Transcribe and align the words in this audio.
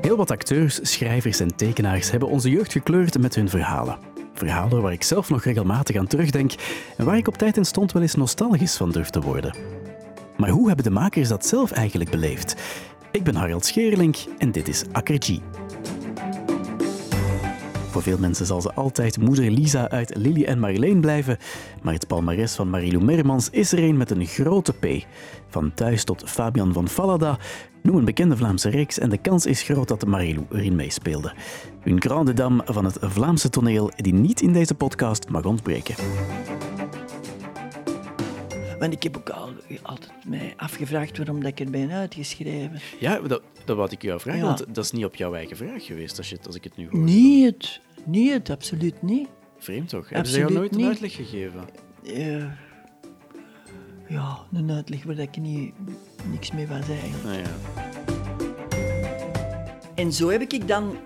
Heel 0.00 0.16
wat 0.16 0.30
acteurs, 0.30 0.78
schrijvers 0.82 1.40
en 1.40 1.56
tekenaars 1.56 2.10
hebben 2.10 2.28
onze 2.28 2.50
jeugd 2.50 2.72
gekleurd 2.72 3.18
met 3.18 3.34
hun 3.34 3.48
verhalen. 3.48 3.98
Verhalen 4.34 4.82
waar 4.82 4.92
ik 4.92 5.02
zelf 5.02 5.30
nog 5.30 5.44
regelmatig 5.44 5.96
aan 5.96 6.06
terugdenk 6.06 6.52
en 6.96 7.04
waar 7.04 7.16
ik 7.16 7.28
op 7.28 7.38
tijd 7.38 7.56
en 7.56 7.64
stond 7.64 7.92
wel 7.92 8.02
eens 8.02 8.14
nostalgisch 8.14 8.76
van 8.76 8.90
durf 8.90 9.10
te 9.10 9.20
worden. 9.20 9.56
Maar 10.36 10.50
hoe 10.50 10.66
hebben 10.66 10.84
de 10.84 10.90
makers 10.90 11.28
dat 11.28 11.46
zelf 11.46 11.70
eigenlijk 11.70 12.10
beleefd? 12.10 12.56
Ik 13.10 13.24
ben 13.24 13.34
Harald 13.34 13.64
Scheerlink 13.64 14.16
en 14.38 14.52
dit 14.52 14.68
is 14.68 14.84
Akkergie. 14.92 15.42
Voor 17.92 18.02
veel 18.02 18.18
mensen 18.18 18.46
zal 18.46 18.60
ze 18.60 18.72
altijd 18.74 19.20
moeder 19.20 19.50
Lisa 19.50 19.88
uit 19.88 20.16
Lily 20.16 20.44
en 20.44 20.58
Marleen 20.58 21.00
blijven, 21.00 21.38
maar 21.82 21.94
het 21.94 22.06
palmares 22.06 22.54
van 22.54 22.70
Marilou 22.70 23.04
Mermans 23.04 23.50
is 23.50 23.72
er 23.72 23.82
een 23.82 23.96
met 23.96 24.10
een 24.10 24.26
grote 24.26 24.72
P. 24.72 24.86
Van 25.48 25.74
thuis 25.74 26.04
tot 26.04 26.22
Fabian 26.26 26.72
van 26.72 26.88
Fallada, 26.88 27.38
noem 27.82 27.96
een 27.96 28.04
bekende 28.04 28.36
Vlaamse 28.36 28.68
reeks 28.68 28.98
en 28.98 29.10
de 29.10 29.18
kans 29.18 29.46
is 29.46 29.62
groot 29.62 29.88
dat 29.88 30.06
Marilou 30.06 30.46
erin 30.50 30.76
meespeelde. 30.76 31.34
Een 31.84 32.00
grande 32.00 32.32
dame 32.32 32.62
van 32.64 32.84
het 32.84 32.98
Vlaamse 33.00 33.48
toneel 33.48 33.90
die 33.96 34.14
niet 34.14 34.40
in 34.40 34.52
deze 34.52 34.74
podcast 34.74 35.28
mag 35.28 35.44
ontbreken. 35.44 35.94
Want 38.82 38.94
ik 38.94 39.02
heb 39.02 39.16
ook 39.16 39.30
al, 39.30 39.52
altijd 39.82 40.12
mij 40.26 40.54
afgevraagd 40.56 41.16
waarom 41.16 41.40
dat 41.42 41.50
ik 41.50 41.60
er 41.60 41.70
ben 41.70 41.90
uitgeschreven. 41.90 42.80
Ja, 43.00 43.20
dat, 43.20 43.42
dat 43.64 43.76
wou 43.76 43.90
ik 43.90 44.02
jou 44.02 44.20
vragen, 44.20 44.40
Ja. 44.40 44.46
want 44.46 44.74
dat 44.74 44.84
is 44.84 44.90
niet 44.90 45.04
op 45.04 45.14
jouw 45.14 45.34
eigen 45.34 45.56
vraag 45.56 45.84
geweest, 45.84 46.18
als, 46.18 46.30
je, 46.30 46.38
als 46.46 46.54
ik 46.54 46.64
het 46.64 46.76
nu 46.76 46.88
hoor. 46.90 47.00
Niet 47.00 47.44
het, 47.44 47.80
niet 48.04 48.32
het, 48.32 48.50
absoluut 48.50 49.02
niet. 49.02 49.28
Vreemd 49.58 49.88
toch? 49.88 50.08
Hebben 50.08 50.30
ze 50.30 50.38
jou 50.38 50.52
nooit 50.52 50.74
een 50.74 50.84
uitleg 50.84 51.14
gegeven? 51.14 51.64
Eh, 52.04 52.44
ja, 54.08 54.38
een 54.52 54.70
uitleg 54.70 55.04
waar 55.04 55.18
ik 55.18 55.36
niet, 55.36 55.74
niks 56.30 56.52
mee 56.52 56.66
was 56.66 56.88
eigenlijk. 56.88 57.22
Nou 57.22 57.36
ja. 57.36 57.50
En 59.94 60.12
zo 60.12 60.30
heb 60.30 60.40
ik 60.40 60.68
dan 60.68 60.96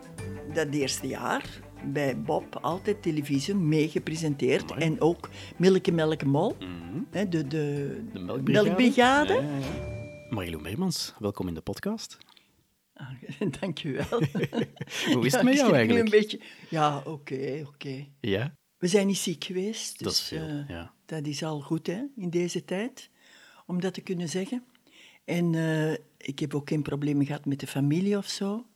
dat 0.54 0.68
eerste 0.70 1.06
jaar 1.06 1.44
bij 1.92 2.20
Bob 2.20 2.56
altijd 2.60 3.02
televisie 3.02 3.54
meegepresenteerd. 3.54 4.68
Mooi. 4.68 4.80
En 4.80 5.00
ook 5.00 5.28
Milke 5.56 5.92
Melke 5.92 6.26
Mol, 6.26 6.56
Mhm. 6.60 7.02
hè, 7.10 7.28
de, 7.28 7.46
de, 7.46 8.02
De 8.12 8.18
melkbrigade. 8.20 8.66
melkbrigade. 8.68 9.32
Ja, 9.32 9.40
ja, 9.40 9.56
ja. 9.58 9.94
Marilou 10.30 10.90
welkom 11.18 11.48
in 11.48 11.54
de 11.54 11.60
podcast. 11.60 12.18
Ah, 12.94 13.08
Dank 13.60 13.84
u 13.84 13.92
wel. 13.92 14.06
Hoe 15.14 15.26
is 15.26 15.32
Ja, 15.32 15.38
het 15.38 15.42
met 15.42 15.54
ik 15.54 15.60
jou 15.60 15.72
eigenlijk? 15.74 16.04
Een 16.04 16.10
beetje, 16.20 16.40
ja, 16.70 17.02
oké, 17.04 17.62
oké. 17.66 18.06
Ja, 18.20 18.54
We 18.78 18.86
zijn 18.86 19.06
niet 19.06 19.16
ziek 19.16 19.44
geweest. 19.44 20.02
dat 20.02 20.12
is 20.12 20.18
dus, 20.18 20.28
veel. 20.28 20.48
eh, 20.48 20.68
ja. 20.68 20.92
Dat 21.06 21.26
is 21.26 21.42
al 21.42 21.60
goed 21.60 21.86
hè, 21.86 22.02
in 22.16 22.30
deze 22.30 22.64
tijd, 22.64 23.10
om 23.66 23.80
dat 23.80 23.94
te 23.94 24.00
kunnen 24.00 24.28
zeggen. 24.28 24.64
En 25.24 25.54
eh, 25.54 25.92
ik 26.18 26.38
heb 26.38 26.54
ook 26.54 26.68
geen 26.68 26.82
problemen 26.82 27.26
gehad 27.26 27.44
met 27.46 27.60
de 27.60 27.66
familie 27.66 28.16
of 28.16 28.26
zo. 28.26 28.66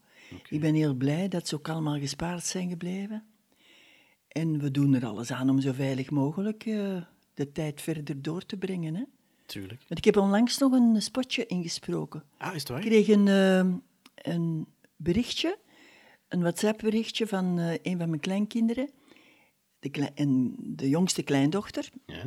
Ik 0.48 0.60
ben 0.60 0.74
heel 0.74 0.94
blij 0.94 1.28
dat 1.28 1.48
ze 1.48 1.54
ook 1.54 1.68
allemaal 1.68 1.98
gespaard 1.98 2.44
zijn 2.44 2.68
gebleven. 2.68 3.24
En 4.28 4.58
we 4.58 4.70
doen 4.70 4.94
er 4.94 5.06
alles 5.06 5.32
aan 5.32 5.50
om 5.50 5.60
zo 5.60 5.72
veilig 5.72 6.10
mogelijk 6.10 6.66
eh, 6.66 7.02
de 7.34 7.52
tijd 7.52 7.80
verder 7.80 8.22
door 8.22 8.46
te 8.46 8.56
brengen. 8.56 8.94
Hè? 8.94 9.02
Tuurlijk. 9.46 9.80
Want 9.88 9.98
ik 9.98 10.04
heb 10.04 10.16
onlangs 10.16 10.58
nog 10.58 10.72
een 10.72 11.02
spotje 11.02 11.46
ingesproken. 11.46 12.24
Ah, 12.36 12.54
is 12.54 12.60
het 12.60 12.68
waar? 12.68 12.80
Ik 12.80 12.86
kreeg 12.86 13.08
een, 13.08 13.28
eh, 13.28 13.74
een 14.32 14.66
berichtje, 14.96 15.58
een 16.28 16.40
WhatsApp-berichtje 16.40 17.26
van 17.26 17.58
eh, 17.58 17.72
een 17.82 17.98
van 17.98 18.08
mijn 18.08 18.20
kleinkinderen. 18.20 18.90
De, 19.78 19.90
klei- 19.90 20.10
en 20.14 20.54
de 20.58 20.88
jongste 20.88 21.22
kleindochter. 21.22 21.90
Ja. 22.06 22.22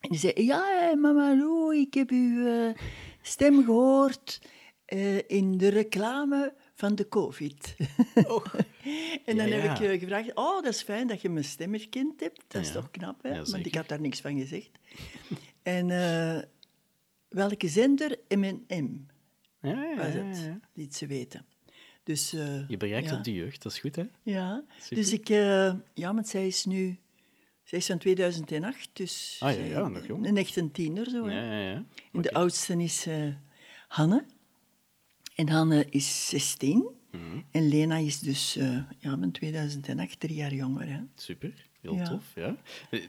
En 0.00 0.10
die 0.10 0.18
zei, 0.18 0.32
ja, 0.44 0.94
mama 1.00 1.36
Lou, 1.36 1.76
ik 1.76 1.94
heb 1.94 2.10
uw 2.10 2.72
stem 3.22 3.64
gehoord 3.64 4.40
eh, 4.84 5.28
in 5.28 5.58
de 5.58 5.68
reclame 5.68 6.54
van 6.74 6.94
de 6.94 7.08
COVID. 7.08 7.76
en 9.24 9.36
dan 9.36 9.48
Ja, 9.48 9.56
heb 9.56 9.78
ik 9.78 9.86
eh, 9.88 10.00
gevraagd, 10.00 10.34
oh, 10.34 10.62
dat 10.62 10.74
is 10.74 10.82
fijn 10.82 11.06
dat 11.06 11.20
je 11.20 11.28
mijn 11.28 11.44
stem 11.44 11.72
herkend 11.72 12.20
hebt. 12.20 12.44
Dat 12.48 12.62
is 12.62 12.72
toch 12.72 12.90
knap, 12.90 13.22
hè? 13.22 13.44
Want 13.44 13.66
ik 13.66 13.74
had 13.74 13.88
daar 13.88 14.00
niks 14.00 14.20
van 14.20 14.38
gezegd. 14.38 14.70
en 15.62 15.90
eh, 15.90 16.42
welke 17.28 17.68
zender? 17.68 18.18
M&M 18.28 19.06
was 19.60 19.72
ja, 19.72 19.96
het, 20.00 20.50
liet 20.72 20.96
ze 20.96 21.06
weten. 21.06 21.46
Dus, 22.02 22.32
eh, 22.32 22.68
Je 22.68 22.76
bereikt 22.76 23.12
op 23.12 23.24
de 23.24 23.32
jeugd, 23.32 23.62
dat 23.62 23.72
is 23.72 23.78
goed, 23.78 23.96
hè? 23.96 24.04
Ja, 24.22 24.64
Super. 24.80 24.96
dus 24.96 25.12
ik... 25.12 25.28
ja, 25.94 26.14
want 26.14 26.28
zij 26.28 26.46
is 26.46 26.64
nu... 26.64 26.98
Zij 27.62 27.78
is 27.78 27.86
van 27.86 27.98
2008, 27.98 28.88
dus... 28.92 29.36
Ah, 29.40 29.50
ja, 29.50 29.56
zij- 29.56 29.68
ja, 29.68 29.88
nog 29.88 30.06
jong. 30.06 30.26
Een 30.26 30.36
echt 30.36 30.56
een 30.56 30.70
tiener, 30.70 31.10
zo. 31.10 31.30
Ja, 31.30 31.42
ja, 31.42 31.70
ja. 31.70 31.84
En 32.12 32.20
de 32.22 32.32
oudste 32.32 32.82
is 32.82 33.06
Hanne. 33.88 34.24
En 35.34 35.48
Hanne 35.48 35.86
is 35.90 36.28
16. 36.28 36.88
Mhm. 37.10 37.22
En 37.50 37.68
Lena 37.68 37.96
is 37.96 38.18
dus 38.18 38.56
eh, 38.56 38.78
ja, 38.98 39.18
van 39.18 39.30
2008, 39.30 40.20
drie 40.20 40.34
jaar 40.36 40.54
jonger. 40.54 40.88
Hè. 40.88 41.00
Super, 41.14 41.68
heel 41.80 41.94
Ja. 41.94 42.04
tof. 42.08 42.24
Ja. 42.34 42.56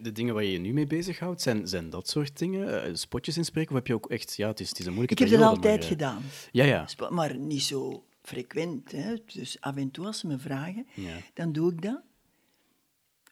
De, 0.01 0.11
dingen 0.11 0.33
waar 0.33 0.43
je 0.43 0.51
je 0.51 0.57
nu 0.59 0.73
mee 0.73 0.87
bezighoudt, 0.87 1.41
zijn, 1.41 1.67
zijn 1.67 1.89
dat 1.89 2.09
soort 2.09 2.37
dingen? 2.37 2.83
Eh, 2.83 2.93
spotjes 2.93 3.37
inspreken? 3.37 3.69
Of 3.71 3.75
heb 3.77 3.87
je 3.87 3.93
ook 3.93 4.09
echt... 4.09 4.35
Ja, 4.35 4.47
het 4.47 4.59
is, 4.59 4.69
het 4.69 4.79
is 4.79 4.85
een 4.85 4.93
moeilijke 4.93 5.23
Ik 5.23 5.29
heb 5.29 5.39
dat 5.39 5.47
altijd 5.49 5.73
maar, 5.73 5.83
eh, 5.83 5.87
gedaan. 5.89 6.21
Ja, 6.51 6.63
ja. 6.63 6.87
Maar 7.09 7.37
niet 7.37 7.63
zo 7.63 8.05
frequent. 8.21 8.91
Hè. 8.91 9.15
Dus 9.33 9.61
af 9.61 9.75
en 9.75 9.91
toe 9.91 10.05
als 10.05 10.19
ze 10.19 10.27
me 10.27 10.37
vragen, 10.37 10.87
Ja. 10.93 11.17
dan 11.33 11.51
doe 11.51 11.71
ik 11.73 11.81
dat. 11.81 12.01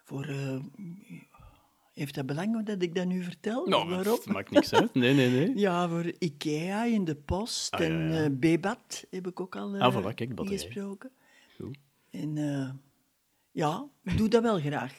Voor, 0.03 0.25
heeft 1.93 2.15
dat 2.15 2.25
belang 2.25 2.65
dat 2.65 2.81
ik 2.81 2.95
dat 2.95 3.05
nu 3.05 3.23
vertel? 3.23 3.65
Nou, 3.67 3.89
Waarom? 3.89 4.13
het 4.13 4.25
maakt 4.25 4.51
niks 4.51 4.73
uit. 4.73 4.93
Nee, 4.93 5.13
nee, 5.13 5.29
nee. 5.29 5.57
Ja, 5.65 5.89
voor 5.89 6.11
Ikea 6.19 6.85
in 6.85 7.05
de 7.05 7.15
post 7.15 7.73
Ah, 7.73 7.79
ja, 7.79 7.85
en 7.85 8.23
eh, 8.23 8.29
Bebat 8.31 9.05
heb 9.09 9.27
ik 9.27 9.39
ook 9.39 9.55
al 9.55 9.73
eh, 9.75 9.81
Ah, 9.81 9.95
voilà, 9.97 10.13
kijk, 10.13 10.39
ingesproken. 10.39 11.11
Goed. 11.59 11.77
En 12.09 12.37
eh, 12.37 12.69
ja, 13.51 13.85
doe 14.17 14.27
dat 14.27 14.41
wel 14.41 14.59
graag. 14.59 14.93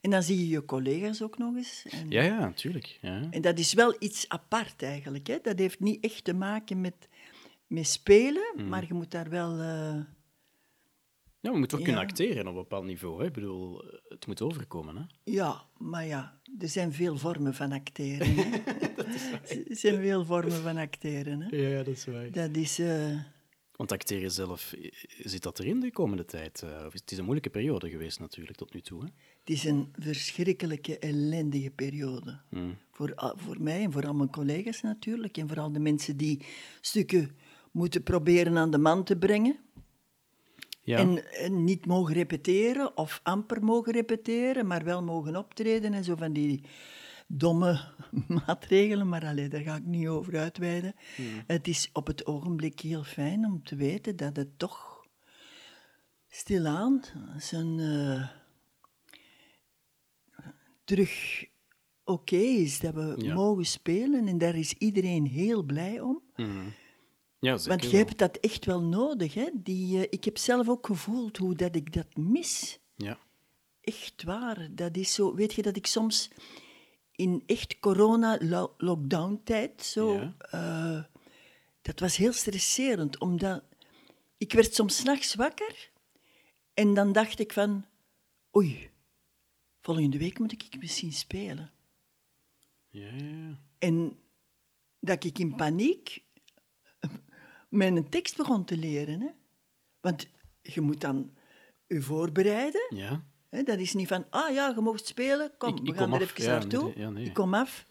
En 0.00 0.10
dan 0.10 0.22
zie 0.22 0.38
je 0.38 0.48
je 0.48 0.64
collega's 0.64 1.22
ook 1.22 1.38
nog 1.38 1.56
eens. 1.56 1.86
En, 1.90 2.10
Ja, 2.10 2.22
ja, 2.22 2.38
natuurlijk. 2.38 2.98
Ja. 3.02 3.22
en 3.30 3.40
dat 3.40 3.58
is 3.58 3.72
wel 3.72 3.96
iets 3.98 4.28
apart 4.28 4.82
eigenlijk. 4.82 5.26
Hè? 5.26 5.38
Dat 5.42 5.58
heeft 5.58 5.80
niet 5.80 6.04
echt 6.04 6.24
te 6.24 6.34
maken 6.34 6.80
met, 6.80 7.08
met 7.66 7.86
spelen, 7.86 8.52
Mm. 8.56 8.68
maar 8.68 8.84
je 8.86 8.94
moet 8.94 9.10
daar 9.10 9.28
wel... 9.30 9.58
Ja, 11.40 11.52
we 11.52 11.58
moeten 11.58 11.78
ook 11.78 11.84
kunnen 11.84 12.02
acteren 12.02 12.40
op 12.42 12.46
een 12.46 12.54
bepaald 12.54 12.84
niveau. 12.84 13.20
Hè. 13.20 13.26
Ik 13.26 13.32
bedoel, 13.32 13.84
het 14.08 14.26
moet 14.26 14.42
overkomen. 14.42 14.96
Hè. 14.96 15.02
ja, 15.24 15.64
maar 15.78 16.06
ja, 16.06 16.40
er 16.58 16.68
zijn 16.68 16.92
veel 16.92 17.16
vormen 17.16 17.54
van 17.54 17.72
acteren. 17.72 18.28
Er 19.68 19.76
zijn 19.76 20.00
veel 20.00 20.24
vormen 20.24 20.62
van 20.62 20.76
acteren. 20.76 21.40
Hè? 21.40 21.56
Ja, 21.56 21.76
dat 21.82 21.86
is 21.94 22.04
waar. 22.06 22.30
Dat 22.30 22.56
is... 22.56 22.78
eh, 22.78 23.18
Want 23.76 23.92
acteren 23.92 24.30
zelf, 24.30 24.74
zit 25.18 25.42
dat 25.42 25.58
erin 25.58 25.80
de 25.80 25.90
komende 25.92 26.24
tijd? 26.24 26.62
Eh, 26.62 26.84
of 26.86 26.92
Het 26.92 27.10
is 27.10 27.16
een 27.18 27.22
moeilijke 27.24 27.50
periode 27.50 27.90
geweest 27.90 28.20
natuurlijk, 28.20 28.56
tot 28.56 28.74
nu 28.74 28.80
toe. 28.80 29.00
Hè. 29.00 29.08
Het 29.40 29.50
is 29.50 29.64
een 29.64 29.88
verschrikkelijke, 29.98 30.98
ellendige 30.98 31.70
periode. 31.70 32.40
Hmm. 32.48 32.76
Voor, 32.92 33.12
voor 33.36 33.62
mij 33.62 33.82
en 33.82 33.92
voor 33.92 34.06
al 34.06 34.14
mijn 34.14 34.30
collega's 34.30 34.80
natuurlijk. 34.82 35.36
En 35.36 35.48
vooral 35.48 35.72
de 35.72 35.80
mensen 35.80 36.16
die 36.16 36.44
stukken 36.80 37.30
moeten 37.72 38.02
proberen 38.02 38.58
aan 38.58 38.70
de 38.70 38.78
man 38.78 39.04
te 39.04 39.16
brengen. 39.16 39.58
Ja. 40.90 40.98
En, 40.98 41.32
en 41.32 41.64
niet 41.64 41.86
mogen 41.86 42.14
repeteren, 42.14 42.96
of 42.96 43.20
amper 43.22 43.64
mogen 43.64 43.92
repeteren, 43.92 44.66
maar 44.66 44.84
wel 44.84 45.02
mogen 45.02 45.36
optreden 45.36 45.94
en 45.94 46.04
zo 46.04 46.16
van 46.16 46.32
die 46.32 46.64
domme 47.26 47.80
maatregelen. 48.46 49.08
Maar 49.08 49.24
allee, 49.26 49.48
daar 49.48 49.60
ga 49.62 49.76
ik 49.76 49.84
niet 49.84 50.08
over 50.08 50.38
uitweiden. 50.38 50.94
Het 51.46 51.68
is 51.68 51.90
op 51.92 52.06
het 52.06 52.26
ogenblik 52.26 52.80
heel 52.80 53.04
fijn 53.04 53.44
om 53.44 53.62
te 53.64 53.76
weten 53.76 54.16
dat 54.16 54.36
het 54.36 54.58
toch 54.58 55.06
stilaan 56.28 57.02
zijn 57.36 57.78
eh, 57.78 58.28
terug 60.84 61.44
oké 62.04 62.36
is. 62.36 62.80
Dat 62.80 62.94
we 62.94 63.14
Ja. 63.16 63.34
mogen 63.34 63.64
spelen 63.64 64.26
en 64.28 64.38
daar 64.38 64.54
is 64.56 64.72
iedereen 64.72 65.26
heel 65.26 65.62
blij 65.62 66.00
om. 66.00 66.22
Mhm. 66.36 66.66
Ja, 67.40 67.56
zeker 67.56 67.78
Want 67.78 67.90
je 67.90 67.96
hebt 67.96 68.18
dat 68.18 68.36
echt 68.36 68.64
wel 68.64 68.82
nodig. 68.82 69.34
Hè? 69.34 69.48
Die, 69.54 69.96
eh, 69.96 70.02
ik 70.10 70.24
heb 70.24 70.38
zelf 70.38 70.68
ook 70.68 70.86
gevoeld 70.86 71.36
hoe 71.36 71.54
dat 71.54 71.76
ik 71.76 71.92
dat 71.92 72.16
mis. 72.16 72.78
Ja. 72.96 73.18
Echt 73.80 74.22
waar. 74.22 74.68
Dat 74.70 74.96
is 74.96 75.14
zo. 75.14 75.34
Weet 75.34 75.52
je 75.52 75.62
dat 75.62 75.76
ik 75.76 75.86
soms 75.86 76.30
in 77.12 77.42
echt 77.46 77.78
corona-lockdown-tijd 77.78 79.82
zo. 79.82 80.14
Ja. 80.14 80.34
eh, 80.38 81.02
dat 81.82 82.00
was 82.00 82.16
heel 82.16 82.32
stresserend, 82.32 83.18
omdat 83.18 83.62
ik 84.36 84.52
werd 84.52 84.74
soms 84.74 84.96
's 84.96 85.02
nachts 85.02 85.34
wakker 85.34 85.90
en 86.74 86.94
dan 86.94 87.12
dacht 87.12 87.38
ik 87.38 87.52
van, 87.52 87.84
oei, 88.56 88.90
volgende 89.80 90.18
week 90.18 90.38
moet 90.38 90.52
ik 90.52 90.76
misschien 90.80 91.12
spelen. 91.12 91.70
Ja. 92.88 93.10
En 93.78 94.18
dat 95.00 95.24
ik 95.24 95.38
in 95.38 95.54
paniek 95.54 96.22
mijn 97.70 98.08
tekst 98.08 98.36
begon 98.36 98.64
te 98.64 98.76
leren. 98.76 99.20
Hè? 99.20 99.28
Want 100.00 100.26
je 100.62 100.80
moet 100.80 101.00
dan 101.00 101.30
je 101.86 102.02
voorbereiden. 102.02 102.86
Ja. 102.96 103.24
Hè? 103.48 103.62
Dat 103.62 103.78
is 103.78 103.94
niet 103.94 104.08
van, 104.08 104.26
ah 104.30 104.54
ja, 104.54 104.72
je 104.74 104.80
mocht 104.80 105.06
spelen, 105.06 105.52
kom, 105.58 105.76
Ik- 105.76 105.82
we 105.86 105.92
gaan 105.94 106.10
kom 106.10 106.12
er 106.20 106.24
af. 106.26 106.30
even 106.38 106.44
Ja, 106.44 106.50
naartoe. 106.58 106.84
nee, 106.84 106.98
ja, 106.98 107.10
nee. 107.10 107.24
Ik 107.24 107.34
kom 107.34 107.54
af. 107.54 107.84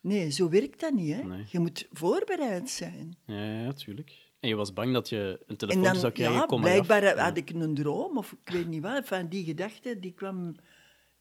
Nee, 0.00 0.30
zo 0.30 0.48
werkt 0.48 0.80
dat 0.80 0.92
niet. 0.92 1.14
Hè? 1.14 1.22
Nee. 1.22 1.44
Je 1.50 1.58
moet 1.58 1.88
voorbereid 1.90 2.70
zijn. 2.70 3.16
Ja, 3.26 3.44
ja, 3.62 3.72
tuurlijk. 3.72 4.30
En 4.40 4.48
je 4.48 4.54
was 4.54 4.72
bang 4.72 4.92
dat 4.92 5.08
je 5.08 5.16
een 5.16 5.44
En 5.46 5.56
telefoon 5.56 5.82
dan, 5.82 5.96
zou 5.96 6.12
krijgen, 6.12 6.36
ja, 6.36 6.44
kom 6.46 6.60
maar 6.60 6.78
af. 6.78 6.86
blijkbaar 6.86 7.18
had 7.24 7.36
ik 7.36 7.50
een 7.50 7.74
droom, 7.74 8.16
of 8.18 8.32
ik 8.44 8.52
weet 8.52 8.66
niet 8.66 8.82
wat, 8.82 9.06
van 9.06 9.28
die 9.28 9.44
gedachte, 9.44 9.98
die 10.00 10.12
kwam, 10.12 10.54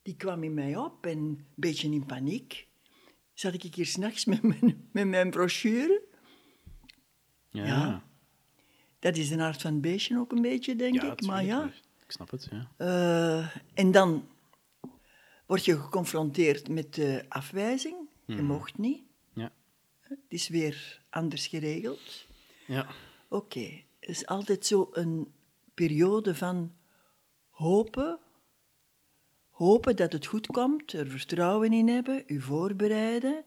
die 0.02 0.16
kwam 0.16 0.44
in 0.44 0.54
mij 0.54 0.78
op. 0.78 1.06
En 1.06 1.18
een 1.18 1.46
beetje 1.56 1.92
in 1.92 2.06
paniek 2.06 2.68
zat 3.34 3.54
ik 3.64 3.76
hier 3.76 3.86
s'nachts 3.86 4.26
met 4.26 4.42
mijn, 4.42 4.90
met 4.92 5.08
mijn 5.08 5.30
brochure. 5.30 6.02
Ja, 7.52 7.66
Ja, 7.66 8.04
Dat 9.00 9.18
is 9.18 9.30
de 9.30 9.42
aard 9.42 9.62
van 9.62 9.82
beestje 9.82 10.18
ook 10.18 10.32
een 10.32 10.42
beetje, 10.42 10.76
denk 10.76 11.02
Ja, 11.02 11.12
ik. 11.12 11.22
Maar 11.22 11.44
ja, 11.46 11.72
Ik 12.06 12.12
snap 12.12 12.32
het, 12.32 12.48
ja. 12.52 12.72
Eh, 12.78 13.56
en 13.74 13.92
dan 13.92 14.28
word 15.46 15.66
je 15.66 15.80
geconfronteerd 15.82 16.70
met 16.70 16.94
de 16.94 17.26
afwijzing. 17.30 17.96
Je 18.26 18.34
Mhm. 18.36 18.46
mocht 18.46 18.78
niet. 18.78 19.02
Ja. 19.34 19.52
Het 20.02 20.20
is 20.28 20.48
weer 20.48 21.02
anders 21.10 21.48
geregeld. 21.48 22.26
Ja. 22.68 22.88
Oké, 23.28 23.82
het 24.00 24.10
is 24.10 24.26
altijd 24.26 24.66
zo 24.66 24.90
een 24.92 25.34
periode 25.74 26.36
van 26.36 26.74
hopen. 27.50 28.20
Hopen 29.50 29.96
dat 29.96 30.12
het 30.14 30.26
goed 30.26 30.48
komt, 30.48 30.94
er 30.94 31.08
vertrouwen 31.08 31.74
in 31.74 31.88
hebben, 31.88 32.24
u 32.28 32.42
voorbereiden. 32.42 33.44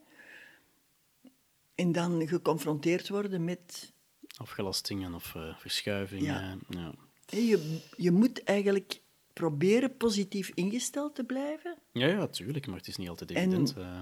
En 1.74 1.92
dan 1.92 2.28
geconfronteerd 2.28 3.08
worden 3.08 3.44
met 3.44 3.92
Afgelastingen 4.36 5.14
of 5.14 5.34
eh, 5.34 5.56
verschuivingen. 5.56 6.24
Ja. 6.24 6.58
Ja. 6.68 6.92
Je, 7.38 7.80
je 7.96 8.10
moet 8.10 8.42
eigenlijk 8.42 9.00
proberen 9.32 9.96
positief 9.96 10.50
ingesteld 10.54 11.14
te 11.14 11.24
blijven. 11.24 11.78
Ja, 11.92 12.06
ja, 12.06 12.26
tuurlijk, 12.26 12.66
maar 12.66 12.76
het 12.76 12.88
is 12.88 12.96
niet 12.96 13.08
altijd 13.08 13.30
En- 13.30 13.36
evident. 13.36 13.76
eh. 13.76 14.00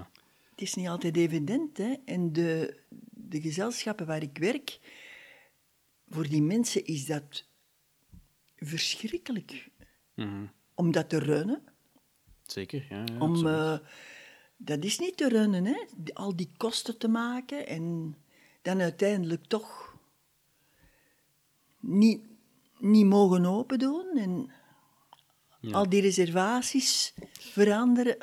Het 0.49 0.61
is 0.61 0.73
niet 0.73 0.87
altijd 0.87 1.17
evident. 1.17 1.77
Hè? 1.77 1.93
En 2.05 2.33
de, 2.33 2.79
de 3.09 3.41
gezelschappen 3.41 4.05
waar 4.05 4.21
ik 4.21 4.37
werk, 4.37 4.79
voor 6.09 6.27
die 6.27 6.41
mensen 6.41 6.85
is 6.85 7.05
dat 7.05 7.45
verschrikkelijk. 8.55 9.69
Mhm. 10.13 10.45
Om 10.73 10.91
dat 10.91 11.09
te 11.09 11.19
runnen. 11.19 11.63
Zeker, 12.45 12.85
ja. 12.89 13.03
ja 13.13 13.19
Om, 13.19 13.47
eh, 13.47 13.77
dat 14.57 14.83
is 14.83 14.99
niet 14.99 15.17
te 15.17 15.29
runnen, 15.29 15.65
hè? 15.65 15.83
Al 16.13 16.35
die 16.35 16.49
kosten 16.57 16.97
te 16.97 17.07
maken 17.07 17.67
en 17.67 18.15
dan 18.61 18.81
uiteindelijk 18.81 19.45
toch 19.45 19.82
niet, 21.83 22.21
niet 22.79 23.05
mogen 23.05 23.45
open 23.45 23.79
doen 23.79 24.05
en 24.15 24.49
Ja. 25.59 25.71
al 25.77 25.89
die 25.89 26.01
reservaties 26.01 27.13
veranderen. 27.39 28.15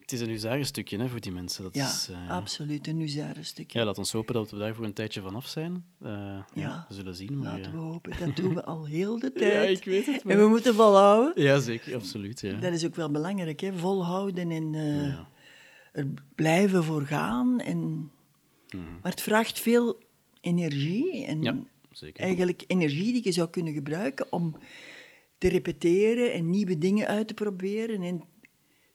Het 0.00 0.12
is 0.12 0.20
een 0.20 0.28
huzarenstukje 0.32 0.98
hè, 0.98 1.08
voor 1.08 1.20
die 1.20 1.32
mensen. 1.32 1.62
Dat 1.62 1.74
Ja, 1.74 1.86
is, 1.86 2.08
eh, 2.10 2.30
absoluut, 2.30 2.86
een 2.86 2.98
huzarenstukje. 3.00 3.78
ja, 3.78 3.84
laat 3.84 3.98
ons 3.98 4.12
hopen 4.12 4.34
dat 4.34 4.50
we 4.50 4.58
daar 4.58 4.74
voor 4.74 4.84
een 4.84 4.92
tijdje 4.92 5.20
vanaf 5.22 5.46
zijn. 5.46 5.84
Eh, 6.00 6.10
ja. 6.10 6.46
Ja, 6.54 6.84
we 6.88 6.94
zullen 6.94 7.14
zien. 7.14 7.38
Maar, 7.38 7.46
Laten 7.46 7.62
ja. 7.62 7.70
we 7.70 7.76
hopen. 7.84 8.12
Dat 8.18 8.36
doen 8.36 8.54
we 8.54 8.64
al 8.74 8.84
heel 8.86 9.18
de 9.18 9.30
Ja, 9.34 9.40
tijd. 9.40 9.78
ik 9.78 9.84
weet 9.84 10.06
het. 10.06 10.22
En 10.22 10.38
we 10.38 10.46
moeten 10.48 10.74
volhouden. 10.74 11.42
Ja, 11.42 11.58
zeker, 11.60 11.94
absoluut. 11.94 12.40
Ja. 12.40 12.58
Dat 12.58 12.72
is 12.72 12.84
ook 12.86 12.94
wel 12.94 13.10
belangrijk, 13.10 13.60
hè? 13.60 13.72
volhouden 13.78 14.50
en 14.50 14.74
eh, 14.74 15.06
Ja. 15.06 15.28
er 15.92 16.06
blijven 16.34 16.84
voor 16.84 17.02
gaan. 17.02 17.60
En... 17.60 18.10
Mhm. 18.70 18.82
Maar 19.02 19.10
het 19.12 19.20
vraagt 19.22 19.58
veel 19.60 19.98
energie. 20.40 21.24
En 21.24 21.42
Ja, 21.42 21.56
zeker. 21.90 22.22
eigenlijk 22.24 22.64
energie 22.66 23.12
die 23.12 23.24
je 23.24 23.32
zou 23.32 23.48
kunnen 23.50 23.72
gebruiken 23.72 24.32
om 24.32 24.56
te 25.38 25.48
repeteren 25.48 26.32
en 26.32 26.50
nieuwe 26.50 26.78
dingen 26.78 27.06
uit 27.06 27.28
te 27.28 27.34
proberen 27.34 28.02
en 28.02 28.22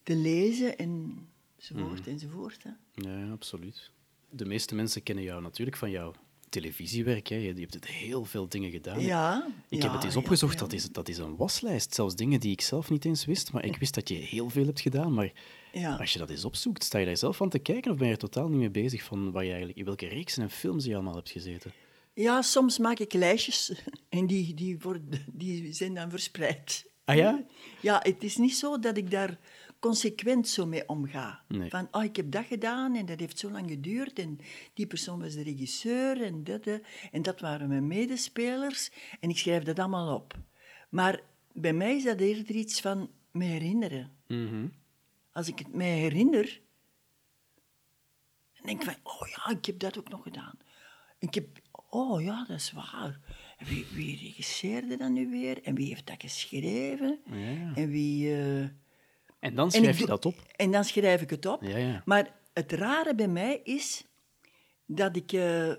te 0.03 0.15
lezen 0.15 0.77
enzovoort 0.77 1.99
Mhm. 1.99 2.09
enzovoort. 2.09 2.63
Hè. 2.63 2.69
Ja, 3.09 3.31
absoluut. 3.31 3.91
De 4.29 4.45
meeste 4.45 4.75
mensen 4.75 5.03
kennen 5.03 5.23
jou 5.23 5.41
natuurlijk 5.41 5.77
van 5.77 5.89
jouw 5.89 6.13
televisiewerk. 6.49 7.27
Hè. 7.27 7.35
Je, 7.35 7.53
je 7.53 7.59
hebt 7.61 7.73
het 7.73 7.87
heel 7.87 8.25
veel 8.25 8.47
dingen 8.49 8.71
gedaan. 8.71 8.99
Ja. 8.99 9.47
Ik 9.69 9.77
ja, 9.77 9.83
heb 9.83 9.93
het 9.95 10.03
eens 10.03 10.15
opgezocht, 10.15 10.53
ja. 10.53 10.59
Dat, 10.59 10.73
is, 10.73 10.91
dat 10.91 11.09
is 11.09 11.17
een 11.17 11.35
waslijst. 11.35 11.93
Zelfs 11.95 12.15
dingen 12.15 12.39
die 12.39 12.51
ik 12.51 12.61
zelf 12.61 12.89
niet 12.89 13.05
eens 13.05 13.25
wist. 13.25 13.51
Maar 13.53 13.65
ik 13.65 13.75
wist 13.77 13.93
dat 13.93 14.09
je 14.09 14.15
heel 14.15 14.49
veel 14.49 14.65
hebt 14.65 14.81
gedaan. 14.81 15.13
Maar 15.13 15.31
Ja. 15.73 15.95
als 15.95 16.13
je 16.13 16.19
dat 16.19 16.29
eens 16.29 16.45
opzoekt, 16.45 16.83
sta 16.83 16.97
je 16.99 17.05
daar 17.05 17.17
zelf 17.17 17.37
van 17.37 17.49
te 17.49 17.59
kijken 17.59 17.91
of 17.91 17.97
ben 17.97 18.07
je 18.07 18.13
er 18.13 18.19
totaal 18.19 18.47
niet 18.49 18.59
mee 18.59 18.69
bezig 18.69 19.03
van 19.03 19.31
waar 19.31 19.43
je 19.43 19.49
eigenlijk, 19.49 19.79
in 19.79 19.85
welke 19.85 20.07
reeksen 20.07 20.43
en 20.43 20.49
films 20.49 20.85
je 20.85 20.93
allemaal 20.93 21.15
hebt 21.15 21.29
gezeten? 21.31 21.71
Ja, 22.15 22.41
soms 22.41 22.77
maak 22.77 22.99
ik 22.99 23.13
lijstjes 23.13 23.73
en 24.09 24.27
die, 24.27 24.53
die, 24.53 24.79
worden, 24.79 25.25
die 25.31 25.73
zijn 25.73 25.93
dan 25.93 26.09
verspreid. 26.09 26.85
Ah 27.05 27.15
ja? 27.15 27.45
Ja, 27.81 27.99
het 28.03 28.23
is 28.23 28.37
niet 28.37 28.55
zo 28.55 28.79
dat 28.79 28.97
ik 28.97 29.11
daar 29.11 29.39
consequent 29.79 30.47
zo 30.47 30.65
mee 30.65 30.89
omga. 30.89 31.43
Nee. 31.47 31.69
Van, 31.69 31.87
oh, 31.91 32.03
ik 32.03 32.15
heb 32.15 32.31
dat 32.31 32.45
gedaan 32.45 32.95
en 32.95 33.05
dat 33.05 33.19
heeft 33.19 33.39
zo 33.39 33.51
lang 33.51 33.69
geduurd 33.69 34.19
en 34.19 34.39
die 34.73 34.87
persoon 34.87 35.19
was 35.19 35.33
de 35.33 35.43
regisseur 35.43 36.23
en 36.23 36.43
dat, 36.43 36.67
en 37.11 37.21
dat 37.21 37.39
waren 37.39 37.67
mijn 37.67 37.87
medespelers 37.87 38.91
en 39.19 39.29
ik 39.29 39.37
schrijf 39.37 39.63
dat 39.63 39.79
allemaal 39.79 40.15
op. 40.15 40.33
Maar 40.89 41.21
bij 41.53 41.73
mij 41.73 41.95
is 41.95 42.03
dat 42.03 42.19
eerder 42.19 42.55
iets 42.55 42.81
van 42.81 43.09
me 43.31 43.43
herinneren. 43.43 44.11
Mhm. 44.27 44.67
Als 45.31 45.47
ik 45.47 45.59
het 45.59 45.73
mij 45.73 45.97
herinner, 45.97 46.61
dan 48.53 48.65
denk 48.65 48.81
ik 48.81 48.85
van, 48.85 48.97
oh 49.03 49.27
ja, 49.27 49.49
ik 49.57 49.65
heb 49.65 49.79
dat 49.79 49.97
ook 49.97 50.09
nog 50.09 50.23
gedaan. 50.23 50.57
Ik 51.19 51.33
heb, 51.33 51.47
oh 51.95 52.21
ja, 52.21 52.45
dat 52.47 52.57
is 52.57 52.71
waar. 52.71 53.19
Wie, 53.59 53.85
wie 53.93 54.17
regisseerde 54.17 54.97
dat 54.97 55.09
nu 55.09 55.29
weer? 55.29 55.63
En 55.63 55.75
wie 55.75 55.87
heeft 55.87 56.07
dat 56.07 56.15
geschreven? 56.21 57.19
Ja, 57.25 57.35
ja. 57.35 57.71
En 57.75 57.89
wie... 57.89 58.33
eh, 58.35 58.59
En 59.39 59.55
dan 59.55 59.71
schrijf 59.71 59.99
je 59.99 60.05
dat 60.05 60.25
op. 60.25 60.35
En 60.55 60.71
dan 60.71 60.83
schrijf 60.83 61.21
ik 61.21 61.29
het 61.29 61.45
op. 61.45 61.63
Ja, 61.63 61.77
ja. 61.77 62.01
Maar 62.05 62.33
het 62.53 62.71
rare 62.71 63.15
bij 63.15 63.27
mij 63.27 63.59
is 63.63 64.03
dat 64.85 65.15
ik 65.15 65.31
eh, 65.31 65.73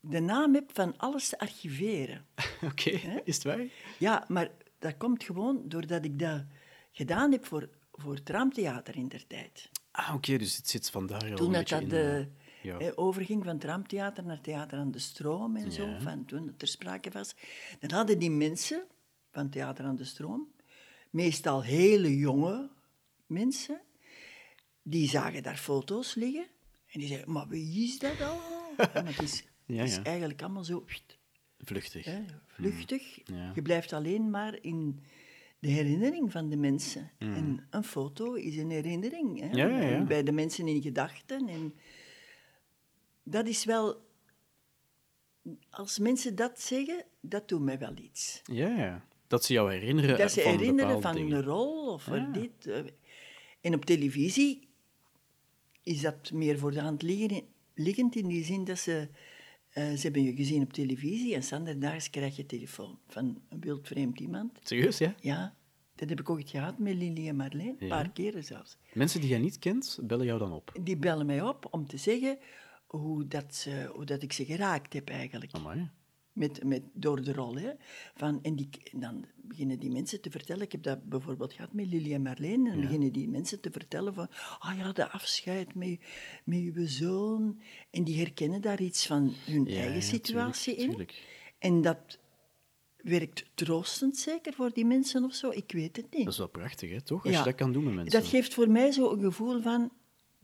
de 0.00 0.20
naam 0.20 0.54
heb 0.54 0.70
van 0.72 0.96
alles 0.96 1.28
te 1.28 1.38
archiveren. 1.38 2.26
Oké, 2.70 2.90
is 3.24 3.34
het 3.34 3.44
waar? 3.44 3.64
Ja, 3.98 4.24
maar 4.28 4.50
dat 4.78 4.96
komt 4.96 5.24
gewoon 5.24 5.62
doordat 5.64 6.04
ik 6.04 6.18
dat 6.18 6.44
gedaan 6.92 7.32
heb 7.32 7.46
voor, 7.46 7.68
voor 7.92 8.14
het 8.14 8.28
Raamtheater 8.28 8.96
in 8.96 9.08
der 9.08 9.26
tijd. 9.26 9.70
Ah, 9.90 10.14
oké, 10.14 10.36
dus 10.38 10.56
het 10.56 10.68
zit 10.68 10.90
vandaar 10.90 11.30
al 11.30 11.36
Toen 11.36 11.46
een 11.46 11.52
dat, 11.52 11.60
beetje 11.68 11.86
dat 11.86 12.00
in, 12.26 12.36
ja. 12.78 12.92
overging 12.94 13.44
van 13.44 13.54
het 13.54 13.64
Raamtheater 13.64 14.24
naar 14.24 14.40
Theater 14.40 14.78
aan 14.78 14.90
de 14.90 14.98
Stroom 14.98 15.56
en 15.56 15.72
zo, 15.72 15.86
Ja. 15.86 16.00
van 16.00 16.24
toen 16.24 16.46
het 16.46 16.58
ter 16.58 16.68
sprake 16.68 17.10
was, 17.10 17.34
dan 17.80 17.90
hadden 17.90 18.18
die 18.18 18.30
mensen 18.30 18.84
van 19.30 19.48
Theater 19.50 19.84
aan 19.84 19.96
de 19.96 20.04
Stroom, 20.04 20.48
meestal 21.10 21.62
hele 21.62 22.16
jonge 22.16 22.68
mensen, 23.26 23.80
die 24.82 25.08
zagen 25.08 25.42
daar 25.42 25.56
foto's 25.56 26.14
liggen 26.14 26.46
en 26.86 26.98
die 27.00 27.08
zeiden, 27.08 27.32
maar 27.32 27.48
wie 27.48 27.84
is 27.84 27.98
dat 27.98 28.20
allemaal? 28.20 28.56
Ja, 28.94 29.04
het 29.04 29.22
is, 29.22 29.44
Ja, 29.66 29.76
het 29.80 29.88
is 29.90 30.02
eigenlijk 30.02 30.42
allemaal 30.42 30.64
zo 30.64 30.84
Vluchtig. 31.58 32.04
hè, 32.04 32.24
vluchtig. 32.46 33.20
Ja. 33.24 33.52
Je 33.54 33.62
blijft 33.62 33.92
alleen 33.92 34.30
maar 34.30 34.58
in 34.60 35.00
de 35.58 35.68
herinnering 35.68 36.32
van 36.32 36.48
de 36.48 36.56
mensen. 36.56 37.10
En 37.18 37.66
een 37.70 37.84
foto 37.84 38.34
is 38.34 38.56
een 38.56 38.70
herinnering. 38.70 39.40
Hè? 39.40 39.46
Mm. 39.46 39.54
Ja, 39.54 39.66
ja, 39.66 39.80
ja. 39.88 40.02
Bij 40.04 40.22
de 40.22 40.32
mensen 40.32 40.68
in 40.68 40.82
gedachten. 40.82 41.48
En 41.48 41.74
dat 43.30 43.46
is 43.46 43.64
wel... 43.64 44.06
Als 45.70 45.98
mensen 45.98 46.34
dat 46.34 46.60
zeggen, 46.60 47.04
dat 47.20 47.48
doet 47.48 47.60
mij 47.60 47.78
wel 47.78 47.96
iets. 47.96 48.40
Ja, 48.44 48.68
ja. 48.68 49.06
Dat 49.26 49.44
ze 49.44 49.52
jou 49.52 49.72
herinneren 49.72 50.18
Dat 50.18 50.32
ze 50.32 50.40
van 50.40 50.50
herinneren 50.58 51.02
van 51.02 51.14
dingen. 51.14 51.36
een 51.36 51.42
rol 51.44 51.92
of 51.92 52.06
Ja. 52.06 52.26
dit. 52.32 52.66
eh. 52.66 52.78
En 53.60 53.74
op 53.74 53.84
televisie 53.84 54.68
is 55.82 56.00
dat 56.00 56.32
meer 56.32 56.58
voor 56.58 56.70
de 56.72 56.80
hand 56.80 57.02
liggen- 57.02 57.46
liggend 57.74 58.16
in 58.16 58.28
die 58.28 58.44
zin 58.44 58.64
dat 58.64 58.78
ze... 58.78 59.08
eh, 59.68 59.90
ze 59.92 60.00
hebben 60.02 60.22
je 60.22 60.34
gezien 60.34 60.62
op 60.62 60.72
televisie 60.72 61.34
en 61.34 61.42
standaardaags 61.42 62.10
krijg 62.10 62.36
je 62.36 62.46
telefoon 62.46 62.98
van 63.06 63.42
een 63.48 63.60
wildvreemd 63.60 64.20
iemand. 64.20 64.58
Serieus, 64.62 64.98
ja? 64.98 65.14
Ja, 65.20 65.54
dat 65.94 66.08
heb 66.08 66.20
ik 66.20 66.30
ooit 66.30 66.50
gehad 66.50 66.78
met 66.78 66.94
Lili 66.94 67.28
en 67.28 67.36
Marleen, 67.36 67.76
een 67.78 67.86
Ja. 67.86 67.96
paar 67.96 68.10
keren 68.10 68.44
zelfs. 68.44 68.76
Mensen 68.92 69.20
die 69.20 69.28
jij 69.30 69.38
niet 69.38 69.58
kent, 69.58 69.98
bellen 70.02 70.26
jou 70.26 70.38
dan 70.38 70.52
op. 70.52 70.72
Die 70.82 70.96
bellen 70.96 71.26
mij 71.26 71.42
op 71.42 71.66
om 71.70 71.86
te 71.86 71.96
zeggen 71.96 72.38
hoe, 72.88 73.26
dat 73.26 73.54
ze, 73.54 73.90
hoe 73.94 74.04
dat 74.04 74.22
ik 74.22 74.32
ze 74.32 74.44
geraakt 74.44 74.92
heb 74.92 75.08
eigenlijk. 75.08 75.52
Amai. 75.52 75.88
Met, 76.32 76.64
met, 76.64 76.82
door 76.92 77.22
de 77.22 77.32
rol. 77.32 77.54
Hè. 77.56 77.70
Van, 78.14 78.38
en, 78.42 78.56
die, 78.56 78.68
en 78.92 79.00
dan 79.00 79.24
beginnen 79.36 79.78
die 79.78 79.90
mensen 79.90 80.20
te 80.20 80.30
vertellen, 80.30 80.62
ik 80.62 80.72
heb 80.72 80.82
dat 80.82 81.08
bijvoorbeeld 81.08 81.52
gehad 81.52 81.72
met 81.72 81.86
Lili 81.86 82.14
en 82.14 82.22
Marleen, 82.22 82.66
en 82.66 82.72
dan 82.72 82.80
beginnen 82.80 83.12
die 83.12 83.28
mensen 83.28 83.60
te 83.60 83.70
vertellen 83.70 84.14
van, 84.14 84.28
ah 84.58 84.76
ja, 84.76 84.92
de 84.92 85.10
afscheid 85.10 85.74
met, 85.74 85.98
met 86.44 86.58
uw 86.58 86.86
zoon. 86.86 87.60
En 87.90 88.04
die 88.04 88.18
herkennen 88.18 88.60
daar 88.60 88.80
iets 88.80 89.06
van 89.06 89.32
hun 89.46 89.64
Ja, 89.64 89.76
eigen 89.76 89.94
ja, 89.94 90.00
situatie 90.00 90.74
tuurlijk, 90.74 90.90
in. 90.90 91.06
tuurlijk. 91.06 91.26
En 91.58 91.82
dat 91.82 92.18
werkt 92.96 93.44
troostend 93.54 94.16
zeker 94.16 94.52
voor 94.52 94.72
die 94.72 94.84
mensen 94.84 95.24
of 95.24 95.34
zo, 95.34 95.50
ik 95.50 95.72
weet 95.72 95.96
het 95.96 96.06
niet. 96.10 96.24
Dat 96.24 96.32
is 96.32 96.38
wel 96.38 96.48
prachtig, 96.48 96.90
hè, 96.90 97.00
toch? 97.02 97.22
Als 97.24 97.32
Ja. 97.32 97.38
je 97.38 97.44
dat 97.44 97.54
kan 97.54 97.72
doen 97.72 97.84
met 97.84 97.94
mensen. 97.94 98.20
Dat 98.20 98.28
geeft 98.28 98.54
voor 98.54 98.68
mij 98.70 98.92
zo 98.92 99.12
een 99.12 99.20
gevoel 99.20 99.62
van, 99.62 99.80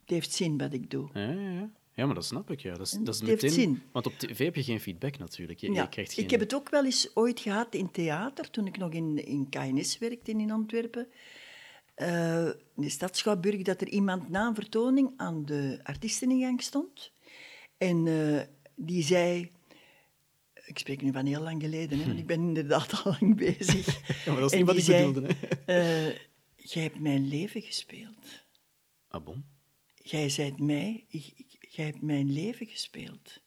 het 0.00 0.10
heeft 0.10 0.32
zin 0.32 0.58
wat 0.58 0.72
ik 0.72 0.90
doe. 0.90 1.08
Ja, 1.12 1.30
ja, 1.30 1.70
ja. 1.94 2.06
maar 2.06 2.14
dat 2.14 2.24
snap 2.24 2.50
ik. 2.50 2.60
Ja. 2.60 2.74
Dat 2.74 2.86
is, 2.86 2.98
dat 3.00 3.14
is 3.14 3.22
meteen... 3.22 3.50
zin. 3.50 3.82
Want 3.92 4.06
op 4.06 4.12
tv 4.18 4.38
heb 4.44 4.54
je 4.54 4.62
geen 4.62 4.80
feedback 4.80 5.18
natuurlijk. 5.18 5.58
Je, 5.60 5.72
Ja, 5.72 5.82
je 5.82 5.88
krijgt 5.88 6.12
geen... 6.12 6.24
Ik 6.24 6.30
heb 6.30 6.40
het 6.40 6.54
ook 6.54 6.70
wel 6.70 6.84
eens 6.84 7.10
ooit 7.16 7.40
gehad 7.40 7.74
in 7.74 7.90
theater, 7.90 8.50
toen 8.50 8.66
ik 8.66 8.76
nog 8.76 8.92
in, 8.92 9.26
in 9.26 9.48
KNS 9.48 9.98
werkte 9.98 10.30
in 10.30 10.50
Antwerpen. 10.50 11.06
eh, 11.94 12.44
in 12.46 12.82
de 12.82 12.88
stad 12.88 13.16
Schouwburg 13.16 13.62
dat 13.62 13.80
er 13.80 13.88
iemand 13.88 14.28
na 14.28 14.46
een 14.46 14.54
vertoning 14.54 15.10
aan 15.16 15.44
de 15.44 15.80
artiesteningang 15.82 16.62
stond. 16.62 17.12
En 17.78 18.06
eh, 18.06 18.40
die 18.74 19.02
zei... 19.02 19.50
Ik 20.66 20.78
spreek 20.78 21.02
nu 21.02 21.12
van 21.12 21.26
heel 21.26 21.40
lang 21.42 21.62
geleden, 21.62 21.98
hè, 21.98 22.06
want 22.06 22.18
ik 22.18 22.26
ben 22.26 22.40
inderdaad 22.40 23.02
al 23.04 23.16
lang 23.20 23.36
bezig. 23.46 23.86
Ja, 24.24 24.32
maar 24.32 24.40
dat 24.40 24.52
is 24.52 24.58
niet 24.58 24.66
wat 24.66 24.76
die 24.76 24.84
ik 24.84 24.90
zei, 24.90 25.12
bedoelde. 25.12 25.34
Hè. 25.66 26.08
eh, 26.08 26.16
jij 26.56 26.82
hebt 26.82 27.00
mijn 27.00 27.28
leven 27.28 27.62
gespeeld. 27.62 28.44
Ah, 29.08 29.24
bon? 29.24 29.44
Jij 29.94 30.28
zijt 30.28 30.58
mij, 30.60 31.04
ik, 31.08 31.32
ik- 31.36 31.53
jij 31.74 31.84
hebt 31.84 32.02
mijn 32.02 32.32
leven 32.32 32.66
gespeeld. 32.66 33.42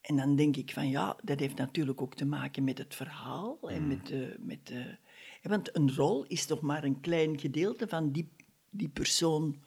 En 0.00 0.16
dan 0.16 0.36
denk 0.36 0.56
ik 0.56 0.72
van 0.72 0.88
ja, 0.88 1.16
dat 1.22 1.40
heeft 1.40 1.56
natuurlijk 1.56 2.02
ook 2.02 2.14
te 2.14 2.24
maken 2.24 2.64
met 2.64 2.78
het 2.78 2.94
verhaal. 2.94 3.58
En 3.68 3.86
met, 3.86 4.06
de, 4.06 4.36
met 4.38 4.66
de, 4.66 4.96
want 5.42 5.76
een 5.76 5.94
rol 5.94 6.24
is 6.24 6.46
toch 6.46 6.60
maar 6.60 6.84
een 6.84 7.00
klein 7.00 7.38
gedeelte 7.38 7.88
van 7.88 8.12
die, 8.12 8.28
die 8.70 8.88
persoon 8.88 9.62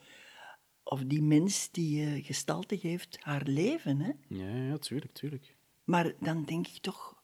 of 0.83 1.03
die 1.03 1.21
mens 1.21 1.71
die 1.71 2.05
eh, 2.05 2.25
gestalte 2.25 2.77
geeft 2.77 3.17
haar 3.21 3.43
leven. 3.45 3.99
Hè? 3.99 4.11
Ja, 4.27 4.55
ja, 4.55 4.77
tuurlijk, 4.77 5.13
tuurlijk. 5.13 5.55
Maar 5.83 6.13
dan 6.19 6.43
denk 6.43 6.67
ik 6.67 6.77
toch 6.81 7.23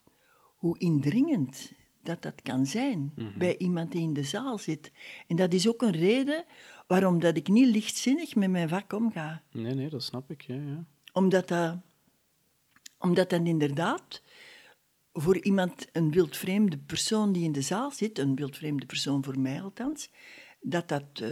hoe 0.56 0.78
indringend 0.78 1.72
dat 2.02 2.22
dat 2.22 2.42
kan 2.42 2.66
zijn 2.66 3.12
bij 3.38 3.58
iemand 3.58 3.92
die 3.92 4.02
in 4.02 4.12
de 4.12 4.22
zaal 4.22 4.58
zit. 4.58 4.92
En 5.26 5.36
dat 5.36 5.52
is 5.52 5.68
ook 5.68 5.82
een 5.82 5.92
reden 5.92 6.44
waarom 6.92 7.20
dat 7.20 7.36
ik 7.36 7.48
niet 7.48 7.74
lichtzinnig 7.74 8.34
met 8.34 8.50
mijn 8.50 8.68
vak 8.68 8.92
omga. 8.92 9.42
Nee, 9.50 9.74
nee, 9.74 9.88
dat 9.88 10.02
snap 10.02 10.30
ik. 10.30 10.42
Ja, 10.42 10.54
ja. 10.54 10.84
Omdat 11.12 11.48
dat, 11.48 11.76
omdat 12.98 13.30
dat 13.30 13.46
inderdaad 13.46 14.22
voor 15.12 15.38
iemand, 15.38 15.88
een 15.92 16.10
wildvreemde 16.10 16.78
persoon 16.78 17.32
die 17.32 17.44
in 17.44 17.52
de 17.52 17.62
zaal 17.62 17.90
zit, 17.90 18.18
een 18.18 18.34
wildvreemde 18.34 18.86
persoon 18.86 19.24
voor 19.24 19.38
mij 19.38 19.62
althans, 19.62 20.10
dat 20.60 20.88
dat 20.88 21.04
eh, 21.12 21.28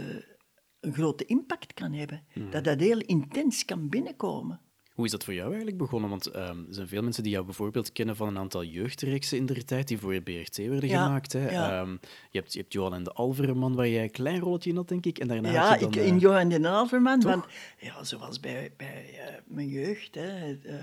een 0.79 0.93
grote 0.93 1.25
impact 1.25 1.73
kan 1.73 1.93
hebben. 1.93 2.23
Dat 2.49 2.63
dat 2.63 2.79
heel 2.79 2.99
intens 2.99 3.65
kan 3.65 3.89
binnenkomen. 3.89 4.59
Hoe 5.01 5.09
is 5.09 5.15
dat 5.15 5.25
voor 5.25 5.35
jou 5.35 5.47
eigenlijk 5.47 5.77
begonnen? 5.77 6.09
Want 6.09 6.25
ehm, 6.27 6.57
er 6.57 6.73
zijn 6.73 6.87
veel 6.87 7.01
mensen 7.01 7.23
die 7.23 7.31
jou 7.31 7.45
bijvoorbeeld 7.45 7.91
kennen 7.91 8.15
van 8.15 8.27
een 8.27 8.37
aantal 8.37 8.63
jeugdreeksen 8.63 9.37
in 9.37 9.45
de 9.45 9.63
tijd 9.63 9.87
die 9.87 9.97
voor 9.97 10.21
BRT 10.21 10.57
werden 10.57 10.89
Ja, 10.89 11.03
gemaakt. 11.03 11.33
Hè. 11.33 11.51
ja. 11.51 11.81
Ehm, 11.81 11.91
je, 12.29 12.39
hebt, 12.39 12.53
je 12.53 12.59
hebt 12.59 12.73
Johan 12.73 12.93
en 12.93 13.03
de 13.03 13.11
Alverenman, 13.11 13.75
waar 13.75 13.87
jij 13.87 14.03
een 14.03 14.11
klein 14.11 14.39
rolletje 14.39 14.69
in 14.69 14.75
had, 14.75 14.87
denk 14.87 15.05
ik. 15.05 15.19
En 15.19 15.27
daarna 15.27 15.51
Ja, 15.51 15.67
had 15.69 15.79
je 15.79 15.85
dan, 15.85 15.93
ik, 15.93 15.99
eh, 15.99 16.07
in 16.07 16.17
Johan 16.17 16.49
de 16.49 16.69
Alverman. 16.69 17.21
Want, 17.21 17.45
ja, 17.79 18.03
zoals 18.03 18.39
bij, 18.39 18.73
bij 18.77 19.19
eh, 19.19 19.33
mijn 19.45 19.67
jeugd. 19.67 20.15
Hè, 20.15 20.57
eh, 20.63 20.75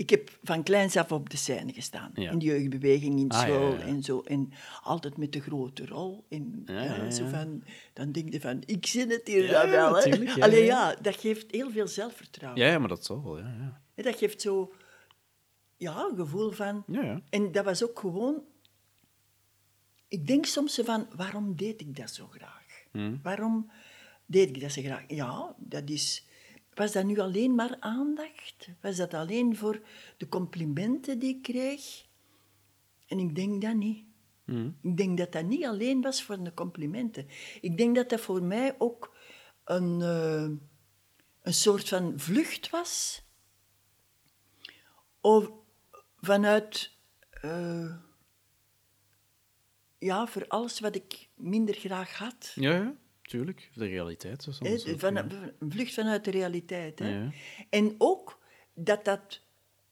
ik 0.00 0.10
heb 0.10 0.38
van 0.42 0.62
kleins 0.62 0.96
af 0.96 1.12
op 1.12 1.30
de 1.30 1.36
scène 1.36 1.72
gestaan. 1.72 2.10
Ja. 2.14 2.30
In 2.30 2.38
de 2.38 2.44
jeugdbeweging, 2.44 3.18
in 3.18 3.30
Ah, 3.30 3.40
school 3.40 3.72
ja, 3.72 3.80
en 3.80 4.02
zo. 4.02 4.20
En 4.20 4.52
altijd 4.82 5.16
met 5.16 5.32
de 5.32 5.40
grote 5.40 5.86
rol. 5.86 6.24
En, 6.28 6.64
Zo 7.12 7.26
van, 7.26 7.64
dan 7.92 8.12
denk 8.12 8.32
je 8.32 8.40
van, 8.40 8.62
ik 8.66 8.86
zin 8.86 9.10
het 9.10 9.26
hier 9.26 9.50
dan 9.50 9.70
wel. 9.70 9.96
Hè. 9.96 10.02
tuurlijk, 10.02 10.52
ja, 10.52 10.94
dat 11.02 11.16
geeft 11.16 11.50
heel 11.50 11.70
veel 11.70 11.88
zelfvertrouwen. 11.88 12.62
Ja, 12.62 12.78
maar 12.78 12.88
dat 12.88 13.04
zal 13.04 13.24
wel, 13.24 13.38
ja. 13.38 13.80
Dat 13.94 14.16
geeft 14.16 14.40
zo 14.40 14.72
ja, 15.76 16.08
een 16.10 16.16
gevoel 16.16 16.50
van... 16.50 16.84
ja. 16.86 17.02
ja. 17.02 17.20
En 17.30 17.52
dat 17.52 17.64
was 17.64 17.84
ook 17.84 17.98
gewoon... 17.98 18.42
Ik 20.08 20.26
denk 20.26 20.46
soms 20.46 20.80
van, 20.84 21.08
waarom 21.16 21.56
deed 21.56 21.80
ik 21.80 21.96
dat 21.96 22.10
zo 22.10 22.26
graag? 22.26 22.84
Hmm. 22.90 23.20
Waarom 23.22 23.70
deed 24.26 24.48
ik 24.48 24.60
dat 24.60 24.72
zo 24.72 24.82
graag? 24.82 25.04
Ja, 25.08 25.54
dat 25.58 25.90
is... 25.90 26.28
Was 26.74 26.92
dat 26.92 27.04
nu 27.04 27.18
alleen 27.18 27.54
maar 27.54 27.76
aandacht? 27.80 28.68
Was 28.80 28.96
dat 28.96 29.14
alleen 29.14 29.56
voor 29.56 29.80
de 30.16 30.28
complimenten 30.28 31.18
die 31.18 31.36
ik 31.36 31.42
kreeg? 31.42 32.06
En 33.06 33.18
ik 33.18 33.34
denk 33.34 33.62
dat 33.62 33.74
niet. 33.74 34.04
Hmm. 34.44 34.76
Ik 34.82 34.96
denk 34.96 35.18
dat 35.18 35.32
dat 35.32 35.44
niet 35.44 35.64
alleen 35.64 36.00
was 36.00 36.22
voor 36.22 36.42
de 36.42 36.54
complimenten. 36.54 37.28
Ik 37.60 37.76
denk 37.76 37.94
dat 37.96 38.08
dat 38.08 38.20
voor 38.20 38.42
mij 38.42 38.74
ook 38.78 39.16
een, 39.64 40.02
eh, 40.02 40.42
een 41.42 41.54
soort 41.54 41.88
van 41.88 42.12
vlucht 42.16 42.70
was. 42.70 43.22
Of 45.20 45.50
vanuit, 46.20 46.96
eh, 47.30 47.96
ja, 49.98 50.26
voor 50.26 50.44
alles 50.48 50.80
wat 50.80 50.94
ik 50.94 51.28
minder 51.34 51.74
graag 51.74 52.18
had. 52.18 52.52
Ja, 52.54 52.72
ja, 52.72 52.94
tuurlijk. 53.30 53.70
De 53.74 53.86
realiteit. 53.86 54.42
zo 54.42 54.52
soms 54.52 54.84
van, 54.96 55.16
een 55.16 55.54
vlucht 55.70 55.94
vanuit 55.94 56.24
de 56.24 56.30
realiteit. 56.30 56.98
Hè? 56.98 57.08
Ja. 57.08 57.32
En 57.68 57.94
ook 57.98 58.38
dat 58.74 59.04
dat, 59.04 59.40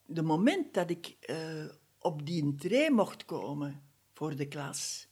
de 0.05 0.21
moment 0.21 0.73
dat 0.73 0.89
ik 0.89 1.15
eh, 1.19 1.65
op 1.99 2.25
die 2.25 2.55
tree 2.55 2.91
mocht 2.91 3.25
komen 3.25 3.83
voor 4.13 4.35
de 4.35 4.47
klas, 4.47 5.07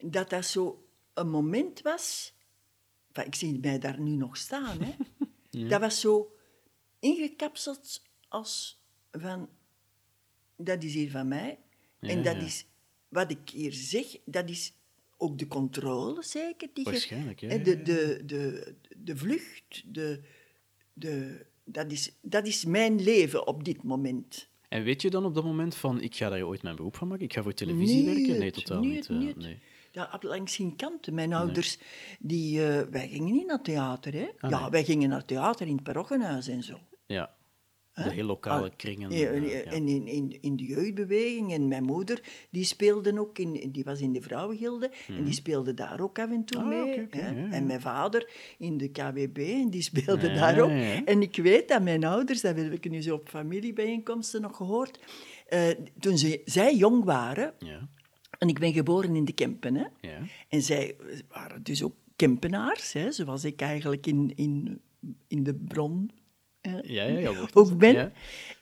dat 0.00 0.30
dat 0.30 0.46
zo 0.46 0.88
een 1.14 1.30
moment 1.30 1.82
was, 1.82 2.34
ik 3.24 3.34
zie 3.34 3.58
mij 3.58 3.78
daar 3.78 4.00
nu 4.00 4.16
nog 4.16 4.36
staan, 4.36 4.78
hè? 4.82 4.94
dat 5.68 5.80
was 5.80 6.00
zo 6.00 6.36
ingekapseld 6.98 8.02
als 8.28 8.82
van, 9.10 9.48
dat 10.56 10.82
is 10.82 10.94
hier 10.94 11.10
van 11.10 11.28
mij. 11.28 11.58
en 12.00 12.22
dat 12.22 12.36
is, 12.36 12.66
wat 13.08 13.30
ik 13.30 13.50
hier 13.50 13.72
zeg, 13.72 14.16
dat 14.24 14.48
is 14.48 14.75
ook 15.16 15.38
de 15.38 15.46
controle 15.46 16.22
zeker. 16.22 16.68
Die 16.72 16.84
Waarschijnlijk, 16.84 17.40
ja, 17.40 17.58
De, 17.58 17.82
de, 17.82 18.22
de, 18.26 18.74
de 18.96 19.16
vlucht, 19.16 19.82
de, 19.86 20.20
de, 20.92 21.46
dat, 21.64 21.92
is, 21.92 22.12
dat 22.20 22.46
is 22.46 22.64
mijn 22.64 23.02
leven 23.02 23.46
op 23.46 23.64
dit 23.64 23.82
moment. 23.82 24.48
En 24.68 24.82
weet 24.82 25.02
je 25.02 25.10
dan 25.10 25.24
op 25.24 25.34
dat 25.34 25.44
moment 25.44 25.74
van, 25.74 26.00
ik 26.00 26.14
ga 26.14 26.28
daar 26.28 26.42
ooit 26.42 26.62
mijn 26.62 26.76
beroep 26.76 26.96
van 26.96 27.08
maken? 27.08 27.24
Ik 27.24 27.32
ga 27.32 27.42
voor 27.42 27.54
televisie 27.54 28.04
werken? 28.04 28.38
Nee, 28.38 28.50
totaal 28.50 28.80
niet. 28.80 28.90
niet, 28.90 29.08
eh, 29.08 29.16
niet. 29.16 29.36
nee. 29.36 29.58
Ja, 29.92 30.10
op 30.12 30.22
langs 30.22 30.56
geen 30.56 30.76
kanten. 30.76 31.14
Mijn 31.14 31.32
ouders, 31.32 31.78
die, 32.18 32.66
eh, 32.66 32.82
wij 32.90 33.08
gingen 33.08 33.32
niet 33.32 33.46
naar 33.46 33.62
theater. 33.62 34.12
Hè? 34.12 34.28
Ah, 34.38 34.50
ja, 34.50 34.60
nee. 34.60 34.70
wij 34.70 34.84
gingen 34.84 35.08
naar 35.08 35.24
theater 35.24 35.66
in 35.66 35.74
het 35.74 35.82
parochiehuis 35.82 36.48
en 36.48 36.62
zo. 36.62 36.78
Ja, 37.06 37.35
de 38.04 38.10
heel 38.10 38.24
lokale 38.26 38.68
Ah, 38.70 38.76
kringen. 38.76 39.10
Ja, 39.10 39.28
eh. 39.30 39.72
En 39.72 39.88
in, 39.88 40.06
in, 40.06 40.38
in 40.40 40.56
de 40.56 40.64
jeugdbeweging. 40.64 41.52
En 41.52 41.68
mijn 41.68 41.84
moeder, 41.84 42.22
die 42.50 42.64
speelde 42.64 43.20
ook, 43.20 43.38
in, 43.38 43.70
die 43.72 43.84
was 43.84 44.00
in 44.00 44.12
de 44.12 44.20
vrouwengilde. 44.22 44.90
En 45.08 45.24
die 45.24 45.32
speelde 45.34 45.74
daar 45.74 46.00
ook 46.00 46.18
af 46.18 46.30
en 46.30 46.44
toe 46.44 46.62
Mhm. 46.62 46.72
Ah, 46.72 46.84
mee. 46.84 47.06
hè. 47.10 47.48
En 47.50 47.66
mijn 47.66 47.80
vader 47.80 48.30
in 48.58 48.76
de 48.76 48.88
KWB, 48.88 49.38
en 49.38 49.70
die 49.70 49.82
speelde 49.82 50.32
daar 50.32 50.60
ook. 50.60 50.70
En 51.04 51.22
ik 51.22 51.36
weet 51.36 51.68
dat 51.68 51.82
mijn 51.82 52.04
ouders, 52.04 52.40
dat 52.40 52.56
heb 52.56 52.72
ik 52.72 52.90
nu 52.90 53.02
zo 53.02 53.14
op 53.14 53.28
familiebijeenkomsten 53.28 54.40
nog 54.42 54.56
gehoord, 54.56 54.98
eh, 55.48 55.68
toen 56.00 56.18
ze, 56.18 56.40
zij 56.44 56.76
jong 56.76 57.04
waren, 57.04 57.54
en 58.38 58.48
ik 58.48 58.58
ben 58.58 58.72
geboren 58.72 59.16
in 59.16 59.24
de 59.24 59.32
Kempen, 59.32 59.74
hè, 59.74 59.84
en 60.48 60.62
zij 60.62 60.96
waren 61.28 61.62
dus 61.62 61.82
ook 61.82 61.94
Kempenaars, 62.16 62.92
hè, 62.92 63.12
zoals 63.12 63.44
ik 63.44 63.60
eigenlijk 63.60 64.06
in, 64.06 64.32
in, 64.34 64.80
in 65.28 65.42
de 65.42 65.54
bron 65.54 66.10
Ja, 66.82 67.04
ja, 67.04 67.18
ja, 67.18 67.32
ook 67.52 67.78
ben. 67.78 67.94
Ja. 67.94 68.12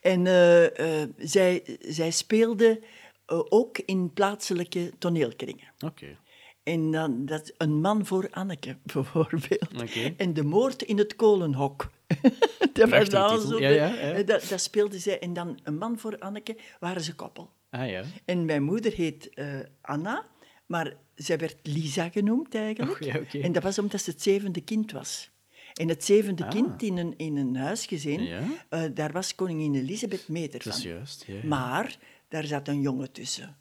En 0.00 0.26
eh, 0.26 1.02
eh, 1.02 1.08
zij, 1.18 1.78
zij 1.80 2.10
speelde 2.10 2.80
eh, 3.26 3.40
ook 3.48 3.78
in 3.78 4.12
plaatselijke 4.12 4.92
toneelkringen. 4.98 5.68
Oké. 5.84 6.16
En 6.62 6.90
dan 6.90 7.26
dat, 7.26 7.52
een 7.58 7.80
man 7.80 8.06
voor 8.06 8.28
Anneke, 8.30 8.76
bijvoorbeeld. 8.92 9.68
En 10.16 10.34
de 10.34 10.42
moord 10.44 10.82
in 10.82 10.98
het 10.98 11.16
kolenhok. 11.16 11.90
dat, 12.72 12.88
was 13.10 13.48
zo 13.48 13.58
Ja, 13.60 13.68
ja, 13.68 13.86
ja. 13.86 14.12
eh, 14.12 14.26
Dat, 14.26 14.46
dat 14.48 14.60
speelde 14.60 14.98
zij. 14.98 15.18
En 15.18 15.32
dan 15.32 15.58
een 15.62 15.78
man 15.78 15.98
voor 15.98 16.18
Anneke 16.18 16.56
waren 16.80 17.02
ze 17.02 17.14
koppel. 17.14 17.50
Ah 17.70 17.88
ja. 17.88 18.02
En 18.24 18.44
mijn 18.44 18.62
moeder 18.62 18.92
heet 18.92 19.34
eh, 19.34 19.46
Anna, 19.80 20.26
maar 20.66 20.96
zij 21.14 21.38
werd 21.38 21.56
Lisa 21.62 22.08
genoemd 22.08 22.54
eigenlijk. 22.54 23.16
Oké. 23.16 23.38
En 23.38 23.52
dat 23.52 23.62
was 23.62 23.78
omdat 23.78 24.00
ze 24.00 24.10
het 24.10 24.22
zevende 24.22 24.60
kind 24.60 24.92
was. 24.92 25.30
En 25.74 25.88
het 25.88 26.04
zevende 26.04 26.44
Ah. 26.44 26.50
kind 26.50 26.82
in 26.82 26.96
een, 26.96 27.14
in 27.16 27.36
een 27.36 27.56
huisgezin, 27.56 28.22
Ja. 28.22 28.42
eh, 28.68 28.82
daar 28.94 29.12
was 29.12 29.34
koningin 29.34 29.74
Elisabeth 29.74 30.28
meter 30.28 30.62
Dat 30.64 30.74
is 30.76 30.82
van. 30.82 30.90
juist. 30.90 31.24
Ja, 31.26 31.34
ja. 31.34 31.40
Maar 31.46 31.98
daar 32.28 32.44
zat 32.44 32.68
een 32.68 32.80
jongen 32.80 33.12
tussen. 33.12 33.56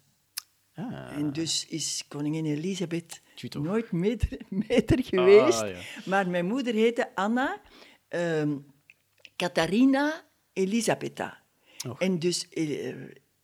Ah, 0.74 1.16
En 1.16 1.32
dus 1.32 1.66
is 1.66 2.04
koningin 2.08 2.44
Elisabeth 2.46 3.20
nooit 3.60 3.92
meter, 3.92 4.28
meter 4.68 5.04
geweest. 5.04 5.62
Ah. 5.62 5.76
Maar 6.04 6.28
mijn 6.30 6.46
moeder 6.46 6.74
heette 6.74 7.14
Anna 7.14 7.60
ehm 8.08 8.56
Catharina 9.36 10.22
Elisabetta. 10.52 11.42
Och. 11.88 12.00
En 12.00 12.18
dus 12.18 12.48
eh, 12.48 12.64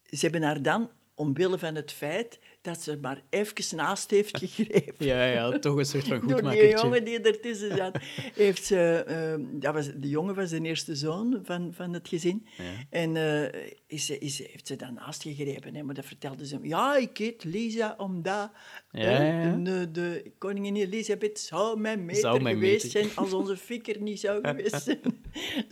ze 0.05 0.19
hebben 0.21 0.43
haar 0.43 0.62
dan, 0.62 0.91
omwille 1.15 1.59
van 1.59 1.75
het 1.75 1.93
feit 1.93 2.39
dat 2.62 2.83
ze 2.83 2.99
maar 3.00 3.23
even 3.31 3.76
naast 3.76 4.11
heeft 4.11 4.38
gegrepen. 4.38 5.07
ja, 5.07 5.25
ja, 5.26 5.59
toch 5.59 5.76
een 5.76 5.85
soort 5.85 6.02
van 6.09 6.19
Door 6.19 6.26
die 6.26 6.33
goedmakertje. 6.35 6.76
jongen 6.83 7.05
die 7.05 7.21
ertussen 7.21 7.76
zat, 7.76 7.99
heeft 8.35 8.64
ze... 8.64 9.05
ehm, 9.07 9.43
dat 9.52 9.75
was, 9.75 9.87
de 9.97 10.09
jongen 10.09 10.35
was 10.35 10.50
de 10.50 10.61
eerste 10.61 10.95
zoon 10.97 11.40
van, 11.43 11.73
van 11.75 11.93
het 11.93 12.09
gezin. 12.09 12.47
Ja. 12.59 12.64
En 12.90 13.17
eh, 13.17 13.62
is, 13.87 14.07
ze- 14.07 14.19
is, 14.19 14.38
heeft 14.38 14.67
ze 14.67 14.76
daarnaast 14.76 15.23
gegrepen. 15.23 15.75
Hè, 15.75 15.83
maar 15.83 15.95
dat 15.95 16.05
vertelde 16.05 16.47
ze 16.47 16.55
hem. 16.55 16.64
Ja, 16.67 16.97
ik 16.97 17.17
heet 17.19 17.45
Lisa 17.45 17.95
omdat 17.99 18.50
Ja, 18.90 19.23
ja. 19.23 19.57
De, 19.57 19.90
de 19.90 20.33
koningin 20.38 20.76
Elisabeth 20.76 21.38
zou 21.40 21.81
mijn 21.81 22.05
meter 22.05 22.21
Zou 22.23 22.43
mijn 22.43 22.55
geweest 22.55 22.85
meter. 22.85 23.00
zijn 23.02 23.17
als 23.17 23.33
onze 23.33 23.57
fikker 23.57 24.00
niet 24.00 24.21
zou 24.21 24.40
geweest 24.49 24.83
zijn. 24.83 25.00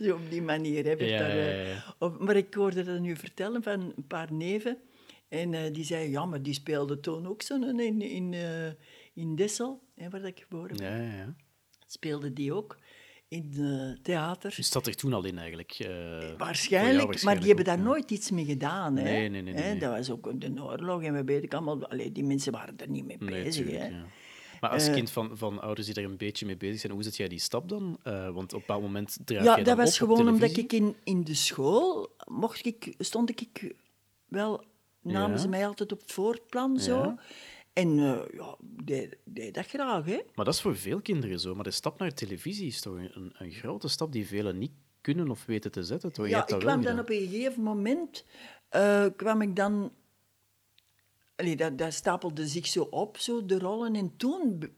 Zo 0.01 0.13
op 0.13 0.29
die 0.29 0.41
manier. 0.41 0.83
Hè, 0.85 0.91
Ja, 0.91 1.17
daar, 1.19 1.37
eh, 1.37 1.67
op- 1.99 2.19
maar 2.19 2.35
ik 2.35 2.53
hoorde 2.53 2.83
dat 2.83 2.99
nu 2.99 3.15
vertellen 3.15 3.63
van 3.63 3.93
een 3.95 4.07
paar 4.07 4.33
neven. 4.33 4.77
En 5.29 5.53
eh, 5.53 5.73
die 5.73 5.83
zei, 5.83 6.09
ja, 6.09 6.25
maar 6.25 6.41
die 6.41 6.53
speelde 6.53 6.99
toen 6.99 7.27
ook 7.27 7.41
zo 7.41 7.55
in, 7.55 8.01
in, 8.01 8.33
eh, 8.33 8.71
in 9.13 9.35
Dessel, 9.35 9.81
hè, 9.95 10.09
waar 10.09 10.23
ik 10.23 10.39
geboren 10.39 10.77
ben, 10.77 10.91
Ja, 10.91 10.97
ja, 10.97 11.17
ja. 11.17 11.35
speelde 11.85 12.33
die 12.33 12.53
ook 12.53 12.77
in 13.27 13.53
het 13.53 14.03
theater. 14.03 14.53
Dus 14.55 14.71
dat 14.71 14.87
er 14.87 14.95
toen 14.95 15.13
al 15.13 15.25
in 15.25 15.37
eigenlijk. 15.37 15.71
eh, 15.71 15.87
jou 15.87 16.37
Waarschijnlijk, 16.37 17.23
maar 17.23 17.37
die 17.37 17.47
hebben 17.47 17.65
daar 17.65 17.79
nooit 17.79 18.11
iets 18.11 18.31
mee 18.31 18.45
gedaan. 18.45 18.97
Hè? 18.97 19.03
Nee, 19.03 19.29
nee, 19.29 19.41
nee, 19.41 19.53
Hè. 19.53 19.77
Dat 19.77 19.97
was 19.97 20.09
ook 20.09 20.41
de 20.41 20.63
oorlog 20.63 21.03
en 21.03 21.13
we 21.13 21.23
weten 21.23 21.49
allemaal... 21.49 21.87
Allee, 21.87 22.11
die 22.11 22.23
mensen 22.23 22.51
waren 22.51 22.77
er 22.77 22.89
niet 22.89 23.05
mee 23.05 23.17
bezig. 23.17 23.65
tuurlijk, 23.65 23.77
hè? 23.83 23.87
ja. 23.87 24.05
Maar 24.59 24.69
als 24.69 24.87
Eh, 24.87 24.93
kind 24.93 25.11
van, 25.11 25.37
van 25.37 25.61
ouders 25.61 25.87
die 25.87 25.95
er 25.95 26.03
een 26.03 26.17
beetje 26.17 26.45
mee 26.45 26.57
bezig 26.57 26.79
zijn, 26.79 26.93
hoe 26.93 27.03
zet 27.03 27.17
jij 27.17 27.27
die 27.27 27.39
stap 27.39 27.69
dan? 27.69 27.99
Eh, 28.03 28.23
want 28.29 28.35
op 28.35 28.53
een 28.53 28.59
bepaald 28.59 28.81
moment 28.81 29.17
draag 29.25 29.43
Ja, 29.43 29.55
jij 29.55 29.63
dat 29.63 29.77
was 29.77 30.01
op 30.01 30.07
gewoon 30.09 30.27
omdat 30.27 30.57
ik 30.57 30.73
in, 30.73 30.95
in 31.03 31.23
de 31.23 31.35
school... 31.35 32.15
Mocht 32.25 32.65
ik, 32.65 32.93
stond 32.97 33.29
ik 33.41 33.75
wel... 34.27 34.63
Namen 35.01 35.31
Ja. 35.31 35.37
ze 35.37 35.47
mij 35.47 35.67
altijd 35.67 35.91
op 35.91 35.99
het 36.01 36.11
voorplan, 36.11 36.79
zo. 36.79 36.97
Ja. 36.97 37.17
En 37.73 37.99
eh, 37.99 38.19
ja, 38.33 38.55
deed, 38.59 39.17
deed 39.25 39.53
dat 39.53 39.67
graag, 39.67 40.05
hè. 40.05 40.19
Maar 40.35 40.45
dat 40.45 40.53
is 40.53 40.61
voor 40.61 40.75
veel 40.77 41.01
kinderen 41.01 41.39
zo. 41.39 41.55
Maar 41.55 41.63
de 41.63 41.71
stap 41.71 41.99
naar 41.99 42.13
televisie 42.13 42.67
is 42.67 42.81
toch 42.81 42.95
een, 42.95 43.33
een 43.37 43.51
grote 43.51 43.87
stap 43.87 44.11
die 44.11 44.27
velen 44.27 44.57
niet 44.57 44.71
kunnen 45.01 45.29
of 45.29 45.45
weten 45.45 45.71
te 45.71 45.83
zetten. 45.83 46.11
Toch? 46.13 46.25
Je 46.25 46.31
Ja, 46.31 46.47
ik 46.47 46.59
kwam 46.59 46.81
dan 46.81 46.99
op 46.99 47.09
een 47.09 47.27
gegeven 47.27 47.63
moment... 47.63 48.25
eh, 48.69 49.05
kwam 49.15 49.41
ik 49.41 49.55
dan... 49.55 49.91
Allee, 51.39 51.55
dat, 51.55 51.77
dat 51.77 51.93
stapelde 51.93 52.47
zich 52.47 52.67
zo 52.67 52.81
op, 52.83 53.17
zo, 53.17 53.45
de 53.45 53.59
rollen. 53.59 53.95
En 53.95 54.17
toen 54.17 54.69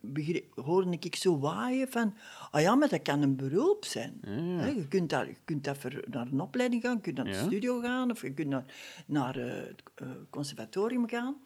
hoorde 0.56 0.98
ik 1.00 1.16
zo 1.16 1.40
waaien 1.40 1.92
van... 1.92 2.16
Ah 2.52 2.62
ja, 2.62 2.76
maar 2.76 2.90
dat 2.90 3.02
kan 3.02 3.22
een 3.22 3.36
beroep 3.36 3.86
zijn. 3.86 4.18
Hè, 4.60 4.68
je 4.70 4.88
kunt, 4.88 5.10
daar, 5.10 5.28
je 5.28 5.36
kunt 5.46 5.64
daar 5.64 5.76
voor, 5.76 6.04
naar 6.10 6.28
een 6.28 6.40
opleiding 6.42 6.82
gaan, 6.82 6.96
je 6.96 7.02
kunt 7.02 7.16
naar 7.16 7.26
de 7.26 7.32
Ja. 7.32 7.44
studio 7.44 7.80
gaan... 7.80 8.12
of 8.12 8.22
je 8.22 8.34
kunt 8.34 8.50
naar, 8.50 8.66
naar 9.08 9.36
eh, 9.38 9.54
het 9.68 9.84
eh, 9.96 10.08
conservatorium 10.30 11.10
gaan. 11.10 11.42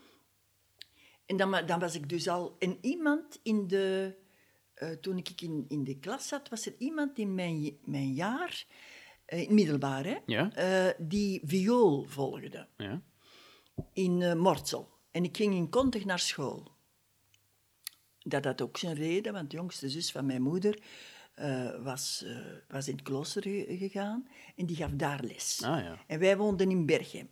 En 1.26 1.38
dan, 1.38 1.56
dan 1.66 1.80
was 1.80 1.96
ik 1.96 2.10
dus 2.10 2.28
al... 2.28 2.56
En 2.60 2.78
iemand 2.82 3.40
in 3.44 3.68
de... 3.68 4.16
eh, 4.74 4.90
toen 4.90 5.18
ik 5.18 5.42
in, 5.42 5.66
in 5.68 5.84
de 5.84 6.00
klas 6.00 6.28
zat, 6.28 6.50
was 6.50 6.66
er 6.66 6.76
iemand 6.78 7.18
in 7.20 7.36
mijn, 7.36 7.78
mijn 7.84 8.14
jaar... 8.14 8.66
eh, 9.26 9.42
in 9.42 9.54
middelbaar, 9.54 10.06
hè? 10.06 10.16
Ja? 10.26 10.52
die 10.98 11.42
viool 11.46 12.04
volgde 12.08 12.68
Ja. 12.78 13.02
in 13.94 14.38
Mortsel. 14.38 14.94
En 15.16 15.24
ik 15.24 15.38
ging 15.38 15.54
in 15.54 15.70
Kontig 15.70 16.06
naar 16.06 16.20
school. 16.20 16.72
Dat 18.20 18.46
had 18.46 18.62
ook 18.62 18.78
zijn 18.78 18.96
reden, 18.96 19.34
want 19.34 19.50
de 19.50 19.56
jongste 19.56 19.90
zus 19.90 20.12
van 20.12 20.26
mijn 20.26 20.42
moeder 20.42 20.80
eh, 21.34 21.84
was, 21.84 22.24
eh, 22.26 22.38
was 22.68 22.88
in 22.88 22.94
het 22.96 23.04
klooster 23.04 23.42
ge- 23.42 23.76
gegaan 23.78 24.28
en 24.56 24.66
die 24.66 24.76
gaf 24.76 24.92
daar 24.92 25.24
les. 25.24 25.62
Ah 25.64 25.80
ja. 25.82 26.04
En 26.08 26.20
wij 26.20 26.38
woonden 26.38 26.70
in 26.70 26.86
Berchem. 26.86 27.30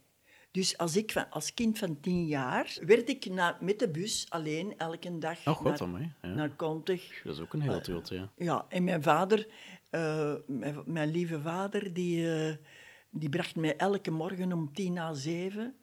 Dus 0.52 0.78
als, 0.78 0.96
ik 0.96 1.12
van, 1.12 1.30
als 1.30 1.54
kind 1.54 1.78
van 1.80 2.00
tien 2.00 2.25
jaar 2.28 2.78
werd 2.86 3.10
ik 3.10 3.25
na, 3.25 3.58
met 3.62 3.80
de 3.80 3.90
bus 3.90 4.25
alleen 4.30 4.78
elke 4.78 5.18
dag 5.18 5.48
Oh, 5.48 5.54
god, 5.56 5.63
naar, 5.63 5.82
amai, 5.82 6.12
ja. 6.22 6.28
naar 6.34 6.50
Kontig. 6.56 7.22
Dat 7.24 7.36
is 7.36 7.42
ook 7.42 7.54
een 7.54 7.62
heel 7.62 7.82
tilt, 7.82 8.10
ja. 8.10 8.32
Ja, 8.38 8.66
en 8.70 8.84
mijn 8.84 9.04
vader, 9.04 9.48
eh, 9.90 10.34
mijn, 10.48 10.84
mijn 10.86 11.10
lieve 11.12 11.42
vader, 11.42 11.94
die, 11.94 12.36
eh, 12.36 12.56
die 13.10 13.30
bracht 13.30 13.56
mij 13.56 13.75
elke 13.78 14.12
morgen 14.12 14.52
om 14.54 14.74
tien 14.74 14.94
na 14.94 15.13
zeven 15.13 15.75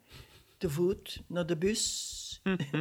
te 0.61 0.71
voet 0.71 1.23
naar 1.26 1.47
de 1.47 1.57
bus. 1.57 2.19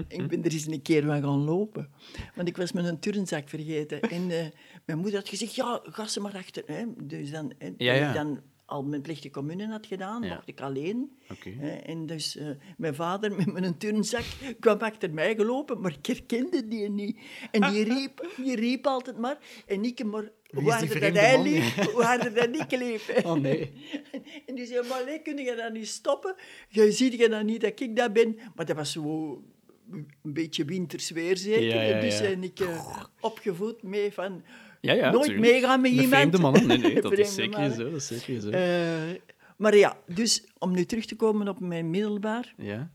ik 0.08 0.28
ben 0.28 0.44
er 0.44 0.52
eens 0.52 0.66
een 0.68 0.82
keer 0.82 1.04
van 1.06 1.22
gaan 1.22 1.44
lopen, 1.44 1.90
want 2.36 2.48
ik 2.48 2.58
was 2.58 2.72
mijn 2.72 3.00
turnzak 3.00 3.50
vergeten. 3.50 4.02
En 4.02 4.32
eh, 4.32 4.46
mijn 4.86 4.98
moeder 4.98 5.20
had 5.20 5.30
gezegd, 5.30 5.56
ja, 5.56 5.80
ga 5.84 6.08
ze 6.08 6.20
maar 6.20 6.36
achter. 6.36 6.64
Hè. 6.66 6.84
Dus 7.04 7.32
dan, 7.32 7.54
hè, 7.58 7.74
Ja, 7.78 7.94
ja. 7.94 8.14
dan 8.14 8.42
al 8.70 8.84
mijn 8.84 9.02
plichte 9.02 9.30
commune 9.30 9.68
had 9.68 9.86
gedaan, 9.86 10.24
Ja. 10.24 10.34
mocht 10.34 10.48
ik 10.48 10.62
alleen. 10.62 11.18
Hè, 11.44 11.70
en 11.76 12.06
dus 12.06 12.36
eh, 12.36 12.50
mijn 12.78 12.96
vader 12.96 13.36
met 13.36 13.52
mijn 13.52 13.78
turnzak 13.78 14.24
kwam 14.60 14.78
achter 14.80 15.14
mij 15.14 15.36
gelopen, 15.36 15.82
maar 15.82 15.92
ik 15.98 16.06
herkende 16.06 16.68
die 16.68 16.90
niet. 16.90 17.20
En 17.52 17.72
die 17.72 17.84
riep, 17.94 18.34
die 18.38 18.56
riep 18.56 18.88
altijd 18.88 19.18
maar. 19.18 19.38
En 19.66 19.84
ik 19.84 20.04
maar... 20.04 20.32
Harder 20.50 21.00
dat 21.00 21.14
hij 21.14 21.42
liep, 21.44 21.64
hoe 21.92 22.04
harder 22.04 22.34
dat 22.34 22.56
ik 22.56 22.80
liep. 22.80 23.22
Oh 23.26 23.34
nee. 23.34 23.72
En 24.48 24.56
die 24.56 24.66
zei, 24.66 24.88
maar 24.88 25.06
nee, 25.06 25.22
kun 25.22 25.38
je 25.38 25.56
dat 25.56 25.74
niet 25.74 25.88
stoppen? 25.88 26.36
Je 26.68 26.92
ziet 26.92 27.14
je 27.14 27.30
dan 27.30 27.46
niet 27.46 27.62
dat 27.62 27.80
ik 27.80 27.96
dat 27.96 28.14
ben? 28.14 28.40
Maar 28.56 28.66
dat 28.66 28.76
was 28.76 28.92
zo 28.92 29.04
een 29.92 30.34
beetje 30.34 30.66
winters 30.66 31.10
weer 31.10 31.38
zeker. 31.38 31.76
Ja, 31.76 31.82
ja, 31.82 32.00
dus 32.02 32.22
ben 32.22 32.44
ik 32.44 32.60
eh, 32.60 33.04
opgevoed 33.20 33.84
mee 33.84 34.14
van... 34.14 34.44
Ja, 34.82 34.94
ja, 34.94 35.12
Nooit 35.12 35.24
tuurlijk. 35.26 35.52
meegaan 35.52 35.82
met 35.82 35.92
iemand. 35.92 36.10
vreemde 36.10 36.40
mannen, 36.40 36.68
nee, 36.68 36.78
nee, 36.78 37.02
dat 37.02 37.18
is 37.18 37.34
zeker 37.34 37.60
mannen. 37.60 37.76
zo. 37.78 37.84
Dat 37.84 37.94
is 38.02 38.08
zeker 38.08 38.42
zo. 38.42 38.50
Eh, 38.50 39.20
maar 39.58 39.76
ja, 39.76 39.98
dus 40.08 40.44
om 40.58 40.72
nu 40.72 40.86
terug 40.86 41.06
te 41.06 41.16
komen 41.16 41.48
op 41.48 41.60
mijn 41.60 41.90
middelbaar. 41.90 42.54
ja. 42.58 42.92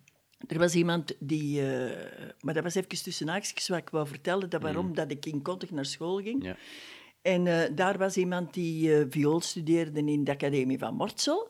Er 0.46 0.58
was 0.58 0.74
iemand 0.74 1.16
die... 1.18 1.60
eh, 1.72 1.90
maar 2.40 2.54
dat 2.54 2.62
was 2.62 2.74
even 2.74 2.88
tussen 3.02 3.28
haakjes 3.28 3.68
wat 3.68 3.78
ik 3.78 3.88
wou 3.90 4.06
vertellen. 4.06 4.50
Dat 4.50 4.62
waarom 4.62 4.94
dat 4.94 5.10
ik 5.10 5.26
in 5.26 5.42
Kontig 5.42 5.70
naar 5.70 5.84
school 5.84 6.16
ging. 6.16 6.38
Mm. 6.38 6.42
Ja. 6.46 6.56
En 7.22 7.46
eh, 7.46 7.70
daar 7.74 7.98
was 7.98 8.16
iemand 8.16 8.54
die 8.54 9.06
viool 9.10 9.40
studeerde 9.40 10.00
in 10.04 10.24
de 10.24 10.30
Academie 10.30 10.78
van 10.78 10.94
Mortsel. 10.94 11.48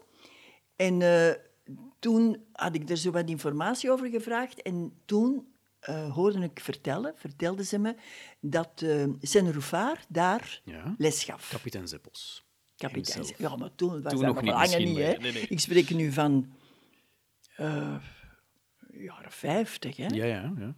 En 0.76 0.98
toen 1.98 2.44
had 2.52 2.74
ik 2.74 2.88
er 2.90 2.96
zo 2.96 3.10
wat 3.10 3.28
informatie 3.28 3.90
over 3.90 4.08
gevraagd. 4.08 4.62
En 4.62 4.92
toen 5.04 5.46
eh, 5.84 6.12
hoorde 6.14 6.38
ik 6.44 6.60
vertellen, 6.60 7.12
vertelde 7.16 7.64
ze 7.64 7.78
me, 7.78 7.94
dat 8.40 8.80
uh, 8.84 9.04
Senroufaar 9.20 10.04
daar 10.08 10.60
Ja. 10.64 10.94
les 10.98 11.24
gaf. 11.24 11.48
Kapitein 11.48 11.88
Zeppels. 11.88 12.44
Kapitein. 12.76 13.16
himself. 13.16 13.38
Ja, 13.38 13.56
maar 13.56 13.74
toen 13.74 13.88
was 13.88 14.12
Toen 14.12 14.22
dat 14.22 14.34
nog 14.34 14.44
nog 14.44 14.66
niet, 14.68 14.78
niet. 14.78 14.94
maar- 14.96 15.02
Hè. 15.04 15.16
nee, 15.18 15.32
nee. 15.32 15.46
Ik 15.48 15.60
spreek 15.60 15.90
nu 15.90 16.12
van 16.12 16.52
eh, 17.56 17.96
jaren 18.92 19.32
50, 19.32 19.96
hè? 19.96 20.06
Ja, 20.06 20.24
ja, 20.24 20.52
ja. 20.58 20.74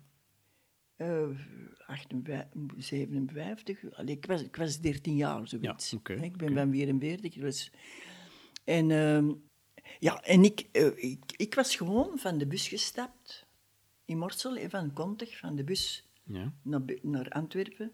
Eh, 0.96 1.28
58, 1.86 2.44
57. 2.76 3.78
Allee, 3.92 4.14
ik, 4.16 4.26
was, 4.26 4.42
ik 4.42 4.56
was 4.56 4.80
13 4.80 5.16
jaar, 5.16 5.48
zoiets. 5.48 5.90
Ja, 5.90 5.98
oké, 5.98 6.12
ik 6.12 6.36
ben 6.36 6.48
oké. 6.50 6.56
van 6.60 6.70
44. 6.72 7.34
Dus. 7.34 7.70
En, 8.64 8.90
ehm, 8.90 9.32
ja, 9.98 10.20
en 10.22 10.44
ik, 10.44 10.66
eh, 10.72 10.86
ik, 10.96 11.20
ik 11.36 11.54
was 11.54 11.76
gewoon 11.76 12.18
van 12.18 12.38
de 12.38 12.46
bus 12.46 12.68
gestapt. 12.68 13.45
In 14.06 14.18
Morsel, 14.18 14.68
van 14.68 14.92
Kontig, 14.92 15.38
van 15.38 15.56
de 15.56 15.64
bus 15.64 16.08
ja. 16.24 16.52
naar, 16.62 16.80
naar 17.02 17.28
Antwerpen. 17.28 17.92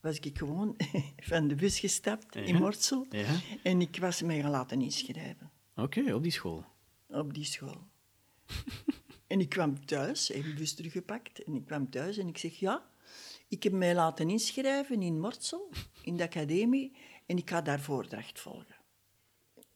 Was 0.00 0.18
ik 0.18 0.38
gewoon 0.38 0.76
van 1.30 1.48
de 1.48 1.54
bus 1.54 1.78
gestapt 1.78 2.36
in 2.36 2.56
Morsel. 2.56 3.06
ja. 3.10 3.40
En 3.62 3.80
ik 3.80 3.96
was 4.00 4.22
mij 4.22 4.40
gaan 4.40 4.50
laten 4.50 4.80
inschrijven 4.80 5.50
Oké, 5.76 6.14
op 6.14 6.22
die 6.22 6.32
school. 6.32 6.64
op 7.08 7.34
die 7.34 7.44
school. 7.44 7.86
en 9.26 9.40
ik 9.40 9.48
kwam 9.48 9.86
thuis, 9.86 10.28
heb 10.28 10.42
de 10.42 10.54
bus 10.54 10.74
teruggepakt, 10.74 11.44
en 11.44 11.54
ik 11.54 11.64
kwam 11.64 11.90
thuis 11.90 12.16
en 12.16 12.28
ik 12.28 12.38
zeg, 12.38 12.54
ja, 12.54 12.90
ik 13.48 13.62
heb 13.62 13.72
mij 13.72 13.94
laten 13.94 14.30
inschrijven 14.30 15.02
in 15.02 15.20
Mortsel, 15.20 15.70
in 16.02 16.16
de 16.16 16.22
academie, 16.22 16.96
en 17.26 17.36
ik 17.36 17.50
ga 17.50 17.60
daar 17.62 17.80
voordracht 17.80 18.40
volgen. 18.40 18.76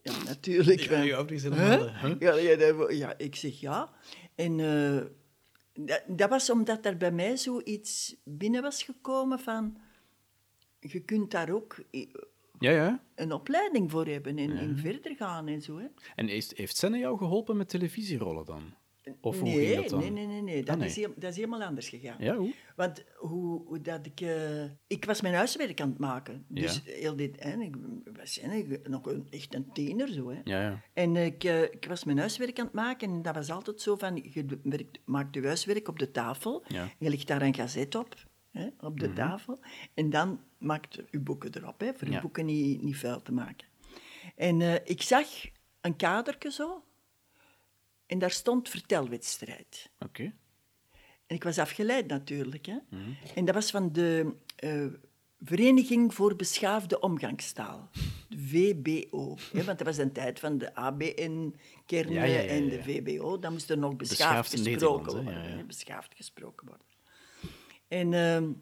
Ja, 0.02 0.22
natuurlijk. 0.22 0.80
Ja, 0.80 0.88
wel. 0.88 1.02
je 1.02 1.16
ouders 1.16 1.42
Huh? 1.42 1.52
helemaal, 1.52 1.88
hè? 1.94 2.14
Ja, 2.18 2.34
ja, 2.34 2.90
ja, 2.90 3.18
ik 3.18 3.36
zeg 3.36 3.60
ja. 3.60 3.92
En 4.34 4.60
eh, 4.60 5.02
dat, 5.86 6.02
dat 6.06 6.30
was 6.30 6.50
omdat 6.50 6.86
er 6.86 6.96
bij 6.96 7.12
mij 7.12 7.36
zoiets 7.36 8.16
binnen 8.24 8.62
was 8.62 8.82
gekomen 8.82 9.38
van... 9.38 9.76
Je 10.80 11.00
kunt 11.00 11.30
daar 11.30 11.50
ook 11.50 11.76
Ja, 12.58 12.70
ja. 12.70 13.04
een 13.14 13.32
opleiding 13.32 13.90
voor 13.90 14.06
hebben 14.06 14.38
en, 14.38 14.56
en 14.56 14.78
verder 14.78 15.16
gaan 15.16 15.48
en 15.48 15.62
zo. 15.62 15.78
Hè. 15.78 15.86
En 16.14 16.26
heeft, 16.26 16.56
heeft 16.56 16.76
Senne 16.76 16.98
jou 16.98 17.18
geholpen 17.18 17.56
met 17.56 17.68
televisierollen 17.68 18.44
dan? 18.44 18.74
Of 19.20 19.38
hoe 19.38 19.48
nee, 19.48 19.66
ging 19.66 19.80
dat 19.80 19.88
dan? 19.88 19.98
nee, 19.98 20.10
nee, 20.10 20.26
nee, 20.26 20.42
nee. 20.42 20.62
Dat, 20.62 20.78
nee. 20.78 20.88
Is, 20.88 20.96
heel- 20.96 21.12
dat 21.16 21.30
is 21.30 21.36
helemaal 21.36 21.62
anders 21.62 21.88
gegaan. 21.88 22.16
Ja, 22.18 22.36
hoe? 22.36 22.54
Want 22.76 23.04
hoe, 23.16 23.62
hoe 23.66 23.80
dat 23.80 24.06
ik... 24.06 24.20
eh, 24.20 24.64
ik 24.86 25.04
was 25.04 25.20
mijn 25.20 25.34
huiswerk 25.34 25.80
aan 25.80 25.88
het 25.88 25.98
maken. 25.98 26.44
Dus 26.48 26.82
heel 26.84 27.16
dit... 27.16 27.42
Hè, 27.42 27.60
ik 27.60 27.76
was 28.16 28.40
nog 28.82 29.06
een, 29.06 29.26
echt 29.30 29.54
een 29.54 29.72
tiener, 29.72 30.08
zo. 30.08 30.30
Hè. 30.30 30.40
Ja, 30.44 30.62
ja. 30.62 30.82
En 30.92 31.16
ik, 31.16 31.44
eh, 31.44 31.62
ik 31.62 31.84
was 31.88 32.04
mijn 32.04 32.18
huiswerk 32.18 32.58
aan 32.58 32.64
het 32.64 32.74
maken 32.74 33.10
en 33.10 33.22
dat 33.22 33.34
was 33.34 33.50
altijd 33.50 33.80
zo 33.80 33.96
van... 33.96 34.16
Je 34.16 34.58
werkt, 34.62 34.98
maakt 35.04 35.34
je 35.34 35.42
huiswerk 35.46 35.88
op 35.88 35.98
de 35.98 36.10
tafel. 36.10 36.64
Ja. 36.68 36.84
Mhm. 36.84 36.92
Je 36.98 37.10
legt 37.10 37.26
daar 37.26 37.42
een 37.42 37.54
gazet 37.54 37.94
op, 37.94 38.14
hè, 38.50 38.68
op 38.80 39.00
de 39.00 39.12
tafel. 39.12 39.58
En 39.94 40.10
dan 40.10 40.40
maakt 40.58 40.98
je 41.10 41.20
boeken 41.20 41.54
erop, 41.54 41.80
hè, 41.80 41.92
voor 41.94 42.08
je 42.08 42.20
boeken 42.20 42.46
niet, 42.46 42.82
niet 42.82 42.96
vuil 42.96 43.22
te 43.22 43.32
maken. 43.32 43.68
En 44.36 44.60
eh, 44.60 44.74
ik 44.84 45.02
zag 45.02 45.26
een 45.80 45.96
kadertje 45.96 46.50
zo. 46.50 46.84
En 48.10 48.18
daar 48.18 48.30
stond 48.30 48.68
vertelwedstrijd. 48.68 49.90
Oké. 49.98 50.22
En 51.26 51.36
ik 51.36 51.44
was 51.44 51.58
afgeleid 51.58 52.06
natuurlijk. 52.06 52.66
Hè. 52.66 52.76
Mhm. 52.88 53.10
En 53.34 53.44
dat 53.44 53.54
was 53.54 53.70
van 53.70 53.92
de 53.92 54.34
eh, 54.56 54.86
Vereniging 55.40 56.14
voor 56.14 56.36
Beschaafde 56.36 57.00
Omgangstaal. 57.00 57.90
De 58.28 58.38
VBO. 58.38 59.36
Hè, 59.52 59.64
want 59.64 59.78
dat 59.78 59.86
was 59.86 59.96
een 59.96 60.12
tijd 60.12 60.40
van 60.40 60.58
de 60.58 60.74
ABN-kernen 60.74 62.14
Ja, 62.14 62.24
ja, 62.24 62.40
ja, 62.40 62.48
en 62.48 62.68
de. 62.68 62.82
VBO. 62.82 63.38
Dan 63.38 63.52
moest 63.52 63.70
er 63.70 63.78
nog 63.78 63.96
beschaafd, 63.96 64.18
Beschaafd 64.18 64.50
gesproken 64.50 64.70
Nederland, 64.72 65.12
worden. 65.12 65.56
hè, 65.58 65.64
Beschaafd 65.64 66.14
gesproken 66.14 66.66
worden. 66.66 66.86
En, 67.88 68.14
ehm, 68.14 68.52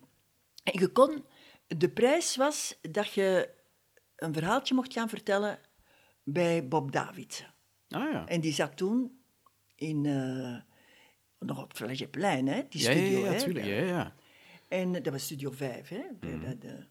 en 0.63 0.81
je 0.81 0.89
kon... 0.89 1.25
De 1.67 1.89
prijs 1.89 2.37
was 2.37 2.79
dat 2.91 3.13
je 3.13 3.49
een 4.17 4.33
verhaaltje 4.33 4.75
mocht 4.75 4.93
gaan 4.93 5.09
vertellen 5.09 5.59
bij 6.23 6.69
Bob 6.69 6.93
Davidsen. 6.93 7.55
Ah 7.89 8.13
ja. 8.13 8.27
En 8.27 8.41
die 8.41 8.53
zat 8.53 8.77
toen 8.77 9.18
in, 9.79 10.07
eh, 10.07 10.57
nog 11.39 11.63
op 11.63 11.69
het 11.69 11.77
Vlegeplein, 11.79 12.47
hè, 12.47 12.63
die 12.69 12.81
Ja, 12.83 12.91
studio. 12.91 13.19
ja, 13.25 13.33
hè. 13.33 13.39
tuurlijk. 13.39 13.67
Ja, 13.67 13.73
ja. 13.81 14.15
En 14.69 14.93
dat 14.93 15.07
was 15.09 15.25
Studio 15.25 15.51
5, 15.51 15.89
hè? 15.89 16.03
De- 16.21 16.39
dat, 16.41 16.61
de- 16.61 16.85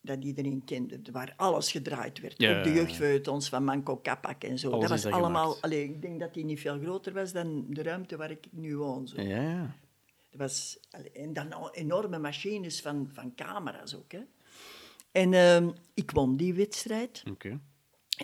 dat 0.00 0.24
iedereen 0.24 0.64
kende, 0.64 1.00
waar 1.12 1.32
alles 1.36 1.70
gedraaid 1.70 2.20
werd. 2.20 2.34
Ja, 2.40 2.58
Ook 2.58 2.64
de 2.64 2.72
jeugdfeuilletons 2.72 3.48
van 3.48 3.64
Manco 3.64 4.00
Capac 4.00 4.44
en 4.44 4.58
zo. 4.58 4.70
Alles 4.70 4.88
dat 4.90 5.02
was 5.02 5.12
allemaal... 5.12 5.42
gemaakt. 5.46 5.62
Allee, 5.62 5.84
ik 5.84 6.02
denk 6.02 6.20
dat 6.20 6.34
die 6.34 6.44
niet 6.44 6.60
veel 6.60 6.78
groter 6.78 7.12
was 7.12 7.32
dan 7.32 7.64
de 7.68 7.82
ruimte 7.82 8.16
waar 8.16 8.30
ik 8.30 8.46
nu 8.50 8.76
woon. 8.76 9.08
Zo. 9.08 9.20
Ja, 9.22 9.40
ja. 9.42 9.76
Dat 10.30 10.40
was, 10.40 10.78
allee, 10.90 11.10
en 11.12 11.32
dan 11.32 11.68
enorme 11.72 12.18
machines 12.18 12.80
van, 12.80 13.10
van 13.12 13.34
camera's 13.34 13.94
ook. 13.94 14.12
Hè. 14.12 14.20
En 15.12 15.32
ehm, 15.34 15.70
ik 15.94 16.10
won 16.10 16.36
die 16.36 16.54
wedstrijd 16.54 17.22
Oké. 17.30 17.60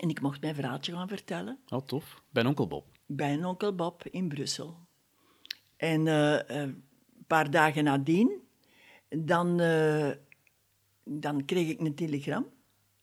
en 0.01 0.09
ik 0.09 0.21
mocht 0.21 0.41
mijn 0.41 0.55
verhaaltje 0.55 0.91
gaan 0.93 1.07
vertellen 1.07 1.59
Oh, 1.69 1.85
tof. 1.85 2.21
Bij 2.29 2.45
onkel 2.45 2.67
Bob. 2.67 2.85
Bij 3.05 3.33
een 3.33 3.45
onkel 3.45 3.75
Bob 3.75 4.03
in 4.11 4.27
Brussel. 4.27 4.77
En 5.77 6.07
eh, 6.07 6.39
eh, 6.39 6.61
een 6.61 6.83
paar 7.27 7.51
dagen 7.51 7.83
nadien, 7.83 8.41
dan, 9.09 9.59
eh, 9.59 10.09
dan 11.03 11.45
kreeg 11.45 11.69
ik 11.69 11.79
een 11.79 11.95
telegram. 11.95 12.45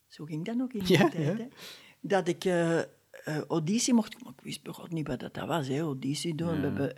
Zo 0.08 0.24
ging 0.24 0.44
dat 0.44 0.60
ook 0.60 0.72
in 0.72 0.84
die 0.84 0.98
Ja, 0.98 1.08
tijd. 1.08 1.24
ja. 1.24 1.44
Hè, 1.44 1.48
dat 2.00 2.28
ik 2.28 2.44
eh, 2.44 2.80
auditie 3.48 3.94
mocht... 3.94 4.22
Maar 4.24 4.32
ik 4.32 4.40
wist 4.40 4.62
begot 4.62 4.90
niet 4.90 5.06
wat 5.06 5.20
dat 5.20 5.46
was, 5.46 5.68
hè, 5.68 5.80
auditie 5.80 6.34
doen. 6.34 6.74
Ja. 6.74 6.92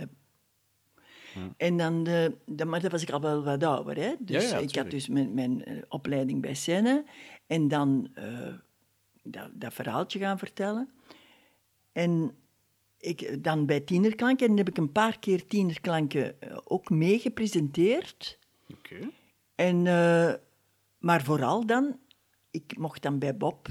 En 1.56 1.76
dan, 1.76 2.04
dan, 2.46 2.68
maar 2.68 2.80
dan 2.80 2.90
was 2.90 3.02
ik 3.02 3.10
al 3.10 3.20
wel 3.20 3.44
wat 3.44 3.62
ouder. 3.64 3.96
Hè? 3.96 4.14
Dus 4.18 4.52
ik 4.52 4.74
had 4.76 4.90
dus 4.90 5.08
mijn, 5.08 5.34
mijn 5.34 5.84
opleiding 5.88 6.40
bij 6.40 6.54
scène. 6.54 7.04
En 7.46 7.68
dan 7.68 8.10
dat, 9.22 9.50
dat 9.54 9.74
verhaaltje 9.74 10.18
gaan 10.18 10.38
vertellen. 10.38 10.88
En 11.92 12.36
ik, 13.02 13.44
dan 13.44 13.66
bij 13.66 13.80
Tienerklanken. 13.80 14.40
En 14.40 14.56
dan 14.56 14.64
heb 14.64 14.68
ik 14.68 14.78
een 14.78 14.92
paar 14.92 15.18
keer 15.18 15.46
Tienerklanken 15.46 16.40
eh, 16.40 16.56
ook 16.64 16.90
mee 16.90 17.18
gepresenteerd. 17.18 18.38
Oké. 18.74 19.10
En, 19.54 19.86
eh, 19.86 20.34
maar 20.98 21.24
vooral 21.24 21.66
dan, 21.66 21.98
ik 22.50 22.78
mocht 22.78 23.02
dan 23.02 23.18
bij 23.18 23.36
Bob. 23.36 23.68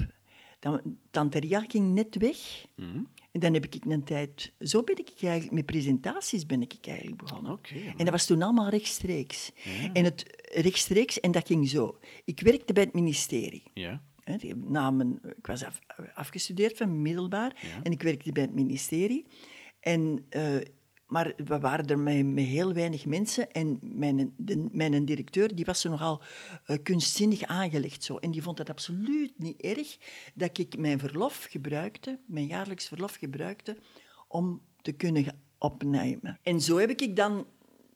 Dan, 0.58 0.80
Tante 1.10 1.40
Ria 1.40 1.64
ging 1.68 1.94
net 1.94 2.16
weg. 2.16 2.66
Mhm. 2.76 3.02
En 3.30 3.40
dan 3.40 3.54
heb 3.54 3.66
ik 3.66 3.84
een 3.84 4.04
tijd... 4.04 4.52
Zo 4.58 4.82
ben 4.82 4.98
ik 4.98 5.12
eigenlijk... 5.20 5.52
Met 5.52 5.66
presentaties 5.66 6.46
ben 6.46 6.62
ik 6.62 6.86
eigenlijk 6.86 7.22
begonnen. 7.22 7.52
Oké, 7.52 7.74
en 7.74 8.04
dat 8.04 8.10
was 8.10 8.26
toen 8.26 8.42
allemaal 8.42 8.68
rechtstreeks. 8.68 9.52
En 9.92 10.04
het 10.04 10.42
rechtstreeks, 10.52 11.20
en 11.20 11.30
dat 11.30 11.46
ging 11.46 11.68
zo. 11.68 11.98
Ik 12.24 12.40
werkte 12.40 12.72
bij 12.72 12.82
het 12.82 12.92
ministerie. 12.92 13.62
Ja. 13.74 14.02
Die 14.24 14.56
namen, 14.56 15.20
ik 15.36 15.46
was 15.46 15.64
af- 15.64 15.78
afgestudeerd 16.14 16.76
van 16.76 17.02
middelbaar 17.02 17.80
en 17.82 17.92
ik 17.92 18.02
werkte 18.02 18.32
bij 18.32 18.42
het 18.42 18.54
ministerie. 18.54 19.26
En, 19.80 20.26
eh, 20.28 20.56
maar 21.06 21.32
we 21.36 21.58
waren 21.58 21.86
er 21.86 21.98
met, 21.98 22.26
met 22.26 22.44
heel 22.44 22.72
weinig 22.72 23.06
mensen 23.06 23.50
en 23.50 23.78
mijn, 23.82 24.34
de, 24.36 24.68
mijn 24.72 25.04
directeur 25.04 25.54
die 25.54 25.64
was 25.64 25.80
zo 25.80 25.90
nogal 25.90 26.22
eh, 26.64 26.76
kunstzinnig 26.82 27.42
aangelegd. 27.42 28.04
Zo. 28.04 28.16
En 28.16 28.30
die 28.30 28.42
vond 28.42 28.58
het 28.58 28.70
absoluut 28.70 29.38
niet 29.38 29.60
erg 29.60 29.96
dat 30.34 30.58
ik 30.58 30.78
mijn 30.78 30.98
verlof 30.98 31.46
gebruikte, 31.50 32.18
mijn 32.26 32.46
jaarlijks 32.46 32.88
verlof 32.88 33.14
gebruikte, 33.14 33.76
om 34.28 34.62
te 34.82 34.92
kunnen 34.92 35.24
opnemen. 35.58 36.38
En 36.42 36.60
zo 36.60 36.78
heb 36.78 36.90
ik 36.90 37.16
dan 37.16 37.46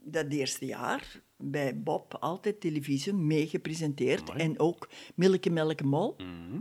dat 0.04 0.26
eerste 0.28 0.66
jaar 0.66 1.24
bij 1.38 1.80
Bob 1.82 2.16
altijd 2.20 2.60
televisie 2.60 3.12
mee 3.12 3.46
gepresenteerd. 3.46 4.30
En 4.30 4.58
ook 4.58 4.88
Milke 5.14 5.50
Melke 5.50 5.84
Mol, 5.84 6.16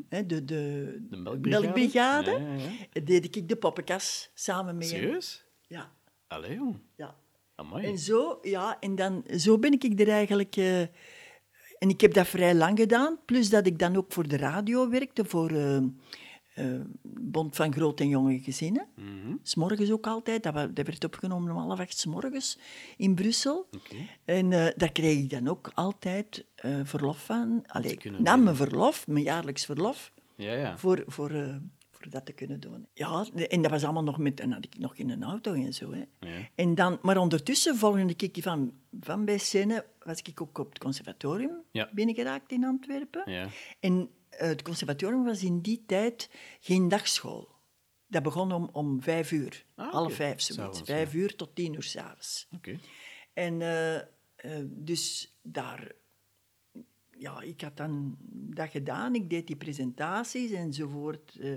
hè, 0.10 0.26
de, 0.26 0.46
de, 0.46 0.94
Mhm. 1.00 1.10
De 1.10 1.18
melkbrigade? 1.18 1.62
melkbrigade, 1.64 2.32
Ja, 2.32 2.56
ja, 2.94 3.02
deed 3.02 3.36
ik 3.36 3.50
de 3.50 3.56
poppenkast 3.56 4.32
samen 4.34 4.78
mee. 4.78 4.88
Serieus? 4.88 5.46
Ja, 5.68 5.92
Allee, 6.28 6.56
jong. 6.56 6.80
ja. 6.96 7.16
Amai. 7.56 7.86
En 7.86 7.98
zo, 7.98 8.40
ja, 8.42 8.80
en 8.80 8.96
dan, 8.96 9.24
zo 9.38 9.58
ben 9.60 9.72
ik 9.72 10.00
er 10.00 10.10
eigenlijk... 10.10 10.56
eh, 10.56 10.82
en 11.80 11.90
ik 11.90 12.02
heb 12.02 12.14
dat 12.14 12.28
vrij 12.28 12.56
lang 12.56 12.80
gedaan, 12.80 13.20
plus 13.26 13.50
dat 13.50 13.66
ik 13.68 13.80
dan 13.80 13.96
ook 13.96 14.14
voor 14.14 14.28
de 14.28 14.38
radio 14.38 14.90
werkte, 14.90 15.26
voor 15.26 15.50
eh, 15.50 15.78
eh, 16.56 16.65
Bond 17.02 17.56
van 17.56 17.74
Groot 17.74 18.00
en 18.00 18.10
Jonge 18.10 18.39
Gezinnen. 18.39 18.88
S'morgens 19.44 19.91
ook 19.91 20.08
altijd, 20.08 20.44
dat, 20.44 20.54
werd 20.74 21.04
opgenomen 21.04 21.52
om 21.52 21.58
half 21.58 21.80
acht 21.80 21.98
's 21.98 22.06
morgens 22.06 22.58
in 22.98 23.15
Brussel. 23.15 23.70
En 24.26 24.52
eh, 24.52 24.74
daar 24.76 24.91
kreeg 24.91 25.18
ik 25.18 25.30
dan 25.30 25.48
ook 25.48 25.72
altijd 25.74 26.46
eh, 26.56 26.80
verlof 26.84 27.26
van. 27.26 27.63
Allee, 27.65 27.98
nam 28.18 28.44
mijn 28.44 28.56
verlof, 28.56 29.08
mijn 29.08 29.24
jaarlijks 29.24 29.65
verlof, 29.65 30.12
Ja, 30.36 30.54
ja. 30.54 30.78
voor, 30.78 31.04
voor, 31.08 31.32
voor 31.91 32.10
dat 32.10 32.26
te 32.26 32.34
kunnen 32.34 32.60
doen. 32.60 32.88
Ja, 32.94 33.26
en 33.34 33.62
dat 33.62 33.72
was 33.72 33.84
allemaal 33.84 34.04
nog 34.04 34.18
met... 34.18 34.39
En 34.39 34.52
had 34.52 34.65
ik 34.65 34.78
nog 34.78 34.96
in 34.96 35.10
een 35.10 35.24
auto 35.24 35.54
en 35.54 35.74
zo. 35.74 35.91
Hè. 35.91 36.04
Ja. 36.20 36.50
En 36.56 36.76
dan, 36.76 37.00
maar 37.02 37.18
ondertussen 37.18 37.76
volgde 37.76 38.13
ik 38.18 38.38
van, 38.41 38.74
van 39.00 39.26
bij 39.26 39.38
scène, 39.38 39.86
was 40.04 40.20
ik 40.20 40.41
ook 40.41 40.58
op 40.58 40.70
het 40.70 40.80
conservatorium 40.80 41.62
binnengeraakt 41.91 42.52
in 42.52 42.65
Antwerpen. 42.65 43.32
Ja. 43.32 43.48
En 43.80 44.10
het 44.38 44.62
conservatorium 44.62 45.24
was 45.26 45.43
in 45.43 45.62
die 45.62 45.84
tijd 45.88 46.30
geen 46.60 46.88
dagschool. 46.89 47.54
Dat 48.08 48.24
begon 48.24 48.52
om, 48.52 48.69
om 48.71 49.02
vijf 49.02 49.32
uur, 49.32 49.65
Ah, 49.76 49.91
half 49.91 50.13
vijf 50.13 50.41
zoiets. 50.41 50.82
Vijf 50.82 51.13
uur 51.13 51.36
tot 51.36 51.56
tien 51.56 51.74
uur 51.74 51.84
s'avonds. 51.84 52.48
Oké. 52.56 52.80
En 53.34 53.62
eh, 53.62 53.95
eh, 53.95 54.06
dus 54.65 55.36
daar... 55.41 55.91
Ja, 57.17 57.41
ik 57.41 57.62
had 57.62 57.78
dan 57.78 58.17
dat 58.30 58.69
gedaan. 58.69 59.15
Ik 59.15 59.30
deed 59.30 59.48
die 59.48 59.56
presentaties 59.56 60.52
enzovoort. 60.52 61.36
eh 61.39 61.54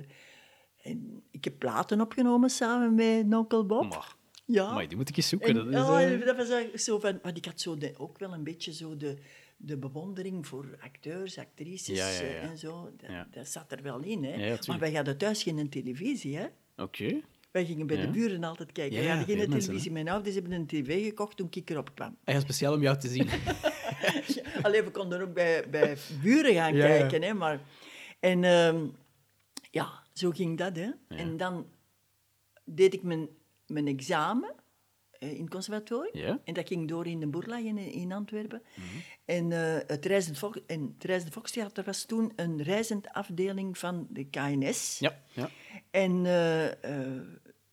en 0.83 1.23
ik 1.31 1.45
heb 1.45 1.59
platen 1.59 2.01
opgenomen 2.01 2.51
samen 2.51 2.95
met 2.95 3.35
Onkel 3.39 3.67
Bob. 3.67 3.89
Maar, 3.89 4.15
Ja. 4.45 4.73
maar 4.75 4.89
die 4.89 4.97
moet 4.97 5.09
ik 5.09 5.17
eens 5.17 5.29
zoeken. 5.29 5.49
En, 5.49 5.55
dat 5.55 6.01
is, 6.01 6.11
eh, 6.21 6.27
dat 6.27 6.37
was 6.37 6.85
zo 6.85 6.99
van... 6.99 7.19
Want 7.23 7.37
ik 7.37 7.45
had 7.45 7.61
zo 7.61 7.77
de, 7.77 7.95
ook 7.97 8.19
wel 8.19 8.33
een 8.33 8.45
beetje 8.45 8.73
zo 8.73 8.97
de, 8.97 9.19
de 9.61 9.77
bewondering 9.77 10.47
voor 10.47 10.77
acteurs, 10.81 11.39
actrices 11.39 11.97
Ja, 11.97 12.09
ja, 12.09 12.21
ja. 12.21 12.27
eh, 12.27 12.43
en 12.51 12.59
zo. 12.59 12.91
Dat, 12.97 13.11
Ja. 13.11 13.29
dat 13.31 13.49
zat 13.49 13.73
er 13.73 13.83
wel 13.83 14.01
in, 14.01 14.25
hè. 14.25 14.35
Ja, 14.35 14.47
ja, 14.47 14.59
maar 14.67 14.79
wij 14.79 14.93
hadden 14.93 15.17
thuis 15.19 15.43
geen 15.43 15.69
televisie, 15.69 16.37
hè. 16.37 16.47
Oké. 16.77 17.21
Wij 17.51 17.65
gingen 17.67 17.87
bij 17.87 17.97
Ja. 17.97 18.03
de 18.05 18.11
buren 18.11 18.45
altijd 18.45 18.73
kijken. 18.73 18.97
Ja, 18.97 19.03
wij 19.03 19.09
hadden 19.17 19.27
geen 19.37 19.39
mensen, 19.49 19.61
televisie. 19.61 19.93
Mijn 19.93 20.09
ouders 20.09 20.35
hebben 20.35 20.53
een 20.53 20.67
tv 20.67 21.05
gekocht 21.05 21.37
toen 21.37 21.49
ik 21.51 21.71
erop 21.71 21.95
kwam. 21.95 22.17
Hij 22.25 22.35
is 22.35 22.43
speciaal 22.43 22.75
om 22.75 22.83
jou 22.83 22.99
te 22.99 23.09
zien. 23.09 23.29
Alleen 24.63 24.85
we 24.85 24.91
konden 24.93 25.21
ook 25.23 25.35
bij, 25.35 25.71
bij 25.71 25.97
buren 26.23 26.55
gaan 26.55 26.75
Ja, 26.75 26.87
ja. 26.87 26.99
kijken. 26.99 27.23
Hè, 27.23 27.35
maar, 27.35 27.61
en 28.21 28.45
ehm, 28.45 28.87
ja, 29.71 30.03
zo 30.13 30.31
ging 30.31 30.59
dat. 30.59 30.77
Hè. 30.77 30.91
En 31.09 31.37
dan 31.37 31.67
deed 32.65 32.95
ik 32.95 33.03
mijn, 33.03 33.29
mijn 33.67 33.87
examen 33.87 34.55
in 35.19 35.41
het 35.41 35.51
conservatorium. 35.51 36.17
Ja? 36.27 36.41
En 36.45 36.55
dat 36.55 36.69
ging 36.69 36.89
door 36.89 37.07
in 37.07 37.21
de 37.21 37.27
Boerlaag 37.27 37.63
in, 37.63 37.79
in 37.79 38.13
Antwerpen. 38.13 38.63
Mhm. 38.75 38.87
En 39.25 39.53
eh, 39.53 39.83
het 39.87 40.07
Reizend, 40.07 40.39
Volk, 40.39 40.57
en 40.67 40.95
het 40.95 41.05
Reizend 41.05 41.33
Volkstheater 41.33 41.85
was 41.85 42.05
toen 42.05 42.33
een 42.37 42.63
reizend 42.63 43.09
afdeling 43.09 43.79
van 43.79 44.07
de 44.11 44.25
KNS. 44.25 44.99
Ja. 44.99 45.23
ja. 45.33 45.51
En 45.91 46.27
eh, 46.27 46.67
eh, 46.85 47.23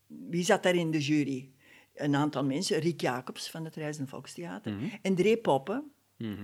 wie 0.08 0.44
zat 0.44 0.64
daar 0.64 0.76
in 0.76 0.92
de 0.92 1.00
jury? 1.00 1.50
Een 1.96 2.16
aantal 2.16 2.44
mensen. 2.44 2.80
Riek 2.80 3.02
Jacobs 3.02 3.50
van 3.50 3.66
het 3.66 3.76
Reizend 3.76 4.10
Volkstheater. 4.10 4.74
En 5.02 5.16
Dree 5.16 5.38
Poppen. 5.38 5.92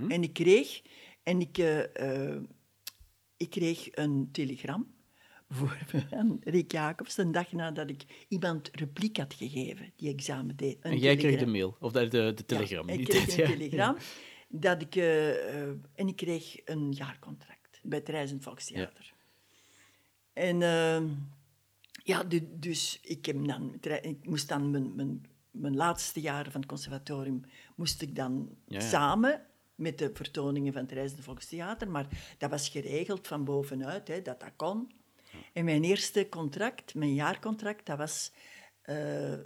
En 0.07 0.23
ik 0.23 0.33
kreeg, 0.33 0.81
en 1.23 1.41
ik, 1.41 1.57
eh, 1.57 2.33
eh, 2.33 2.41
ik 3.37 3.49
kreeg 3.49 3.87
een 3.91 4.29
telegram 4.31 4.93
voor, 5.51 5.77
van 6.09 6.41
Riek 6.43 6.71
Jacobs, 6.71 7.15
de 7.15 7.29
dag 7.29 7.51
nadat 7.51 7.89
ik 7.89 8.25
iemand 8.27 8.69
repliek 8.73 9.17
had 9.17 9.33
gegeven, 9.33 9.91
die 9.95 10.09
examen 10.13 10.55
deed. 10.55 10.77
Een 10.81 10.91
En 10.91 10.97
jij 10.97 11.15
kreeg 11.15 11.39
de 11.39 11.45
mail, 11.45 11.77
of 11.79 11.91
de, 11.91 12.07
de, 12.07 12.33
de 12.35 12.45
telegram. 12.45 12.87
Ja, 12.87 12.93
ik 12.93 13.05
kreeg 13.05 13.25
tijd, 13.25 13.39
een 13.39 13.45
ja. 13.45 13.51
telegram. 13.51 13.97
Dat 14.47 14.81
ik, 14.81 14.95
eh, 14.95 15.61
eh, 15.61 15.69
en 15.93 16.07
ik 16.07 16.15
kreeg 16.15 16.65
een 16.65 16.91
jaarcontract 16.91 17.79
bij 17.83 17.99
het 17.99 18.09
Reizend 18.09 18.43
Volkstheater. 18.43 19.13
En 20.33 20.61
ehm, 20.61 21.07
ja, 22.03 22.23
du- 22.23 22.49
dus 22.51 22.99
ik, 23.03 23.25
heb 23.25 23.45
dan, 23.45 23.77
ik 24.01 24.27
moest 24.27 24.47
dan 24.47 24.71
mijn, 24.71 24.95
mijn, 24.95 25.25
mijn 25.51 25.75
laatste 25.75 26.21
jaren 26.21 26.51
van 26.51 26.61
het 26.61 26.69
conservatorium 26.69 27.45
moest 27.75 28.01
ik 28.01 28.15
dan 28.15 28.49
samen 28.67 29.45
met 29.75 29.97
de 29.97 30.11
vertoningen 30.13 30.73
van 30.73 30.81
het 30.81 30.91
Reizend 30.91 31.23
Volkstheater, 31.23 31.89
maar 31.89 32.07
dat 32.37 32.49
was 32.49 32.69
geregeld 32.69 33.27
van 33.27 33.43
bovenuit, 33.43 34.07
hè, 34.07 34.21
dat 34.21 34.39
dat 34.39 34.55
kon. 34.55 34.91
En 35.53 35.65
mijn 35.65 35.83
eerste 35.83 36.29
contract, 36.29 36.95
mijn 36.95 37.13
jaarcontract, 37.13 37.85
dat 37.85 37.97
was 37.97 38.31
eh, 38.81 39.39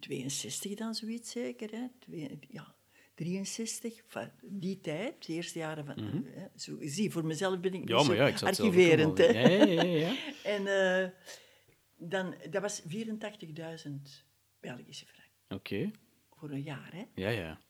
62 0.00 0.74
dan 0.74 0.94
zoiets 0.94 1.30
zeker, 1.30 1.70
hè? 1.70 1.86
Twee- 1.98 2.38
ja, 2.48 2.74
63, 3.14 4.02
van 4.06 4.30
die 4.42 4.80
tijd, 4.80 5.26
de 5.26 5.32
eerste 5.32 5.58
jaren 5.58 5.84
van... 5.84 6.24
hè, 6.26 6.46
zo, 6.56 6.76
zie, 6.80 7.10
voor 7.10 7.24
mezelf 7.24 7.60
ben 7.60 7.74
ik 7.74 7.80
Mhm. 7.80 7.88
Ja, 7.92 7.98
niet 7.98 8.06
maar 8.06 8.16
zo 8.16 8.22
ja, 8.22 8.28
ik 8.28 8.42
archiverend. 8.42 9.18
hè. 9.18 9.26
allemaal- 9.26 9.48
Ja, 9.58 9.64
ja, 9.64 9.82
ja, 9.82 9.98
ja. 10.08 10.16
En 10.56 10.66
eh, 10.66 11.10
dan, 11.96 12.34
dat 12.50 12.62
was 12.62 12.82
84.000 12.82 14.24
Belgische 14.60 15.06
frank 15.06 15.30
Oké. 15.48 15.90
voor 16.30 16.50
een 16.50 16.62
jaar, 16.62 16.92
hè. 16.94 17.02
Ja, 17.14 17.28
ja. 17.28 17.60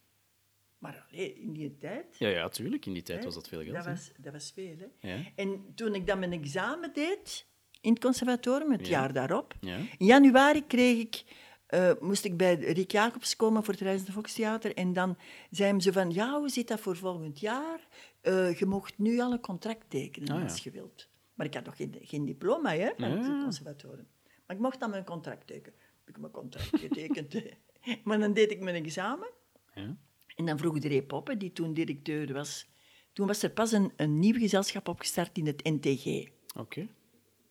Maar 0.83 1.07
allee, 1.11 1.35
in 1.35 1.53
die 1.53 1.77
tijd... 1.79 2.17
Ja, 2.19 2.29
ja, 2.29 2.49
tuurlijk. 2.49 2.87
In 2.87 2.93
die 2.93 3.03
tijd 3.03 3.19
hè, 3.19 3.25
was 3.25 3.35
dat 3.35 3.49
veel 3.49 3.63
geld. 3.63 3.75
Dat 3.75 3.85
was, 3.85 4.13
dat 4.17 4.33
was 4.33 4.51
veel, 4.55 4.77
hè. 4.79 5.09
Ja. 5.13 5.23
En 5.37 5.73
toen 5.75 5.95
ik 5.95 6.07
dan 6.07 6.19
mijn 6.19 6.33
examen 6.33 6.93
deed 6.93 7.47
in 7.81 7.93
het 7.93 8.03
conservatorium, 8.03 8.73
het 8.73 8.87
Ja. 8.87 8.91
jaar 9.01 9.13
daarop, 9.13 9.55
Ja. 9.61 9.77
in 9.77 10.07
januari 10.07 10.67
kreeg 10.67 10.99
ik 10.99 11.25
eh, 11.67 11.91
moest 12.01 12.25
ik 12.25 12.37
bij 12.37 12.55
Rick 12.55 12.91
Jacobs 12.91 13.37
komen 13.37 13.65
voor 13.65 13.73
het 13.75 13.83
Reizende 13.83 14.13
Volkstheater. 14.13 14.75
En 14.77 14.93
dan 14.93 15.17
zei 15.51 15.69
hem 15.69 15.81
zo 15.81 15.91
van, 15.93 16.11
ja, 16.11 16.39
hoe 16.39 16.49
zit 16.49 16.69
dat 16.69 16.81
voor 16.81 16.97
volgend 16.97 17.41
jaar? 17.41 17.89
Eh, 18.21 18.59
je 18.59 18.67
mocht 18.67 18.99
nu 18.99 19.21
al 19.21 19.33
een 19.33 19.41
contract 19.41 19.91
tekenen 19.91 20.37
Ah, 20.37 20.43
als 20.43 20.63
je 20.65 20.71
wilt. 20.71 21.09
Maar 21.35 21.47
ik 21.47 21.55
had 21.55 21.65
nog 21.65 21.77
geen, 21.77 21.97
geen 22.01 22.25
diploma 22.25 22.75
hè, 22.75 22.91
van 22.97 23.11
het 23.11 23.27
ja. 23.27 23.43
conservatorium. 23.43 24.07
Maar 24.47 24.57
ik 24.57 24.63
mocht 24.63 24.81
dan 24.81 24.91
mijn 24.91 25.05
contract 25.05 25.47
tekenen. 25.47 25.79
Heb 25.99 26.09
ik 26.15 26.19
mijn 26.21 26.33
contract 26.33 26.69
getekend. 26.79 27.43
maar 28.05 28.19
dan 28.19 28.33
deed 28.33 28.51
ik 28.51 28.61
mijn 28.61 28.85
examen. 28.85 29.29
Ja. 29.75 29.97
En 30.37 30.45
dan 30.47 30.59
vroeg 30.59 30.79
Dre 30.79 31.03
Poppe, 31.03 31.37
die 31.37 31.53
toen 31.53 31.75
directeur 31.75 32.33
was... 32.33 32.71
Toen 33.13 33.27
was 33.27 33.43
er 33.43 33.51
pas 33.51 33.73
een, 33.73 33.93
een 33.97 34.19
nieuw 34.19 34.39
gezelschap 34.39 34.89
opgestart 34.89 35.39
in 35.39 35.47
het 35.47 35.65
NTG. 35.65 36.29
Oké. 36.57 36.89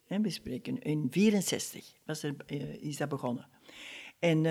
We 0.07 0.29
spreken 0.29 0.81
in 0.81 1.07
64 1.11 1.93
was 2.05 2.23
er, 2.23 2.35
eh, 2.45 2.73
is 2.83 2.97
dat 2.97 3.09
begonnen. 3.09 3.47
En, 4.19 4.45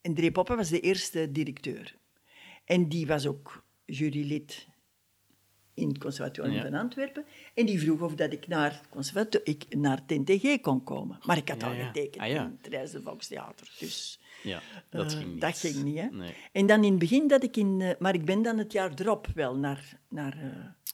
en 0.00 0.14
Dre 0.14 0.32
Poppe 0.32 0.56
was 0.56 0.68
de 0.68 0.80
eerste 0.80 1.32
directeur. 1.32 1.96
En 2.64 2.88
die 2.88 3.06
was 3.06 3.26
ook 3.26 3.64
jurylid 3.84 4.66
in 5.74 5.88
het 5.88 5.98
conservatorium 5.98 6.54
Ja. 6.54 6.62
van 6.62 6.74
Antwerpen. 6.74 7.24
En 7.54 7.66
die 7.66 7.80
vroeg 7.80 8.00
of 8.00 8.14
dat 8.14 8.32
ik 8.32 8.46
naar 8.46 8.80
ik 9.44 9.74
naar 9.76 10.02
het 10.06 10.18
NTG 10.26 10.60
kon 10.60 10.84
komen. 10.84 11.18
Maar 11.26 11.36
ik 11.36 11.48
had 11.48 11.60
Ja, 11.60 11.66
al 11.66 11.72
ja. 11.72 11.86
getekend 11.86 12.22
Ah, 12.22 12.28
in 12.28 12.36
het 12.36 12.66
Reisde 12.66 13.02
Volkstheater. 13.02 13.74
Dus 13.78 14.20
Ja, 14.42 14.62
dat 14.90 15.12
eh, 15.12 15.18
ging 15.18 15.32
niet. 15.32 15.40
dat 15.40 15.58
ging 15.58 15.82
niet. 15.82 15.98
Hè? 15.98 16.06
Nee. 16.10 16.34
En 16.52 16.66
dan 16.66 16.84
in 16.84 16.90
het 16.90 16.98
begin 16.98 17.28
dat 17.28 17.42
ik 17.42 17.56
in... 17.56 17.80
eh, 17.80 17.90
maar 17.98 18.14
ik 18.14 18.24
ben 18.24 18.42
dan 18.42 18.58
het 18.58 18.72
jaar 18.72 18.92
erop 18.94 19.26
wel 19.34 19.56
naar, 19.56 19.98
naar, 20.08 20.32
eh, 20.32 20.40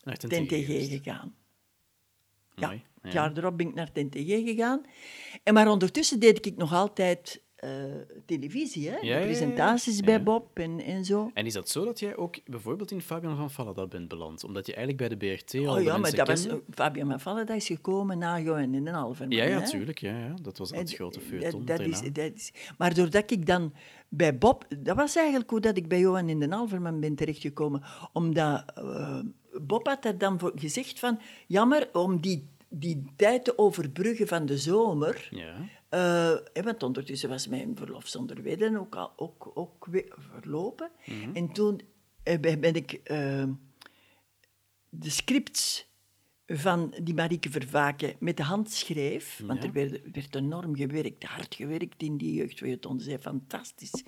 Naar 0.03 0.13
het 0.13 0.21
het 0.21 0.31
NTG 0.31 0.51
NTG 0.51 0.65
geweest. 0.65 0.89
gegaan. 0.89 1.35
Ja, 2.55 2.69
het 2.71 2.81
ja. 3.01 3.09
jaar 3.11 3.37
erop 3.37 3.57
ben 3.57 3.67
ik 3.67 3.73
naar 3.73 3.89
het 3.93 4.03
NTG 4.13 4.27
gegaan. 4.27 4.81
En 5.43 5.53
maar 5.53 5.67
ondertussen 5.69 6.19
deed 6.19 6.45
ik 6.45 6.55
nog 6.57 6.73
altijd 6.73 7.41
eh, 7.65 8.17
televisie, 8.25 8.89
hè? 8.89 8.97
Ja, 9.01 9.19
presentaties 9.19 9.97
Ja. 9.97 10.03
bij 10.03 10.23
Bob 10.23 10.59
en, 10.59 10.79
en 10.79 11.05
zo. 11.05 11.31
En 11.33 11.45
is 11.45 11.53
dat 11.53 11.69
zo 11.69 11.85
dat 11.85 11.99
jij 11.99 12.15
ook 12.15 12.35
bijvoorbeeld 12.45 12.91
in 12.91 13.01
Fabian 13.01 13.37
van 13.37 13.51
Fallada 13.51 13.87
bent 13.87 14.07
beland? 14.07 14.43
Omdat 14.43 14.65
je 14.65 14.75
eigenlijk 14.75 15.17
bij 15.17 15.17
de 15.17 15.35
BRT 15.35 15.67
al 15.67 15.75
Oh 15.75 15.83
ja, 15.83 15.97
maar 15.97 16.15
dat 16.15 16.27
was? 16.27 16.47
Fabian 16.69 17.09
van 17.09 17.19
Vallen 17.19 17.45
dat 17.45 17.55
is 17.55 17.67
gekomen 17.67 18.17
na 18.17 18.39
Johan 18.39 18.73
in 18.73 18.83
den 18.83 18.93
Alverman. 18.93 19.37
Ja, 19.37 19.43
ja, 19.43 19.59
hè. 19.59 19.69
tuurlijk. 19.69 19.99
Ja, 19.99 20.17
ja. 20.17 20.33
Dat 20.41 20.57
was 20.57 20.69
het 20.69 20.93
grote 20.93 21.19
feuilleton 21.19 21.65
dat, 21.65 21.79
is, 21.79 21.91
daarna. 21.91 22.09
dat 22.09 22.31
is, 22.35 22.53
maar 22.77 22.93
doordat 22.93 23.31
ik 23.31 23.45
dan 23.45 23.73
bij 24.09 24.37
Bob... 24.37 24.65
Dat 24.79 24.95
was 24.95 25.15
eigenlijk 25.15 25.49
hoe 25.49 25.59
dat 25.59 25.77
ik 25.77 25.87
bij 25.87 25.99
Johan 25.99 26.29
in 26.29 26.39
den 26.39 26.53
Alverman 26.53 26.99
ben 26.99 27.15
terechtgekomen. 27.15 27.83
Omdat 28.13 28.63
eh, 28.75 29.19
Bob 29.61 29.87
had 29.87 30.05
er 30.05 30.17
dan 30.17 30.39
voor 30.39 30.51
gezegd 30.55 30.99
van... 30.99 31.19
Jammer, 31.47 31.89
om 31.93 32.21
die, 32.21 32.47
die 32.69 33.05
tijd 33.15 33.43
te 33.43 33.57
overbruggen 33.57 34.27
van 34.27 34.45
de 34.45 34.57
zomer... 34.57 35.27
Ja. 35.31 35.55
Eh, 35.95 36.63
want 36.63 36.83
ondertussen 36.83 37.29
was 37.29 37.47
mijn 37.47 37.75
verlof 37.75 38.07
zonder 38.07 38.43
wedden 38.43 38.77
ook, 38.77 38.95
al, 38.95 39.13
ook, 39.15 39.51
ook 39.53 39.87
verlopen. 40.17 40.91
Mhm. 41.05 41.35
En 41.35 41.51
toen 41.51 41.81
eh, 42.23 42.39
ben 42.39 42.75
ik 42.75 42.91
eh, 42.93 43.43
de 44.89 45.09
scripts 45.09 45.87
van 46.47 46.93
die 47.03 47.13
Marieke 47.13 47.49
Vervaken 47.49 48.15
met 48.19 48.37
de 48.37 48.43
hand 48.43 48.71
schreef. 48.71 49.41
Want 49.45 49.61
Ja. 49.61 49.67
er 49.67 49.73
werd, 49.73 50.01
werd 50.11 50.35
enorm 50.35 50.75
gewerkt, 50.75 51.23
hard 51.23 51.55
gewerkt 51.55 52.01
in 52.03 52.17
die 52.17 52.33
jeugdfeuilleton. 52.33 52.99
Zij 52.99 53.19
fantastisch. 53.19 54.03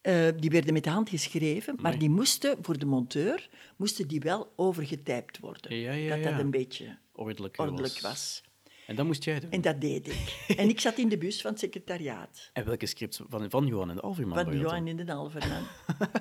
Eh, 0.00 0.28
die 0.36 0.50
werden 0.50 0.72
met 0.72 0.84
de 0.84 0.90
hand 0.90 1.08
geschreven, 1.08 1.74
maar 1.80 1.98
die 1.98 2.10
moesten, 2.10 2.58
voor 2.62 2.78
de 2.78 2.86
monteur, 2.86 3.48
moesten 3.76 4.08
die 4.08 4.20
wel 4.20 4.52
overgetypt 4.56 5.38
worden. 5.38 5.76
Ja, 5.76 5.92
ja, 5.92 6.14
dat 6.14 6.24
dat 6.24 6.40
een 6.40 6.50
beetje 6.50 6.98
ordelijk 7.12 7.56
was. 8.00 8.42
En 8.86 8.96
dat 8.96 9.06
moest 9.06 9.24
jij 9.24 9.40
doen. 9.40 9.50
En 9.50 9.60
dat 9.60 9.80
deed 9.80 10.06
ik. 10.08 10.44
en 10.60 10.68
ik 10.68 10.80
zat 10.80 10.98
in 10.98 11.08
de 11.08 11.18
bus 11.18 11.40
van 11.40 11.50
het 11.50 11.60
secretariaat. 11.60 12.50
En 12.52 12.64
welke 12.64 12.86
scripts 12.86 13.20
van, 13.28 13.50
van 13.50 13.66
Johan 13.66 13.90
en 13.90 14.00
Alverman 14.00 14.44
Van 14.44 14.58
Johan 14.58 14.86
in 14.86 14.96
den 14.96 15.08
Alverman. 15.08 15.62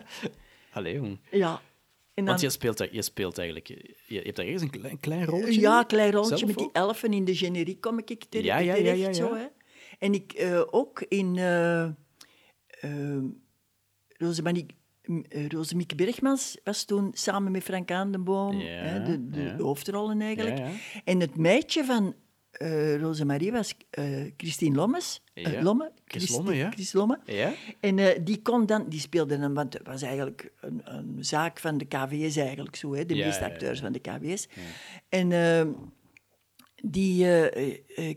Allee, 0.74 0.94
jong. 0.94 1.20
Ja. 1.32 1.52
En 1.54 1.62
dan, 2.14 2.26
Want 2.26 2.42
je 2.42 2.50
speelt, 2.50 2.88
je 2.92 3.02
speelt 3.02 3.38
eigenlijk... 3.38 3.68
Je, 4.08 4.20
hebt 4.20 4.36
daar 4.36 4.46
eerst 4.46 4.64
een 4.64 4.70
klein, 4.70 5.00
klein 5.00 5.26
rolletje 5.26 5.60
ja, 5.60 5.80
in? 5.80 5.86
klein 5.86 6.12
Zelf 6.12 6.46
met 6.46 6.58
die 6.58 6.70
elfen 6.72 7.14
in 7.14 7.26
de 7.26 7.36
generiek 7.36 7.82
kom 7.82 8.00
ik 8.00 8.24
terecht. 8.30 8.48
Ja, 8.48 8.58
ja, 8.58 8.94
ja. 8.94 9.14
Zo, 9.14 9.36
hè. 9.36 9.46
En 10.00 10.14
ik 10.14 10.34
eh, 10.34 10.62
ook 10.72 11.02
in 11.02 11.32
m- 15.06 15.24
eh, 15.30 15.48
Rosemieke 15.48 15.96
Bergmans 15.96 16.58
was 16.64 16.84
toen 16.86 17.12
samen 17.14 17.52
met 17.52 17.64
Frank 17.64 17.92
Aandenboom 17.92 18.60
Ja, 18.60 18.68
hè, 18.68 19.04
de, 19.04 19.30
de 19.30 19.42
ja. 19.42 19.58
hoofdrollen 19.58 20.22
eigenlijk. 20.22 20.58
Ja. 20.58 20.70
En 21.04 21.20
het 21.20 21.38
meisje 21.38 21.84
van 21.84 22.16
eh 22.58 23.00
Rosemarie 23.02 23.52
was 23.52 23.76
eh, 23.90 24.32
Christine 24.38 24.76
Lommes. 24.76 25.22
Eh, 25.34 25.52
Ja. 25.52 25.62
Lomme. 25.64 25.92
Chris 26.06 26.30
Lomme, 26.30 26.54
ja. 26.56 26.72
Chris 26.72 26.94
Lomme. 26.94 27.20
Ja? 27.26 27.54
En 27.80 28.24
die 28.24 28.42
kon 28.42 28.66
dan, 28.66 28.90
die 28.90 29.00
speelde 29.00 29.40
dan, 29.40 29.54
want 29.54 29.74
het 29.74 29.88
was 29.88 30.02
eigenlijk 30.02 30.52
een, 30.60 30.82
een 30.84 31.18
zaak 31.26 31.60
van 31.60 31.78
de 31.78 31.86
KVS 31.86 32.36
eigenlijk 32.36 32.76
zo, 32.76 32.94
hè, 32.96 33.06
de 33.06 33.16
Ja, 33.16 33.26
meeste 33.26 33.44
acteurs 33.46 33.80
van 33.80 33.92
de 33.92 34.00
KVS. 34.00 34.48
En 35.10 35.32
eh, 35.32 35.66
die 36.84 37.26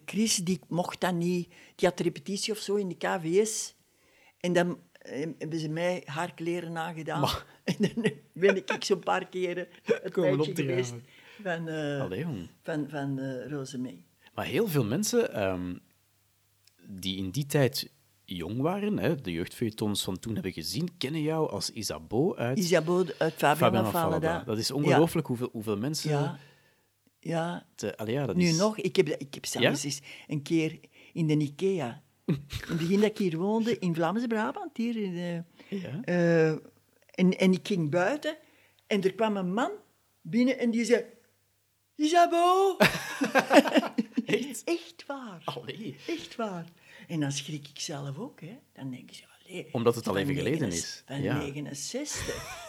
Chris, 0.04 0.36
die 0.36 0.60
mocht 0.68 1.00
dan 1.00 1.18
niet, 1.18 1.48
die 1.74 1.88
had 1.88 2.00
repetitie 2.00 2.52
of 2.52 2.58
zo 2.58 2.74
in 2.74 2.88
de 2.88 2.96
KVS. 2.96 3.74
En 4.40 4.52
dan 4.52 4.78
hebben 5.38 5.58
ze 5.58 5.68
mij 5.68 6.02
haar 6.04 6.34
kleren 6.34 6.76
aangedaan. 6.76 7.20
Maar- 7.20 7.44
En 7.64 7.74
dan 7.78 8.12
ben 8.32 8.56
ik 8.56 8.84
zo'n 8.84 8.98
paar 8.98 9.28
keren 9.28 9.68
het 9.82 10.12
Komen 10.12 10.40
opdraven. 10.40 10.56
geweest 10.64 10.94
van, 11.42 11.68
Allee, 12.00 12.26
van, 12.62 12.86
van 12.90 13.20
Rosemee. 13.48 14.06
Maar 14.38 14.46
heel 14.46 14.68
veel 14.68 14.84
mensen 14.84 15.34
ehm, 15.34 15.76
die 16.88 17.16
in 17.16 17.30
die 17.30 17.46
tijd 17.46 17.90
jong 18.24 18.60
waren, 18.60 18.98
hè, 18.98 19.14
de 19.14 19.32
jeugdfeuilletons 19.32 20.02
van 20.02 20.18
toen 20.18 20.34
hebben 20.34 20.52
gezien, 20.52 20.88
kennen 20.98 21.22
jou 21.22 21.50
als 21.50 21.70
Isabeau 21.70 22.36
uit 22.36 22.58
Isabeau 22.58 23.08
uit 23.18 23.34
Fabian. 23.34 23.90
Fallada. 23.90 24.42
Dat 24.44 24.58
is 24.58 24.70
ongelooflijk 24.70 25.26
hoeveel, 25.26 25.48
hoeveel 25.52 25.76
mensen... 25.76 26.10
Ja, 26.10 26.38
ja. 27.20 27.66
Te, 27.74 27.96
allee, 27.96 28.14
ja, 28.14 28.26
dat 28.26 28.36
Nu 28.36 28.44
is... 28.44 28.56
nog, 28.56 28.78
ik 28.78 28.96
heb, 28.96 29.08
ik 29.08 29.34
heb 29.34 29.46
zelfs 29.46 29.84
eens 29.84 30.00
een 30.26 30.42
keer 30.42 30.80
in 31.12 31.26
de 31.26 31.36
IKEA, 31.36 32.02
in 32.24 32.46
het 32.68 32.78
begin 32.78 33.00
dat 33.00 33.10
ik 33.10 33.18
hier 33.18 33.36
woonde, 33.36 33.78
in 33.78 33.94
Vlaamse 33.94 34.26
Brabant, 34.26 34.76
hier 34.76 34.96
in 34.96 35.12
de, 35.14 35.42
Ja? 35.76 36.00
eh, 36.02 36.50
en, 37.10 37.38
en 37.38 37.52
ik 37.52 37.66
ging 37.66 37.90
buiten 37.90 38.36
en 38.86 39.02
er 39.02 39.14
kwam 39.14 39.36
een 39.36 39.52
man 39.52 39.70
binnen 40.20 40.58
en 40.58 40.70
die 40.70 40.84
zei... 40.84 41.04
Isabeau! 41.94 42.76
Echt? 45.44 45.56
Echt 45.56 45.56
waar. 45.56 45.64
Allee. 45.64 45.96
Echt 46.06 46.36
waar. 46.36 46.64
En 47.08 47.20
dan 47.20 47.32
schrik 47.32 47.68
ik 47.68 47.80
zelf 47.80 48.18
ook, 48.18 48.40
hè. 48.40 48.58
Dan 48.72 48.90
denk 48.90 49.10
je, 49.10 49.24
allee, 49.46 49.68
Omdat 49.72 49.94
het 49.94 50.08
al 50.08 50.16
even 50.16 50.34
geleden 50.34 50.68
is. 50.68 51.02
Van 51.06 51.22
Ja. 51.22 51.36
69. 51.38 52.66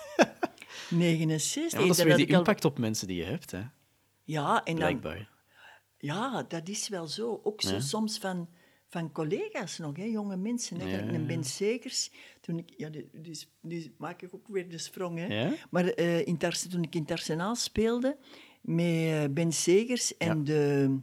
69. 0.90 1.80
Ja, 1.80 1.88
dat 1.88 1.98
is 1.98 2.04
weer 2.04 2.16
die 2.16 2.26
ik 2.26 2.32
al- 2.32 2.38
impact 2.38 2.66
op 2.66 2.78
mensen 2.78 3.08
die 3.08 3.18
je 3.18 3.24
hebt, 3.24 3.52
hè. 3.52 3.62
Ja, 4.24 4.64
en 4.64 4.76
dan. 4.76 5.26
Ja, 5.98 6.44
dat 6.44 6.68
is 6.70 6.88
wel 6.90 7.08
zo. 7.08 7.40
Ook 7.44 7.62
zo 7.62 7.74
Ja. 7.74 7.80
soms 7.80 8.18
van, 8.18 8.50
van 8.88 9.12
collega's 9.12 9.78
nog, 9.78 9.98
hè, 9.98 10.04
jonge 10.04 10.38
mensen. 10.38 10.80
Hè. 10.80 10.90
Ja, 10.90 11.14
Een 11.14 11.28
Ben 11.28 11.44
Segers, 11.44 12.12
toen 12.42 12.58
ik, 12.58 12.74
ja, 12.78 12.90
dus, 13.12 13.50
dus 13.62 13.90
maak 13.98 14.22
ik 14.22 14.34
ook 14.36 14.48
weer 14.48 14.70
de 14.70 14.78
sprong. 14.78 15.18
Hè. 15.18 15.26
Ja? 15.42 15.54
Maar 15.70 15.86
eh, 15.86 16.28
in 16.28 16.38
toen 16.70 16.84
ik 16.84 16.96
in 16.96 17.02
het 17.02 17.12
Arsenaal 17.12 17.56
speelde, 17.56 18.18
met 18.62 18.86
eh, 18.86 19.24
Ben 19.30 19.52
Segers 19.52 20.18
en, 20.18 20.44
de, 20.44 20.98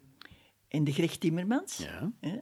en 0.68 0.84
de 0.84 0.92
Greg 0.92 1.16
Timmermans, 1.16 1.76
Ja, 1.76 2.12
hè, 2.20 2.36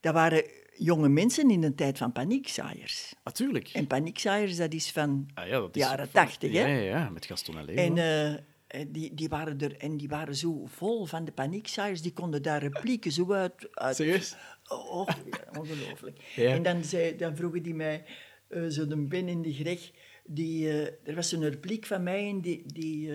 dat 0.00 0.14
waren 0.14 0.44
jonge 0.76 1.08
mensen 1.08 1.50
in 1.50 1.60
de 1.60 1.74
tijd 1.74 1.98
van 1.98 2.12
paniekzaaiers. 2.12 3.14
natuurlijk. 3.24 3.68
En 3.68 3.86
paniekzaaiers, 3.86 4.56
dat 4.56 4.72
is 4.72 4.90
van 4.90 5.30
Ah, 5.34 5.48
ja, 5.48 5.68
jaren 5.72 6.10
tachtig, 6.10 6.52
hè? 6.52 6.60
Ja, 6.60 6.66
ja, 6.66 6.98
ja, 6.98 7.10
met 7.10 7.26
Gaston 7.26 7.58
en 7.58 7.64
Leo. 7.64 7.76
En, 7.76 7.98
eh, 7.98 8.32
eh, 8.66 8.86
die, 8.88 9.14
die 9.14 9.28
waren 9.28 9.60
er, 9.60 9.76
en 9.76 9.96
die 9.96 10.08
waren 10.08 10.36
zo 10.36 10.66
vol 10.66 11.04
van 11.04 11.24
de 11.24 11.32
paniekzaaiers, 11.32 12.02
die 12.02 12.12
konden 12.12 12.42
daar 12.42 12.60
replieken 12.62 13.12
zo 13.12 13.32
uit... 13.32 13.68
uit 13.70 13.96
Serieus? 13.96 14.36
Oh, 14.68 14.90
oh, 14.90 15.08
ja, 15.30 15.60
ongelooflijk. 15.60 16.18
En 16.36 16.62
dan, 16.62 16.84
zei, 16.84 17.16
dan 17.16 17.36
vroegen 17.36 17.62
die 17.62 17.74
mij, 17.74 18.04
eh 18.48 18.66
zo 18.66 18.86
de 18.86 18.96
Ben 18.96 19.28
in 19.28 19.42
de 19.42 19.52
Greg, 19.52 19.90
die, 20.24 20.68
eh, 20.68 21.08
er 21.08 21.14
was 21.14 21.32
een 21.32 21.48
repliek 21.48 21.86
van 21.86 22.02
mij 22.02 22.28
en 22.28 22.40
die... 22.40 22.62
die 22.66 23.12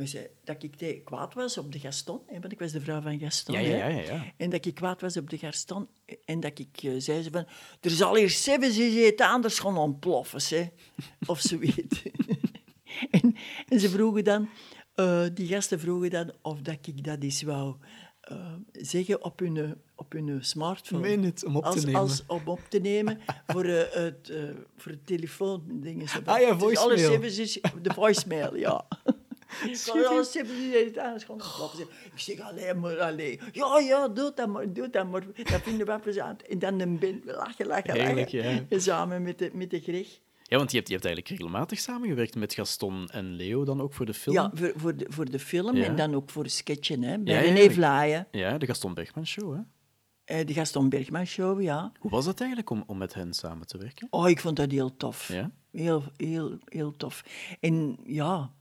eh, 0.00 0.20
dat 0.44 0.62
ik 0.62 0.76
te- 0.76 1.00
kwaad 1.04 1.34
was 1.34 1.58
op 1.58 1.72
de 1.72 1.78
Gaston, 1.78 2.20
hè, 2.26 2.40
want 2.40 2.52
ik 2.52 2.58
was 2.58 2.72
de 2.72 2.80
vrouw 2.80 3.00
van 3.00 3.18
Gaston. 3.18 3.54
Ja, 3.54 3.60
ja, 3.60 3.76
ja, 3.76 3.86
ja, 3.86 4.00
ja. 4.00 4.24
En 4.36 4.50
dat 4.50 4.64
ik 4.66 4.74
kwaad 4.74 5.00
was 5.00 5.16
op 5.16 5.30
de 5.30 5.38
Gaston 5.38 5.88
en 6.24 6.40
dat 6.40 6.58
ik 6.58 6.82
eh, 6.82 6.92
zei 6.98 7.22
ze 7.22 7.30
van... 7.30 7.46
Er 7.80 7.90
zal 7.90 8.14
hier 8.16 8.30
zeven 8.30 8.70
eten, 8.72 9.26
anders 9.26 9.58
gewoon 9.58 9.76
ontploffen, 9.78 10.58
hè. 10.58 10.68
Of 11.32 11.40
zoiets. 11.40 12.02
en, 13.10 13.36
en 13.68 13.80
ze 13.80 13.88
vroegen 13.88 14.24
dan... 14.24 14.48
eh, 14.94 15.24
die 15.34 15.46
gasten 15.46 15.80
vroegen 15.80 16.10
dan 16.10 16.32
of 16.42 16.60
dat 16.60 16.86
ik 16.86 17.04
dat 17.04 17.22
eens 17.22 17.42
wou 17.42 17.76
eh, 18.20 18.52
zeggen 18.72 19.24
op 19.24 19.38
hun, 19.38 19.74
op 19.94 20.12
hun 20.12 20.44
smartphone. 20.44 21.00
Meen 21.00 21.24
het, 21.24 21.44
om 21.44 21.56
op 21.56 21.62
te 21.62 21.68
als, 21.68 21.84
nemen. 21.84 22.00
Als 22.00 22.22
om 22.26 22.40
op 22.44 22.60
te 22.68 22.78
nemen 22.78 23.20
voor, 23.46 23.64
het, 23.64 24.30
eh, 24.30 24.42
voor 24.76 24.92
het 24.92 25.06
telefoon. 25.06 25.62
Dingen. 25.68 26.06
Ah 26.24 26.40
ja, 26.40 26.54
Dus 26.54 26.76
alle 26.78 26.98
voicemail. 26.98 27.20
de 27.82 27.94
voicemail, 27.94 28.56
ja. 28.56 28.84
Het 29.50 30.98
aangeschonden. 30.98 31.46
Ik 32.12 32.18
zeg, 32.20 32.40
alleen 32.40 32.80
maar, 32.80 32.98
alleen. 33.00 33.40
Ja, 33.52 33.78
ja, 33.78 34.08
doe 34.08 34.32
dat 34.34 34.48
maar, 34.48 34.72
doe 34.72 34.90
dat 34.90 35.10
maar. 35.10 35.24
Dat 35.36 35.62
vinden 35.62 35.86
we 35.86 35.98
plezant. 35.98 36.42
En 36.42 36.58
dan 36.58 36.80
een 36.80 36.98
band, 36.98 37.24
lachen, 37.24 37.66
lachen, 37.66 37.96
lachen. 37.96 38.66
ja. 38.68 38.78
Samen 38.78 39.22
met 39.22 39.38
de, 39.38 39.50
met 39.52 39.70
de 39.70 39.80
Greg. 39.80 40.20
Ja, 40.42 40.56
want 40.56 40.70
je 40.70 40.76
hebt, 40.76 40.88
je 40.88 40.94
hebt 40.94 41.06
eigenlijk 41.06 41.36
regelmatig 41.40 41.78
samengewerkt 41.78 42.34
met 42.34 42.54
Gaston 42.54 43.08
en 43.08 43.34
Leo 43.34 43.64
dan 43.64 43.80
ook 43.80 43.94
voor 43.94 44.06
de 44.06 44.14
film. 44.14 44.34
Ja, 44.34 44.50
voor, 44.54 44.72
voor, 44.76 44.96
de, 44.96 45.06
voor 45.08 45.30
de 45.30 45.38
film 45.38 45.76
Ja. 45.76 45.84
en 45.84 45.96
dan 45.96 46.14
ook 46.14 46.30
voor 46.30 46.48
sketchen, 46.48 47.02
hè. 47.02 47.18
Bij 47.18 47.34
Ja, 47.34 47.40
René 47.40 47.70
Vlaaien. 47.70 48.26
Ja, 48.30 48.58
de 48.58 48.66
Gaston 48.66 48.94
Bergman 48.94 49.26
Show, 49.26 49.54
hè? 49.54 49.60
Eh, 50.24 50.46
de 50.46 50.52
Gaston 50.52 50.88
Bergman 50.88 51.26
Show, 51.26 51.60
ja. 51.62 51.92
Hoe 51.98 52.10
was 52.10 52.24
dat 52.24 52.38
eigenlijk 52.40 52.70
om, 52.70 52.84
om 52.86 52.98
met 52.98 53.14
hen 53.14 53.32
samen 53.34 53.66
te 53.66 53.78
werken? 53.78 54.06
Oh, 54.10 54.28
ik 54.28 54.40
vond 54.40 54.56
dat 54.56 54.70
heel 54.70 54.96
tof. 54.96 55.28
Ja? 55.28 55.50
Heel, 55.72 56.04
heel, 56.16 56.58
heel 56.64 56.96
tof. 56.96 57.24
En 57.60 57.98
ja, 58.04 58.52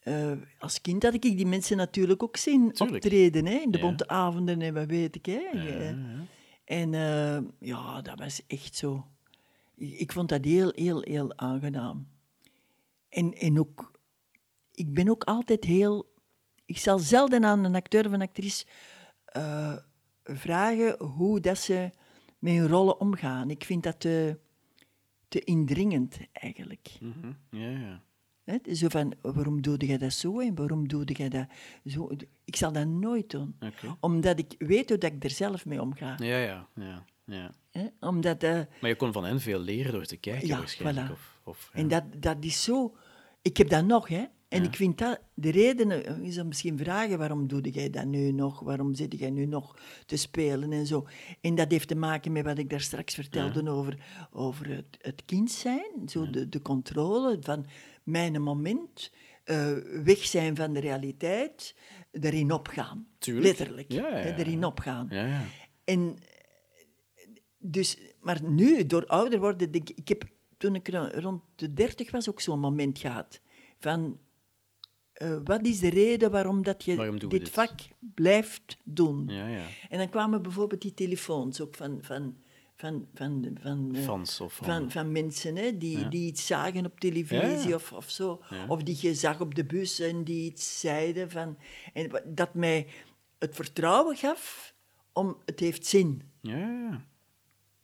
eh, 0.00 0.32
als 0.58 0.80
kind 0.80 1.02
had 1.02 1.14
ik 1.14 1.22
die 1.22 1.46
mensen 1.46 1.76
natuurlijk 1.76 2.22
ook 2.22 2.36
zien 2.36 2.72
Tuurlijk. 2.72 3.04
optreden, 3.04 3.46
hè, 3.46 3.54
in 3.54 3.70
de 3.70 3.78
Ja. 3.78 3.84
bonte 3.84 4.08
avonden 4.08 4.62
en 4.62 4.74
wat 4.74 4.86
weet 4.86 5.16
ik. 5.16 5.26
Hè. 5.26 5.32
Ja. 5.52 5.94
En 6.64 6.94
eh, 6.94 7.38
ja, 7.58 8.02
dat 8.02 8.18
was 8.18 8.42
echt 8.46 8.76
zo. 8.76 9.06
Ik, 9.76 9.92
ik 9.98 10.12
vond 10.12 10.28
dat 10.28 10.44
heel, 10.44 10.72
heel, 10.74 11.00
heel 11.00 11.36
aangenaam. 11.38 12.08
En, 13.08 13.32
en 13.34 13.58
ook, 13.58 13.90
ik 14.74 14.94
ben 14.94 15.08
ook 15.08 15.24
altijd 15.24 15.64
heel. 15.64 16.12
Ik 16.66 16.78
zal 16.78 16.98
zelden 16.98 17.44
aan 17.44 17.64
een 17.64 17.74
acteur 17.74 18.06
of 18.06 18.12
een 18.12 18.22
actrice 18.22 18.66
eh, 19.24 19.76
vragen 20.24 21.04
hoe 21.04 21.40
dat 21.40 21.58
ze 21.58 21.90
met 22.38 22.52
hun 22.54 22.68
rollen 22.68 23.00
omgaan. 23.00 23.50
Ik 23.50 23.64
vind 23.64 23.82
dat 23.82 24.00
te, 24.00 24.38
te 25.28 25.40
indringend 25.44 26.18
eigenlijk. 26.32 26.90
Mhm. 27.00 27.32
Ja, 27.50 27.68
ja. 27.70 28.02
Zo 28.72 28.88
van, 28.88 29.12
waarom 29.20 29.62
doe 29.62 29.76
jij 29.76 29.98
dat 29.98 30.12
zo 30.12 30.40
en 30.40 30.54
waarom 30.54 30.88
doe 30.88 31.04
jij 31.04 31.28
dat 31.28 31.46
zo? 31.86 32.10
Ik 32.44 32.56
zal 32.56 32.72
dat 32.72 32.86
nooit 32.86 33.30
doen. 33.30 33.56
Omdat 34.00 34.38
ik 34.38 34.54
weet 34.58 34.88
hoe 34.88 34.98
dat 34.98 35.12
ik 35.12 35.24
er 35.24 35.30
zelf 35.30 35.66
mee 35.66 35.80
omga. 35.82 36.14
Ja, 36.18 36.38
ja, 36.38 36.68
ja. 36.74 37.04
ja. 37.24 37.52
Omdat, 38.00 38.42
eh, 38.42 38.60
Maar 38.80 38.90
je 38.90 38.96
kon 38.96 39.12
van 39.12 39.24
hen 39.24 39.40
veel 39.40 39.58
leren 39.60 39.92
door 39.92 40.04
te 40.04 40.16
kijken, 40.16 40.48
Ja, 40.48 40.58
waarschijnlijk. 40.58 41.08
voilà. 41.08 41.12
Of, 41.12 41.40
of, 41.44 41.70
ja. 41.72 41.78
En 41.80 41.88
dat, 41.88 42.04
dat 42.16 42.36
is 42.40 42.62
zo... 42.62 42.96
Ik 43.42 43.56
heb 43.56 43.68
dat 43.68 43.84
nog, 43.84 44.08
hè. 44.08 44.24
En 44.48 44.62
Ja. 44.62 44.68
ik 44.68 44.76
vind 44.76 44.98
dat... 44.98 45.20
De 45.34 45.50
reden 45.50 46.04
eh, 46.04 46.18
is 46.18 46.34
dan 46.34 46.46
misschien 46.48 46.78
vragen, 46.78 47.18
waarom 47.18 47.48
doe 47.48 47.60
jij 47.70 47.90
dat 47.90 48.04
nu 48.04 48.32
nog? 48.32 48.60
Waarom 48.60 48.94
zit 48.94 49.18
jij 49.18 49.30
nu 49.30 49.46
nog 49.46 49.78
te 50.06 50.16
spelen 50.16 50.72
en 50.72 50.86
zo? 50.86 51.06
En 51.40 51.54
dat 51.54 51.70
heeft 51.70 51.88
te 51.88 51.94
maken 51.94 52.32
met 52.32 52.44
wat 52.44 52.58
ik 52.58 52.70
daar 52.70 52.80
straks 52.80 53.14
vertelde 53.14 53.70
over, 53.70 53.98
over 54.32 54.68
het, 54.68 54.98
het 55.00 55.22
kind 55.24 55.50
zijn. 55.50 55.90
Zo 56.06 56.30
de, 56.30 56.48
de 56.48 56.62
controle 56.62 57.36
van 57.40 57.66
mijn 58.10 58.42
moment. 58.42 59.12
eh, 59.44 59.72
weg 60.04 60.24
zijn 60.24 60.56
van 60.56 60.72
de 60.72 60.80
realiteit. 60.80 61.74
Erin 62.12 62.52
opgaan. 62.52 63.06
Tuurlijk. 63.18 63.44
Letterlijk. 63.58 63.92
Ja, 63.92 64.08
ja, 64.08 64.18
ja. 64.18 64.36
Erin 64.36 64.64
opgaan. 64.64 65.06
Ja, 65.10 65.26
ja. 65.26 65.44
En 65.84 66.18
dus, 67.58 67.98
maar 68.20 68.42
nu, 68.42 68.86
door 68.86 69.06
ouder 69.06 69.38
worden, 69.38 69.70
denk 69.70 69.88
ik, 69.88 69.98
ik 69.98 70.08
heb 70.08 70.24
toen 70.56 70.74
ik 70.74 70.88
ro- 70.88 71.08
rond 71.12 71.42
de 71.56 71.72
dertig 71.72 72.10
was 72.10 72.28
ook 72.28 72.40
zo'n 72.40 72.60
moment 72.60 72.98
gehad 72.98 73.40
van 73.78 74.18
eh, 75.12 75.38
wat 75.44 75.66
is 75.66 75.78
de 75.78 75.88
reden 75.90 76.30
waarom 76.30 76.62
dat 76.62 76.84
je 76.84 76.96
Waarom 76.96 77.18
dit? 77.28 77.48
vak 77.50 77.72
blijft 78.14 78.76
doen? 78.84 79.28
Ja, 79.28 79.46
ja. 79.48 79.64
En 79.88 79.98
dan 79.98 80.08
kwamen 80.08 80.42
bijvoorbeeld 80.42 80.82
die 80.82 80.94
telefoons 80.94 81.60
ook 81.60 81.74
van, 81.76 81.98
van, 82.02 82.36
van, 82.80 83.06
van, 83.14 83.56
van, 83.62 83.90
eh, 83.94 84.02
Fans 84.02 84.40
of 84.40 84.52
van- 84.54 84.66
van, 84.66 84.90
van 84.90 85.12
mensen 85.12 85.56
hè, 85.56 85.78
die, 85.78 85.98
Ja. 85.98 86.08
die 86.08 86.26
iets 86.26 86.46
zagen 86.46 86.86
op 86.86 87.00
televisie 87.00 87.68
Ja. 87.68 87.74
Of, 87.74 87.92
of 87.92 88.10
zo. 88.10 88.40
Ja. 88.50 88.64
Of 88.68 88.82
die 88.82 88.98
je 89.00 89.14
zag 89.14 89.40
op 89.40 89.54
de 89.54 89.64
bus 89.64 90.00
en 90.00 90.24
die 90.24 90.44
iets 90.50 90.80
zeiden. 90.80 91.30
Van, 91.30 91.56
en 91.92 92.10
dat 92.26 92.54
mij 92.54 92.86
het 93.38 93.54
vertrouwen 93.54 94.16
gaf 94.16 94.74
om 95.12 95.36
het 95.44 95.60
heeft 95.60 95.86
zin. 95.86 96.22
Ja, 96.40 96.56
ja. 96.56 97.08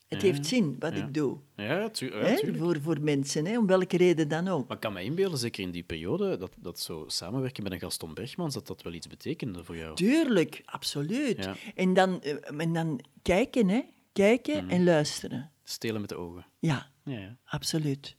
Het 0.07 0.23
heeft 0.23 0.47
zin 0.47 0.77
wat 0.79 0.97
ik 0.97 1.15
doe. 1.15 1.39
Ja, 1.57 1.65
hè, 1.65 1.91
tuurlijk. 1.91 2.57
voor, 2.57 2.81
voor 2.81 3.01
mensen, 3.01 3.47
hè, 3.47 3.59
om 3.59 3.67
welke 3.67 3.97
reden 3.97 4.29
dan 4.29 4.49
ook. 4.49 4.67
Maar 4.67 4.77
ik 4.77 4.83
kan 4.83 4.93
me 4.93 5.03
inbeelden, 5.03 5.39
zeker 5.39 5.63
in 5.63 5.71
die 5.71 5.83
periode, 5.83 6.37
dat, 6.37 6.57
dat 6.61 6.81
zo 6.81 7.05
samenwerken 7.07 7.63
met 7.63 7.73
een 7.73 7.81
Gaston 7.81 8.15
Bergmans, 8.15 8.55
dat 8.55 8.67
dat 8.67 8.83
wel 8.83 8.93
iets 8.93 9.07
betekende 9.07 9.65
voor 9.65 9.77
jou. 9.77 9.95
Tuurlijk, 9.95 10.63
absoluut. 10.65 11.49
En, 11.75 11.95
dan, 11.95 12.23
eh, 12.23 12.61
en 12.61 12.73
dan 12.73 13.01
kijken, 13.23 13.69
hè. 13.69 13.81
Kijken 14.17 14.65
Mhm. 14.65 14.73
en 14.73 14.85
luisteren. 14.85 15.51
Stelen 15.65 16.01
met 16.01 16.09
de 16.11 16.17
ogen. 16.17 16.47
Ja, 16.59 16.91
Ja, 17.05 17.19
ja. 17.19 17.37
absoluut. 17.45 18.17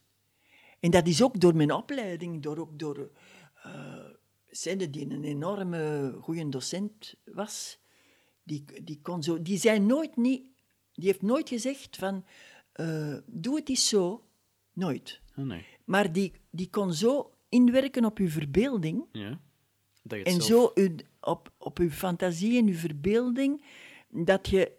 En 0.79 0.91
dat 0.91 1.07
is 1.07 1.21
ook 1.23 1.39
door 1.39 1.55
mijn 1.55 1.71
opleiding, 1.71 2.43
door, 2.43 2.57
ook 2.57 2.79
door 2.79 3.09
Senne, 4.49 4.89
die 4.89 5.11
een 5.11 5.23
enorme 5.23 6.13
goede 6.21 6.49
docent 6.49 7.15
was. 7.25 7.79
Die, 8.43 8.65
die, 8.83 8.99
kon 9.01 9.23
zo, 9.23 9.41
die 9.41 9.57
zei 9.57 9.79
nooit 9.79 10.15
niet, 10.15 10.43
die 10.93 11.05
heeft 11.05 11.21
nooit 11.21 11.49
gezegd 11.49 11.95
van, 11.97 12.25
eh, 12.71 13.17
doe 13.25 13.55
het 13.55 13.69
eens 13.69 13.87
zo. 13.89 14.23
Nooit. 14.73 15.21
Oh, 15.37 15.45
nee. 15.45 15.65
Maar 15.85 16.11
die, 16.11 16.33
die 16.51 16.69
kon 16.69 16.93
zo 16.93 17.31
inwerken 17.49 18.05
op 18.05 18.17
uw 18.17 18.29
verbeelding 18.29 19.05
Ja. 19.11 19.39
Dat 20.03 20.19
en 20.19 20.41
zelf- 20.41 20.73
zo 20.75 20.93
op, 21.21 21.51
op 21.57 21.79
uw 21.79 21.89
fantasie 21.89 22.57
en 22.57 22.67
uw 22.67 22.73
verbeelding, 22.75 23.63
dat 24.09 24.47
je, 24.49 24.75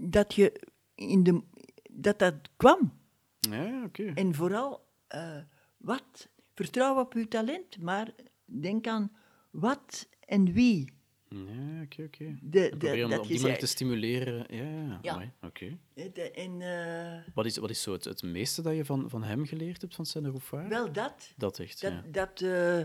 dat 0.00 0.34
je 0.34 0.60
in 0.94 1.22
de, 1.22 1.42
dat 1.90 2.18
dat 2.18 2.34
kwam. 2.56 2.98
Ja, 3.40 3.84
oké. 3.84 4.04
En 4.14 4.34
vooral, 4.34 4.86
eh, 5.08 5.36
wat? 5.76 6.28
Vertrouw 6.54 6.98
op 7.00 7.14
uw 7.14 7.28
talent, 7.28 7.78
maar 7.82 8.10
denk 8.44 8.86
aan 8.86 9.12
wat 9.50 10.08
en 10.26 10.52
wie. 10.52 10.92
Ja, 11.28 11.82
oké, 11.82 12.02
oké. 12.02 12.36
Probeer 12.68 13.04
om 13.04 13.10
dat 13.10 13.18
op 13.18 13.24
je 13.24 13.32
die 13.32 13.40
manier 13.40 13.40
zei- 13.40 13.56
te 13.58 13.66
stimuleren. 13.66 14.56
Ja, 14.56 14.98
ja. 15.02 15.32
Oké. 15.42 15.78
Eh, 15.94 16.12
de- 16.12 16.30
En, 16.30 16.60
eh, 16.60 17.34
Wat 17.34 17.46
is, 17.46 17.56
wat 17.56 17.70
is 17.70 17.82
zo 17.82 17.92
het, 17.92 18.04
het 18.04 18.22
meeste 18.22 18.62
dat 18.62 18.74
je 18.76 18.84
van, 18.84 19.10
van 19.10 19.22
hem 19.22 19.46
geleerd 19.46 19.80
hebt, 19.80 19.94
van 19.94 20.06
Sander 20.06 20.30
Rouffard? 20.30 20.68
wel 20.68 20.92
dat. 20.92 21.32
Dat 21.36 21.58
echt, 21.58 21.80
Dat, 21.80 21.92
ja. 21.92 22.02
dat 22.10 22.40
eh, 22.40 22.84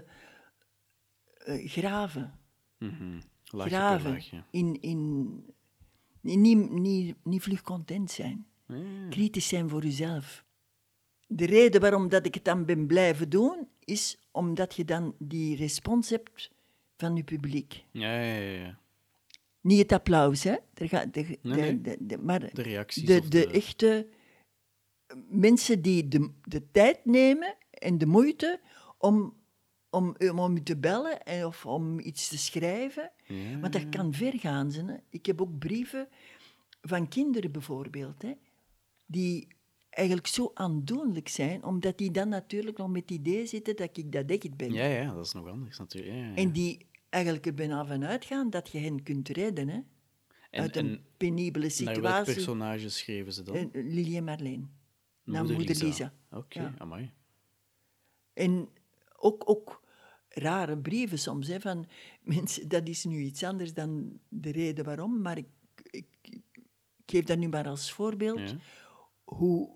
graven. 1.70 2.40
Mhm. 2.78 3.20
Laagje 3.46 3.76
graven. 3.76 4.12
laagje. 4.12 4.44
In, 4.52 4.82
in, 4.82 5.44
niet, 6.26 6.70
niet, 6.72 7.16
niet 7.24 7.42
vlug 7.42 7.62
content 7.62 8.12
zijn. 8.12 8.46
Ja. 8.68 9.08
Kritisch 9.10 9.48
zijn 9.48 9.70
voor 9.70 9.84
jezelf. 9.84 10.44
De 11.28 11.46
reden 11.46 11.82
waarom 11.82 12.10
dat 12.10 12.26
ik 12.26 12.34
het 12.34 12.46
dan 12.46 12.66
ben 12.66 12.88
blijven 12.88 13.30
doen, 13.30 13.68
is 13.80 14.20
omdat 14.32 14.76
je 14.76 14.86
dan 14.86 15.16
die 15.20 15.56
respons 15.56 16.10
hebt 16.10 16.52
van 16.98 17.16
je 17.16 17.24
publiek. 17.24 17.84
Ja, 17.92 18.20
ja, 18.22 18.36
ja, 18.36 18.60
ja. 18.66 18.80
Niet 19.62 19.80
het 19.80 19.92
applaus, 19.92 20.44
hè? 20.44 20.56
Er 20.74 20.88
gaat, 20.88 21.14
de, 21.14 21.24
de, 21.24 21.38
Nee, 21.42 21.56
nee. 21.58 21.82
de- 21.82 21.98
de- 22.00 22.18
maar 22.18 22.54
De 22.54 22.62
reacties. 22.62 23.06
de, 23.06 23.28
de 23.28 23.48
echte 23.52 24.08
mensen 25.30 25.82
die 25.82 26.08
de, 26.08 26.32
de 26.42 26.72
tijd 26.72 27.06
nemen 27.06 27.56
en 27.70 27.98
de 27.98 28.06
moeite 28.06 28.60
om, 28.98 29.34
om, 29.96 30.16
om 30.40 30.64
te 30.64 30.78
bellen 30.78 31.24
en, 31.24 31.46
of 31.46 31.66
om 31.66 32.00
iets 32.00 32.28
te 32.28 32.38
schrijven. 32.38 33.12
Ja, 33.28 33.60
Want 33.60 33.74
dat 33.74 33.90
kan 33.90 34.14
ver 34.14 34.40
gaan. 34.40 34.72
Hè. 34.72 34.96
Ik 35.10 35.26
heb 35.26 35.42
ook 35.42 35.58
brieven 35.60 36.08
van 36.82 37.08
kinderen 37.08 37.52
bijvoorbeeld, 37.52 38.22
hè, 38.22 38.34
die 39.06 39.48
eigenlijk 39.90 40.28
zo 40.28 40.52
aandoenlijk 40.54 41.28
zijn, 41.28 41.64
omdat 41.64 41.98
die 41.98 42.12
dan 42.12 42.30
natuurlijk 42.30 42.78
nog 42.78 42.90
met 42.90 43.02
het 43.02 43.12
idee 43.12 43.46
zitten 43.46 43.76
dat 43.76 43.98
ik 43.98 44.12
dat 44.12 44.30
echt 44.30 44.56
ben. 44.56 44.72
Ja, 44.72 44.86
ja, 44.86 45.14
dat 45.14 45.26
is 45.26 45.34
nog 45.34 45.48
anders 45.48 45.78
natuurlijk. 45.78 46.16
Ja, 46.16 46.26
ja. 46.28 46.36
En 46.36 46.52
die 46.52 46.86
eigenlijk 47.10 47.46
er 47.46 47.54
bijna 47.54 47.86
van 47.86 48.06
uitgaan 48.06 48.50
dat 48.50 48.70
je 48.70 48.78
hen 48.80 49.04
kunt 49.04 49.30
redden 49.30 49.68
hè, 49.70 49.80
En- 50.50 50.62
uit 50.62 50.76
een 50.76 50.88
en 50.90 51.06
penibele 51.18 51.66
Naar 51.66 51.84
welk 51.84 51.96
situatie. 51.96 52.34
personage 52.34 52.90
schreven 52.90 53.34
ze 53.34 53.44
dan? 53.44 53.70
Lili 53.74 54.18
en 54.18 54.24
Marleen. 54.24 54.70
Naar 55.24 55.40
Moeder 55.44 55.56
moeder 55.58 55.76
Lisa. 55.76 55.86
Lisa. 55.86 56.14
Oké, 56.38 56.60
Ja. 56.62 56.74
amai. 56.78 57.12
En 58.34 58.70
ook, 59.18 59.50
ook 59.50 59.82
rare 60.38 60.78
brieven 60.78 61.20
soms, 61.20 61.48
hè, 61.48 61.60
van 61.60 61.88
mensen, 62.22 62.68
dat 62.68 62.88
is 62.88 63.04
nu 63.06 63.20
iets 63.22 63.44
anders 63.44 63.74
dan 63.74 64.20
de 64.30 64.52
reden 64.52 64.86
waarom, 64.86 65.22
maar 65.22 65.38
ik, 65.38 65.48
ik, 65.84 66.08
ik 66.22 66.42
geef 67.06 67.24
dat 67.24 67.38
nu 67.38 67.48
maar 67.48 67.68
als 67.68 67.92
voorbeeld, 67.92 68.40
Ja. 68.40 68.58
hoe, 69.24 69.70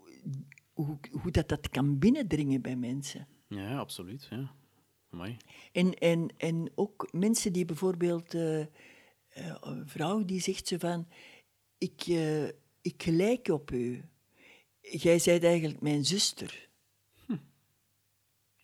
hoe, 0.73 0.99
hoe 1.21 1.31
dat, 1.31 1.49
dat 1.49 1.69
kan 1.69 1.99
binnendringen 1.99 2.61
bij 2.61 2.75
mensen. 2.75 3.27
Ja, 3.47 3.77
absoluut. 3.77 4.27
Ja. 4.29 4.55
Amai. 5.11 5.37
En, 5.71 5.93
en, 5.93 6.33
en 6.37 6.71
ook 6.75 7.09
mensen 7.11 7.53
die 7.53 7.65
bijvoorbeeld, 7.65 8.33
eh, 8.33 8.59
eh, 8.61 8.67
een 9.59 9.87
vrouw 9.87 10.25
die 10.25 10.39
zegt 10.41 10.67
zo 10.67 10.77
van, 10.77 11.07
ik, 11.77 12.01
eh, 12.07 12.45
ik 12.81 13.03
gelijk 13.03 13.47
op 13.47 13.71
u. 13.71 14.03
Jij 14.81 15.19
zijt 15.19 15.43
eigenlijk 15.43 15.81
mijn 15.81 16.05
zuster. 16.05 16.69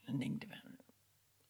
Dan 0.05 0.17
denk 0.17 0.43
je, 0.43 0.47
van, 0.49 0.64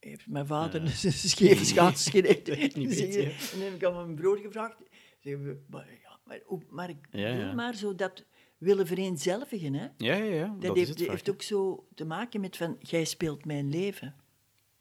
heeft 0.08 0.26
mijn 0.26 0.46
vader 0.46 0.82
een 0.82 1.12
scheve 1.12 1.64
schaats 1.64 2.12
niet 2.12 2.94
weet, 2.98 3.14
ja. 3.14 3.20
En 3.20 3.32
dan 3.52 3.60
heb 3.60 3.74
ik 3.74 3.84
aan 3.84 3.94
mijn 3.94 4.14
broer 4.14 4.36
gevraagd. 4.38 4.76
We, 5.20 5.56
maar, 5.70 5.86
ja, 6.02 6.18
maar, 6.24 6.40
maar 6.70 6.88
ik 6.88 7.08
Ja, 7.10 7.36
wil 7.36 7.46
ja. 7.46 7.52
maar 7.52 7.74
zo 7.74 7.94
dat 7.94 8.24
willen 8.58 8.86
vereenzelfigen. 8.86 9.74
Hè? 9.74 9.86
Ja, 9.96 10.14
ja, 10.14 10.34
ja. 10.34 10.56
Dat, 10.60 10.76
heeft, 10.76 10.98
heeft 10.98 11.30
ook 11.30 11.42
zo 11.42 11.86
te 11.94 12.04
maken 12.04 12.40
met 12.40 12.56
van, 12.56 12.76
jij 12.80 13.04
speelt 13.04 13.44
mijn 13.44 13.70
leven. 13.70 14.14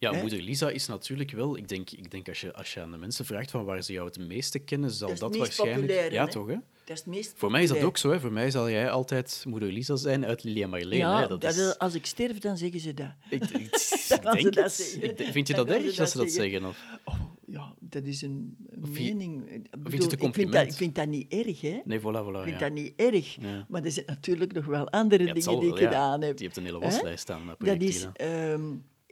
Ja, 0.05 0.13
Hè? 0.13 0.21
moeder 0.21 0.41
Lisa 0.41 0.69
is 0.69 0.87
natuurlijk 0.87 1.31
wel... 1.31 1.57
Ik 1.57 1.67
denk, 1.67 1.89
ik 1.91 2.11
denk 2.11 2.27
als, 2.27 2.41
je, 2.41 2.53
als 2.53 2.73
je 2.73 2.81
aan 2.81 2.91
de 2.91 2.97
mensen 2.97 3.25
vraagt 3.25 3.51
van 3.51 3.65
waar 3.65 3.83
ze 3.83 3.93
jou 3.93 4.05
het 4.07 4.27
meeste 4.27 4.59
kennen, 4.59 4.91
zal 4.91 5.09
Dat 5.09 5.17
dat, 5.19 5.29
is 5.29 5.37
het 5.39 5.47
meest 5.47 5.57
waarschijnlijk... 5.57 6.11
ja, 6.11 6.25
hè? 6.25 6.31
toch, 6.31 6.47
hè? 6.47 6.53
Dat 6.85 6.97
is 6.97 7.03
het 7.03 7.13
meest 7.13 7.33
Voor 7.35 7.51
mij 7.51 7.63
is 7.63 7.69
dat 7.69 7.83
ook 7.83 7.97
zo. 7.97 8.11
Hè. 8.11 8.19
Voor 8.19 8.31
mij 8.31 8.51
zal 8.51 8.69
jij 8.69 8.89
altijd 8.89 9.43
moeder 9.47 9.71
Lisa 9.71 9.95
zijn 9.95 10.25
uit 10.25 10.43
Lilia 10.43 10.67
Marleen. 10.67 10.97
Ja, 10.97 11.21
hè. 11.21 11.27
Dat 11.27 11.41
dat 11.41 11.55
is... 11.55 11.77
als 11.77 11.93
ik 11.93 12.05
sterf, 12.05 12.39
dan 12.39 12.57
zeggen 12.57 12.79
ze 12.79 12.93
dat. 12.93 13.11
Ik, 13.29 13.43
ik, 13.43 13.51
ik 13.51 14.05
Dan 14.07 14.21
gaan 14.21 14.37
ze 14.37 14.41
denk 14.41 14.53
dat 14.53 14.71
zeggen. 14.71 15.09
Ik 15.09 15.17
denk- 15.17 15.31
vind 15.31 15.47
je 15.47 15.53
dat 15.53 15.67
erg 15.67 15.99
als 15.99 16.11
ze 16.11 16.17
dat 16.17 16.25
dat 16.25 16.31
zeggen. 16.31 16.61
zeggen? 16.61 16.65
Of... 16.65 16.83
Oh, 17.05 17.19
ja, 17.47 17.73
dat 17.79 18.03
is 18.03 18.21
een, 18.21 18.57
je- 18.81 18.87
mening. 18.89 19.51
Ik 19.51 19.69
bedoel, 19.71 19.83
het 19.83 19.93
een 19.93 19.99
ik, 19.99 19.99
vind 19.99 20.09
dat, 20.09 20.19
compliment? 20.19 20.71
ik 20.71 20.77
vind 20.77 20.95
dat 20.95 21.07
niet 21.07 21.33
erg, 21.33 21.61
hè. 21.61 21.81
Nee, 21.85 21.99
voilà, 21.99 22.03
voilà. 22.03 22.37
Ik 22.37 22.43
vind 22.43 22.59
ja. 22.59 22.59
dat 22.59 22.71
niet 22.71 22.93
erg. 22.95 23.35
Ja. 23.35 23.65
Maar 23.69 23.83
er 23.83 23.91
zijn 23.91 24.05
natuurlijk 24.05 24.53
nog 24.53 24.65
wel 24.65 24.89
andere 24.89 25.33
dingen 25.33 25.59
die 25.59 25.69
ik 25.69 25.79
ja. 25.79 25.85
gedaan 25.85 26.21
heb. 26.21 26.37
Je 26.37 26.43
hebt 26.43 26.57
een 26.57 26.65
hele 26.65 26.79
waslijst 26.79 27.27
met 27.45 27.59
Dat 27.59 27.81
is, 27.81 28.07
ehm, 28.13 28.61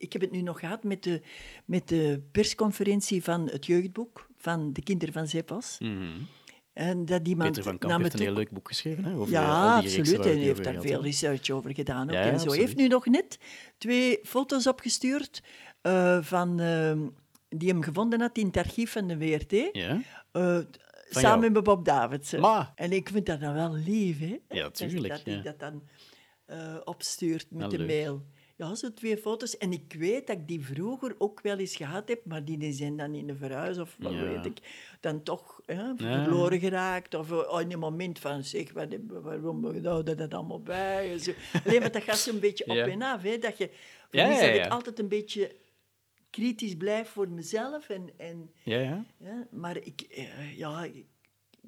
ik 0.04 0.14
heb 0.14 0.22
het 0.22 0.32
nu 0.32 0.42
nog 0.42 0.60
gehad 0.60 0.84
met 0.84 1.04
de, 1.04 1.22
met 1.66 1.88
de 1.88 2.22
persconferentie 2.32 3.24
van 3.24 3.50
het 3.50 3.66
jeugdboek 3.66 4.28
van 4.38 4.74
de 4.74 4.84
kinderen 4.84 5.14
van 5.14 5.28
Zepas. 5.28 5.76
Mhm. 5.80 6.22
En 6.74 7.06
dat 7.06 7.28
iemand 7.28 7.50
Peter 7.50 7.64
van 7.64 7.78
Kamp 7.78 8.02
heeft 8.02 8.14
een 8.14 8.20
heel 8.20 8.34
leuk 8.34 8.52
boek 8.52 8.68
geschreven. 8.68 9.04
Hè, 9.04 9.16
over 9.16 9.32
Ja, 9.32 9.80
die 9.82 9.90
absoluut. 9.90 10.26
En 10.26 10.32
hij 10.32 10.38
heeft 10.38 10.64
daar 10.64 10.82
veel 10.82 11.02
research 11.02 11.50
over 11.50 11.76
gedaan. 11.76 12.08
Ook 12.08 12.14
Ja, 12.14 12.26
ja, 12.26 12.32
en 12.32 12.40
zo. 12.40 12.52
Heeft 12.52 12.76
nu 12.76 12.88
nog 12.88 13.06
net 13.06 13.38
twee 13.78 14.20
foto's 14.24 14.68
opgestuurd 14.68 15.44
eh, 15.82 16.22
van, 16.22 16.60
ehm, 16.60 17.08
die 17.50 17.70
hem 17.70 17.82
gevonden 17.82 18.22
had 18.22 18.38
in 18.38 18.46
het 18.46 18.58
archief 18.58 18.92
van 18.92 19.08
de 19.08 19.18
WRT. 19.18 19.52
Ja? 19.52 20.02
Eh, 20.32 20.42
jou? 20.42 20.66
samen 21.10 21.52
met 21.52 21.64
Bob 21.64 21.86
Davidsen. 21.86 22.40
Maar. 22.40 22.72
En 22.76 22.92
ik 22.92 23.10
vind 23.10 23.26
dat 23.26 23.40
dan 23.40 23.54
wel 23.54 23.74
lief, 23.74 24.20
hè? 24.20 24.40
Ja, 24.50 24.70
tuurlijk, 24.70 25.14
Dat 25.14 25.26
hij 25.26 25.42
dat 25.42 25.60
dan 25.60 25.84
eh, 26.46 26.76
opstuurt 26.84 27.46
met 27.50 27.72
de 27.72 27.78
leuk. 27.78 27.88
mail. 27.88 28.26
Ja, 28.56 28.76
zo 28.76 28.94
twee 28.94 29.18
foto's. 29.18 29.58
En 29.58 29.72
ik 29.72 29.94
weet 29.98 30.28
dat 30.28 30.38
ik 30.38 30.48
die 30.48 30.66
vroeger 30.66 31.16
ook 31.18 31.42
wel 31.42 31.58
eens 31.58 31.76
gehad 31.76 32.08
heb, 32.08 32.26
maar 32.26 32.46
die 32.46 32.74
zijn 32.74 32.98
dan 32.98 33.14
in 33.16 33.30
een 33.30 33.38
verhuis 33.38 33.78
of 33.78 33.96
wat 34.00 34.12
Ja. 34.14 34.24
weet 34.24 34.46
ik, 34.46 34.58
dan 35.00 35.24
toch 35.24 35.62
hè, 35.66 35.74
Ja. 35.82 35.96
verloren 35.98 36.60
geraakt. 36.60 37.14
Of 37.14 37.32
eh, 37.32 37.60
in 37.62 37.72
een 37.72 37.80
moment 37.80 38.20
van, 38.20 38.44
zeg, 38.44 38.74
wat, 38.74 38.88
waarom 39.08 39.84
houden 39.86 40.18
dat 40.18 40.34
allemaal 40.34 40.62
bij? 40.62 41.18
Zo. 41.18 41.32
Alleen, 41.66 41.80
maar 41.80 41.92
dat 41.92 42.04
gaat 42.04 42.18
zo'n 42.18 42.40
beetje 42.40 42.64
op 42.70 42.76
Ja. 42.76 42.88
en 42.88 43.02
af. 43.02 43.22
Hè, 43.22 43.38
dat 43.38 43.58
je, 43.58 43.70
Ja, 44.12 44.28
ja, 44.30 44.42
dat 44.54 44.66
ik 44.66 44.72
altijd 44.72 45.00
een 45.00 45.08
beetje 45.08 45.56
kritisch 46.30 46.76
blijf 46.78 47.10
voor 47.10 47.30
mezelf 47.30 47.90
en... 47.90 48.10
en 48.18 48.52
Ja, 48.64 48.80
ja. 48.80 49.06
ja, 49.18 49.48
maar 49.52 49.78
ik, 49.78 50.02
eh, 50.02 50.58
ja, 50.58 50.84
ik, 50.84 51.06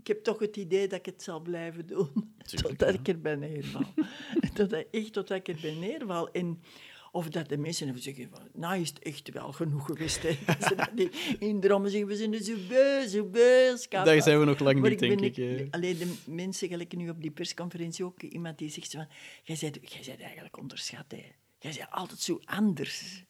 ik 0.06 0.14
heb 0.14 0.24
toch 0.24 0.40
het 0.40 0.58
idee 0.58 0.88
dat 0.88 1.00
ik 1.00 1.06
het 1.06 1.24
zal 1.24 1.40
blijven 1.40 1.88
doen. 1.88 2.10
Tuurlijk, 2.48 2.78
totdat 2.78 2.94
ja. 2.94 3.00
ik 3.00 3.08
er 3.08 3.22
ben 3.22 3.40
neerval. 3.40 3.94
totdat, 4.54 4.86
echt 4.92 5.14
totdat 5.14 5.38
ik 5.38 5.48
er 5.48 5.58
ben 5.62 5.80
neerval. 5.80 6.32
En, 6.32 6.62
of 7.12 7.30
dat 7.30 7.50
de 7.50 7.58
mensen 7.58 7.90
even 7.90 8.02
zeggen, 8.02 8.30
van, 8.30 8.48
nou 8.54 8.82
is 8.82 8.90
het 8.90 9.00
echt 9.00 9.30
wel 9.30 9.52
genoeg 9.52 9.86
geweest. 9.86 10.24
Niet 10.96 11.36
indrommen 11.40 11.92
zeggen, 11.92 12.08
we 12.08 12.16
zijn 12.16 12.34
er 12.34 12.44
zo 12.44 12.56
beu, 12.68 13.08
zo 13.08 13.26
beu. 13.26 13.78
schat. 13.78 14.06
Daar 14.06 14.22
zijn 14.22 14.40
we 14.40 14.46
nog 14.46 14.60
lang 14.60 14.80
Maar 14.80 14.90
niet, 14.90 15.00
denk 15.00 15.22
ik. 15.22 15.68
Alleen 15.74 15.98
de 15.98 16.16
mensen, 16.26 16.68
gelijk 16.68 16.96
nu 16.96 17.10
op 17.10 17.22
die 17.22 17.32
persconferentie 17.32 18.06
ook, 18.06 18.22
iemand 18.22 18.58
die 18.58 18.70
zegt 18.70 18.92
van, 18.92 19.08
jij 19.44 19.58
bent, 19.62 19.92
jij 19.92 20.02
bent 20.06 20.22
eigenlijk 20.22 20.58
onderschat. 20.58 21.06
Hè. 21.08 21.26
Jij 21.60 21.74
bent 21.78 21.92
altijd 21.92 22.20
zo 22.20 22.40
anders. 22.44 23.24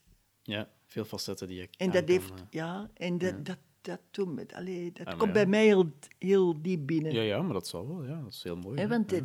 Ja, 0.44 0.70
veel 0.86 1.06
facetten 1.06 1.48
die 1.48 1.58
je 1.58 1.68
En 1.78 1.92
dat 1.92 2.08
heeft, 2.08 2.34
ja, 2.50 2.90
en 2.94 3.18
dat, 3.18 3.46
dat, 3.46 3.58
dat 3.86 4.00
doet 4.12 4.36
me, 4.36 4.46
allee, 4.54 4.92
dat 4.94 5.06
maar 5.06 5.18
komt 5.18 5.34
bij 5.34 5.46
mij 5.46 5.66
heel, 5.66 5.92
heel 6.20 6.62
diep 6.62 6.86
binnen. 6.86 7.14
Ja, 7.14 7.22
ja, 7.22 7.42
maar 7.42 7.54
dat 7.54 7.68
zal 7.68 7.88
wel. 7.88 8.06
Ja, 8.06 8.22
dat 8.22 8.34
is 8.34 8.44
heel 8.44 8.56
mooi. 8.56 8.88
Want 8.88 9.14
eh, 9.14 9.22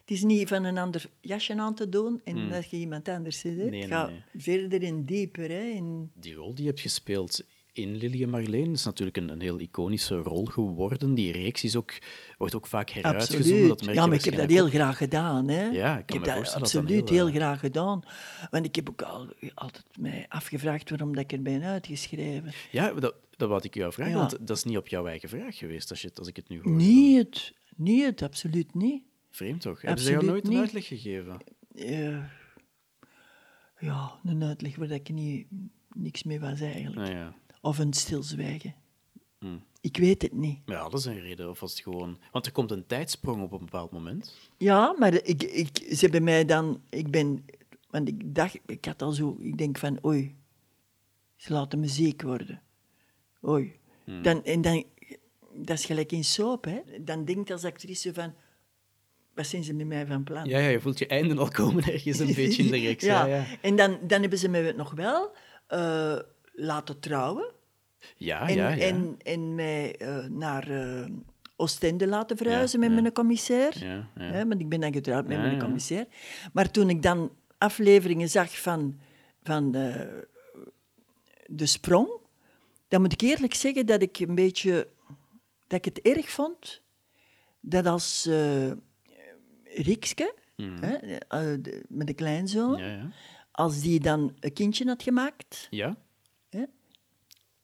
het 0.00 0.10
is 0.10 0.22
niet 0.22 0.48
van 0.48 0.64
een 0.64 0.78
ander 0.78 1.10
jasje 1.20 1.58
aan 1.58 1.74
te 1.74 1.88
doen 1.88 2.20
en 2.24 2.48
dat 2.48 2.70
je 2.70 2.76
iemand 2.76 3.08
anders 3.08 3.38
zit. 3.38 3.56
Hè. 3.56 3.62
Hmm. 3.62 3.70
Nee, 3.70 3.80
het 3.80 3.90
nee, 3.90 3.98
gaat 3.98 4.10
nee. 4.10 4.42
verder 4.42 4.82
en 4.82 5.04
dieper. 5.04 5.48
Hè, 5.48 5.70
en, 5.70 6.10
Die 6.14 6.34
rol 6.34 6.54
die 6.54 6.64
je 6.64 6.68
hebt 6.70 6.80
gespeeld 6.80 7.44
in 7.72 7.96
Lily 7.96 8.22
en 8.22 8.30
Marleen 8.30 8.72
is 8.72 8.84
natuurlijk 8.84 9.16
een, 9.16 9.28
een 9.28 9.40
heel 9.40 9.60
iconische 9.60 10.16
rol 10.16 10.44
geworden. 10.44 11.14
Die 11.14 11.32
reeks 11.32 11.64
is 11.64 11.76
ook, 11.76 11.92
wordt 12.38 12.54
ook 12.54 12.66
vaak 12.66 12.90
heruitgezonden. 12.90 13.46
absoluut. 13.50 13.68
Dat 13.68 13.82
merk 13.84 13.96
Ja, 13.96 14.06
maar 14.06 14.16
ik 14.16 14.24
heb 14.24 14.36
dat 14.36 14.50
heel 14.50 14.68
graag 14.68 14.96
gedaan. 14.96 15.48
Hè. 15.48 15.64
Ja, 15.64 15.98
ik 15.98 16.10
heb 16.10 16.24
dat 16.24 16.34
voorstellen 16.34 16.62
dat 16.62 16.74
absoluut 16.74 17.08
heel, 17.08 17.18
heel, 17.18 17.26
eh, 17.26 17.34
graag 17.34 17.60
gedaan. 17.60 18.02
Want 18.50 18.64
ik 18.64 18.74
heb 18.74 18.88
ook 18.88 19.02
al, 19.02 19.32
altijd 19.54 19.84
mij 19.98 20.26
afgevraagd 20.28 20.90
waarom 20.90 21.14
dat 21.14 21.24
ik 21.24 21.32
er 21.32 21.42
ben 21.42 21.62
uitgeschreven. 21.62 22.52
Ja, 22.70 22.92
dat, 22.92 23.14
dat 23.30 23.48
wou 23.48 23.60
ik 23.64 23.74
jou 23.74 23.92
vragen, 23.92 24.12
Ja. 24.12 24.18
want 24.18 24.46
dat 24.46 24.56
is 24.56 24.64
niet 24.64 24.76
op 24.76 24.88
jouw 24.88 25.06
eigen 25.06 25.28
vraag 25.28 25.56
geweest, 25.56 25.90
als, 25.90 26.02
je, 26.02 26.10
als 26.14 26.28
ik 26.28 26.36
het 26.36 26.48
nu 26.48 26.60
hoor. 26.62 26.72
Niet 26.72 28.04
het, 28.04 28.22
absoluut 28.22 28.74
niet. 28.74 29.02
Vreemd 29.30 29.60
toch? 29.60 29.82
Hebben 29.82 30.04
ze 30.04 30.10
jou 30.10 30.22
Absoluut 30.22 30.42
nooit 30.44 30.54
een 30.54 30.60
uitleg 30.60 30.86
gegeven? 30.86 31.36
Eh, 31.74 32.24
ja, 33.78 34.12
een 34.24 34.44
uitleg 34.44 34.76
waar 34.76 34.90
ik 34.90 35.08
niet, 35.08 35.46
niks 35.94 36.22
mee 36.22 36.40
was 36.40 36.60
eigenlijk. 36.60 37.08
Nou 37.08 37.18
ja. 37.18 37.34
Of 37.62 37.78
een 37.78 37.92
stilzwijgen. 37.92 38.74
Hm. 39.38 39.56
Ik 39.80 39.96
weet 39.96 40.22
het 40.22 40.32
niet. 40.32 40.58
Ja, 40.66 40.88
dat 40.88 40.98
is 40.98 41.04
een 41.04 41.20
reden. 41.20 41.50
Of 41.50 41.60
was 41.60 41.70
het 41.70 41.80
gewoon... 41.80 42.18
Want 42.32 42.46
er 42.46 42.52
komt 42.52 42.70
een 42.70 42.86
tijdsprong 42.86 43.42
op 43.42 43.52
een 43.52 43.58
bepaald 43.58 43.90
moment. 43.90 44.38
Ja, 44.56 44.94
maar 44.98 45.14
ik, 45.14 45.42
ik, 45.42 45.76
ze 45.76 45.98
hebben 46.00 46.24
mij 46.24 46.44
dan... 46.44 46.82
Ik 46.90 47.10
ben... 47.10 47.44
Want 47.90 48.08
ik 48.08 48.34
dacht... 48.34 48.58
Ik 48.66 48.84
had 48.84 49.02
al 49.02 49.12
zo... 49.12 49.36
Ik 49.40 49.58
denk 49.58 49.78
van... 49.78 50.04
Oei. 50.04 50.36
Ze 51.36 51.52
laten 51.52 51.80
me 51.80 51.86
ziek 51.86 52.22
worden. 52.22 52.62
Oei. 53.46 53.78
Hmm. 54.04 54.22
Dan, 54.22 54.44
en 54.44 54.60
dan... 54.60 54.84
Dat 55.54 55.78
is 55.78 55.84
gelijk 55.84 56.12
in 56.12 56.24
soap, 56.24 56.64
hè. 56.64 56.80
Dan 57.00 57.24
denkt 57.24 57.50
als 57.50 57.64
actrice 57.64 58.14
van... 58.14 58.34
Wat 59.34 59.46
zijn 59.46 59.64
ze 59.64 59.72
met 59.72 59.86
mij 59.86 60.06
van 60.06 60.24
plan? 60.24 60.44
Ja, 60.44 60.58
ja, 60.58 60.68
je 60.68 60.80
voelt 60.80 60.98
je 60.98 61.06
einde 61.06 61.36
al 61.36 61.48
komen 61.48 61.84
ergens 61.84 62.18
een 62.18 62.34
beetje 62.34 62.62
in 62.62 62.70
de 62.70 62.78
reeks. 62.86 63.04
Ja, 63.04 63.24
ja. 63.24 63.44
En 63.60 63.76
dan, 63.76 63.98
dan 64.06 64.20
hebben 64.20 64.38
ze 64.38 64.48
me 64.48 64.72
nog 64.76 64.90
wel 64.90 65.36
eh, 65.66 66.18
laten 66.52 67.00
trouwen. 67.00 67.51
Ja, 68.16 68.48
en, 68.48 68.54
ja, 68.54 68.68
ja. 68.70 68.86
en, 68.86 69.16
en 69.22 69.54
mij 69.54 69.96
eh, 69.96 70.24
naar 70.24 70.70
eh, 70.70 71.04
Oostende 71.56 72.06
laten 72.06 72.36
verhuizen 72.36 72.80
Ja, 72.80 72.86
met 72.86 72.94
ja. 72.96 73.02
mijn 73.02 73.14
commissair. 73.14 73.84
Ja, 73.84 74.08
ja. 74.16 74.46
Want 74.46 74.60
ik 74.60 74.68
ben 74.68 74.80
dan 74.80 74.92
getrouwd 74.92 75.26
met 75.26 75.38
mijn 75.38 75.58
commissair. 75.58 76.06
Maar 76.52 76.70
toen 76.70 76.90
ik 76.90 77.02
dan 77.02 77.32
afleveringen 77.58 78.28
zag 78.28 78.60
van, 78.60 79.00
van 79.42 79.70
de, 79.70 80.08
de 81.46 81.66
sprong, 81.66 82.08
dan 82.88 83.00
moet 83.00 83.12
ik 83.12 83.20
eerlijk 83.20 83.54
zeggen 83.54 83.86
dat 83.86 84.02
ik 84.02 84.18
een 84.18 84.34
beetje... 84.34 84.88
Dat 85.66 85.86
ik 85.86 85.94
het 85.94 86.00
erg 86.00 86.30
vond 86.30 86.82
dat 87.60 87.86
als 87.86 88.26
uh, 88.28 88.72
Rikske, 89.64 90.34
hè, 90.56 90.94
eh, 90.94 91.40
de- 91.60 91.82
met 91.88 92.06
de 92.06 92.14
kleinzoon, 92.14 92.70
Mhm. 92.70 92.80
Ja, 92.82 92.86
ja. 92.96 93.10
als 93.52 93.80
die 93.80 94.00
dan 94.00 94.36
een 94.40 94.52
kindje 94.52 94.86
had 94.86 95.02
gemaakt, 95.02 95.66
Ja? 95.70 95.96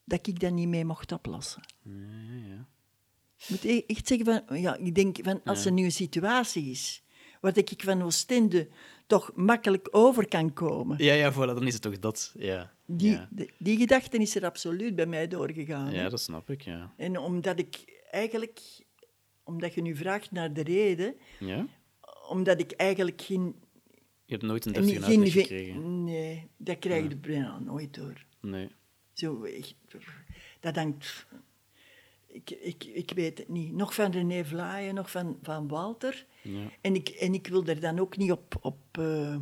Dat 0.08 0.26
ik 0.26 0.40
dat 0.40 0.52
niet 0.52 0.68
mee 0.68 0.84
mocht 0.84 1.12
oplossen. 1.12 1.62
Ja, 1.82 1.92
ja, 1.92 2.46
ja. 2.48 2.66
Ik 3.38 3.48
moet 3.48 3.64
e- 3.64 3.82
echt 3.86 4.06
zeggen, 4.08 4.26
van, 4.46 4.60
ja, 4.60 4.76
ik 4.76 4.94
denk 4.94 5.18
van 5.22 5.40
als 5.44 5.64
er 5.64 5.72
nu 5.72 5.84
een 5.84 5.92
situatie 5.92 6.70
is 6.70 7.02
waar 7.40 7.56
ik 7.58 7.82
van 7.84 8.02
Oostende 8.02 8.68
toch 9.06 9.30
makkelijk 9.34 9.88
over 9.90 10.28
kan 10.28 10.52
komen, 10.52 11.04
Ja, 11.04 11.12
ja, 11.14 11.32
voilà, 11.32 11.36
dan 11.36 11.66
is 11.66 11.72
het 11.72 11.82
toch 11.82 11.98
dat. 11.98 12.34
Ja, 12.38 12.72
die, 12.86 13.10
ja. 13.10 13.28
de- 13.30 13.50
die 13.58 13.76
gedachte 13.78 14.16
is 14.18 14.34
er 14.34 14.44
absoluut 14.44 14.94
bij 14.96 15.06
mij 15.06 15.28
doorgegaan. 15.28 15.92
ja 15.92 16.08
dat 16.08 16.20
snap 16.20 16.50
ik, 16.50 16.62
ja. 16.62 16.92
En 16.96 17.18
omdat 17.18 17.58
ik 17.58 18.02
eigenlijk, 18.10 18.60
omdat 19.42 19.74
je 19.74 19.82
nu 19.82 19.96
vraagt 19.96 20.30
naar 20.30 20.52
de 20.52 20.62
reden, 20.62 21.14
ja. 21.40 21.66
omdat 22.28 22.60
ik 22.60 22.72
eigenlijk 22.72 23.22
geen... 23.22 23.54
Je 24.24 24.34
hebt 24.34 24.42
nooit 24.46 24.66
een 24.66 24.72
deftige 24.72 25.04
uitleg 25.04 25.32
gekregen. 25.32 26.04
Nee, 26.04 26.48
dat 26.56 26.78
krijg 26.78 27.08
je 27.08 27.16
bijna 27.16 27.58
nooit 27.58 27.94
door. 27.94 28.24
Nee. 28.40 28.68
Zo, 29.18 29.42
echt, 29.42 29.74
dat 30.60 30.76
hangt... 30.76 31.26
Ik, 32.26 32.50
ik, 32.50 32.84
ik 32.84 33.10
weet 33.14 33.38
het 33.38 33.48
niet. 33.48 33.72
Nog 33.72 33.94
van 33.94 34.10
René 34.10 34.44
Vlaaien, 34.44 34.94
nog 34.94 35.10
van, 35.10 35.38
van 35.42 35.68
Walter. 35.68 36.26
Ja. 36.42 36.70
En, 36.80 36.94
ik, 36.94 37.08
en 37.08 37.34
ik 37.34 37.46
wil 37.46 37.66
er 37.66 37.80
dan 37.80 37.98
ook 37.98 38.16
niet 38.16 38.30
op, 38.30 38.58
op, 38.60 38.78
eh, 38.98 39.36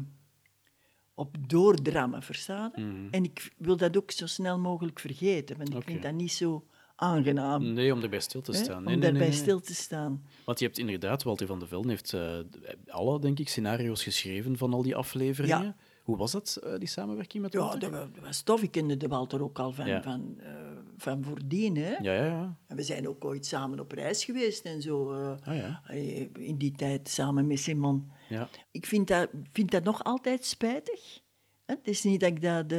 op 1.14 1.37
doordrammen, 1.49 2.22
verstaan? 2.22 2.72
Mhm. 2.74 3.09
En 3.11 3.24
ik 3.24 3.53
wil 3.57 3.77
dat 3.77 3.97
ook 3.97 4.11
zo 4.11 4.27
snel 4.27 4.59
mogelijk 4.59 5.01
vergeten, 5.01 5.57
want 5.57 5.74
ik 5.74 5.83
vind 5.83 6.03
dat 6.03 6.12
niet 6.14 6.33
zo 6.33 6.66
aangenaam. 6.97 7.72
Nee, 7.72 7.93
om 7.93 8.03
erbij 8.03 8.20
stil 8.20 8.41
te 8.41 8.53
staan. 8.53 8.79
om 8.79 8.85
Nee, 8.85 8.99
daarbij 8.99 9.20
nee, 9.20 9.29
nee. 9.29 9.39
stil 9.39 9.61
te 9.61 9.74
staan. 9.74 10.24
Want 10.45 10.59
je 10.59 10.64
hebt 10.64 10.79
inderdaad, 10.79 11.22
Walter 11.22 11.47
van 11.47 11.59
de 11.59 11.66
Velden 11.66 11.91
heeft 11.91 12.12
eh, 12.12 12.39
alle, 12.87 13.20
denk 13.20 13.39
ik, 13.39 13.49
scenario's 13.49 14.03
geschreven 14.03 14.57
van 14.57 14.72
al 14.72 14.83
die 14.83 14.97
afleveringen. 14.97 15.64
Ja. 15.64 15.77
Hoe 16.07 16.17
was 16.17 16.33
dat, 16.33 16.57
eh, 16.57 16.79
die 16.79 16.89
samenwerking 16.89 17.43
met 17.43 17.53
Ja, 17.53 17.59
Walter? 17.59 17.81
dat 17.81 17.91
wa- 17.91 18.09
dat 18.15 18.25
was 18.25 18.43
tof. 18.43 18.63
Ik 18.63 18.71
kende 18.71 18.97
de 18.97 19.09
Walter 19.09 19.43
ook 19.43 19.59
al 19.59 19.73
van, 19.73 19.87
Ja. 19.87 20.03
van, 20.03 20.35
eh, 20.39 20.55
van 20.97 21.23
voordien. 21.25 21.77
Hè? 21.77 21.91
Ja, 21.91 22.13
ja, 22.13 22.25
ja. 22.25 22.57
En 22.67 22.77
we 22.77 22.83
zijn 22.83 23.09
ook 23.09 23.25
ooit 23.25 23.47
samen 23.47 23.81
op 23.81 23.93
reis 23.93 24.25
geweest 24.25 24.65
en 24.65 24.83
zo. 24.83 25.15
ja. 25.45 25.83
eh, 25.87 26.21
in 26.35 26.57
die 26.59 26.73
tijd 26.73 27.09
samen 27.09 27.47
met 27.47 27.59
Simon. 27.59 28.11
ja. 28.29 28.49
Ik 28.71 28.87
vind 28.87 29.09
dat, 29.09 29.29
vind 29.53 29.71
dat 29.71 29.85
nog 29.85 30.05
altijd 30.05 30.45
spijtig. 30.45 31.21
Het 31.65 31.81
is 31.89 32.03
niet 32.03 32.21
dat 32.21 32.31
ik 32.31 32.43
dat 32.43 32.75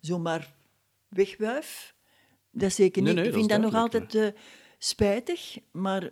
zomaar 0.00 0.54
wegwuif. 1.08 1.94
Dat 2.50 2.72
zeker 2.72 3.02
Nee, 3.02 3.12
niet. 3.14 3.22
nee, 3.22 3.30
ik 3.32 3.38
dat 3.38 3.48
vind 3.48 3.50
is 3.62 3.70
dat 3.72 3.72
nog 3.72 3.82
altijd 3.82 4.34
spijtig. 4.78 5.58
Maar 5.72 6.10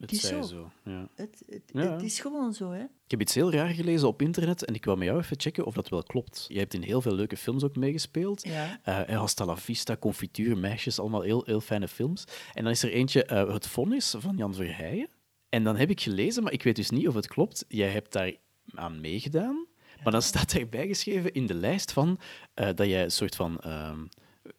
Het, 0.00 0.12
is 0.12 0.20
zo. 0.20 0.42
zo. 0.42 0.70
Ja. 0.84 1.08
Het, 1.14 1.42
het, 1.46 1.62
Ja. 1.72 1.92
het 1.92 2.02
is 2.02 2.20
gewoon 2.20 2.52
zo, 2.52 2.70
hè. 2.70 2.82
Ik 2.82 3.10
heb 3.10 3.20
iets 3.20 3.34
heel 3.34 3.52
raar 3.52 3.68
gelezen 3.68 4.08
op 4.08 4.22
internet 4.22 4.64
en 4.64 4.74
ik 4.74 4.84
wou 4.84 4.98
met 4.98 5.06
jou 5.06 5.20
even 5.20 5.40
checken 5.40 5.64
of 5.64 5.74
dat 5.74 5.88
wel 5.88 6.02
klopt. 6.02 6.44
Je 6.48 6.58
hebt 6.58 6.74
in 6.74 6.82
heel 6.82 7.00
veel 7.02 7.14
leuke 7.14 7.36
films 7.36 7.64
ook 7.64 7.76
meegespeeld. 7.76 8.44
Ja. 8.44 8.80
Eh, 8.82 9.18
Hasta 9.18 9.44
la 9.44 9.56
Vista, 9.56 9.96
Confituur, 9.96 10.58
Meisjes, 10.58 10.98
allemaal 10.98 11.22
heel, 11.22 11.42
heel 11.44 11.60
fijne 11.60 11.88
films. 11.88 12.24
En 12.54 12.62
dan 12.62 12.72
is 12.72 12.82
er 12.82 12.92
eentje, 12.92 13.24
eh, 13.24 13.52
Het 13.52 13.66
Vonnis, 13.66 14.14
van 14.18 14.36
Jan 14.36 14.54
Verheijen. 14.54 15.08
En 15.48 15.64
dan 15.64 15.76
heb 15.76 15.90
ik 15.90 16.00
gelezen, 16.00 16.42
maar 16.42 16.52
ik 16.52 16.62
weet 16.62 16.76
dus 16.76 16.90
niet 16.90 17.08
of 17.08 17.14
het 17.14 17.26
klopt. 17.28 17.64
Jij 17.68 17.88
hebt 17.88 18.12
daar 18.12 18.32
aan 18.74 19.00
meegedaan, 19.00 19.66
maar 20.02 20.12
dan 20.12 20.22
staat 20.22 20.52
erbij 20.52 20.86
geschreven 20.86 21.32
in 21.32 21.46
de 21.46 21.54
lijst 21.54 21.92
van 21.92 22.18
eh, 22.54 22.68
dat 22.74 22.86
jij 22.86 23.02
een 23.02 23.10
soort 23.10 23.36
van... 23.36 23.58
ehm, 23.60 23.98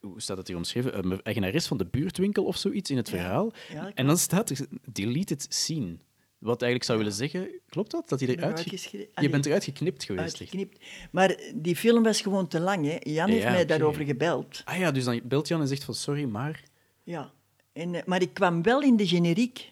hoe 0.02 0.22
staat 0.22 0.38
het 0.38 0.48
hier 0.48 0.58
omschreven? 0.58 0.98
Een 0.98 1.22
eigenares 1.24 1.68
van 1.68 1.78
de 1.78 1.86
buurtwinkel 1.86 2.44
of 2.46 2.58
zoiets 2.58 2.90
in 2.90 2.98
het 2.98 3.10
verhaal. 3.10 3.52
Ja, 3.74 3.92
en 3.96 4.08
dan 4.08 4.18
staat 4.18 4.50
er 4.50 4.68
deleted 4.92 5.46
scene. 5.50 5.98
Wat 6.38 6.62
eigenlijk 6.62 6.84
zou 6.84 6.98
willen 6.98 7.14
zeggen, 7.14 7.50
klopt 7.70 7.92
dat? 7.92 8.10
Dat 8.10 8.20
hij 8.20 8.30
eruit 8.30 8.60
ge- 8.68 9.10
Je 9.16 9.30
bent 9.30 9.46
eruit 9.46 9.64
geknipt 9.64 10.04
geweest. 10.04 10.24
Uitgeknipt. 10.24 10.80
Maar 11.12 11.38
die 11.56 11.76
film 11.76 12.04
was 12.04 12.22
gewoon 12.22 12.48
te 12.48 12.60
lang, 12.60 12.86
hè. 12.86 12.98
Jan 13.00 13.30
heeft 13.30 13.44
mij 13.44 13.66
daarover 13.66 14.06
gebeld. 14.06 14.62
Ah 14.66 14.78
ja, 14.78 14.92
dus 14.92 15.04
dan 15.04 15.22
belt 15.24 15.48
Jan 15.48 15.62
en 15.62 15.68
zegt 15.68 15.84
van 15.84 15.94
sorry, 15.94 16.24
maar... 16.24 16.64
Ja. 17.04 17.32
En, 17.74 17.96
eh, 17.96 18.02
maar 18.06 18.22
ik 18.22 18.34
kwam 18.34 18.62
wel 18.64 18.82
in 18.82 18.96
de 18.96 19.08
generiek. 19.08 19.72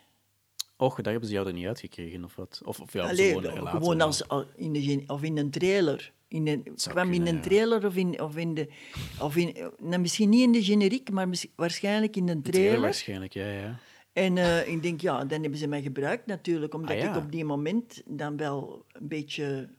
Och, 0.77 0.95
daar 0.95 1.11
hebben 1.11 1.29
ze 1.29 1.35
jou 1.35 1.47
er 1.47 1.53
niet 1.53 1.65
uitgekregen, 1.67 2.23
of 2.23 2.35
wat? 2.35 2.61
Of, 2.65 2.79
of 2.79 2.93
ja, 2.93 3.07
Allee, 3.07 3.33
gewoon 3.41 3.67
gewoon 3.67 4.01
als, 4.01 4.27
al- 4.27 4.45
in 4.55 4.73
de 4.73 4.81
gen- 4.81 5.03
of 5.09 5.23
in 5.23 5.37
een 5.37 5.49
trailer. 5.49 6.11
In 6.31 6.47
ik 6.47 6.71
zou 6.75 6.95
kwam 6.95 7.13
in 7.13 7.27
een 7.27 7.41
trailer 7.41 7.85
of 7.85 7.95
in, 7.95 8.21
of 8.21 8.37
in 8.37 8.53
de... 8.53 8.67
Of 9.21 9.35
in, 9.35 9.55
nou, 9.79 10.01
misschien 10.01 10.29
niet 10.29 10.41
in 10.41 10.51
de 10.51 10.63
generiek, 10.63 11.11
maar 11.11 11.27
waarschijnlijk 11.55 12.15
in 12.15 12.27
een 12.29 12.41
De 12.41 12.41
trailer 12.41 12.61
trailer. 12.61 12.81
waarschijnlijk, 12.81 13.33
ja, 13.33 13.49
ja. 13.51 13.79
En 14.13 14.37
eh, 14.37 14.67
ik 14.67 14.81
denk, 14.83 15.01
ja, 15.01 15.25
dan 15.25 15.41
hebben 15.41 15.59
ze 15.59 15.67
mij 15.67 15.81
gebruikt 15.81 16.25
natuurlijk, 16.25 16.73
omdat 16.73 16.95
Ah, 16.95 17.01
ja. 17.01 17.09
ik 17.09 17.15
op 17.23 17.31
die 17.31 17.45
moment 17.45 18.01
dan 18.05 18.37
wel 18.37 18.85
een 18.91 19.07
beetje 19.07 19.69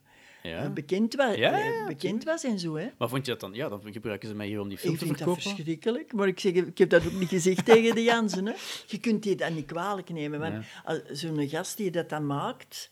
ja. 0.43 0.63
eh, 0.65 0.71
bekend, 0.73 1.15
was, 1.15 1.35
Ja, 1.37 1.61
eh, 1.61 1.87
bekend 1.87 2.25
was 2.25 2.45
en 2.45 2.59
zo. 2.59 2.75
Hè. 2.77 2.89
Maar 2.99 3.09
vond 3.09 3.27
je 3.27 3.31
dat 3.33 3.41
dan... 3.41 3.53
Ja, 3.55 3.69
dan 3.69 3.81
gebruiken 3.93 4.29
ze 4.29 4.35
mij 4.35 4.47
hier 4.47 4.61
om 4.61 4.69
die 4.69 4.79
film 4.79 4.93
Ik 4.93 4.99
te 4.99 5.05
vind 5.05 5.19
dat 5.19 5.27
verkopen. 5.29 5.51
verschrikkelijk, 5.57 6.13
maar 6.13 6.29
ik, 6.29 6.41
zeg, 6.41 6.53
ik 6.53 6.79
heb 6.79 6.91
dat 6.91 7.07
ook 7.07 7.13
niet 7.19 7.29
gezegd 7.29 7.65
tegen 7.75 7.95
de 7.95 8.03
Jansen. 8.03 8.47
Hè. 8.47 8.53
Je 8.87 8.99
kunt 9.01 9.23
die 9.23 9.37
dat 9.37 9.51
niet 9.55 9.67
kwalijk 9.67 10.11
nemen, 10.11 10.41
want 10.41 10.65
zo'n 11.11 11.49
gast 11.49 11.77
die 11.77 11.91
dat 11.91 12.09
dan 12.09 12.27
maakt... 12.27 12.91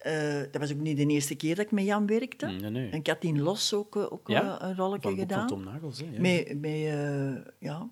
eh, 0.00 0.40
dat 0.50 0.56
was 0.60 0.72
ook 0.72 0.78
niet 0.80 0.96
de 0.96 1.06
eerste 1.06 1.34
keer 1.34 1.54
dat 1.56 1.64
ik 1.64 1.70
met 1.70 1.84
Jan 1.84 2.06
werkte. 2.06 2.46
Mm, 2.46 2.56
nee, 2.60 2.70
nee. 2.70 2.90
En 2.90 2.98
ik 2.98 3.06
had 3.06 3.24
in 3.24 3.40
Los 3.40 3.74
ook, 3.74 3.96
eh, 3.96 4.12
ook 4.12 4.28
Ja, 4.28 4.60
eh, 4.60 4.68
een 4.68 4.76
rolletje 4.76 5.08
Van, 5.08 5.18
gedaan. 5.18 5.46
Tom 5.46 5.64
Nagels, 5.64 5.98
hè. 6.00 6.04
Ja. 6.10 6.20
Met, 6.20 6.60
met, 6.60 7.52
ja. 7.58 7.90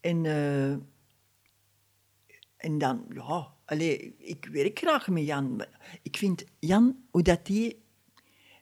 En, 0.00 0.26
en 2.56 2.78
dan, 2.78 3.04
ja, 3.14 3.52
allee, 3.64 4.16
ik 4.18 4.48
werk 4.52 4.78
graag 4.78 5.08
met 5.08 5.24
Jan. 5.24 5.64
Ik 6.02 6.16
vind 6.16 6.44
Jan, 6.58 6.96
hoe 7.10 7.22
dat 7.22 7.46
die 7.46 7.82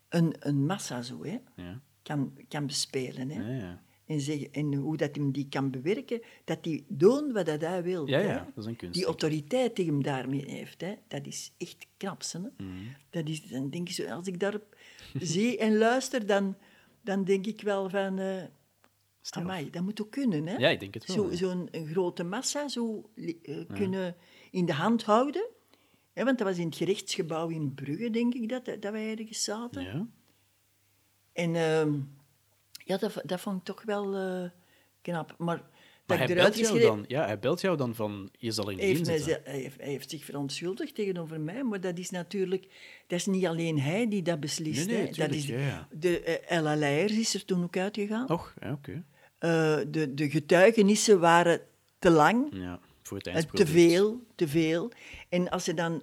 een, 0.08 0.34
een 0.38 0.66
massa 0.66 1.02
zo, 1.02 1.24
hè, 1.24 1.38
Ja. 1.56 1.80
kan, 2.02 2.38
kan 2.48 2.66
bespelen. 2.66 3.30
Hè. 3.30 3.56
Ja. 3.56 3.82
En, 4.06 4.20
zeggen, 4.20 4.52
en 4.52 4.74
hoe 4.74 4.96
dat 4.96 5.16
hem 5.16 5.32
die 5.32 5.48
kan 5.48 5.70
bewerken, 5.70 6.20
dat 6.44 6.58
hij 6.62 6.84
doet 6.88 7.32
wat 7.32 7.46
dat 7.46 7.60
hij 7.60 7.82
wil. 7.82 8.08
Ja, 8.08 8.18
hè. 8.18 8.24
ja, 8.24 8.50
dat 8.54 8.64
is 8.64 8.70
een 8.70 8.76
kunst. 8.76 8.94
Die 8.94 9.04
autoriteit 9.04 9.76
die 9.76 9.86
hem 9.86 10.02
daarmee 10.02 10.44
heeft, 10.46 10.80
hè, 10.80 10.94
dat 11.08 11.26
is 11.26 11.52
echt 11.58 11.86
knap. 11.96 12.22
Hè. 12.32 12.38
Mhm. 12.38 12.72
Dat 13.10 13.28
is, 13.28 13.42
dan 13.42 13.70
denk 13.70 13.88
ik 13.88 13.94
zo, 13.94 14.06
als 14.06 14.26
ik 14.26 14.40
daarop 14.40 14.76
zie 15.20 15.58
en 15.58 15.76
luister, 15.76 16.26
dan, 16.26 16.56
dan 17.00 17.24
denk 17.24 17.46
ik 17.46 17.60
wel 17.60 17.90
van... 17.90 18.18
eh 18.18 18.42
amai, 19.30 19.70
dat 19.70 19.82
moet 19.82 20.02
ook 20.02 20.10
kunnen, 20.10 20.46
hè? 20.46 20.56
Ja, 20.56 20.68
ik 20.68 20.80
denk 20.80 20.94
het 20.94 21.14
wel. 21.14 21.32
Zo'n 21.32 21.68
grote 21.72 22.24
massa 22.24 22.68
zo 22.68 23.10
eh, 23.14 23.64
kunnen 23.72 24.16
in 24.50 24.66
de 24.66 24.72
hand 24.72 25.04
houden. 25.04 25.46
Hè, 26.12 26.24
want 26.24 26.38
dat 26.38 26.46
was 26.46 26.58
in 26.58 26.66
het 26.66 26.76
gerechtsgebouw 26.76 27.48
in 27.48 27.74
Brugge, 27.74 28.10
denk 28.10 28.34
ik, 28.34 28.48
dat, 28.48 28.64
dat 28.64 28.92
wij 28.92 29.10
ergens 29.10 29.44
zaten. 29.44 29.82
Ja. 29.82 30.06
En 31.32 31.54
ehm, 31.54 32.00
ja, 32.84 32.96
dat, 32.96 33.20
dat 33.24 33.40
vond 33.40 33.58
ik 33.58 33.64
toch 33.64 33.82
wel 33.82 34.14
eh, 34.16 34.50
knap. 35.02 35.34
Maar 35.38 35.62
hij 36.06 36.26
belt, 36.26 36.36
jou 36.36 36.52
geschreven... 36.52 36.80
dan, 36.86 37.04
ja, 37.08 37.24
hij 37.24 37.38
belt 37.38 37.60
jou 37.60 37.76
dan 37.76 37.94
van, 37.94 38.28
je 38.38 38.50
zal 38.52 38.70
in 38.70 38.78
Hij 38.78 38.86
heeft, 38.86 39.04
dienst 39.04 39.24
zitten. 39.24 39.42
ze- 39.44 39.50
hij, 39.50 39.60
heeft, 39.60 39.80
hij 39.80 39.88
heeft 39.90 40.10
zich 40.10 40.24
verontschuldigd 40.24 40.94
tegenover 40.94 41.40
mij, 41.40 41.62
maar 41.64 41.80
dat 41.80 41.98
is 41.98 42.10
natuurlijk... 42.10 42.66
Dat 43.06 43.18
is 43.18 43.26
niet 43.26 43.46
alleen 43.46 43.80
hij 43.80 44.08
die 44.08 44.22
dat 44.22 44.40
beslist. 44.40 44.86
Nee, 44.86 44.96
nee, 45.02 45.12
dat 45.12 45.30
is, 45.30 45.46
ja, 45.46 45.58
ja. 45.58 45.88
De 45.92 46.20
eh, 46.20 46.56
Ella 46.58 46.76
Leijers 46.76 47.18
is 47.18 47.34
er 47.34 47.44
toen 47.44 47.62
ook 47.62 47.76
uitgegaan. 47.76 48.28
Och, 48.28 48.54
ja, 48.60 48.72
oké. 48.72 49.04
Eh, 49.38 49.76
de, 49.88 50.14
de 50.14 50.30
getuigenissen 50.30 51.20
waren 51.20 51.60
te 51.98 52.10
lang, 52.10 52.48
Ja, 52.52 52.80
voor 53.02 53.18
het 53.22 53.48
te 53.52 53.66
veel, 53.66 54.20
te 54.34 54.48
veel. 54.48 54.90
En 55.28 55.50
als 55.50 55.66
er 55.68 55.74
dan 55.74 56.02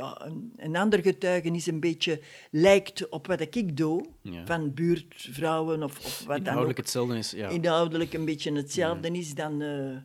ja, 0.00 0.20
een, 0.26 0.52
een 0.56 0.76
ander 0.76 1.02
getuigenis 1.02 1.66
een 1.66 1.80
beetje 1.80 2.20
lijkt 2.50 3.08
op 3.08 3.26
wat 3.26 3.40
ik 3.40 3.76
doe, 3.76 4.06
Ja. 4.22 4.46
van 4.46 4.74
buurtvrouwen 4.74 5.82
of, 5.82 5.98
of 6.04 6.18
wat 6.18 6.26
dan 6.26 6.36
Inhoudelijk 6.36 6.78
ook, 6.78 6.84
hetzelfde 6.84 7.16
is, 7.18 7.30
ja. 7.30 7.48
inhoudelijk 7.48 8.12
een 8.12 8.24
beetje 8.24 8.52
hetzelfde 8.52 9.10
is, 9.10 9.34
dan... 9.34 9.62
eh, 9.62 9.96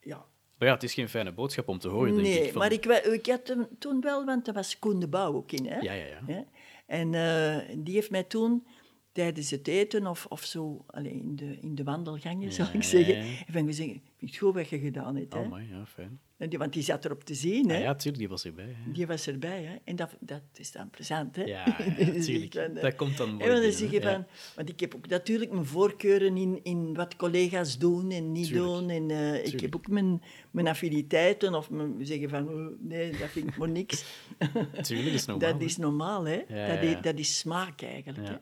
ja, 0.00 0.24
Maar 0.58 0.68
ja, 0.68 0.74
het 0.74 0.82
is 0.82 0.94
geen 0.94 1.08
fijne 1.08 1.32
boodschap 1.32 1.68
om 1.68 1.78
te 1.78 1.88
horen, 1.88 2.12
denk 2.14 2.26
nee, 2.26 2.42
ik. 2.44 2.50
van- 2.50 2.58
maar 2.60 2.72
ik, 2.72 2.84
ik 2.86 3.26
had 3.26 3.48
hem 3.48 3.66
toen 3.78 4.00
wel, 4.00 4.24
want 4.24 4.46
er 4.48 4.54
was 4.54 4.78
Koen 4.78 5.00
de 5.00 5.08
Bouw 5.08 5.34
ook 5.34 5.52
in. 5.52 5.66
Hè? 5.66 5.78
Ja, 5.78 5.92
ja, 5.92 6.04
ja. 6.26 6.44
En 6.86 7.14
eh, 7.14 7.76
die 7.78 7.94
heeft 7.94 8.10
mij 8.10 8.22
toen 8.24 8.66
tijdens 9.14 9.50
het 9.50 9.68
eten 9.68 10.06
of, 10.06 10.26
of 10.28 10.44
zo, 10.44 10.84
allee, 10.86 11.12
in, 11.12 11.36
de, 11.36 11.58
in 11.60 11.74
de 11.74 11.84
wandelgangen, 11.84 12.52
zou 12.52 12.68
ik 12.72 12.82
zeggen, 12.82 13.14
heeft 13.16 13.52
hij 13.52 13.64
gezegd, 13.64 13.88
ik 13.90 14.02
vind 14.18 14.30
het 14.30 14.36
goed 14.40 14.54
wat 14.54 14.68
je 14.68 14.78
gedaan 14.78 15.16
hebt. 15.16 15.34
Oh, 15.34 15.68
ja, 15.70 15.86
fijn. 15.86 16.20
En 16.36 16.48
die, 16.48 16.58
want 16.58 16.72
die 16.72 16.82
zat 16.82 17.04
erop 17.04 17.24
te 17.24 17.34
zien, 17.34 17.68
hè? 17.68 17.76
Ah, 17.76 17.82
ja, 17.82 17.94
tuurlijk, 17.94 18.18
die 18.18 18.28
was 18.28 18.44
erbij. 18.44 18.64
hè. 18.84 18.92
Die 18.92 19.06
was 19.06 19.26
erbij, 19.26 19.62
hè? 19.62 19.76
En 19.84 19.96
dat, 19.96 20.16
dat 20.20 20.42
is 20.54 20.72
dan 20.72 20.90
plezant, 20.90 21.36
hè? 21.36 21.42
Ja, 21.44 21.64
ja, 21.98 22.04
Dus 22.04 22.28
eh, 22.28 22.82
Dat 22.82 22.94
komt 22.94 23.16
dan 23.16 23.34
mooi 23.34 23.50
en 23.50 23.62
dan 23.62 23.72
zeg 23.72 23.90
je 23.90 24.02
van, 24.02 24.26
Want 24.56 24.68
ik 24.68 24.80
heb 24.80 24.94
ook 24.94 25.08
natuurlijk 25.08 25.52
mijn 25.52 25.66
voorkeuren 25.66 26.36
in, 26.36 26.60
in 26.62 26.94
wat 26.94 27.16
collega's 27.16 27.78
doen 27.78 28.10
en 28.10 28.32
niet 28.32 28.46
Tuurlijk. 28.46 28.66
doen. 28.66 28.90
En 28.90 29.10
eh, 29.10 29.44
ik 29.52 29.60
heb 29.60 29.76
ook 29.76 29.88
mijn, 29.88 30.22
mijn 30.50 30.68
affiniteiten 30.68 31.54
of 31.54 31.70
mijn, 31.70 32.06
zeggen 32.06 32.28
van, 32.28 32.48
oh, 32.48 32.66
nee, 32.80 33.10
dat 33.10 33.28
vind 33.30 33.48
ik 33.48 33.56
maar 33.56 33.68
niks. 33.70 34.04
Tuurlijk, 34.82 35.06
dat 35.06 35.14
is 35.14 35.26
normaal. 35.26 35.52
dat 35.52 35.60
is 35.62 35.76
normaal, 35.76 36.24
hè? 36.24 36.42
Ja, 36.48 36.74
dat, 36.74 36.82
is, 36.82 36.96
dat 37.02 37.18
is 37.18 37.38
smaak 37.38 37.82
eigenlijk. 37.82 38.28
Hè? 38.28 38.34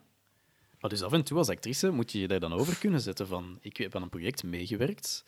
Ja. 0.83 0.89
Maar 0.89 0.91
dus 0.91 1.03
af 1.03 1.13
en 1.13 1.25
toe 1.25 1.39
als 1.39 1.49
actrice 1.49 1.91
moet 1.91 2.13
je 2.13 2.19
je 2.21 2.29
daar 2.29 2.41
dan 2.41 2.53
over 2.53 2.79
kunnen 2.79 3.01
zetten 3.01 3.27
van 3.27 3.59
ik 3.61 3.77
heb 3.77 3.95
aan 3.97 4.03
een 4.03 4.09
project 4.09 4.43
meegewerkt 4.43 5.25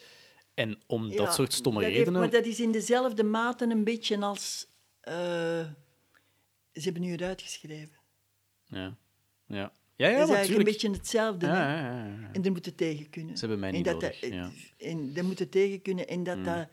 en 0.55 0.79
om 0.87 1.07
Ja, 1.11 1.17
dat 1.17 1.35
soort 1.35 1.53
stomme 1.53 1.79
dat 1.81 1.89
heeft- 1.89 1.99
redenen... 1.99 2.21
maar 2.21 2.31
dat 2.31 2.47
is 2.47 2.61
in 2.61 2.73
dezelfde 2.73 3.23
mate 3.23 3.65
een 3.71 3.85
beetje 3.85 4.21
als... 4.21 4.67
eh, 5.01 5.15
ze 6.73 6.81
hebben 6.81 7.03
nu 7.03 7.11
het 7.11 7.23
uitgeschreven. 7.23 7.97
Ja. 8.65 8.97
Ja. 9.47 9.73
Ja, 9.97 10.09
ja, 10.09 10.19
dat 10.19 10.29
is 10.29 10.35
eigenlijk 10.35 10.67
een 10.67 10.73
beetje 10.73 10.91
hetzelfde. 10.91 11.47
Ja, 11.47 11.75
ja, 11.75 11.81
ja, 11.97 12.07
ja. 12.07 12.31
En 12.33 12.43
daar 12.43 12.53
moeten 12.53 12.75
tegen 12.75 13.11
kunnen. 13.11 13.35
Ze 13.35 13.41
hebben 13.41 13.59
mij 13.59 13.69
En 13.69 13.75
niet 13.75 13.85
dat 13.85 13.95
nodig, 14.01 14.21
dat- 14.21 14.31
ja. 14.31 14.51
En 14.79 15.13
daar 15.13 15.25
moeten 15.25 15.49
tegen 15.49 15.83
kunnen. 15.83 16.09
En 16.09 16.19
Mm. 16.19 16.25
dat 16.25 16.45
dat... 16.45 16.69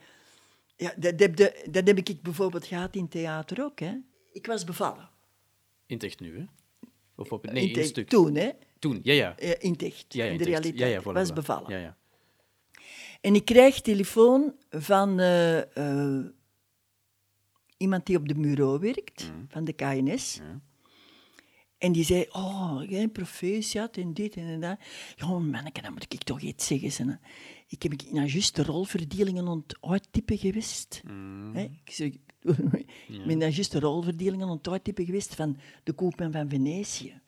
Ja, 0.77 0.93
dat, 0.97 1.19
heb 1.19 1.35
de- 1.35 1.65
dat 1.71 1.87
heb 1.87 1.97
ik 1.97 2.21
bijvoorbeeld 2.21 2.65
gehad 2.65 2.95
in 2.95 3.07
theater 3.07 3.63
ook. 3.63 3.79
Hè. 3.79 3.93
Ik 4.31 4.45
was 4.45 4.63
bevallen. 4.63 5.09
In 5.85 5.95
het 5.95 6.03
echt 6.03 6.19
nu, 6.19 6.37
hè? 6.37 6.45
Of 7.15 7.31
op, 7.31 7.51
nee, 7.51 7.69
in 7.69 7.75
in 7.79 7.85
stuk. 7.85 8.09
Toen, 8.09 8.35
hè. 8.35 8.49
Toen, 8.81 8.99
ja, 9.03 9.13
ja. 9.13 9.37
Eh, 9.37 9.51
In 9.59 9.75
ja, 9.79 9.89
ja 10.07 10.25
in 10.25 10.37
de 10.37 10.43
realiteit. 10.43 10.77
Ja, 10.77 10.85
ja, 10.85 11.01
voilà, 11.01 11.13
was 11.13 11.33
bevallen. 11.33 11.69
Ja, 11.69 11.77
ja. 11.77 11.97
En 13.21 13.35
ik 13.35 13.45
krijg 13.45 13.81
telefoon 13.81 14.55
van 14.69 15.19
eh, 15.19 15.77
eh, 15.77 16.25
iemand 17.77 18.05
die 18.05 18.17
op 18.17 18.27
de 18.27 18.33
bureau 18.33 18.79
werkt, 18.79 19.31
van 19.47 19.63
de 19.63 19.73
KNS. 19.73 20.39
Mm. 20.41 20.61
En 21.77 21.91
die 21.91 22.03
zei, 22.03 22.25
oh, 22.31 22.81
jij 22.87 23.07
proficiat 23.07 23.97
en 23.97 24.13
dit 24.13 24.35
en 24.35 24.59
dat. 24.59 24.77
Ja, 25.15 25.27
manneke, 25.27 25.81
dan 25.81 25.93
moet 25.93 26.13
ik 26.13 26.23
toch 26.23 26.41
iets 26.41 26.67
zeggen. 26.67 26.91
Ze. 26.91 27.17
Ik 27.67 27.83
heb 27.83 27.91
nou 28.11 28.27
juist 28.27 28.55
de 28.55 28.63
rolverdelingen 28.63 29.65
uittypen 29.81 30.37
geweest. 30.37 31.01
Mm. 31.05 31.55
Hè? 31.55 31.61
Ik, 31.61 31.91
zeg, 31.91 32.07
ik 33.17 33.25
ben 33.25 33.37
nou 33.37 33.51
juist 33.51 33.71
de 33.71 33.79
rolverdelingen 33.79 34.59
uittypen 34.61 35.05
geweest 35.05 35.35
van 35.35 35.57
de 35.83 35.93
koopman 35.93 36.31
van 36.31 36.49
Venetië. 36.49 37.21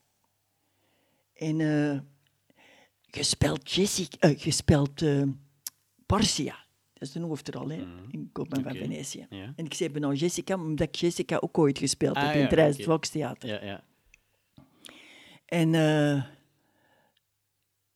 En 1.34 1.62
eh 1.62 2.00
gespeeld 3.16 3.72
Jessica, 3.72 4.18
eh, 4.20 4.40
gespeeld 4.40 5.02
eh, 5.02 5.24
Portia. 6.06 6.66
Dat 6.94 7.02
is 7.08 7.12
de 7.12 7.20
hoofdrol, 7.20 7.70
hè, 7.70 7.86
in 8.10 8.30
Koopman 8.32 8.60
Mm. 8.60 8.66
Van 8.66 8.76
Venetië. 8.76 9.28
En 9.30 9.66
ik 9.66 9.74
zei, 9.74 9.90
ben 9.90 10.02
nou 10.02 10.14
Jessica, 10.16 10.56
omdat 10.56 10.88
ik 10.88 10.96
Jessica 10.96 11.38
ook 11.38 11.58
ooit 11.58 11.78
gespeeld 11.78 12.16
Ah, 12.16 12.24
heb 12.26 12.36
in 12.36 12.42
het 12.42 12.54
Rijs. 12.54 12.84
Volkstheater. 12.84 13.50
Ja, 13.50 13.64
ja. 13.64 13.84
En... 15.46 15.70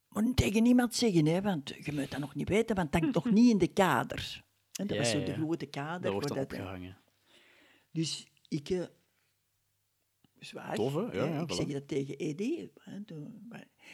maar 0.08 0.34
tegen 0.36 0.64
niemand 0.64 0.96
zeggen, 0.96 1.26
hè, 1.26 1.42
want 1.42 1.74
je 1.80 1.94
moet 1.94 2.12
dat 2.12 2.20
nog 2.20 2.36
niet 2.36 2.50
weten, 2.50 2.76
want 2.76 2.94
het 2.94 3.02
hangt 3.02 3.16
nog 3.16 3.34
niet 3.34 3.52
in 3.52 3.58
de 3.58 3.68
kader. 3.68 4.44
En 4.72 4.88
dat 4.88 4.96
Ja, 4.98 5.02
was 5.04 5.12
zo 5.12 5.24
de 5.24 5.34
grote 5.34 5.66
kader. 5.66 6.02
Dat 6.02 6.12
wordt 6.12 6.28
dat, 6.28 6.38
opgehangen. 6.38 6.98
Dus 7.92 8.28
ik... 8.48 8.90
zwaar. 10.40 10.76
Tof, 10.76 10.94
hè? 10.94 11.00
Ja, 11.02 11.08
Eh, 11.12 11.30
ja, 11.34 11.42
ik 11.42 11.52
voilà. 11.52 11.56
zeg 11.56 11.66
dat 11.68 11.88
tegen 11.88 12.18
Eddie. 12.18 12.72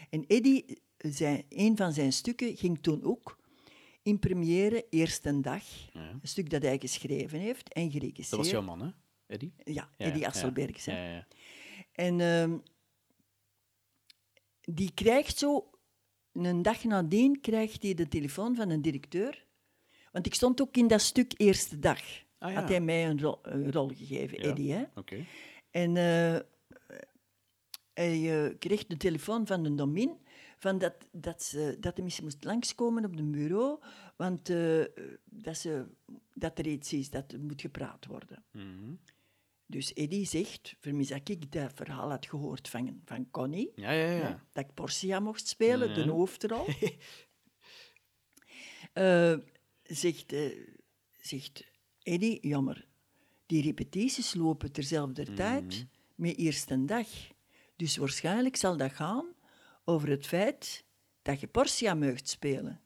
En 0.10 0.26
Eddie, 0.28 0.82
zijn, 0.98 1.44
een 1.50 1.78
van 1.78 1.94
zijn 1.94 2.14
stukken 2.14 2.58
ging 2.58 2.78
toen 2.82 3.04
ook 3.04 3.38
in 4.04 4.20
première, 4.20 4.86
eerste 4.89 5.39
dag. 5.39 5.64
Ja. 5.94 6.10
Een 6.10 6.20
stuk 6.24 6.50
dat 6.50 6.62
hij 6.62 6.78
geschreven 6.80 7.39
heeft 7.39 7.74
en 7.74 7.91
geregisseerd. 7.91 8.30
Dat 8.30 8.39
was 8.39 8.50
jouw 8.50 8.62
man, 8.62 8.82
hè? 8.82 8.89
Eddie? 9.28 9.54
Ja, 9.64 9.89
Asselbergs. 10.28 10.86
hè. 10.86 10.91
Ja, 10.98 11.04
ja, 11.10 11.14
ja. 11.16 11.28
En 11.91 12.20
ehm, 12.20 12.58
die 14.62 14.91
krijgt 14.94 15.38
zo, 15.38 15.70
een 16.34 16.62
dag 16.62 16.84
nadien, 16.84 17.41
krijgt 17.41 17.84
hij 17.84 17.94
de 17.94 18.08
telefoon 18.08 18.56
van 18.56 18.70
een 18.70 18.82
directeur. 18.82 19.46
Want 20.12 20.26
ik 20.26 20.34
stond 20.34 20.62
ook 20.62 20.78
in 20.78 20.88
dat 20.88 21.02
stuk 21.02 21.34
eerste 21.38 21.80
dag. 21.80 22.00
Ah, 22.38 22.52
ja. 22.52 22.60
Had 22.60 22.70
hij 22.70 22.82
mij 22.82 23.10
een 23.10 23.22
rol, 23.22 23.39
een 23.41 23.72
rol 23.72 23.88
gegeven. 23.88 24.38
Eddie. 24.38 24.72
Hè? 24.72 24.84
Oké. 24.96 25.26
En 25.74 25.98
eh, 25.98 26.40
hij 27.94 28.46
eh, 28.46 28.58
kreeg 28.60 28.86
de 28.86 28.98
telefoon 28.98 29.48
van 29.48 29.64
de 29.64 29.76
domin 29.76 30.18
van 30.58 30.78
dat, 30.78 30.96
dat, 31.12 31.44
ze, 31.44 31.78
dat 31.80 31.94
hij 31.96 32.04
misschien 32.04 32.26
moest 32.26 32.44
langskomen 32.44 33.06
op 33.06 33.16
het 33.16 33.32
bureau, 33.32 33.80
want 34.16 34.50
eh, 34.50 34.84
dat, 35.24 35.58
ze, 35.58 35.86
dat 36.34 36.60
er 36.60 36.68
iets 36.68 36.94
is, 36.94 37.10
dat 37.10 37.32
er 37.32 37.40
moet 37.40 37.62
gepraat 37.62 38.06
worden. 38.06 38.46
Mhm. 38.52 38.94
Dus 39.66 39.94
Eddie 39.94 40.26
zegt, 40.26 40.76
vermis 40.80 41.08
dat 41.08 41.30
ik 41.30 41.52
dat 41.52 41.72
verhaal 41.76 42.10
had 42.10 42.26
gehoord 42.26 42.70
van, 42.70 43.02
van 43.06 43.32
Connie, 43.32 43.72
Ja, 43.76 43.92
ja, 43.92 44.12
ja. 44.12 44.46
dat 44.52 44.64
ik 44.64 44.74
Portia 44.74 45.20
mocht 45.20 45.48
spelen, 45.48 45.96
de 45.96 46.12
hoofdrol. 46.12 46.66
Eh, 48.94 49.38
zegt, 49.84 50.34
zegt 51.18 51.64
Eddie, 52.04 52.48
jammer, 52.48 52.88
die 53.46 53.62
repetities 53.64 54.34
lopen 54.34 54.72
terzelfde 54.72 55.22
Mhm. 55.22 55.36
tijd 55.36 55.86
met 56.16 56.38
eerste 56.38 56.86
dag. 56.86 57.08
Dus 57.76 57.98
waarschijnlijk 57.98 58.56
zal 58.56 58.78
dat 58.78 58.91
gaan 58.91 59.26
over 59.86 60.10
het 60.10 60.28
feit 60.28 60.84
dat 61.22 61.39
je 61.39 61.48
Portia 61.48 61.94
mag 61.94 62.18
spelen. 62.24 62.82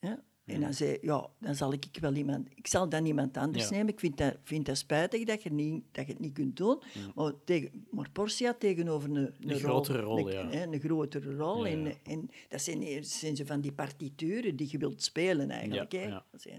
Ja? 0.00 0.22
En 0.44 0.60
dan 0.60 0.74
zei 0.74 0.98
ja, 1.02 1.30
dan 1.40 1.54
zal 1.54 1.72
ik 1.72 1.86
wel 2.00 2.14
iemand... 2.14 2.48
Ik 2.54 2.66
zal 2.66 2.88
dan 2.88 3.06
iemand 3.06 3.36
anders 3.36 3.64
Ja. 3.64 3.70
nemen. 3.70 3.88
Ik 3.92 4.00
vind 4.00 4.16
dat, 4.16 4.36
vind 4.42 4.66
dat 4.66 4.76
spijtig 4.78 5.24
dat 5.24 5.42
je, 5.42 5.52
niet, 5.52 5.84
dat 5.92 6.06
je 6.06 6.12
het 6.12 6.20
niet 6.20 6.32
kunt 6.32 6.56
doen. 6.56 6.82
Maar, 7.14 7.32
tegen, 7.44 7.86
maar 7.90 8.10
Portia 8.10 8.54
tegenover 8.54 9.10
een, 9.10 9.34
een, 9.40 9.58
grotere 9.58 10.00
rol, 10.00 10.18
een, 10.30 10.50
ja. 10.52 10.62
een 10.62 10.80
grotere 10.80 11.34
rol. 11.36 11.66
En, 11.66 12.30
dat 12.48 12.62
zijn, 12.62 13.04
zijn 13.04 13.36
ze 13.36 13.46
van 13.46 13.60
die 13.60 13.72
partituren 13.72 14.56
die 14.56 14.68
je 14.70 14.78
wilt 14.78 15.02
spelen 15.02 15.50
eigenlijk. 15.50 15.92
Ja, 15.92 16.24
hè. 16.40 16.58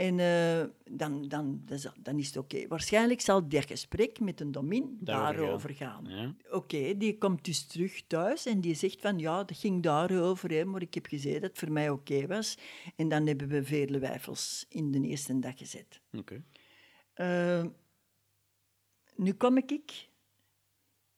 En 0.00 0.18
eh, 0.20 0.64
dan, 0.96 1.28
dan, 1.28 1.62
dan 2.02 2.18
is- 2.18 2.26
het 2.26 2.36
oké. 2.36 2.66
Waarschijnlijk 2.68 3.20
zal 3.20 3.48
dat 3.48 3.64
gesprek 3.66 4.20
met 4.20 4.40
een 4.40 4.52
domin 4.52 4.96
Daarover 5.00 5.36
daarover 5.36 5.74
gaan. 5.74 6.04
Ja. 6.08 6.34
Oké, 6.50 6.96
die 6.96 7.18
komt 7.18 7.44
dus 7.44 7.66
terug 7.66 8.02
thuis 8.06 8.46
en 8.46 8.60
die 8.60 8.74
zegt 8.74 9.00
van 9.00 9.18
ja, 9.18 9.44
dat 9.44 9.56
ging 9.56 9.82
daarover, 9.82 10.50
hè, 10.50 10.64
maar 10.64 10.82
ik 10.82 10.94
heb 10.94 11.06
gezegd 11.06 11.40
dat 11.40 11.50
het 11.50 11.58
voor 11.58 11.72
mij 11.72 11.90
oké 11.90 12.26
was. 12.26 12.58
En 12.96 13.08
dan 13.08 13.26
hebben 13.26 13.48
we 13.48 13.64
vele 13.64 13.98
wijfels 13.98 14.66
in 14.68 14.90
de 14.90 15.00
eerste 15.00 15.38
dag 15.38 15.58
gezet. 15.58 16.00
Oké. 16.12 16.42
Eh, 17.12 17.64
nu 19.16 19.32
kom 19.32 19.56
ik 19.56 20.08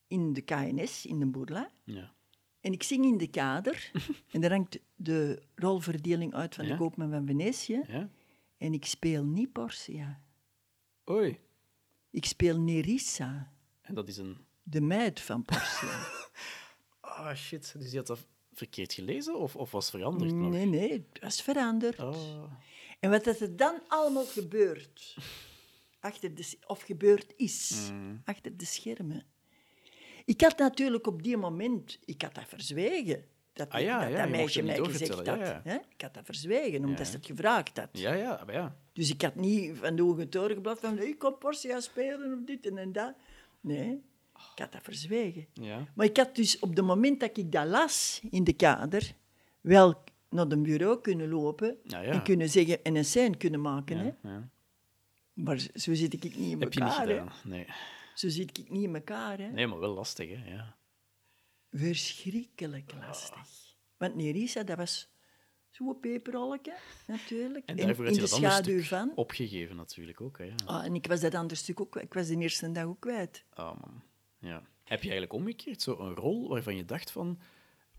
in 0.06 0.32
de 0.32 0.40
KNS, 0.40 1.06
in 1.06 1.18
de 1.18 1.26
Boerla, 1.26 1.70
Ja. 1.84 2.12
en 2.60 2.72
ik 2.72 2.82
zing 2.82 3.04
in 3.04 3.18
de 3.18 3.28
kader. 3.30 3.90
en 4.32 4.40
daar 4.40 4.50
hangt 4.50 4.78
de 4.94 5.42
rolverdeling 5.54 6.34
uit 6.34 6.54
van 6.54 6.64
Ja. 6.66 6.70
de 6.72 6.78
Koopman 6.78 7.10
van 7.10 7.26
Venetië. 7.26 7.82
Ja? 7.88 8.08
En 8.62 8.72
ik 8.72 8.84
speel 8.84 9.24
niet 9.24 9.52
Portia. 9.52 10.22
Oei. 11.10 11.38
Ik 12.10 12.24
speel 12.24 12.58
Nerissa, 12.58 13.52
En 13.80 13.94
dat 13.94 14.08
is 14.08 14.16
een... 14.16 14.36
de 14.62 14.80
meid 14.80 15.20
van 15.20 15.44
Portia. 15.44 16.06
Ah, 17.00 17.34
shit. 17.36 17.74
Dus 17.78 17.88
die 17.88 17.98
had 17.98 18.06
dat 18.06 18.26
verkeerd 18.52 18.92
gelezen 18.92 19.38
of, 19.38 19.56
of 19.56 19.70
was 19.70 19.90
veranderd 19.90 20.32
nog? 20.34 20.50
nee, 20.50 20.66
nee, 20.66 20.92
het 20.92 21.20
was 21.22 21.42
veranderd. 21.42 21.98
Oh. 21.98 22.52
En 23.00 23.10
wat 23.10 23.24
dat 23.24 23.40
er 23.40 23.56
dan 23.56 23.82
allemaal 23.88 24.24
gebeurt, 24.24 25.16
achter 26.00 26.34
de, 26.34 26.56
of 26.66 26.82
gebeurd 26.82 27.32
is, 27.36 27.88
Mm. 27.92 28.22
achter 28.24 28.56
de 28.56 28.64
schermen. 28.64 29.26
Ik 30.24 30.40
had 30.40 30.58
natuurlijk 30.58 31.06
op 31.06 31.22
die 31.22 31.36
moment, 31.36 31.98
ik 32.04 32.22
had 32.22 32.34
dat 32.34 32.48
verzwegen. 32.48 33.24
Dat, 33.52 33.68
Ah 33.70 33.80
ja, 33.80 34.00
dat, 34.00 34.10
ja, 34.10 34.16
dat 34.16 34.24
je 34.24 34.26
mocht 34.26 34.38
meisje 34.40 34.62
mij 34.62 34.76
gezegd 34.84 35.00
had. 35.10 35.24
doorvertellen, 35.24 35.44
ja, 35.44 35.60
Hè? 35.64 35.74
Ik 35.94 36.00
had 36.00 36.14
dat 36.14 36.24
verzwegen, 36.24 36.84
omdat 36.84 37.06
ze 37.06 37.16
het 37.16 37.26
gevraagd 37.26 37.76
had. 37.78 37.88
Ja, 37.92 38.12
ja, 38.12 38.42
maar 38.46 38.54
ja. 38.54 38.76
Dus 38.92 39.10
ik 39.10 39.22
had 39.22 39.34
niet 39.34 39.76
van 39.76 39.96
de 39.96 40.02
hoge 40.02 40.28
toren 40.28 40.54
geblaft 40.54 40.80
van 40.80 40.98
ik 40.98 41.18
kom 41.18 41.38
Portia 41.38 41.80
spelen 41.80 42.32
of 42.32 42.44
dit 42.44 42.66
en 42.66 42.92
dat. 42.92 43.14
Nee, 43.60 43.90
ik 44.54 44.58
had 44.58 44.72
dat 44.72 44.82
verzwegen. 44.82 45.46
Ja. 45.52 45.86
Maar 45.94 46.06
ik 46.06 46.16
had 46.16 46.34
dus 46.36 46.58
op 46.58 46.76
het 46.76 46.84
moment 46.86 47.20
dat 47.20 47.36
ik 47.36 47.52
dat 47.52 47.66
las 47.66 48.20
in 48.30 48.44
de 48.44 48.52
kader, 48.52 49.12
wel 49.60 50.02
naar 50.28 50.46
een 50.50 50.62
bureau 50.62 51.00
kunnen 51.00 51.28
lopen 51.28 51.76
en 51.90 52.22
kunnen 52.22 52.48
zeggen 52.48 52.84
en 52.84 52.96
een 52.96 53.04
scène 53.04 53.36
kunnen 53.36 53.60
maken. 53.60 53.98
Hè? 53.98 54.38
Maar 55.32 55.58
zo 55.74 55.94
zit 55.94 56.12
ik 56.12 56.22
niet 56.22 56.34
in 56.34 56.60
Heb 56.60 56.72
je 56.72 56.80
niet 56.80 56.88
elkaar. 56.88 57.06
hè. 57.08 57.12
gedaan? 57.18 57.32
Nee. 57.44 57.66
Zo 58.14 58.28
zit 58.28 58.58
ik 58.58 58.70
niet 58.70 58.82
in 58.82 58.94
elkaar. 58.94 59.38
Hè? 59.38 59.48
Nee, 59.48 59.66
maar 59.66 59.78
wel 59.78 59.94
lastig, 59.94 60.28
hè. 60.28 60.50
Ja. 60.54 60.76
Verschrikkelijk 61.72 62.92
lastig. 63.06 63.76
Want 63.96 64.14
Nerissa, 64.14 64.62
dat 64.62 64.76
was 64.76 65.10
zo'n 65.70 66.00
peperrolletje, 66.00 66.74
natuurlijk. 67.06 67.64
En 67.66 67.76
daarvoor 67.76 68.06
in 68.06 68.10
had 68.10 68.14
je 68.14 68.20
dat 68.20 68.30
schaduw 68.30 68.82
van. 68.82 69.12
opgegeven 69.14 69.76
natuurlijk 69.76 70.20
ook, 70.20 70.38
hè. 70.38 70.44
Ja. 70.44 70.54
Ah, 70.64 70.84
en 70.84 70.94
ik 70.94 71.06
was 71.06 71.20
dat 71.20 71.34
andere 71.34 71.60
stuk 71.60 71.80
ook. 71.80 71.96
Ik 71.96 72.14
was 72.14 72.26
de 72.26 72.36
eerste 72.36 72.72
dag 72.72 72.84
ook 72.84 73.00
kwijt. 73.00 73.44
Oh, 73.54 73.80
man. 73.80 74.02
Ja. 74.38 74.62
Heb 74.84 75.02
je 75.02 75.10
eigenlijk 75.10 75.32
omgekeerd 75.32 75.82
zo 75.82 75.98
een 75.98 76.14
rol 76.14 76.48
waarvan 76.48 76.76
je 76.76 76.84
dacht 76.84 77.10
van... 77.10 77.38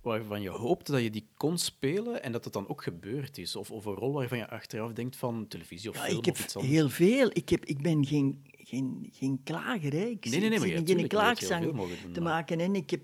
Waarvan 0.01 0.41
je 0.41 0.49
hoopte 0.49 0.91
dat 0.91 1.01
je 1.01 1.09
die 1.09 1.28
kon 1.38 1.57
spelen 1.57 2.24
en 2.24 2.32
dat 2.32 2.43
het 2.43 2.53
dan 2.53 2.67
ook 2.67 2.84
gebeurd 2.84 3.38
is? 3.38 3.55
Of, 3.55 3.71
of 3.71 3.86
een 3.86 3.93
rol 3.93 4.13
waarvan 4.13 4.38
je 4.38 4.49
achteraf 4.49 4.93
denkt 4.93 5.15
van 5.15 5.47
televisie 5.47 5.89
of 5.89 5.95
Ja, 5.95 6.03
film 6.03 6.17
ik 6.17 6.26
heb 6.26 6.34
of 6.34 6.43
iets 6.43 6.55
anders? 6.55 6.74
heel 6.74 6.89
veel. 6.89 7.30
Ik, 7.34 7.49
heb, 7.49 7.65
ik 7.65 7.82
ben 7.82 8.05
geen, 8.05 8.45
geen, 8.57 9.09
geen 9.11 9.41
klager. 9.43 9.91
Hè. 9.91 10.05
Ik 10.05 10.26
Nee, 10.26 10.39
nee, 10.39 10.49
nee, 10.49 10.59
maar 10.59 10.67
geen 10.67 10.86
je 10.86 10.86
hebt 10.86 10.99
heel 10.99 11.07
klaagzang 11.07 11.63
veel 11.63 11.74
mogen 11.74 12.01
doen, 12.03 12.13
te 12.13 12.21
maken. 12.21 12.59
En 12.59 12.76
ik 12.76 12.89
heb 12.89 13.01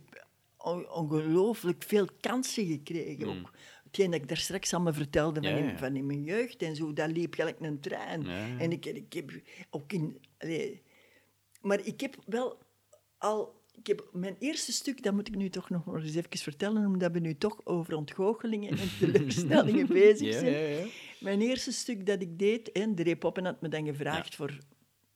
ongelooflijk 0.64 1.84
veel 1.84 2.08
kansen 2.20 2.66
gekregen. 2.66 3.28
Ook. 3.28 3.52
Hetgeen 3.84 4.12
dat 4.12 4.22
ik 4.22 4.28
daar 4.28 4.38
straks 4.38 4.74
allemaal 4.74 4.94
vertelde 4.94 5.42
van, 5.42 5.52
Hmm. 5.52 5.64
Ja, 5.64 5.72
in, 5.72 5.78
van 5.78 5.96
in 5.96 6.06
mijn 6.06 6.24
jeugd 6.24 6.62
en 6.62 6.76
zo, 6.76 6.94
dat 6.94 7.12
liep 7.12 7.34
gelijk 7.34 7.60
een 7.60 7.80
trein. 7.80 8.24
Ja. 8.24 8.58
En 8.58 8.72
ik, 8.72 8.86
ik 8.86 9.14
heb 9.14 9.32
ook 9.70 9.92
in... 9.94 10.22
allee, 10.38 10.82
maar 11.62 11.86
ik 11.86 12.02
heb 12.02 12.16
wel 12.26 12.58
al... 13.18 13.58
Ik 13.76 13.88
heb 13.88 14.10
mijn 14.12 14.36
eerste 14.40 14.72
stuk, 14.72 15.04
dat 15.04 15.14
moet 15.14 15.28
ik 15.28 15.36
nu 15.36 15.50
toch 15.50 15.70
nog 15.70 15.96
eens 15.96 16.16
even 16.16 16.38
vertellen, 16.38 16.86
omdat 16.86 17.12
we 17.12 17.20
nu 17.20 17.38
toch 17.38 17.66
over 17.66 17.96
ontgoochelingen 17.96 18.78
en 18.78 18.90
teleurstellingen 19.00 19.88
bezig 19.88 20.34
zijn. 20.34 20.90
Mijn 21.20 21.42
eerste 21.42 21.72
stuk 21.72 22.06
dat 22.06 22.22
ik 22.22 22.40
deed, 22.40 22.72
en 22.72 22.96
de 22.96 23.16
Poppen 23.16 23.46
had 23.46 23.62
me 23.62 23.70
dan 23.70 23.86
gevraagd 23.86 24.36
voor, 24.36 24.58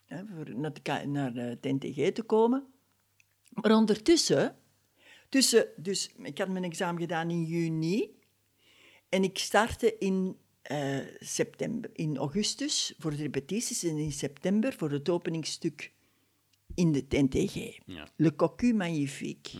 hè, 0.05 0.23
voor 0.35 0.55
naar, 0.55 0.73
de, 0.73 1.07
naar 1.07 1.33
de 1.33 1.57
TNTG 1.61 2.11
te 2.11 2.23
komen. 2.23 2.65
Maar 3.49 3.75
ondertussen, 3.75 4.55
tussen, 5.33 5.67
dus 5.75 6.11
ik 6.23 6.37
had 6.37 6.49
mijn 6.49 6.63
examen 6.63 7.01
gedaan 7.01 7.29
in 7.29 7.43
juni 7.43 8.19
en 9.09 9.23
ik 9.23 9.37
startte 9.37 9.97
in, 9.97 10.37
eh, 10.61 10.99
september, 11.19 11.89
in 11.93 12.17
augustus 12.17 12.93
voor 12.97 13.11
de 13.11 13.17
repetities 13.17 13.83
en 13.83 13.97
in 13.97 14.11
september 14.11 14.73
voor 14.73 14.91
het 14.91 15.09
openingsstuk 15.09 15.91
in 16.75 16.91
de 16.91 17.07
TNTG. 17.07 17.79
Ja. 17.85 18.07
Le 18.15 18.35
Cocu 18.35 18.73
Magnifique. 18.73 19.59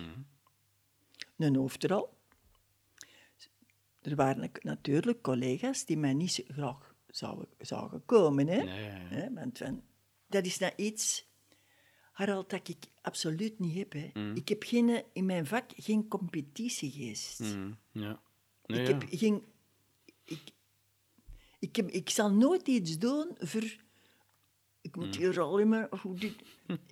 Een 1.38 1.56
hoofdrol. 1.56 2.10
Er 4.02 4.16
waren 4.16 4.52
natuurlijk 4.62 5.22
collega's 5.22 5.86
die 5.86 5.98
mij 5.98 6.14
niet 6.14 6.32
zo 6.32 6.44
graag 6.48 6.96
zouden, 7.08 7.48
zouden 7.58 8.06
komen. 8.06 8.48
Hè? 8.48 8.62
Ja, 8.62 9.18
ja. 9.18 9.32
Want 9.34 9.58
van, 9.58 9.84
dat 10.28 10.46
is 10.46 10.58
nou 10.58 10.74
iets, 10.76 11.28
Harald, 12.14 12.50
dat 12.50 12.68
ik 12.68 12.78
absoluut 13.02 13.60
niet 13.60 13.76
heb. 13.78 13.94
Hè. 13.94 14.10
Mm. 14.14 14.36
Ik 14.36 14.50
heb 14.50 14.64
geen, 14.64 15.04
in 15.14 15.26
mijn 15.26 15.46
vak 15.46 15.72
geen 15.76 16.08
competitiegeest. 16.08 17.40
Mm, 17.40 17.78
ja. 17.92 18.22
Nee, 18.66 18.82
ik, 18.82 18.88
ja. 18.88 18.94
heb 18.94 19.06
geen, 19.10 19.44
ik, 20.26 20.40
ik, 21.60 21.76
heb, 21.76 21.90
ik 21.90 22.10
zal 22.10 22.32
nooit 22.32 22.68
iets 22.68 22.98
doen 22.98 23.28
voor... 23.40 23.64
Ik 24.82 24.96
Mm. 24.96 25.06
moet 25.06 25.16
hier 25.16 25.34
rol 25.34 25.58
in 25.58 25.70
mijn... 25.70 25.92
of 25.92 26.02
hoe 26.02 26.16
dit- 26.20 26.42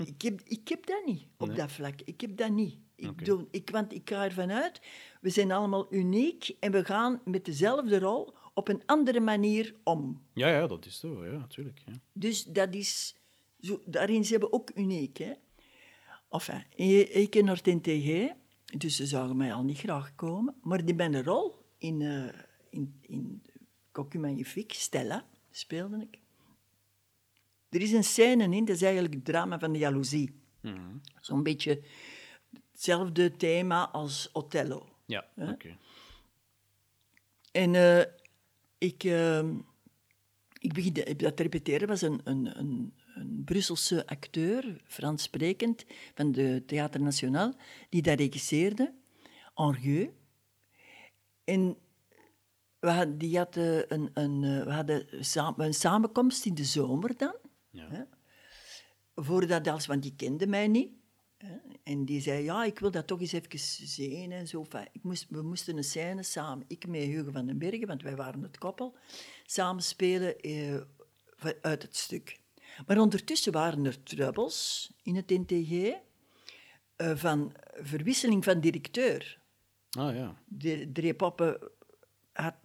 ik, 0.06 0.22
heb, 0.22 0.42
ik 0.44 0.68
heb 0.68 0.86
dat 0.86 1.06
niet 1.06 1.24
op 1.38 1.48
Nee. 1.48 1.58
dat 1.58 1.72
vlak. 1.72 2.02
Ik 2.06 2.22
heb 2.22 2.38
dat 2.38 2.52
niet. 2.52 2.78
Ik 2.96 3.26
doe, 3.26 3.48
ik, 3.52 3.70
want 3.70 3.94
ik 3.94 4.10
ga 4.10 4.24
ervan 4.24 4.52
uit, 4.52 4.82
we 5.22 5.30
zijn 5.30 5.52
allemaal 5.52 5.94
uniek 5.94 6.56
en 6.60 6.72
we 6.72 6.86
gaan 6.86 7.22
met 7.26 7.46
dezelfde 7.46 8.00
rol 8.00 8.34
op 8.54 8.68
een 8.68 8.82
andere 8.86 9.20
manier 9.20 9.76
om. 9.84 10.22
Ja, 10.34 10.48
ja, 10.50 10.68
dat 10.68 10.86
is 10.86 11.00
zo. 11.00 11.26
Ja, 11.26 11.32
natuurlijk. 11.32 11.82
Ja. 11.86 11.94
Dus 12.14 12.44
dat 12.44 12.74
is... 12.76 13.16
Zo, 13.62 13.82
daarin 13.86 14.26
zijn 14.26 14.40
we 14.40 14.52
ook 14.52 14.72
uniek. 14.76 15.18
Hè? 15.18 15.34
Enfin, 16.30 16.64
ik 17.22 17.30
ken 17.30 17.46
naar 17.46 17.62
NTG, 17.64 18.34
dus 18.78 18.96
ze 18.96 19.06
zouden 19.06 19.38
mij 19.38 19.54
al 19.54 19.64
niet 19.64 19.78
graag 19.78 20.16
komen. 20.16 20.56
Maar 20.62 20.86
die 20.86 20.96
ben 20.96 21.14
een 21.14 21.24
rol 21.24 21.66
in, 21.78 22.02
eh 22.02 22.28
in, 22.72 23.00
in 23.02 23.44
Cocu 23.92 24.20
Magnifique, 24.20 24.76
Stella, 24.76 25.26
speelde 25.52 26.08
ik. 26.10 26.20
Er 27.70 27.82
is 27.82 27.92
een 27.92 28.04
scène 28.04 28.44
in, 28.44 28.66
dat 28.66 28.76
is 28.76 28.82
eigenlijk 28.82 29.14
het 29.14 29.26
drama 29.26 29.60
van 29.60 29.72
de 29.72 29.80
jaloezie. 29.80 30.40
Mhm. 30.62 30.98
Zo'n 31.22 31.44
beetje 31.44 31.84
hetzelfde 32.72 33.36
thema 33.36 33.90
als 33.90 34.30
Othello. 34.32 34.90
Ja, 35.06 35.28
oké. 35.36 35.78
En 37.52 37.76
eh, 37.76 38.06
ik, 38.78 39.04
uh, 39.04 39.50
ik 40.60 40.74
begin 40.74 40.94
dat 41.18 41.38
te 41.38 41.44
repeteren. 41.44 41.88
was 41.88 42.02
een, 42.02 42.22
een, 42.24 42.60
een, 42.60 42.94
een 43.16 43.42
Brusselse 43.46 44.08
acteur, 44.08 44.82
Frans 44.86 45.24
sprekend, 45.24 45.86
van 46.14 46.32
de 46.32 46.64
Theater 46.66 47.02
Nationaal, 47.02 47.54
die 47.90 48.02
dat 48.02 48.20
regisseerde, 48.20 48.94
Henrieux. 49.56 50.12
En 51.44 51.78
we 52.80 52.90
hadden, 52.90 53.18
die 53.18 53.38
had 53.38 53.56
een, 53.56 54.10
een, 54.14 54.44
eh, 54.44 54.64
we 54.64 54.72
hadden 54.72 55.06
een 55.58 55.74
samenkomst 55.74 56.46
in 56.46 56.54
de 56.54 56.66
zomer 56.66 57.18
dan. 57.18 57.36
Ja. 57.70 57.88
Hè? 57.90 58.04
Voordat 59.16 59.68
alles, 59.68 59.86
want 59.86 60.04
die 60.04 60.16
kende 60.16 60.48
mij 60.48 60.68
niet. 60.68 60.92
Hè? 61.38 61.58
En 61.84 62.06
die 62.06 62.22
zei, 62.22 62.44
ja, 62.44 62.64
ik 62.64 62.80
wil 62.80 62.92
dat 62.92 63.08
toch 63.08 63.20
eens 63.20 63.32
even 63.32 63.60
zien 63.88 64.32
en 64.32 64.48
zo. 64.48 64.66
ik 64.92 65.04
moest, 65.04 65.26
we 65.30 65.42
moesten 65.42 65.78
een 65.78 65.84
scène 65.84 66.24
samen, 66.24 66.66
ik 66.68 66.88
met 66.88 67.02
Hugo 67.02 67.32
van 67.32 67.46
den 67.46 67.58
Bergen, 67.58 67.88
want 67.88 68.02
wij 68.02 68.16
waren 68.16 68.44
het 68.44 68.58
koppel, 68.58 68.96
samen 69.46 69.84
spelen 69.84 70.40
eh, 70.40 70.76
uit 71.62 71.82
het 71.82 71.96
stuk. 71.96 72.41
Maar 72.86 73.00
ondertussen 73.00 73.52
waren 73.52 73.86
er 73.86 74.04
troubles 74.04 74.92
in 75.04 75.16
het 75.16 75.30
NTG 75.30 75.72
uh, 75.72 77.16
van 77.16 77.54
verwisseling 77.74 78.44
van 78.44 78.60
directeur. 78.60 79.40
Ah 79.92 80.16
ja. 80.16 80.42
De, 80.46 80.92
de 80.92 81.14
Poppen 81.14 81.72
had, 82.34 82.56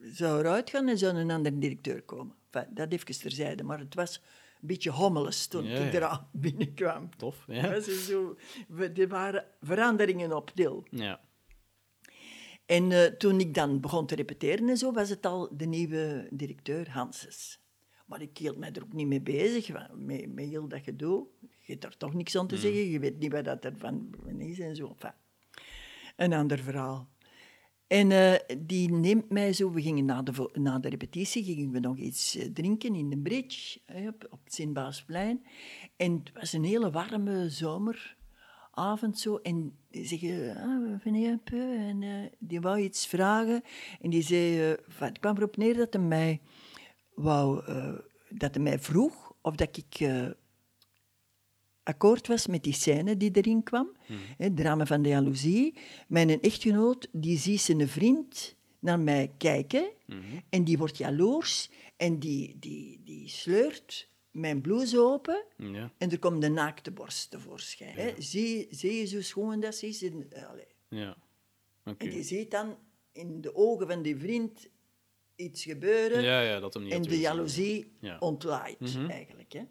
zou 0.00 0.38
eruit 0.38 0.70
gaan 0.70 0.88
en 0.88 0.98
zou 0.98 1.16
een 1.16 1.30
andere 1.30 1.58
directeur 1.58 2.02
komen. 2.02 2.34
Enfin, 2.50 2.74
dat 2.74 2.92
even 2.92 3.18
terzijde, 3.18 3.62
maar 3.62 3.78
het 3.78 3.94
was 3.94 4.22
een 4.60 4.68
beetje 4.68 4.90
hommeles 4.90 5.46
toen 5.46 5.66
ik 5.66 5.92
eraan 5.92 6.28
binnenkwam. 6.32 7.16
Tof, 7.16 7.44
ja. 7.46 7.80
Zo, 7.80 8.36
er 8.76 9.08
waren 9.08 9.44
veranderingen 9.60 10.36
op 10.36 10.50
deel. 10.54 10.86
Ja. 10.90 11.20
En 12.66 12.90
uh, 12.90 13.04
toen 13.04 13.40
ik 13.40 13.54
dan 13.54 13.80
begon 13.80 14.06
te 14.06 14.14
repeteren 14.14 14.68
en 14.68 14.76
zo, 14.76 14.92
was 14.92 15.08
het 15.08 15.26
al 15.26 15.56
de 15.56 15.66
nieuwe 15.66 16.28
directeur 16.30 16.90
Hanses. 16.90 17.60
Maar 18.06 18.22
ik 18.22 18.38
hield 18.38 18.56
mij 18.56 18.72
er 18.72 18.82
ook 18.82 18.92
niet 18.92 19.06
mee 19.06 19.20
bezig, 19.20 19.88
met, 19.94 20.34
met 20.34 20.48
heel 20.48 20.68
dat 20.68 20.82
gedoe. 20.82 21.26
Je 21.40 21.72
hebt 21.72 21.84
er 21.84 21.96
toch 21.96 22.14
niks 22.14 22.36
aan 22.36 22.46
te 22.46 22.54
mm. 22.54 22.60
zeggen, 22.60 22.90
je 22.90 22.98
weet 22.98 23.18
niet 23.18 23.32
wat 23.32 23.44
dat 23.44 23.64
ervan 23.64 24.14
is 24.38 24.58
en 24.58 24.76
zo. 24.76 24.88
Enfin, 24.88 25.12
een 26.16 26.32
ander 26.32 26.58
verhaal. 26.58 27.08
En 27.86 28.10
uh, 28.10 28.34
die 28.58 28.92
neemt 28.92 29.30
mij 29.30 29.52
zo, 29.52 29.70
we 29.70 29.82
gingen 29.82 30.04
na 30.04 30.22
de, 30.22 30.50
na 30.52 30.78
de 30.78 30.88
repetitie 30.88 31.44
gingen 31.44 31.70
we 31.70 31.78
nog 31.78 31.96
iets 31.96 32.36
eh, 32.36 32.46
drinken 32.52 32.94
in 32.94 33.10
de 33.10 33.18
bridge 33.18 33.80
op, 33.86 34.26
op 34.30 34.44
het 34.44 34.54
Sint-Baasplein. 34.54 35.46
En 35.96 36.12
het 36.12 36.32
was 36.32 36.52
een 36.52 36.64
hele 36.64 36.90
warme 36.90 37.50
zomeravond 37.50 39.18
zo. 39.18 39.36
En 39.36 39.78
die 39.90 40.06
zeggen, 40.06 40.56
ah, 40.56 41.00
venez 41.00 41.26
un 41.26 41.42
peu. 41.42 41.76
En 41.76 42.02
uh, 42.02 42.26
die 42.38 42.60
wou 42.60 42.80
iets 42.80 43.06
vragen. 43.06 43.62
En 44.00 44.10
die 44.10 44.22
zei, 44.22 44.70
uh, 44.70 44.76
het 44.98 45.18
kwam 45.18 45.36
erop 45.36 45.56
neer 45.56 45.76
dat 45.76 45.92
hij 45.92 46.02
mij, 46.02 46.40
wou, 47.16 47.64
dat 48.28 48.54
hij 48.54 48.62
mij 48.62 48.78
vroeg 48.78 49.34
of 49.40 49.54
dat 49.54 49.76
ik 49.76 50.08
akkoord 51.86 52.26
was 52.26 52.46
met 52.46 52.62
die 52.62 52.72
scène 52.72 53.16
die 53.16 53.30
erin 53.32 53.62
kwam, 53.62 53.96
mm 54.06 54.18
het 54.36 54.56
drama 54.56 54.86
van 54.86 55.02
de 55.02 55.08
jaloezie. 55.08 55.74
Mijn 56.08 56.40
echtgenoot 56.40 57.08
die 57.12 57.38
ziet 57.38 57.60
zijn 57.60 57.88
vriend 57.88 58.56
naar 58.78 59.00
mij 59.00 59.32
kijken 59.38 59.90
mhm. 60.06 60.20
en 60.48 60.64
die 60.64 60.78
wordt 60.78 60.96
jaloers 60.96 61.70
en 61.96 62.18
die, 62.18 62.56
die, 62.58 63.00
die 63.04 63.28
sleurt 63.28 64.08
mijn 64.30 64.60
blouse 64.60 65.00
open 65.00 65.44
ja. 65.56 65.92
en 65.98 66.10
er 66.10 66.18
komt 66.18 66.40
de 66.40 66.48
naakte 66.48 66.90
borst 66.90 67.30
tevoorschijn. 67.30 67.96
Ja. 67.96 68.12
Zie, 68.18 68.66
zie 68.70 68.92
je 68.92 69.04
zo 69.04 69.20
schoon 69.22 69.60
dat 69.60 69.74
ze 69.74 69.86
is? 69.86 70.02
En, 70.02 70.28
ja. 70.88 71.16
Okay. 71.84 72.08
en 72.08 72.14
die 72.14 72.22
ziet 72.22 72.50
dan 72.50 72.76
in 73.12 73.40
de 73.40 73.54
ogen 73.54 73.86
van 73.86 74.02
die 74.02 74.16
vriend 74.16 74.68
iets 75.36 75.62
gebeuren 75.64 76.22
ja, 76.22 76.40
ja, 76.40 76.60
dat 76.60 76.74
hem 76.74 76.82
niet 76.82 76.92
en 76.92 77.02
de 77.02 77.18
jaloezie 77.18 77.92
ontwaait 78.18 78.80
mhm. 78.80 79.10
eigenlijk. 79.10 79.52
Hè. 79.52 79.62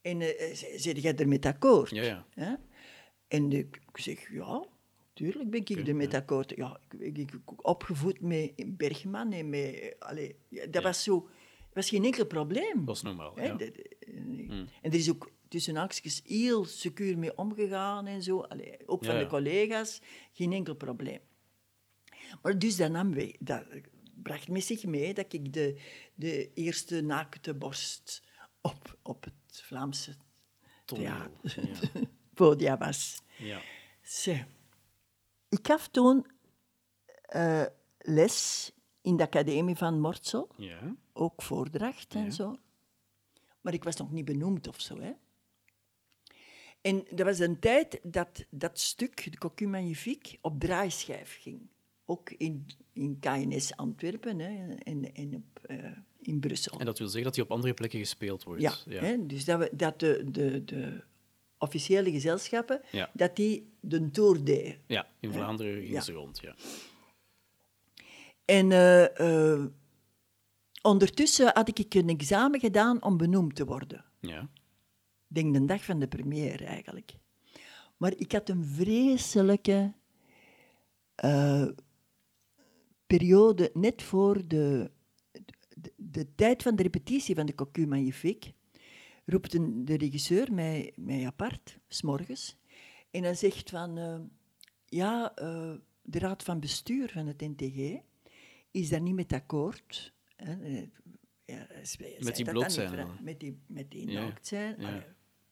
En 0.00 0.20
uh, 0.20 0.54
zit 0.76 1.02
jij 1.02 1.16
er 1.16 1.28
met 1.28 1.46
akkoord? 1.46 1.90
Ja, 1.90 2.26
ja. 2.34 2.60
En 3.28 3.52
ik 3.52 3.80
zeg, 3.92 4.32
ja, 4.32 4.66
tuurlijk 5.12 5.50
ben 5.50 5.60
ik 5.60 5.70
okay, 5.70 5.84
er 5.84 5.96
met 5.96 6.14
akkoord. 6.14 6.52
Ja, 6.56 6.80
ik, 6.98 7.18
ik, 7.18 7.30
opgevoed 7.56 8.20
met 8.20 8.76
Bergman 8.76 9.32
en 9.32 9.48
met... 9.48 9.96
Allez, 9.98 10.32
dat 10.70 10.82
was 10.82 11.02
zo... 11.02 11.28
was 11.72 11.88
geen 11.88 12.04
enkel 12.04 12.26
probleem. 12.26 12.74
Dat 12.74 12.84
was 12.84 13.02
normaal, 13.02 13.40
ja. 13.40 13.56
Hmm. 14.06 14.66
En 14.82 14.90
er 14.90 14.94
is 14.94 15.10
ook 15.10 15.30
tussen 15.48 15.76
haakjes 15.76 16.22
heel 16.24 16.64
secuur 16.64 17.18
mee 17.18 17.36
omgegaan 17.36 18.06
en 18.06 18.22
zo. 18.22 18.40
Allee, 18.40 18.76
ook 18.86 19.04
van 19.04 19.18
de 19.18 19.26
collega's, 19.26 20.00
geen 20.32 20.52
enkel 20.52 20.74
probleem. 20.74 21.20
Maar 22.42 22.58
dus 22.58 22.76
dat, 22.76 22.90
nam 22.90 23.14
wij, 23.14 23.36
dat 23.38 23.64
bracht 24.22 24.48
met 24.48 24.64
zich 24.64 24.84
mee 24.84 25.14
dat 25.14 25.32
ik 25.32 25.52
de, 25.52 25.80
de 26.14 26.52
eerste 26.54 27.00
naakte 27.00 27.54
borst 27.54 28.22
op, 28.60 28.98
op 29.02 29.24
het 29.24 29.62
Vlaamse 29.62 30.16
theater, 30.84 31.68
ja. 31.68 32.00
podia 32.34 32.78
was. 32.78 33.22
Ja. 33.38 33.60
Ik 35.48 35.66
gaf 35.66 35.88
toen 35.88 36.26
uh, 37.34 37.64
les 37.98 38.70
in 39.00 39.16
de 39.16 39.22
academie 39.22 39.76
van 39.76 40.00
Mortsel, 40.00 40.48
ja. 40.56 40.96
ook 41.12 41.42
voordracht 41.42 42.14
en 42.14 42.32
zo. 42.32 42.56
Maar 43.60 43.72
ik 43.72 43.84
was 43.84 43.96
nog 43.96 44.12
niet 44.12 44.24
benoemd 44.24 44.68
of 44.68 44.80
zo. 44.80 45.00
Hè. 45.00 45.12
En 46.80 47.04
dat 47.10 47.26
was 47.26 47.38
een 47.38 47.58
tijd 47.58 48.00
dat 48.02 48.46
dat 48.50 48.80
stuk, 48.80 49.32
de 49.32 49.38
Cocu 49.38 49.66
Magnifique, 49.66 50.38
op 50.40 50.60
draaischijf 50.60 51.38
ging. 51.40 51.68
Ook 52.10 52.30
in, 52.30 52.66
in 52.92 53.18
KNS 53.20 53.76
Antwerpen 53.76 54.38
hè, 54.38 54.74
en, 54.74 55.14
en 55.14 55.34
op, 55.34 55.70
uh, 55.70 55.84
in 56.20 56.40
Brussel. 56.40 56.78
En 56.78 56.86
dat 56.86 56.98
wil 56.98 57.06
zeggen 57.06 57.24
dat 57.24 57.34
hij 57.34 57.44
op 57.44 57.50
andere 57.50 57.74
plekken 57.74 57.98
gespeeld 57.98 58.42
wordt? 58.42 58.62
Ja, 58.62 58.74
Hè, 58.88 59.26
dus 59.26 59.44
dat, 59.44 59.58
we, 59.58 59.70
dat 59.72 60.00
de, 60.00 60.24
de, 60.30 60.64
de 60.64 61.02
officiële 61.58 62.10
gezelschappen, 62.10 62.80
dat 63.12 63.36
die 63.36 63.72
de 63.80 64.10
tour 64.10 64.44
deden. 64.44 64.76
Ja, 64.86 65.06
in 65.20 65.32
Vlaanderen 65.32 65.86
ging 65.86 66.02
ze 66.02 66.12
rond, 66.12 66.40
ja. 66.40 66.54
En 68.44 68.70
uh, 68.70 69.58
uh, 69.58 69.64
ondertussen 70.82 71.50
had 71.54 71.78
ik 71.78 71.94
een 71.94 72.08
examen 72.08 72.60
gedaan 72.60 73.02
om 73.02 73.16
benoemd 73.16 73.54
te 73.54 73.64
worden. 73.64 74.04
Ja. 74.20 74.40
Ik 75.28 75.34
denk 75.34 75.54
de 75.54 75.64
dag 75.64 75.84
van 75.84 75.98
de 75.98 76.08
première 76.08 76.64
eigenlijk. 76.64 77.14
Maar 77.96 78.12
ik 78.16 78.32
had 78.32 78.48
een 78.48 78.64
vreselijke 78.64 79.92
uh, 81.24 81.68
periode 83.08 83.70
net 83.74 84.02
voor 84.02 84.48
de 84.48 84.90
de, 85.96 86.34
tijd 86.34 86.62
van 86.62 86.76
de 86.76 86.82
repetitie 86.82 87.34
van 87.34 87.46
de 87.46 87.54
Cocu 87.54 87.86
Magnifique 87.86 88.52
roept 89.24 89.54
een, 89.54 89.84
de 89.84 89.96
regisseur 89.96 90.52
mij, 90.52 90.92
mij 90.96 91.26
apart, 91.26 91.78
s'morgens. 91.88 92.56
En 93.10 93.22
hij 93.22 93.34
zegt 93.34 93.70
van, 93.70 93.98
uh, 93.98 94.18
ja, 94.86 95.32
uh, 95.42 95.74
de 96.02 96.18
raad 96.18 96.42
van 96.42 96.60
bestuur 96.60 97.10
van 97.10 97.26
het 97.26 97.40
NTG 97.40 98.00
is 98.70 98.88
daar 98.88 99.00
niet 99.00 99.14
met 99.14 99.32
akkoord. 99.32 100.12
Hè. 100.36 100.62
Eh, 100.62 100.82
ja, 101.44 101.66
met 102.18 102.36
die 102.36 102.50
bloot 102.50 102.72
zijn? 102.72 103.08
Met 103.20 103.40
die, 103.40 103.58
met 103.66 103.90
die 103.90 104.10
ja. 104.10 104.20
naakt 104.20 104.46
zijn, 104.46 104.80
ja. 104.80 105.04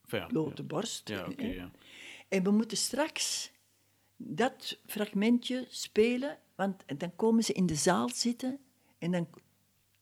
ja. 0.09 0.26
blote 0.26 0.62
borst. 0.62 1.09
Ja, 1.09 1.26
okay, 1.26 1.54
ja. 1.54 1.70
En 2.28 2.42
we 2.42 2.50
moeten 2.50 2.76
straks 2.76 3.52
dat 4.16 4.78
fragmentje 4.86 5.66
spelen, 5.68 6.38
want 6.54 6.84
dan 6.98 7.16
komen 7.16 7.44
ze 7.44 7.52
in 7.52 7.66
de 7.66 7.74
zaal 7.74 8.08
zitten 8.08 8.58
en 8.98 9.10
dan 9.10 9.28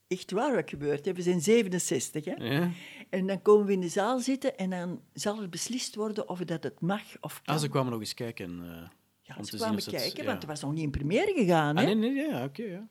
echt 0.07 0.31
waar 0.31 0.55
wat 0.55 0.71
gebeurt. 0.71 1.13
We 1.13 1.23
zijn 1.23 1.41
67, 1.41 2.25
hè? 2.25 2.35
Ja. 2.35 2.71
En 3.11 3.27
dan 3.27 3.43
komen 3.43 3.67
we 3.67 3.73
in 3.73 3.81
de 3.81 3.89
zaal 3.89 4.19
zitten 4.19 4.57
en 4.57 4.71
dan 4.71 5.01
zal 5.13 5.43
er 5.43 5.49
beslist 5.49 5.95
worden 5.95 6.29
of 6.29 6.39
dat 6.39 6.63
het 6.63 6.81
mag 6.81 7.03
of 7.21 7.43
kan. 7.43 7.55
Ah, 7.55 7.61
ze 7.61 7.69
kwamen 7.69 7.91
nog 7.91 8.01
eens 8.01 8.15
kijken. 8.15 8.61
Uh, 8.63 8.89
ja, 9.21 9.43
ze 9.43 9.57
kwamen 9.57 9.85
kijken, 9.85 10.25
want 10.25 10.43
er 10.43 10.49
was 10.49 10.61
nog 10.61 10.73
niet 10.73 10.83
in 10.83 10.91
première 10.91 11.33
gegaan, 11.33 11.77
hè? 11.77 11.83
Ah, 11.83 11.87
nee, 11.87 12.13
nee, 12.13 12.27
ja, 12.27 12.45
oké, 12.45 12.63
ja. 12.63 12.89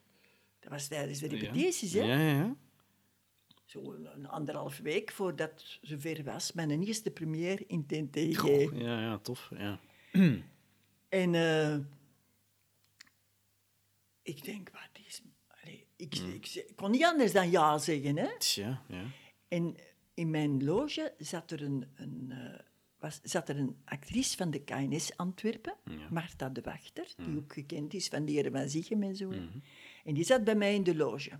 Dat 0.60 0.70
was 0.70 0.88
tijdens 0.88 1.18
de 1.18 1.28
repetities, 1.28 1.92
hè? 1.92 2.00
Ja, 2.00 2.18
ja, 2.18 2.36
ja. 2.36 2.56
Zo 3.64 3.92
een 4.14 4.28
anderhalf 4.28 4.78
week 4.78 5.12
voordat 5.12 5.78
ze 5.82 5.98
ver 5.98 6.24
was, 6.24 6.52
mijn 6.52 6.82
eerste 6.82 7.10
première 7.10 7.64
in 7.66 7.86
TNTG. 7.86 8.42
ja, 8.72 9.00
ja, 9.00 9.18
tof, 9.18 9.50
ja. 9.56 9.78
en 11.14 11.34
uh, 11.34 11.76
ik 14.22 14.44
denk, 14.44 14.70
wat 14.70 15.04
is 15.06 15.22
ik, 15.96 16.20
mm. 16.20 16.32
ik, 16.32 16.72
kon 16.76 16.90
niet 16.90 17.04
anders 17.04 17.32
dan 17.32 17.50
ja 17.50 17.78
zeggen. 17.78 18.16
Hè? 18.16 18.28
Ja, 18.38 18.82
ja. 18.88 19.04
En 19.48 19.76
in 20.14 20.30
mijn 20.30 20.64
loge 20.64 21.14
zat 21.18 21.50
er 21.50 21.62
een, 21.62 21.86
een 21.94 22.26
uh, 22.28 22.58
was, 22.98 23.20
zat 23.22 23.48
er 23.48 23.58
een 23.58 23.76
actrice 23.84 24.36
van 24.36 24.50
de 24.50 24.60
KNS 24.60 25.16
Antwerpen, 25.16 25.76
ja. 25.84 26.08
Marta 26.10 26.48
de 26.48 26.60
Wachter, 26.60 27.12
die 27.16 27.26
mm. 27.26 27.36
ook 27.36 27.52
gekend 27.52 27.94
is 27.94 28.08
van 28.08 28.24
de 28.24 28.32
heren 28.32 28.52
van 28.52 28.68
Zichem 28.68 29.02
en 29.02 29.16
zo. 29.16 29.30
Mm. 29.30 29.62
En 30.04 30.14
die 30.14 30.24
zat 30.24 30.44
bij 30.44 30.56
mij 30.56 30.74
in 30.74 30.82
de 30.82 30.94
loge. 30.94 31.30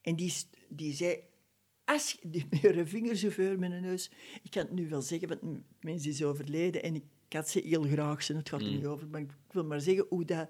En 0.00 0.16
die, 0.16 0.34
die 0.68 0.94
zei, 0.94 1.20
als 1.84 2.18
die 2.22 2.46
met 2.50 2.62
haar 2.62 2.86
vingers 2.86 3.26
over 3.26 3.58
mijn 3.58 3.82
neus, 3.82 4.10
ik 4.42 4.50
kan 4.50 4.62
het 4.62 4.72
nu 4.72 4.88
wel 4.88 5.02
zeggen, 5.02 5.28
want 5.28 5.62
mensen 5.80 6.10
is 6.10 6.22
overleden 6.22 6.82
en 6.82 6.94
ik 6.94 7.04
had 7.32 7.48
ze 7.48 7.60
heel 7.60 7.82
graag, 7.82 8.22
ze, 8.22 8.36
het 8.36 8.48
gaat 8.48 8.60
er 8.60 8.70
niet 8.70 8.86
over, 8.86 9.08
maar 9.08 9.20
ik 9.20 9.30
wil 9.50 9.64
maar 9.64 9.80
zeggen 9.80 10.06
hoe 10.08 10.24
dat 10.24 10.48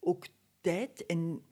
ook 0.00 0.26
tijd 0.60 1.06
en 1.06 1.42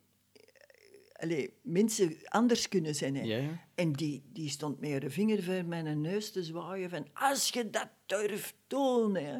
allee, 1.20 1.52
mensen 1.62 2.16
anders 2.24 2.68
kunnen 2.68 2.94
zijn. 2.94 3.16
Hè. 3.16 3.22
Ja, 3.22 3.36
ja. 3.36 3.66
En 3.74 3.92
die, 3.92 4.22
die 4.32 4.48
stond 4.48 4.80
met 4.80 4.90
haar 4.90 5.10
vinger 5.10 5.42
voor 5.42 5.64
mijn 5.64 6.00
neus 6.00 6.32
te 6.32 6.42
zwaaien 6.42 6.90
van... 6.90 7.06
Als 7.12 7.48
je 7.48 7.70
dat 7.70 7.88
durft 8.06 8.54
doen, 8.66 9.14
hè, 9.14 9.38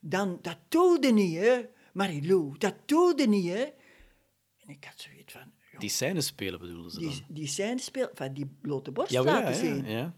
dan... 0.00 0.38
Dat 0.42 0.58
doe 0.68 0.98
je 1.00 1.12
niet, 1.12 1.36
hè. 1.36 1.60
Marilou, 1.92 2.58
dat 2.58 2.74
doe 2.84 3.12
je 3.16 3.28
niet, 3.28 3.48
hè. 3.48 3.62
En 4.56 4.68
ik 4.68 4.84
had 4.84 5.00
zoiets 5.00 5.32
van... 5.32 5.52
joh, 5.70 5.80
Die 5.80 5.90
scènes 5.90 6.26
spelen 6.26 6.60
bedoelen 6.60 6.90
ze 6.90 7.00
dan? 7.00 7.08
die, 7.08 7.24
die 7.28 7.48
zijn 7.48 7.78
speel... 7.78 8.10
Van 8.14 8.34
die 8.34 8.46
blote 8.60 8.92
borst 8.92 9.12
ja, 9.12 9.22
laten 9.22 9.54
zien. 9.54 9.84
ja, 9.84 9.90
ja. 9.90 10.14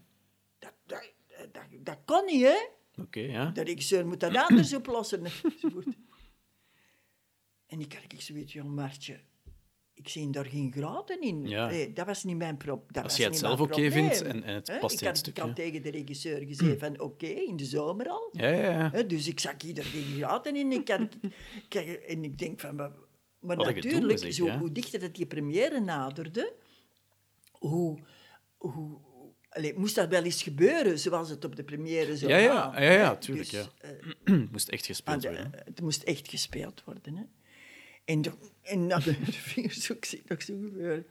Dat, 0.59 0.73
dat, 0.85 1.11
dat, 1.51 1.63
dat 1.79 1.97
kon 2.05 2.25
niet, 2.25 2.43
hè. 2.43 2.67
Oké, 2.97 3.19
ja. 3.19 3.49
De 3.49 3.63
regisseur 3.63 4.07
moet 4.07 4.19
dat 4.19 4.35
anders 4.35 4.73
oplossen. 4.73 5.25
enzovoort. 5.25 5.87
En 7.67 7.79
ik 7.79 7.93
had 7.93 8.03
ik 8.13 8.21
zoiets, 8.21 8.53
jong 8.53 8.75
Martje, 8.75 9.19
ik 9.93 10.09
zie 10.09 10.29
daar 10.29 10.45
geen 10.45 10.71
graten 10.71 11.21
in. 11.21 11.47
Ja. 11.47 11.69
Nee, 11.69 11.93
dat 11.93 12.05
was 12.05 12.23
niet 12.23 12.37
mijn 12.37 12.57
probleem. 12.57 13.03
Als 13.03 13.17
jij 13.17 13.25
het 13.25 13.37
zelf 13.37 13.59
oké 13.59 13.91
vindt 13.91 14.21
en, 14.21 14.43
en 14.43 14.53
het 14.53 14.77
past 14.79 14.93
ik 14.93 15.01
in 15.01 15.07
had, 15.07 15.17
het 15.17 15.27
ik 15.27 15.33
stuk. 15.33 15.37
had 15.37 15.47
ja. 15.47 15.53
tegen 15.53 15.81
de 15.81 15.89
regisseur 15.89 16.45
gezegd 16.45 16.79
van 16.79 16.99
oké, 16.99 17.27
in 17.27 17.55
de 17.55 17.65
zomer 17.65 18.07
al. 18.07 18.29
Ja, 18.31 18.47
ja, 18.47 18.91
ja. 18.93 19.03
Dus 19.03 19.27
ik 19.27 19.39
zag 19.39 19.61
hier 19.61 19.83
geen 19.83 20.17
gaten 20.19 20.55
in. 20.55 20.71
Ik 20.81 20.89
had, 20.89 21.17
en 22.07 22.23
ik 22.23 22.37
denk 22.37 22.59
van... 22.59 22.75
Maar, 23.39 23.69
ik 23.69 23.75
natuurlijk, 23.75 24.19
zeg, 24.19 24.33
zo, 24.33 24.49
hoe 24.49 24.71
dichter 24.71 24.99
dat 24.99 25.15
die 25.15 25.25
première 25.25 25.79
naderde, 25.79 26.53
hoe... 27.51 27.99
hoe 28.57 28.99
allee, 29.53 29.73
moest 29.77 29.95
dat 29.95 30.09
wel 30.09 30.23
eens 30.23 30.43
gebeuren, 30.43 30.99
zoals 30.99 31.29
het 31.29 31.45
op 31.45 31.55
de 31.55 31.63
première 31.63 32.17
zou 32.17 32.31
Ja, 32.31 32.37
ja, 32.37 32.79
ja, 32.81 32.91
ja, 32.91 33.15
tuurlijk, 33.15 33.49
Dus, 33.51 33.61
ja. 33.61 33.69
eh, 33.89 33.89
Het 34.23 34.51
moest 34.51 34.69
echt 34.69 34.85
gespeeld 34.85 35.21
de- 35.21 35.27
worden. 35.27 35.51
het 35.65 35.81
moest 35.81 36.03
echt 36.03 36.29
gespeeld 36.29 36.83
worden. 36.85 37.15
Hè. 37.15 37.23
En, 38.05 38.21
de, 38.21 38.31
en 38.61 38.87
dan 38.87 38.99
de, 39.05 39.15
ook 39.91 40.05
zie 40.05 40.19
ik 40.19 40.29
nog 40.29 40.41
zo 40.41 40.53
gebeuren. 40.63 41.05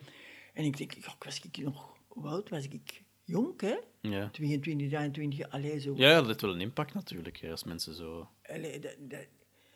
En 0.55 0.65
ik 0.65 0.77
denk, 0.77 0.93
ja, 0.93 1.15
was 1.19 1.41
ik 1.43 1.57
nog, 1.65 1.97
hoe 2.09 2.27
oud 2.29 2.49
was 2.49 2.65
ik? 2.69 3.03
Jong, 3.25 3.61
hè? 3.61 3.77
Ja. 4.01 4.29
22, 4.31 4.89
23, 4.89 5.51
allee, 5.51 5.81
zo. 5.81 5.93
Ja, 5.97 6.15
dat 6.17 6.27
heeft 6.27 6.41
wel 6.41 6.51
een 6.55 6.61
impact 6.61 6.95
natuurlijk, 6.95 7.37
hè, 7.37 7.51
als 7.51 7.65
mensen 7.65 7.95
zo... 7.95 8.29
Allee, 8.43 8.79
dat, 8.79 8.95
dat- 8.99 9.27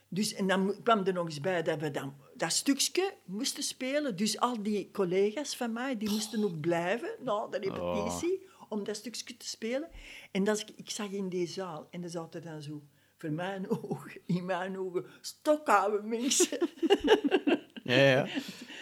dus, 0.08 0.34
en 0.34 0.46
dan 0.46 0.74
kwam 0.82 1.04
er 1.06 1.12
nog 1.12 1.26
eens 1.26 1.40
bij 1.40 1.62
dat 1.62 1.80
we 1.80 1.90
dan 1.90 2.14
dat 2.34 2.52
stukje 2.52 3.14
moesten 3.24 3.62
spelen. 3.62 4.16
Dus 4.16 4.38
al 4.40 4.62
die 4.62 4.90
collega's 4.92 5.56
van 5.56 5.72
mij, 5.72 5.96
die 5.98 6.10
moesten 6.10 6.44
ook 6.44 6.60
blijven 6.60 7.08
na 7.24 7.46
de 7.46 7.58
repetitie 7.58 8.46
om 8.68 8.84
dat 8.84 8.96
stukje 8.96 9.36
te 9.36 9.46
spelen. 9.48 9.88
En 10.30 10.44
dat 10.44 10.56
is, 10.56 10.64
ik 10.76 10.90
zag 10.90 11.10
in 11.10 11.28
die 11.28 11.46
zaal, 11.46 11.88
en 11.90 12.00
dat 12.00 12.10
is 12.10 12.16
altijd 12.16 12.44
dan 12.44 12.62
zo, 12.62 12.82
voor 13.18 13.30
mijn 13.32 13.70
ogen, 13.82 14.20
in 14.26 14.44
mijn 14.44 14.78
ogen, 14.78 15.04
stokoude 15.20 16.02
mensen 16.02 16.58
Ja, 17.84 17.94
ja. 17.96 18.26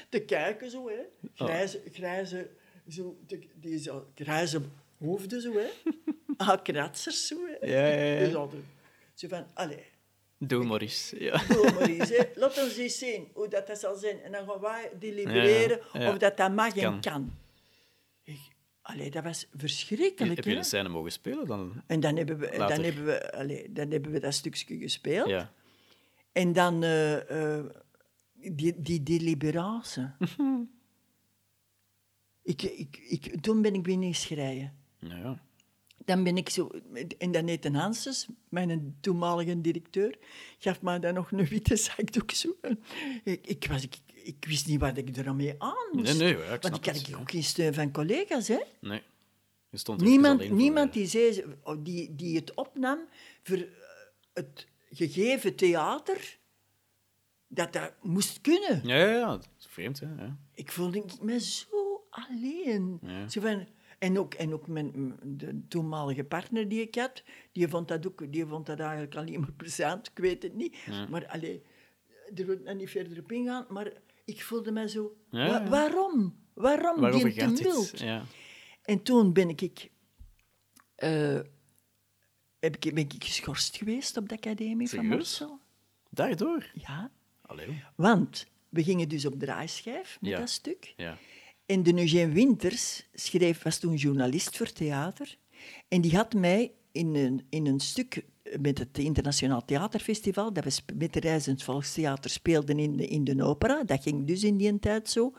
te 0.08 0.20
kijken 0.20 0.70
zo, 0.70 0.88
hè. 0.88 1.00
Grijze, 1.34 1.82
grijze, 1.92 2.50
zo, 2.88 3.16
de- 3.26 3.48
die 3.54 3.78
zo, 3.78 4.06
grijze 4.14 4.60
hoofden 4.98 5.40
zo, 5.40 5.52
hè. 5.52 5.66
Ah, 6.36 6.62
kratsers 6.62 7.26
zo, 7.26 7.36
hè. 7.46 7.66
Ja, 7.66 7.86
ja, 7.86 8.02
ja. 8.02 8.18
Dus 8.24 8.34
altijd 8.34 8.62
zo 9.14 9.28
van, 9.28 9.46
allee, 9.54 9.84
Doe 10.38 10.64
maar 10.64 10.80
eens. 10.80 11.12
Ja. 11.18 11.42
Doe 11.48 11.72
maar 11.72 11.88
eens, 11.88 12.08
hè. 12.08 12.24
Laat 12.34 12.62
ons 12.62 12.76
eens 12.76 12.98
zien 12.98 13.28
hoe 13.34 13.48
dat, 13.48 13.66
dat 13.66 13.78
zal 13.78 13.96
zijn. 13.96 14.20
En 14.22 14.32
dan 14.32 14.48
gaan 14.48 14.60
wij 14.60 14.90
delibereren 14.98 15.80
Ja, 15.92 16.00
ja. 16.00 16.10
of 16.12 16.18
dat, 16.18 16.36
dat 16.36 16.52
mag 16.54 16.76
en 16.76 17.00
kan. 17.00 17.22
Ik, 17.24 17.43
allee, 18.84 19.10
dat 19.10 19.22
was 19.24 19.40
Heb 19.50 19.60
verschrikkelijk. 19.60 20.44
je 20.44 20.50
hè. 20.50 20.56
de 20.56 20.62
scène 20.62 20.88
mogen 20.88 21.12
spelen 21.12 21.46
dan? 21.46 21.82
En 21.86 22.00
dan 22.00 22.16
hebben 22.16 22.38
we, 22.38 22.46
Later. 22.56 22.76
dan 22.76 22.84
hebben 22.84 23.04
we, 23.04 23.32
allee, 23.32 23.72
dan 23.72 23.90
hebben 23.90 24.12
we 24.12 24.20
dat 24.20 24.34
stukje 24.34 24.78
gespeeld. 24.78 25.28
Ja. 25.28 25.52
En 26.32 26.52
dan 26.52 26.82
eh, 26.82 27.56
eh, 27.56 27.64
die, 28.32 28.80
die 28.80 29.02
deliberatie. 29.02 30.06
ik, 32.42 32.62
ik, 32.62 32.96
ik, 33.08 33.40
toen 33.40 33.62
ben 33.62 33.74
ik 33.74 33.82
binnen 33.82 34.14
schrijven. 34.14 34.72
Ja, 34.98 35.16
ja. 35.16 35.42
Dan 36.04 36.24
ben 36.24 36.36
ik 36.36 36.48
zo... 36.48 36.70
En 37.18 37.32
dan 37.32 37.44
Nathan 37.44 37.74
Hanses, 37.74 38.28
mijn 38.48 38.96
toenmalige 39.00 39.60
directeur, 39.60 40.18
gaf 40.58 40.82
mij 40.82 40.98
dan 40.98 41.14
nog 41.14 41.32
een 41.32 41.44
witte 41.46 41.76
zakdoek 41.76 42.30
zo. 42.30 42.56
Ik, 43.24 43.46
ik, 43.46 43.66
was, 43.66 43.82
ik, 43.82 43.96
ik 44.24 44.44
wist 44.44 44.66
niet 44.66 44.80
wat 44.80 44.96
ik 44.96 45.16
er 45.16 45.28
aan 45.28 45.36
mee 45.36 45.54
aan 45.58 45.88
moest. 45.92 46.18
Nee, 46.18 46.34
nee, 46.34 46.44
ja, 46.44 46.52
ik 46.52 46.62
Want 46.62 46.76
ik 46.76 46.84
had 46.84 46.96
het, 46.96 47.14
ook 47.14 47.30
geen 47.30 47.42
steun 47.42 47.74
van 47.74 47.92
collega's, 47.92 48.48
hè. 48.48 48.60
Nee. 48.80 49.02
Je 49.70 49.78
stond 49.78 50.00
er 50.00 50.06
Niemand, 50.06 50.44
voor, 50.44 50.54
niemand 50.54 50.92
die, 50.92 51.06
zei, 51.06 51.44
oh, 51.62 51.84
die, 51.84 52.14
die 52.14 52.36
het 52.36 52.54
opnam 52.54 52.98
voor 53.42 53.56
eh, 53.56 53.64
het 54.32 54.66
gegeven 54.90 55.54
theater, 55.54 56.38
dat 57.48 57.72
dat 57.72 57.92
moest 58.02 58.40
kunnen. 58.40 58.80
Ja, 58.84 58.96
ja, 58.96 59.10
ja. 59.10 59.26
Dat 59.26 59.48
is 59.58 59.66
vreemd, 59.66 60.00
hè. 60.00 60.06
Ja. 60.06 60.36
Ik 60.54 60.72
voelde 60.72 61.04
me 61.20 61.40
zo 61.40 62.06
alleen. 62.10 62.98
Ja. 63.02 63.28
Zo 63.28 63.40
van, 63.40 63.66
en 63.98 64.18
ook, 64.18 64.34
en 64.34 64.52
ook 64.52 64.66
mijn, 64.66 65.18
de 65.22 65.60
toenmalige 65.68 66.24
partner 66.24 66.68
die 66.68 66.80
ik 66.80 66.94
had, 66.94 67.22
die 67.52 67.68
vond 67.68 67.88
dat, 67.88 68.06
ook, 68.06 68.32
die 68.32 68.46
vond 68.46 68.66
dat 68.66 68.80
eigenlijk 68.80 69.16
alleen 69.16 69.40
maar 69.40 69.52
plezant. 69.62 70.06
Ik 70.06 70.18
weet 70.18 70.42
het 70.42 70.54
niet. 70.54 70.76
Maar 71.10 71.26
allee, 71.26 71.62
er 72.34 72.46
wordt 72.46 72.64
nog 72.64 72.74
niet 72.74 72.90
verder 72.90 73.18
op 73.18 73.32
ingaan, 73.32 73.66
maar 73.68 73.92
ik 74.24 74.42
voelde 74.42 74.70
me 74.72 74.88
zo... 74.88 75.16
Ja, 75.30 75.38
wa- 75.48 75.62
ja. 75.62 75.68
waarom? 75.68 76.42
Waarom 76.54 77.00
Waarover 77.00 77.32
die 77.34 77.52
tumult? 77.52 77.98
Ja. 77.98 78.24
En 78.82 79.02
toen 79.02 79.32
ben 79.32 79.48
ik, 79.48 79.90
eh, 80.94 81.40
heb 82.58 82.76
ik, 82.76 82.94
ben 82.94 83.04
ik 83.04 83.24
geschorst 83.24 83.76
geweest 83.76 84.16
op 84.16 84.28
de 84.28 84.34
academie 84.34 84.88
van 84.88 84.98
Serieus? 84.98 85.14
Morsel. 85.16 85.60
Daardoor? 86.10 86.70
Ja, 86.74 87.10
Allee, 87.42 87.66
joh. 87.66 87.76
want 87.96 88.46
we 88.68 88.82
gingen 88.82 89.08
dus 89.08 89.24
op 89.26 89.38
draaischijf 89.38 90.18
met 90.20 90.30
Ja. 90.30 90.38
dat 90.38 90.50
stuk. 90.50 90.94
Ja. 90.96 91.18
En 91.66 91.82
de 91.82 91.94
Eugène 91.98 92.32
Winters 92.32 93.06
schreef, 93.12 93.62
was 93.62 93.78
toen 93.78 93.94
journalist 93.94 94.56
voor 94.56 94.72
theater. 94.72 95.36
En 95.88 96.00
die 96.00 96.16
had 96.16 96.34
mij 96.34 96.72
in 96.92 97.14
een, 97.14 97.46
in 97.50 97.66
een 97.66 97.80
stuk 97.80 98.24
met 98.60 98.78
het 98.78 98.98
Internationaal 98.98 99.64
Theaterfestival, 99.64 100.52
dat 100.52 100.64
we 100.64 100.94
met 100.94 101.12
de 101.12 101.20
Reizend 101.20 101.62
Volkstheater 101.62 102.30
speelden 102.30 102.78
in 102.78 102.96
de, 102.96 103.06
in 103.06 103.24
de 103.24 103.44
opera, 103.44 103.84
dat 103.84 104.02
ging 104.02 104.26
dus 104.26 104.44
in 104.44 104.56
die 104.56 104.78
tijd 104.78 105.10
zo, 105.10 105.32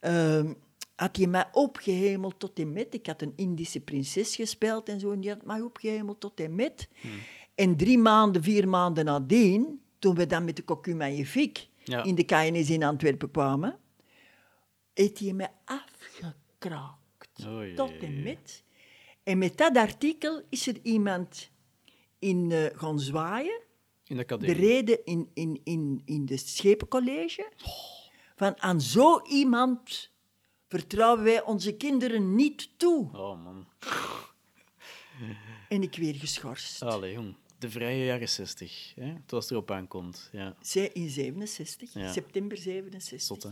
ehm, 0.00 0.52
had 0.96 1.16
hij 1.16 1.26
mij 1.26 1.46
opgehemeld 1.52 2.38
tot 2.38 2.58
en 2.58 2.72
met. 2.72 2.94
Ik 2.94 3.06
had 3.06 3.22
een 3.22 3.32
Indische 3.36 3.80
prinses 3.80 4.36
gespeeld 4.36 4.88
en 4.88 5.00
zo, 5.00 5.12
en 5.12 5.20
die 5.20 5.30
had 5.30 5.44
mij 5.44 5.60
opgehemeld 5.60 6.20
tot 6.20 6.40
en 6.40 6.54
met. 6.54 6.88
En 7.54 7.76
drie 7.76 7.98
maanden, 7.98 8.42
vier 8.42 8.68
maanden 8.68 9.04
nadien, 9.04 9.80
toen 9.98 10.14
we 10.14 10.26
dan 10.26 10.44
met 10.44 10.56
de 10.56 10.64
Cocu 10.64 10.94
Magnifique 10.94 11.62
Ja. 11.84 12.02
in 12.04 12.14
de 12.14 12.24
KNS 12.24 12.70
in 12.70 12.82
Antwerpen 12.82 13.30
kwamen, 13.30 13.78
heeft 14.94 15.18
hij 15.18 15.32
me 15.32 15.48
afgekraakt. 15.64 17.44
Tot 17.76 17.92
en 18.00 18.22
met. 18.22 18.62
En 19.22 19.38
met 19.38 19.56
dat 19.56 19.76
artikel 19.76 20.42
is 20.48 20.66
er 20.66 20.76
iemand 20.82 21.50
in 22.24 22.52
eh, 22.52 22.78
gaan 22.78 23.00
zwaaien. 23.00 23.60
In 24.06 24.16
de 24.16 24.24
De 24.38 24.52
reden 24.52 25.04
in, 25.04 25.30
in, 25.34 25.60
in, 25.64 26.02
in 26.04 26.26
de 26.26 26.36
schepencollege. 26.36 27.52
Van 28.36 28.60
aan 28.60 28.80
zo 28.80 29.22
iemand 29.22 30.10
vertrouwen 30.68 31.24
wij 31.24 31.42
onze 31.42 31.72
kinderen 31.72 32.34
niet 32.34 32.78
toe. 32.78 33.08
Oh, 33.12 33.44
man. 33.44 33.66
En 35.68 35.82
ik 35.82 35.94
weer 35.96 36.14
geschorst. 36.14 36.82
Allee, 36.82 37.12
jong. 37.12 37.36
De 37.58 37.70
vrije 37.70 38.04
jaren 38.04 38.28
60. 38.28 38.92
Hè? 38.94 39.12
Het 39.26 39.50
erop 39.50 39.70
aankomt. 39.70 40.28
Ja. 40.32 40.56
Zij 40.60 40.88
in 40.92 41.08
67, 41.08 41.94
Ja. 41.94 42.12
september 42.12 42.56
67. 42.56 43.20
Zot, 43.22 43.42
hè? 43.42 43.50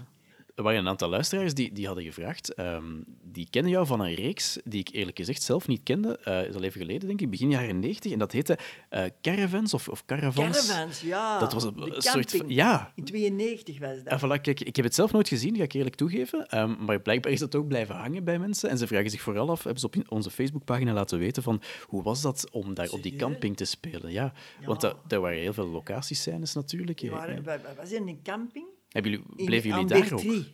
Er 0.55 0.62
waren 0.62 0.78
een 0.80 0.88
aantal 0.88 1.09
luisteraars 1.09 1.55
die, 1.55 1.72
die 1.72 1.86
hadden 1.86 2.05
gevraagd. 2.05 2.55
ehm, 2.55 2.84
die 3.22 3.46
kennen 3.50 3.70
jou 3.72 3.86
van 3.86 4.00
een 4.00 4.14
reeks 4.14 4.59
die 4.64 4.80
ik 4.80 4.88
eerlijk 4.92 5.16
gezegd 5.18 5.42
zelf 5.42 5.66
niet 5.68 5.80
kende. 5.82 6.18
eh 6.18 6.46
is 6.46 6.55
al 6.55 6.62
even 6.62 6.80
geleden, 6.80 7.09
denk 7.09 7.20
ik, 7.20 7.30
begin 7.30 7.50
jaren 7.50 7.78
90. 7.80 8.12
En 8.12 8.18
dat 8.18 8.32
heette 8.32 8.59
eh, 8.88 9.05
Caravans 9.22 9.74
of, 9.74 9.88
of 9.88 10.05
Caravans. 10.05 10.66
Caravans, 10.66 11.00
ja. 11.00 11.38
Dat 11.38 11.53
was 11.53 11.64
een, 11.64 11.94
soort 11.98 12.30
van. 12.30 12.48
Ja. 12.48 12.92
In 12.94 13.05
92 13.05 13.78
was 13.78 13.96
dat. 14.05 14.07
En 14.07 14.18
voilà, 14.18 14.40
kijk, 14.40 14.61
ik 14.61 14.76
heb 14.76 14.84
het 14.84 14.94
zelf 14.94 15.12
nooit 15.12 15.28
gezien, 15.28 15.57
ga 15.57 15.62
ik 15.62 15.72
eerlijk 15.72 15.94
toegeven. 15.94 16.46
Ehm, 16.48 16.84
maar 16.84 17.00
blijkbaar 17.00 17.32
is 17.32 17.38
dat 17.40 17.55
ook 17.55 17.68
blijven 17.68 17.94
hangen 17.94 18.24
bij 18.24 18.38
mensen. 18.38 18.70
En 18.70 18.78
ze 18.78 18.86
vragen 18.86 19.11
zich 19.11 19.20
vooral 19.20 19.50
af, 19.50 19.62
hebben 19.62 19.80
ze 19.80 19.86
op 19.86 19.94
onze 20.09 20.30
Facebookpagina 20.30 20.92
laten 20.92 21.18
weten, 21.18 21.42
van 21.42 21.62
hoe 21.86 22.03
was 22.03 22.22
dat 22.22 22.48
om 22.50 22.74
daar 22.74 22.90
op 22.90 23.03
die 23.03 23.16
camping 23.16 23.57
te 23.57 23.64
spelen? 23.64 24.12
Ja, 24.12 24.32
want 24.64 24.80
da- 24.80 24.94
daar 25.07 25.20
waren 25.20 25.38
heel 25.38 25.53
veel 25.53 25.68
locatiescènes 25.68 26.55
natuurlijk. 26.55 27.00
Ja. 27.00 27.11
waren 27.11 27.44
in 27.90 28.09
een 28.09 28.20
camping. 28.22 28.66
Hebben 28.93 29.11
jullie, 29.12 29.26
In 29.36 29.45
bleven 29.45 29.68
jullie 29.70 29.86
daar 29.86 30.12
ook? 30.12 30.45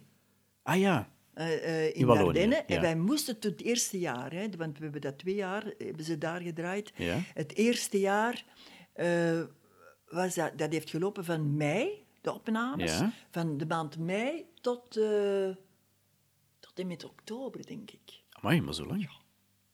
Ah 0.62 0.78
ja, 0.78 1.12
eh, 1.34 1.86
eh, 1.86 1.96
in 1.96 2.06
Wallonië, 2.06 2.38
ja. 2.40 2.66
En 2.66 2.80
wij 2.80 2.96
moesten 2.96 3.38
tot 3.38 3.50
het 3.50 3.62
eerste 3.62 3.98
jaar, 3.98 4.32
hè, 4.32 4.48
want 4.56 4.76
we 4.78 4.82
hebben 4.84 5.00
dat 5.00 5.18
twee 5.18 5.34
jaar 5.34 5.72
hebben 5.78 6.04
ze 6.04 6.18
daar 6.18 6.40
gedraaid. 6.40 6.92
Ja. 6.96 7.20
Het 7.34 7.54
eerste 7.56 7.98
jaar 8.00 8.44
eh, 8.92 9.40
was 10.08 10.34
dat, 10.34 10.58
dat 10.58 10.72
heeft 10.72 10.90
gelopen 10.90 11.24
van 11.24 11.56
mei, 11.56 11.88
de 12.20 12.32
opnames, 12.32 12.98
Ja. 12.98 13.12
van 13.30 13.56
de 13.58 13.66
maand 13.66 13.98
mei 13.98 14.44
tot, 14.60 14.96
eh, 14.96 15.48
tot 16.60 16.72
en 16.78 16.86
met 16.86 17.04
oktober, 17.04 17.66
denk 17.66 17.90
ik. 17.90 18.22
Amai, 18.30 18.60
maar 18.60 18.74
zo 18.74 18.86
lang. 18.86 19.10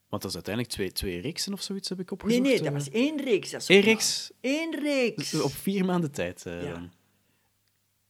Want 0.09 0.21
dat 0.21 0.31
is 0.31 0.33
uiteindelijk 0.35 0.73
twee, 0.75 0.91
twee 0.91 1.21
reeksen 1.21 1.53
of 1.53 1.61
zoiets 1.61 1.89
heb 1.89 1.99
ik 1.99 2.09
Nee, 2.09 2.19
opgezocht. 2.19 2.43
nee, 2.47 2.57
dat 2.57 2.67
eh. 2.67 2.73
was 2.73 2.89
één 2.89 3.21
reeks. 3.21 3.51
dat 3.51 3.69
Eén 3.69 3.81
reeks? 3.81 4.31
Eén 4.41 4.75
reeks. 4.79 5.41
Op 5.41 5.51
vier 5.51 5.85
maanden 5.85 6.11
tijd. 6.11 6.45
eh, 6.45 6.63
Ja. 6.63 6.89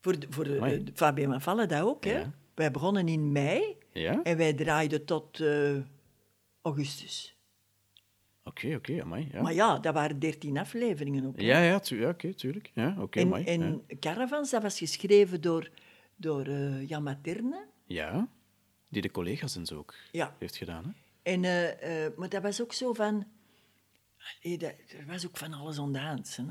Voor, 0.06 0.20
de, 0.20 0.28
voor 0.30 0.44
de, 0.44 0.56
Amai. 0.56 0.84
de 0.84 0.92
Fabian 0.96 1.30
van 1.32 1.42
Vallen 1.42 1.68
dat 1.68 1.82
ook, 1.82 2.04
hè? 2.06 2.24
Wij 2.54 2.72
begonnen 2.72 3.08
in 3.08 3.32
mei 3.32 3.78
en 4.24 4.38
wij 4.38 4.54
draaiden 4.54 5.06
tot 5.06 5.40
eh, 5.40 5.78
augustus. 6.62 7.38
Oké, 8.44 8.76
oké, 8.76 9.02
amai. 9.02 9.30
Ja. 9.32 9.42
Maar 9.42 9.54
ja, 9.54 9.80
dat 9.80 9.94
waren 9.94 10.20
dertien 10.20 10.58
afleveringen 10.58 11.34
hè. 11.36 11.42
Ja, 11.44 11.60
ja, 11.62 11.80
tu 11.80 12.00
ja 12.00 12.10
oké, 12.10 12.34
tuurlijk. 12.34 12.72
Ja, 12.74 12.96
oké, 13.00 13.20
en 13.20 13.26
amai. 13.26 13.44
en 13.44 13.86
Caravans, 14.00 14.50
dat 14.50 14.62
was 14.62 14.78
geschreven 14.78 15.42
door, 15.42 15.70
door 16.16 16.46
eh, 16.46 16.88
Jan 16.90 17.04
Materne. 17.04 17.66
ja. 17.86 18.28
die 18.88 19.02
de 19.02 19.12
collega's 19.12 19.56
en 19.56 19.66
zo 19.66 19.78
ook 19.78 19.94
Ja. 20.12 20.36
heeft 20.40 20.56
gedaan. 20.56 20.84
Hè? 20.84 20.92
En, 21.32 21.44
eh, 21.44 22.18
maar 22.18 22.30
dat 22.30 22.42
was 22.42 22.62
ook 22.62 22.74
zo 22.74 22.94
van... 22.94 23.28
allee, 24.44 24.58
dat, 24.58 24.74
er 25.00 25.06
was 25.08 25.26
ook 25.28 25.38
van 25.38 25.54
alles 25.54 25.78
hand. 25.78 26.36
Hè? 26.36 26.44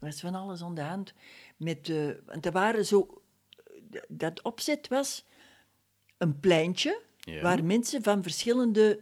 Er 0.00 0.06
was 0.06 0.20
van 0.20 0.34
alles 0.34 0.62
aan 0.62 0.74
de 0.74 0.80
hand. 0.80 1.14
Met, 1.56 1.88
eh, 1.88 2.08
want 2.26 2.46
er 2.46 2.52
waren 2.52 2.86
zo... 2.86 3.22
Dat 4.08 4.42
opzet 4.42 4.88
was 4.88 5.26
een 6.18 6.40
pleintje 6.40 7.00
Ja. 7.18 7.42
waar 7.42 7.64
mensen 7.64 8.02
van 8.02 8.22
verschillende 8.22 9.00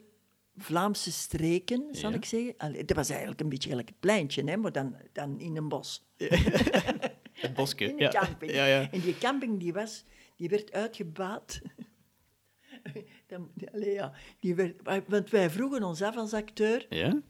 Vlaamse 0.57 1.13
streken, 1.13 1.89
zal 1.91 2.11
Ja. 2.11 2.17
ik 2.17 2.25
zeggen... 2.25 2.55
Allee, 2.57 2.85
dat 2.85 2.97
was 2.97 3.09
eigenlijk 3.11 3.41
een 3.41 3.49
beetje 3.49 3.69
gelijk 3.69 3.89
het 3.89 4.01
pleintje, 4.01 4.45
hè, 4.45 4.57
maar 4.57 4.73
dan, 4.73 4.97
dan 5.13 5.41
in 5.41 5.57
een 5.57 5.69
bos. 5.69 6.07
Het 7.33 7.55
bosje. 7.55 7.85
In 7.85 7.91
een 7.91 7.99
ja. 7.99 8.09
camping. 8.09 8.53
Ja, 8.53 8.65
ja. 8.67 8.91
En 8.91 9.01
die 9.01 9.19
camping 9.19 9.61
die 9.61 9.73
was, 9.73 10.05
die 10.37 10.49
werd 10.49 10.73
uitgebaat. 10.73 11.61
Dan, 13.27 13.51
allee, 13.73 13.93
ja, 13.93 14.13
die 14.41 14.55
werd, 14.55 14.75
want 15.07 15.31
wij 15.31 15.51
vroegen 15.51 15.83
ons 15.83 16.03
af 16.03 16.17
als 16.17 16.33
acteur, 16.33 16.87
Ja? 16.89 17.21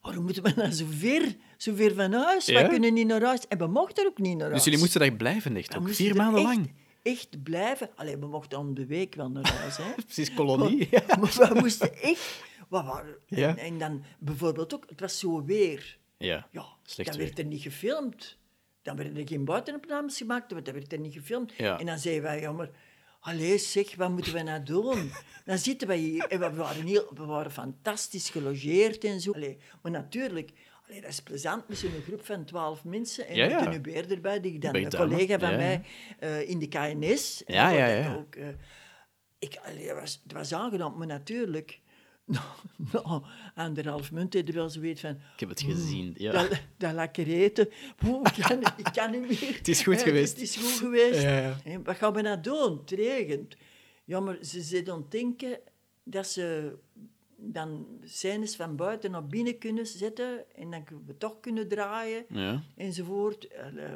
Waarom 0.00 0.24
moeten 0.24 0.42
we 0.42 0.52
nou 0.56 0.70
zo 0.70 0.86
ver, 0.88 1.36
zo 1.56 1.74
ver 1.74 1.94
van 1.94 2.12
huis? 2.12 2.46
Ja? 2.46 2.62
We 2.62 2.68
kunnen 2.68 2.94
niet 2.94 3.06
naar 3.06 3.22
huis. 3.22 3.46
En 3.48 3.58
we 3.58 3.66
mochten 3.66 4.06
ook 4.06 4.18
niet 4.18 4.32
naar 4.36 4.40
huis. 4.46 4.54
Dus 4.54 4.64
jullie 4.64 4.78
moesten 4.78 5.00
daar 5.00 5.12
blijven, 5.12 5.56
echt 5.56 5.76
ook? 5.76 5.88
Vier 5.88 6.10
er 6.10 6.16
maanden 6.16 6.40
echt- 6.40 6.54
lang? 6.54 6.72
Echt 7.02 7.42
blijven. 7.42 7.90
Allee, 7.96 8.16
we 8.18 8.26
mochten 8.26 8.58
om 8.58 8.74
de 8.74 8.86
week 8.86 9.14
wel 9.14 9.30
naar 9.30 9.52
huis. 9.54 9.76
Hè. 9.76 9.92
Precies, 10.04 10.34
kolonie. 10.34 10.88
Maar 11.20 11.48
we 11.54 11.60
moesten 11.60 11.94
echt... 12.02 12.42
Wat 12.68 12.84
waren, 12.84 13.14
Ja. 13.26 13.48
en, 13.48 13.56
en 13.58 13.78
dan 13.78 14.04
bijvoorbeeld 14.18 14.74
ook, 14.74 14.84
het 14.88 15.00
was 15.00 15.18
zo 15.18 15.44
weer. 15.44 15.98
Ja, 16.18 16.46
Ja, 16.50 16.64
slecht 16.82 17.08
dan 17.08 17.18
weer. 17.18 17.26
werd 17.26 17.38
er 17.38 17.44
niet 17.44 17.62
gefilmd. 17.62 18.38
Dan 18.82 18.96
werden 18.96 19.16
er 19.16 19.28
geen 19.28 19.44
buitenopnames 19.44 20.16
gemaakt, 20.16 20.52
want 20.52 20.64
dan 20.64 20.74
werd 20.74 20.92
er 20.92 20.98
niet 21.00 21.12
gefilmd. 21.12 21.52
Ja. 21.56 21.78
En 21.78 21.86
dan 21.86 21.98
zeiden 21.98 22.22
wij, 22.22 22.40
ja, 22.40 22.52
maar... 22.52 22.70
Allee, 23.20 23.58
zeg, 23.58 23.94
wat 23.96 24.10
moeten 24.10 24.32
we 24.32 24.42
nou 24.42 24.62
doen? 24.62 25.12
Dan 25.44 25.58
zitten 25.58 25.88
wij 25.88 25.96
hier 25.96 26.26
en 26.28 26.40
we 26.40 26.52
waren, 26.52 26.86
heel, 26.86 27.10
we 27.14 27.24
waren 27.24 27.50
fantastisch 27.52 28.30
gelogeerd 28.30 29.04
en 29.04 29.20
zo. 29.20 29.32
Allee, 29.32 29.58
maar 29.82 29.92
natuurlijk, 29.92 30.50
allee, 30.86 31.00
dat 31.00 31.10
is 31.10 31.20
plezant 31.20 31.68
met 31.68 31.78
zo'n 31.78 32.02
groep 32.06 32.24
van 32.24 32.44
twaalf 32.44 32.84
mensen. 32.84 33.26
En 33.26 33.36
Ja, 33.36 33.44
ja, 33.44 33.68
Nubeer 33.68 34.10
erbij, 34.10 34.40
die 34.40 34.58
dan 34.58 34.74
een 34.74 34.90
collega 34.90 35.38
van 35.38 35.50
Ja, 35.50 35.56
mij 35.56 35.82
eh, 36.18 36.48
in 36.48 36.58
de 36.58 36.68
KNS. 36.68 37.44
en 37.44 37.54
Ja, 37.54 37.70
ja, 37.70 37.86
ja. 37.86 38.14
Ook, 38.14 38.34
eh, 38.34 38.48
ik, 39.38 39.58
allee, 39.62 39.88
het, 39.88 40.00
was, 40.00 40.20
het 40.22 40.32
was 40.32 40.54
aangenaam, 40.54 40.98
maar 40.98 41.06
natuurlijk... 41.06 41.80
Nou, 42.92 43.22
anderhalf 43.54 44.12
munt 44.12 44.34
had 44.34 44.46
je 44.46 44.52
wel 44.52 44.68
zoiets 44.70 45.00
van... 45.00 45.10
Ik 45.10 45.40
heb 45.40 45.48
het 45.48 45.60
gezien, 45.62 46.14
ja. 46.18 46.32
Dat, 46.32 46.60
dat 46.76 46.92
lekker 46.92 47.26
eten. 47.26 47.68
Oeh, 48.06 48.30
ik, 48.36 48.42
kan, 48.44 48.60
ik 48.76 48.88
kan 48.92 49.10
niet 49.10 49.20
meer. 49.40 49.56
Het 49.56 49.68
is 49.68 49.82
goed 49.82 49.96
Eh, 49.96 50.02
geweest. 50.02 50.32
Het 50.32 50.42
is 50.42 50.56
goed 50.56 50.78
geweest. 50.78 51.22
Ja, 51.22 51.38
ja. 51.38 51.56
En 51.64 51.84
wat 51.84 51.96
gaan 51.96 52.12
we 52.12 52.20
nou 52.20 52.40
doen? 52.40 52.78
Het 52.78 52.90
regent. 52.90 53.56
Ja, 54.04 54.20
maar 54.20 54.38
ze 54.44 54.60
zitten 54.62 54.94
aan 54.94 55.00
het 55.00 55.10
denken 55.10 55.58
dat 56.04 56.26
ze 56.26 56.76
dan 57.36 57.86
scènes 58.04 58.56
van 58.56 58.76
buiten 58.76 59.10
naar 59.10 59.26
binnen 59.26 59.58
kunnen 59.58 59.86
zetten 59.86 60.54
en 60.54 60.70
dan 60.70 60.84
we 61.06 61.16
toch 61.18 61.40
kunnen 61.40 61.68
draaien 61.68 62.24
Ja. 62.28 62.62
enzovoort. 62.76 63.48
Allee, 63.64 63.86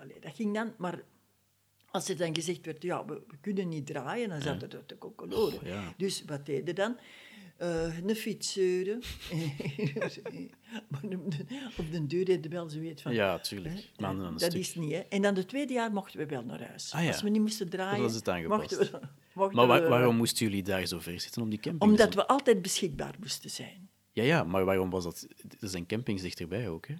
allee, 0.00 0.20
dat 0.20 0.34
ging 0.34 0.54
dan, 0.54 0.72
maar 0.78 1.02
als 1.90 2.08
er 2.08 2.16
dan 2.16 2.34
gezegd 2.34 2.64
werd, 2.66 2.82
ja, 2.82 3.04
we, 3.04 3.14
we 3.28 3.36
kunnen 3.40 3.68
niet 3.68 3.86
draaien, 3.86 4.28
dan 4.28 4.42
zat 4.42 4.60
het 4.60 4.74
uit 4.74 4.88
de 4.88 4.96
kokkeloren. 4.96 5.58
ja. 5.62 5.94
Dus 5.96 6.22
wat 6.26 6.46
deden 6.46 6.74
dan? 6.74 6.96
Eh, 7.56 7.98
een 7.98 8.04
maar 10.88 11.00
op 11.78 11.90
de 11.92 12.06
deur 12.06 12.24
deed 12.24 12.48
wel 12.48 12.68
zoiets 12.68 13.02
van... 13.02 13.14
Ja, 13.14 13.38
tuurlijk. 13.38 13.90
Maanden 13.98 14.30
dat 14.32 14.40
stuk. 14.40 14.52
is 14.54 14.74
niet, 14.74 14.92
hè. 14.92 14.98
En 14.98 15.22
dan 15.22 15.34
het 15.34 15.48
tweede 15.48 15.72
jaar 15.72 15.92
mochten 15.92 16.18
we 16.18 16.26
wel 16.26 16.44
naar 16.44 16.68
huis. 16.68 16.92
Ah, 16.92 17.02
ja. 17.02 17.08
Als 17.08 17.22
we 17.22 17.28
niet 17.28 17.40
moesten 17.40 17.68
draaien, 17.68 18.02
was 18.02 18.14
het 18.14 18.28
aangepast. 18.28 18.60
mochten 18.78 18.78
we... 19.00 19.08
mochten 19.32 19.56
Maar 19.56 19.66
waar- 19.66 19.82
we- 19.82 19.88
waarom 19.88 20.16
moesten 20.16 20.46
jullie 20.46 20.62
daar 20.62 20.86
zo 20.86 20.98
ver 21.00 21.20
zitten 21.20 21.42
om 21.42 21.48
die 21.50 21.58
camping? 21.58 21.90
Omdat 21.90 22.14
we 22.14 22.26
altijd 22.26 22.62
beschikbaar 22.62 23.14
moesten 23.20 23.50
zijn. 23.50 23.88
Ja, 24.12 24.22
ja, 24.22 24.44
maar 24.44 24.64
waarom 24.64 24.90
was 24.90 25.04
dat... 25.04 25.26
Er 25.60 25.68
zijn 25.68 25.86
campings 25.86 26.22
dichterbij 26.22 26.68
ook, 26.68 26.86
hè? 26.88 26.94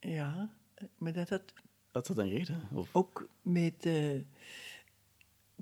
Ja, 0.00 0.50
maar 0.98 1.12
dat 1.12 1.28
had 1.28 1.42
Had 1.92 2.06
dat 2.06 2.18
een 2.18 2.28
reden? 2.28 2.68
Of... 2.72 2.88
ook 2.92 3.28
met 3.42 3.74
eh, 3.86 4.20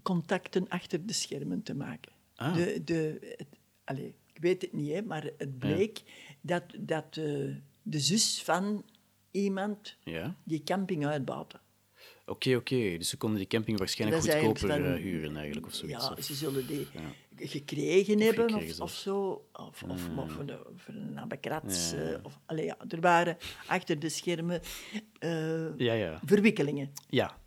contacten 0.03 0.69
achter 0.69 1.07
de 1.07 1.13
schermen 1.13 1.63
te 1.63 1.75
maken. 1.75 2.13
Ah. 2.35 2.55
De, 2.55 2.81
de, 2.85 3.37
allee, 3.85 4.15
ik 4.33 4.43
weet 4.43 4.63
het 4.63 4.73
niet, 4.73 4.93
hè, 4.93 5.03
maar 5.03 5.31
het 5.39 5.59
bleek 5.59 6.03
dat, 6.41 6.63
dat 6.79 7.05
eh, 7.17 7.25
de 7.83 7.99
zus 8.01 8.43
van 8.43 8.85
iemand 9.31 9.97
Ja? 10.05 10.37
die 10.45 10.63
camping 10.63 11.07
uitbouwde. 11.07 11.61
Oké, 12.27 12.55
oké. 12.57 12.75
Dus 12.99 13.09
ze 13.09 13.17
konden 13.17 13.39
die 13.39 13.47
camping 13.47 13.79
waarschijnlijk 13.79 14.23
Dat 14.25 14.35
goedkoper 14.35 14.71
eh, 14.71 14.77
van- 14.91 14.95
huren, 15.01 15.37
eigenlijk, 15.37 15.67
of 15.67 15.75
zoiets. 15.75 16.05
Ja, 16.07 16.13
of- 16.13 16.25
ze 16.25 16.35
zullen 16.35 16.67
die 16.67 16.87
Ja. 16.93 17.01
gekregen 17.47 18.21
hebben 18.21 18.51
gekregen 18.51 18.75
of, 18.83 18.91
of 18.91 18.93
zo. 18.97 19.49
Of, 19.53 19.83
of, 19.83 20.09
of 20.17 20.37
een, 20.39 20.51
of 20.67 20.89
een. 20.89 21.13
Ja, 21.15 21.27
ja. 21.93 22.13
eh, 22.13 22.19
Of, 22.23 22.39
allee, 22.47 22.65
ja, 22.65 22.77
er 22.89 23.01
waren 23.01 23.37
achter 23.67 23.99
de 23.99 24.09
schermen 24.09 24.61
Ja, 25.77 25.93
ja. 25.93 26.21
verwikkelingen. 26.25 26.93
Ja. 27.09 27.41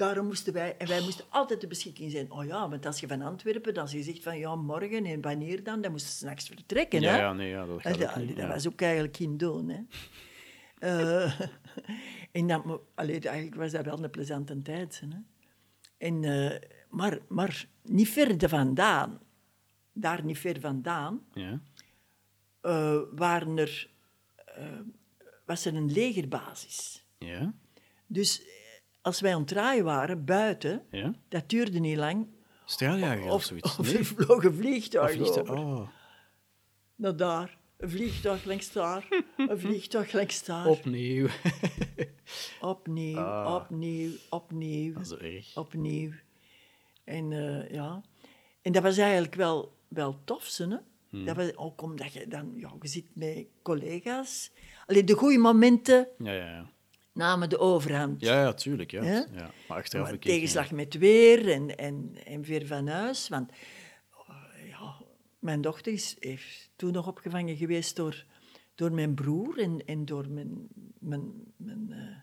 Daarom 0.00 0.26
moesten 0.26 0.52
wij, 0.52 0.76
en 0.76 0.86
wij 0.86 1.00
moesten 1.00 1.24
altijd 1.28 1.60
de 1.60 1.66
beschikking 1.66 2.10
zijn. 2.10 2.30
Oh 2.30 2.44
ja, 2.44 2.68
want 2.68 2.86
als 2.86 3.00
je 3.00 3.06
van 3.06 3.22
Antwerpen, 3.22 3.76
als 3.76 3.92
je 3.92 4.02
zegt 4.02 4.22
van 4.22 4.38
ja, 4.38 4.54
morgen 4.54 5.04
en 5.04 5.20
wanneer 5.20 5.62
dan, 5.62 5.80
dan 5.80 5.90
moesten 5.90 6.10
ze 6.10 6.16
s'nachts 6.16 6.46
vertrekken. 6.46 7.00
Ja, 7.00 7.12
hè? 7.12 7.18
ja, 7.18 7.32
nee, 7.32 7.48
ja, 7.48 7.66
dat 7.66 7.80
gaat 7.80 7.98
dat, 7.98 8.16
niet. 8.16 8.28
dat 8.28 8.36
ja. 8.36 8.48
was 8.48 8.66
ook 8.66 8.80
eigenlijk 8.80 9.16
geen 9.16 9.36
doen. 9.36 9.68
Hè? 9.68 9.80
Eh, 10.78 11.40
en 12.32 12.46
dat, 12.46 12.62
allee, 12.94 13.20
eigenlijk 13.20 13.54
was 13.54 13.70
dat 13.70 13.84
wel 13.84 14.04
een 14.04 14.10
plezante 14.10 14.62
tijd. 14.62 15.00
Hè? 15.00 15.18
En, 15.98 16.24
eh, 16.24 16.68
maar, 16.90 17.18
maar 17.28 17.66
niet 17.82 18.08
ver 18.08 18.48
vandaan, 18.48 19.20
daar 19.92 20.24
niet 20.24 20.38
ver 20.38 20.60
vandaan, 20.60 21.24
Ja? 21.32 21.60
eh, 22.60 23.00
waren 23.10 23.58
er, 23.58 23.90
was 25.46 25.64
er 25.64 25.74
een 25.74 25.92
legerbasis. 25.92 27.04
Ja? 27.18 27.54
Dus 28.06 28.42
als 29.02 29.20
wij 29.20 29.32
aan 29.32 29.38
het 29.38 29.48
draaien 29.48 29.84
waren, 29.84 30.24
buiten, 30.24 30.82
Ja? 30.90 31.14
dat 31.28 31.48
duurde 31.48 31.78
niet 31.78 31.96
lang, 31.96 32.26
Straaljager 32.64 33.24
of, 33.24 33.32
of, 33.32 33.42
zoiets? 33.42 33.78
of 33.78 33.86
Nee? 33.86 33.98
er 33.98 34.04
vloog 34.04 34.44
een 34.44 34.50
Of 34.50 34.56
vliegtuig 34.56 35.12
vliegtuig? 35.12 35.48
over. 35.50 35.64
Oh, 35.64 35.88
Naar 36.94 37.16
daar, 37.16 37.58
een 37.78 37.90
vliegtuig 37.90 38.44
langs 38.44 38.72
daar, 38.72 39.06
een 39.36 39.60
vliegtuig 39.66 40.12
langs 40.12 40.44
daar. 40.44 40.66
opnieuw. 40.66 41.26
Opnieuw, 42.60 43.18
Ah. 43.18 43.54
opnieuw, 43.54 44.10
opnieuw, 44.30 44.92
Dat 44.92 45.02
is 45.02 45.12
erg. 45.16 45.56
opnieuw. 45.56 46.10
En 47.04 47.32
eh, 47.32 47.70
ja, 47.70 48.00
en 48.62 48.72
dat 48.72 48.82
was 48.82 48.96
eigenlijk 48.98 49.34
wel, 49.34 49.76
wel 49.88 50.18
tof, 50.24 50.44
ze, 50.44 50.66
hè? 50.68 50.76
Hmm. 51.08 51.24
Dat 51.24 51.36
was 51.36 51.56
ook 51.56 51.82
omdat 51.82 52.12
je 52.12 52.28
dan, 52.28 52.52
ja, 52.56 52.72
je 52.80 52.88
zit 52.88 53.06
met 53.12 53.46
collega's. 53.62 54.50
Alleen 54.86 55.06
de 55.06 55.14
goede 55.14 55.38
momenten 55.38 56.08
Ja, 56.18 56.32
ja, 56.32 56.44
ja. 56.50 56.70
Namen 57.12 57.48
de 57.48 57.58
overhand. 57.58 58.20
Ja, 58.20 58.40
ja, 58.42 58.52
tuurlijk. 58.52 58.90
Ja. 58.90 59.02
Ja? 59.02 59.26
Ja. 59.32 59.50
Maar 59.68 59.78
achteraf 59.78 60.02
Maar 60.04 60.12
bekeken, 60.12 60.34
tegenslag 60.34 60.70
met 60.70 60.94
weer 60.94 61.50
en, 61.50 61.76
en, 61.76 62.16
en 62.24 62.42
weer 62.42 62.66
van 62.66 62.86
huis. 62.86 63.28
Want 63.28 63.50
eh, 64.28 64.68
ja, 64.68 64.94
mijn 65.38 65.60
dochter 65.60 65.92
is, 65.92 66.16
heeft 66.20 66.70
toen 66.76 66.92
nog 66.92 67.06
opgevangen 67.06 67.56
geweest 67.56 67.96
door, 67.96 68.24
door 68.74 68.92
mijn 68.92 69.14
broer 69.14 69.58
en, 69.58 69.82
en 69.86 70.04
door 70.04 70.28
mijn, 70.30 70.68
mijn, 70.98 71.32
mijn 71.56 71.86
eh, 71.92 72.16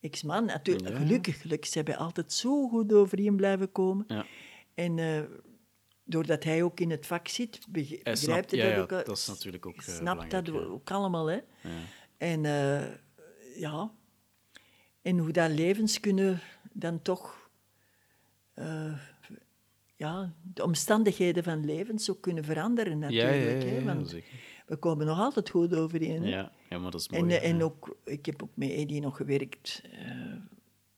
ex-man. 0.00 0.44
Natuurlijk. 0.44 0.96
Gelukkig, 0.96 1.40
gelukkig. 1.40 1.68
Ze 1.70 1.76
hebben 1.76 1.96
altijd 1.96 2.32
zo 2.32 2.68
goed 2.68 2.92
overeen 2.92 3.36
blijven 3.36 3.72
komen. 3.72 4.04
Ja. 4.08 4.26
En 4.74 4.98
eh, 4.98 5.22
doordat 6.04 6.44
hij 6.44 6.62
ook 6.62 6.80
in 6.80 6.90
het 6.90 7.06
vak 7.06 7.28
zit, 7.28 7.54
Hij 7.54 7.68
begrijpt 7.72 8.18
snapt- 8.18 8.50
hij 8.50 8.74
dat 8.74 8.82
ook. 8.82 9.06
dat 9.06 9.16
is 9.16 9.26
natuurlijk 9.26 9.66
ook, 9.66 9.82
Snapt 9.82 10.30
dat 10.30 10.44
belangrijk, 10.44 10.74
ook 10.74 10.90
allemaal, 10.90 11.26
hè. 11.26 11.34
Ja. 11.62 11.70
En 12.16 12.42
ja, 13.56 13.92
en 15.06 15.18
hoe 15.18 15.32
dat 15.32 15.50
levens 15.50 16.00
kunnen 16.00 16.40
dan 16.72 17.02
toch, 17.02 17.50
eh, 18.54 18.98
ja, 19.96 20.34
de 20.54 20.62
omstandigheden 20.64 21.42
van 21.42 21.64
levens 21.64 22.04
zo 22.04 22.14
kunnen 22.14 22.44
veranderen 22.44 22.98
natuurlijk. 22.98 23.62
ja, 23.62 23.68
ja, 23.68 23.84
want 23.84 24.16
we 24.66 24.76
komen 24.76 25.06
nog 25.06 25.18
altijd 25.18 25.50
goed 25.50 25.74
overeen. 25.74 26.22
Ja, 26.22 26.52
ja, 26.70 26.78
maar 26.78 26.90
dat 26.90 27.00
is 27.00 27.08
mooi. 27.08 27.22
En, 27.22 27.30
eh, 27.30 27.48
en 27.50 27.56
ja. 27.56 27.62
ook, 27.62 27.96
ik 28.04 28.26
heb 28.26 28.42
ook 28.42 28.50
met 28.54 28.70
Eddie 28.70 29.00
nog 29.00 29.16
gewerkt, 29.16 29.82
eh, 29.92 30.10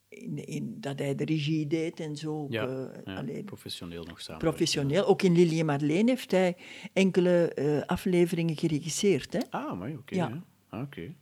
in, 0.08 0.46
in, 0.46 0.80
dat 0.80 0.98
hij 0.98 1.14
de 1.14 1.24
regie 1.24 1.66
deed 1.66 2.00
en 2.00 2.16
zo. 2.16 2.42
ook, 2.42 2.52
Ja, 2.52 2.66
eh, 2.66 3.00
ja, 3.04 3.14
allee, 3.16 3.44
professioneel 3.44 4.04
nog 4.04 4.20
samen. 4.20 4.40
professioneel. 4.40 5.06
Ook 5.06 5.22
in 5.22 5.32
Lily 5.32 5.58
en 5.58 5.66
Marleen 5.66 6.08
heeft 6.08 6.30
hij 6.30 6.56
enkele 6.92 7.52
afleveringen 7.86 8.56
geregisseerd. 8.56 9.32
Hè? 9.32 9.40
Ah, 9.50 9.78
maar 9.78 9.90
oké. 9.90 10.42
Ah, 10.68 10.82
oké. 10.82 11.14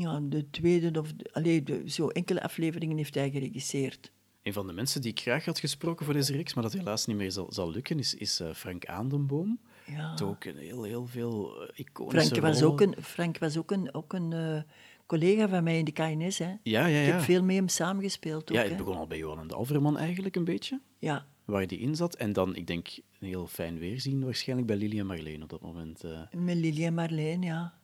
Ja, 0.00 0.20
de 0.22 0.50
tweede 0.50 1.00
of... 1.00 1.12
De, 1.12 1.32
allee, 1.32 1.62
de, 1.62 1.82
zo 1.86 2.08
enkele 2.08 2.42
afleveringen 2.42 2.96
heeft 2.96 3.14
hij 3.14 3.30
geregisseerd. 3.30 4.12
Een 4.42 4.52
van 4.52 4.66
de 4.66 4.72
mensen 4.72 5.00
die 5.00 5.10
ik 5.10 5.20
graag 5.20 5.44
had 5.44 5.58
gesproken 5.58 6.04
voor 6.04 6.14
deze 6.14 6.32
reeks, 6.32 6.54
maar 6.54 6.62
dat 6.62 6.72
helaas 6.72 7.06
niet 7.06 7.16
meer 7.16 7.32
zal, 7.32 7.46
zal 7.52 7.70
lukken, 7.70 7.98
is, 7.98 8.14
is 8.14 8.40
uh, 8.40 8.52
Frank 8.54 8.86
Aandenboom. 8.86 9.60
Ja. 9.86 10.16
Ook 10.22 10.44
een 10.44 10.56
heel, 10.56 10.82
heel 10.82 11.06
veel 11.06 11.50
uh, 11.62 11.68
Frank 11.68 11.78
iconische 11.78 12.40
was 12.40 12.60
rollen. 12.60 12.72
ook 12.72 12.80
een, 12.80 13.02
Frank 13.02 13.38
was 13.38 13.56
ook 13.56 13.70
een, 13.70 13.94
ook 13.94 14.12
een 14.12 14.30
uh, 14.30 14.60
collega 15.06 15.48
van 15.48 15.64
mij 15.64 15.78
in 15.78 15.84
de 15.84 15.92
KNS. 15.92 16.38
Hè. 16.38 16.44
Ja, 16.46 16.56
ja, 16.62 16.86
ja. 16.86 17.00
Ik 17.00 17.12
heb 17.12 17.20
veel 17.20 17.42
met 17.42 17.56
hem 17.56 17.68
samengespeeld. 17.68 18.42
Ook, 18.50 18.56
ja, 18.56 18.62
hè. 18.62 18.68
het 18.68 18.76
begon 18.76 18.96
al 18.96 19.06
bij 19.06 19.18
Johan 19.18 19.48
de 19.48 19.54
Alverman 19.54 19.98
eigenlijk 19.98 20.36
een 20.36 20.44
beetje, 20.44 20.80
Ja, 20.98 21.26
waar 21.44 21.66
die 21.66 21.78
in 21.78 21.94
zat. 21.96 22.14
En 22.16 22.32
dan, 22.32 22.56
ik 22.56 22.66
denk, 22.66 22.88
een 23.20 23.28
heel 23.28 23.46
fijn 23.46 23.78
weerzien 23.78 24.24
waarschijnlijk 24.24 24.68
bij 24.68 24.76
Lili 24.76 24.98
en 24.98 25.06
Marleen 25.06 25.42
op 25.42 25.48
dat 25.48 25.60
moment. 25.60 26.04
eh. 26.04 26.20
met 26.30 26.56
Lili 26.56 26.84
en 26.84 26.94
Marleen, 26.94 27.42
ja. 27.42 27.77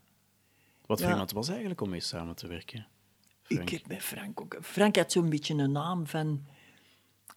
Wat 0.87 1.01
voor 1.01 1.11
iemand 1.11 1.33
was 1.33 1.49
eigenlijk 1.49 1.81
om 1.81 1.89
mee 1.91 2.01
samen 2.01 2.37
te 2.37 2.47
werken? 2.47 2.87
Frank. 3.43 3.71
Ik 3.71 3.79
heb 3.79 3.89
met 3.89 4.03
Frank 4.03 4.41
ook... 4.41 4.59
Frank 4.63 4.97
had 4.97 5.13
zo'n 5.13 5.29
beetje 5.31 5.55
een 5.55 5.73
naam 5.73 6.07
van... 6.07 6.45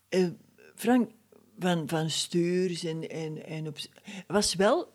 eh, 0.10 0.28
Frank 0.76 1.12
van, 1.60 1.88
van 1.90 2.10
stuurs 2.10 2.84
en, 2.84 3.10
en, 3.10 3.46
en 3.46 3.68
op... 3.68 3.78
was 4.28 4.56
wel... 4.56 4.94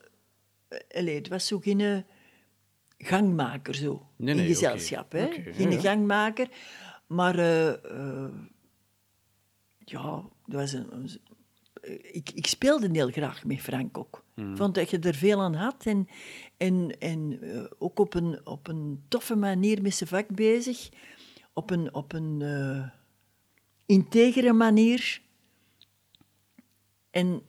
eh, 0.68 0.78
allee, 0.98 1.14
het 1.14 1.28
was 1.28 1.46
zo 1.46 1.58
geen 1.58 2.04
gangmaker, 2.98 3.74
zo. 3.74 4.06
Nee, 4.16 4.34
nee, 4.34 4.44
in 4.46 4.50
gezelschap, 4.54 5.12
hè. 5.12 5.24
Ja, 5.26 5.52
geen 5.52 5.70
ja. 5.70 5.80
gangmaker. 5.80 6.48
Maar... 7.06 7.38
eh, 7.38 8.28
ja, 9.78 10.22
dat 10.46 10.60
was 10.60 10.72
een... 10.72 10.94
een- 10.94 11.20
ik, 12.12 12.30
ik 12.34 12.46
speelde 12.46 12.88
heel 12.92 13.10
graag 13.10 13.44
met 13.44 13.60
Frank 13.60 13.98
ook. 13.98 14.24
Ik 14.34 14.56
vond 14.56 14.74
dat 14.74 14.90
je 14.90 14.98
er 14.98 15.14
veel 15.14 15.40
aan 15.40 15.54
had. 15.54 15.86
En, 15.86 16.08
en, 16.56 16.98
en 16.98 17.38
eh, 17.42 17.64
ook 17.78 17.98
op 17.98 18.14
een, 18.14 18.46
op 18.46 18.68
een 18.68 19.02
toffe 19.08 19.36
manier 19.36 19.82
met 19.82 19.94
zijn 19.94 20.08
vak 20.08 20.28
bezig. 20.28 20.88
Op 21.52 21.70
een, 21.70 21.94
op 21.94 22.12
een 22.12 22.42
eh, 22.42 22.88
integere 23.86 24.52
manier. 24.52 25.20
En 27.10 27.42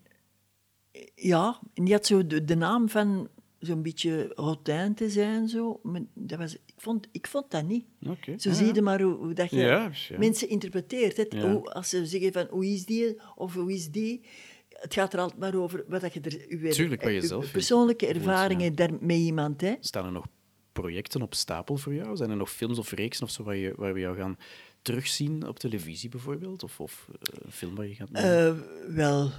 eh, 0.91 1.01
ja, 1.15 1.59
en 1.73 1.83
die 1.83 1.93
had 1.93 2.05
zo 2.05 2.27
de, 2.27 2.45
de 2.45 2.55
naam 2.55 2.89
van 2.89 3.29
zo'n 3.65 3.81
beetje 3.81 4.31
rotin 4.35 4.93
te 4.93 5.09
zijn. 5.09 5.47
Zo. 5.47 5.79
Maar 5.83 6.01
dat 6.13 6.39
was, 6.39 6.53
ik, 6.53 6.73
vond, 6.77 7.07
ik 7.11 7.27
vond 7.27 7.51
dat 7.51 7.67
niet. 7.67 7.85
Oké. 8.07 8.37
Zo 8.37 8.49
ja, 8.49 8.55
zie 8.55 8.73
je 8.73 8.81
maar 8.81 9.01
hoe, 9.01 9.13
hoe 9.15 9.33
dat 9.33 9.49
je 9.49 9.57
Ja, 9.57 9.87
dus 9.87 10.11
mensen 10.17 10.49
interpreteert. 10.49 11.17
Hè. 11.17 11.23
Ja. 11.29 11.51
Hoe, 11.51 11.73
als 11.73 11.89
ze 11.89 12.05
zeggen 12.05 12.31
van 12.33 12.47
hoe 12.49 12.65
is 12.65 12.85
die 12.85 13.21
of 13.35 13.53
hoe 13.53 13.73
is 13.73 13.89
die. 13.91 14.21
Het 14.69 14.93
gaat 14.93 15.13
er 15.13 15.19
altijd 15.19 15.39
maar 15.39 15.55
over 15.55 15.83
wat 15.87 16.01
dat 16.01 16.13
je 16.13 16.19
er, 16.21 16.45
uw, 16.49 16.69
Tuurlijk, 16.71 17.01
wat 17.01 17.11
je 17.11 17.19
uw 17.21 17.27
zelf 17.27 17.39
vindt. 17.39 17.53
persoonlijke 17.57 18.07
ervaringen 18.07 18.75
daar 18.75 18.91
met 18.99 19.17
iemand. 19.17 19.61
Hè. 19.61 19.73
Staan 19.79 20.05
er 20.05 20.11
nog 20.11 20.25
projecten 20.71 21.21
op 21.21 21.33
stapel 21.33 21.77
voor 21.77 21.93
jou? 21.93 22.15
Zijn 22.15 22.29
er 22.29 22.37
nog 22.37 22.51
films 22.51 22.77
of 22.77 22.91
reeksen 22.91 23.25
of 23.25 23.31
zo 23.31 23.43
waar, 23.43 23.55
je, 23.55 23.73
waar 23.77 23.93
we 23.93 23.99
jou 23.99 24.17
gaan 24.17 24.37
terugzien 24.81 25.47
op 25.47 25.59
televisie 25.59 26.09
bijvoorbeeld? 26.09 26.63
Of, 26.63 26.79
of 26.79 27.07
eh, 27.11 27.39
een 27.45 27.51
film 27.51 27.75
waar 27.75 27.87
je 27.87 27.95
gaat 27.95 28.09
mee? 28.09 28.23
Eh, 28.23 28.53
wel, 28.87 29.31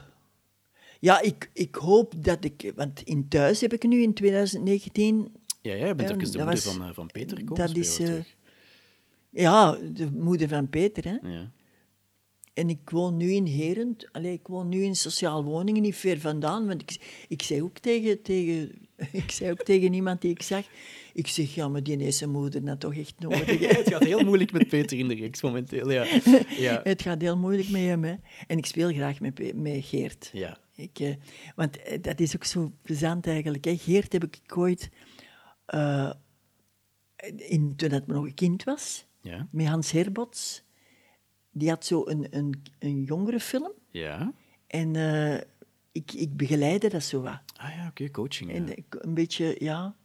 ja, 1.05 1.21
ik, 1.21 1.51
ik 1.53 1.75
hoop 1.75 2.13
dat 2.25 2.45
ik... 2.45 2.73
Want 2.77 3.01
in 3.03 3.29
Thuis 3.29 3.61
heb 3.61 3.73
ik 3.73 3.83
nu 3.87 4.03
in 4.03 4.15
2019... 4.15 5.33
ja, 5.63 5.75
ja, 5.75 5.87
je 5.87 5.95
bent 5.95 6.09
eh, 6.09 6.15
ook 6.15 6.21
eens 6.21 6.31
de 6.31 6.39
dat 6.39 6.47
moeder 6.47 6.65
was- 6.65 6.75
van, 6.75 6.89
eh, 6.89 6.95
van 6.95 7.07
Peter 7.07 7.45
komen 7.45 7.67
dat 7.67 7.77
is, 7.77 7.99
eh. 7.99 8.15
Ja, 9.31 9.79
de 9.93 10.11
moeder 10.13 10.49
van 10.49 10.69
Peter. 10.69 11.05
Hè. 11.05 11.29
Ja. 11.29 11.51
En 12.55 12.69
ik 12.69 12.91
woon 12.91 13.17
nu 13.17 13.33
in 13.33 13.47
Herent. 13.47 14.09
Allee, 14.13 14.33
ik 14.33 14.47
woon 14.47 14.69
nu 14.69 14.83
in 14.83 14.97
sociaal 14.97 15.45
woningen, 15.45 15.83
niet 15.83 15.97
ver 15.97 16.21
vandaan. 16.21 16.67
Want 16.67 16.83
ik, 16.83 17.25
ik 17.29 17.43
zei 17.43 17.63
ook 17.63 17.79
tegen, 17.79 18.23
tegen, 18.23 18.73
ik 19.23 19.31
zei 19.31 19.51
ook 19.51 19.63
tegen 19.63 19.93
iemand 19.93 20.21
die 20.21 20.31
ik 20.31 20.43
zag... 20.43 20.65
Ik 21.15 21.27
zeg, 21.27 21.55
ja, 21.55 21.69
maar 21.69 21.83
die 21.83 22.03
heeft 22.03 22.17
zijn 22.17 22.31
moeder 22.31 22.63
nou 22.63 22.79
toch 22.79 22.95
echt 22.97 23.15
nodig. 23.19 23.59
hè. 23.59 23.67
het 23.79 23.89
gaat 23.91 24.05
heel 24.05 24.25
moeilijk 24.25 24.53
met 24.53 24.69
Peter 24.69 24.99
in 24.99 25.09
de 25.09 25.15
reeks 25.15 25.43
momenteel, 25.43 25.91
ja. 25.91 26.07
Ja, 26.67 26.81
Het 26.85 27.03
gaat 27.03 27.21
heel 27.21 27.37
moeilijk 27.37 27.69
met 27.69 27.81
hem. 27.81 28.05
Hè. 28.05 28.15
En 28.47 28.59
ik 28.59 28.67
speel 28.67 28.93
graag 28.93 29.21
met, 29.21 29.55
met 29.55 29.85
Geert. 29.85 30.31
ja. 30.33 30.63
Ik, 30.75 30.99
eh, 30.99 31.15
want 31.55 31.83
eh, 31.83 32.03
dat 32.03 32.21
is 32.21 32.35
ook 32.35 32.45
zo 32.45 32.73
plezant 32.83 33.27
eigenlijk. 33.27 33.65
Hè. 33.65 33.77
Geert 33.77 34.13
heb 34.13 34.25
ik 34.25 34.57
ooit, 34.57 34.91
eh, 35.67 36.13
in, 37.37 37.77
toen 37.77 37.91
het 37.91 38.07
nog 38.07 38.25
een 38.25 38.35
kind 38.35 38.65
was, 38.65 39.07
ja. 39.21 39.49
met 39.51 39.67
Hans 39.67 39.91
Herbots. 39.91 40.63
Die 41.51 41.69
had 41.69 41.85
zo 41.85 42.07
een, 42.07 42.27
een, 42.31 42.63
een 42.79 43.03
jongere 43.03 43.41
film. 43.41 43.73
ja. 43.91 44.33
En 44.67 44.95
ik, 45.93 46.13
ik 46.13 46.37
begeleidde 46.37 46.89
dat 46.89 47.03
zo 47.03 47.21
wat. 47.23 47.41
Ah 47.57 47.75
ja, 47.75 47.87
oké, 47.89 48.11
coaching. 48.11 48.51
Ja. 48.51 48.57
En 48.57 48.77
ik- 48.77 48.95
een 48.99 49.15
beetje, 49.15 49.57
ja... 49.59 49.97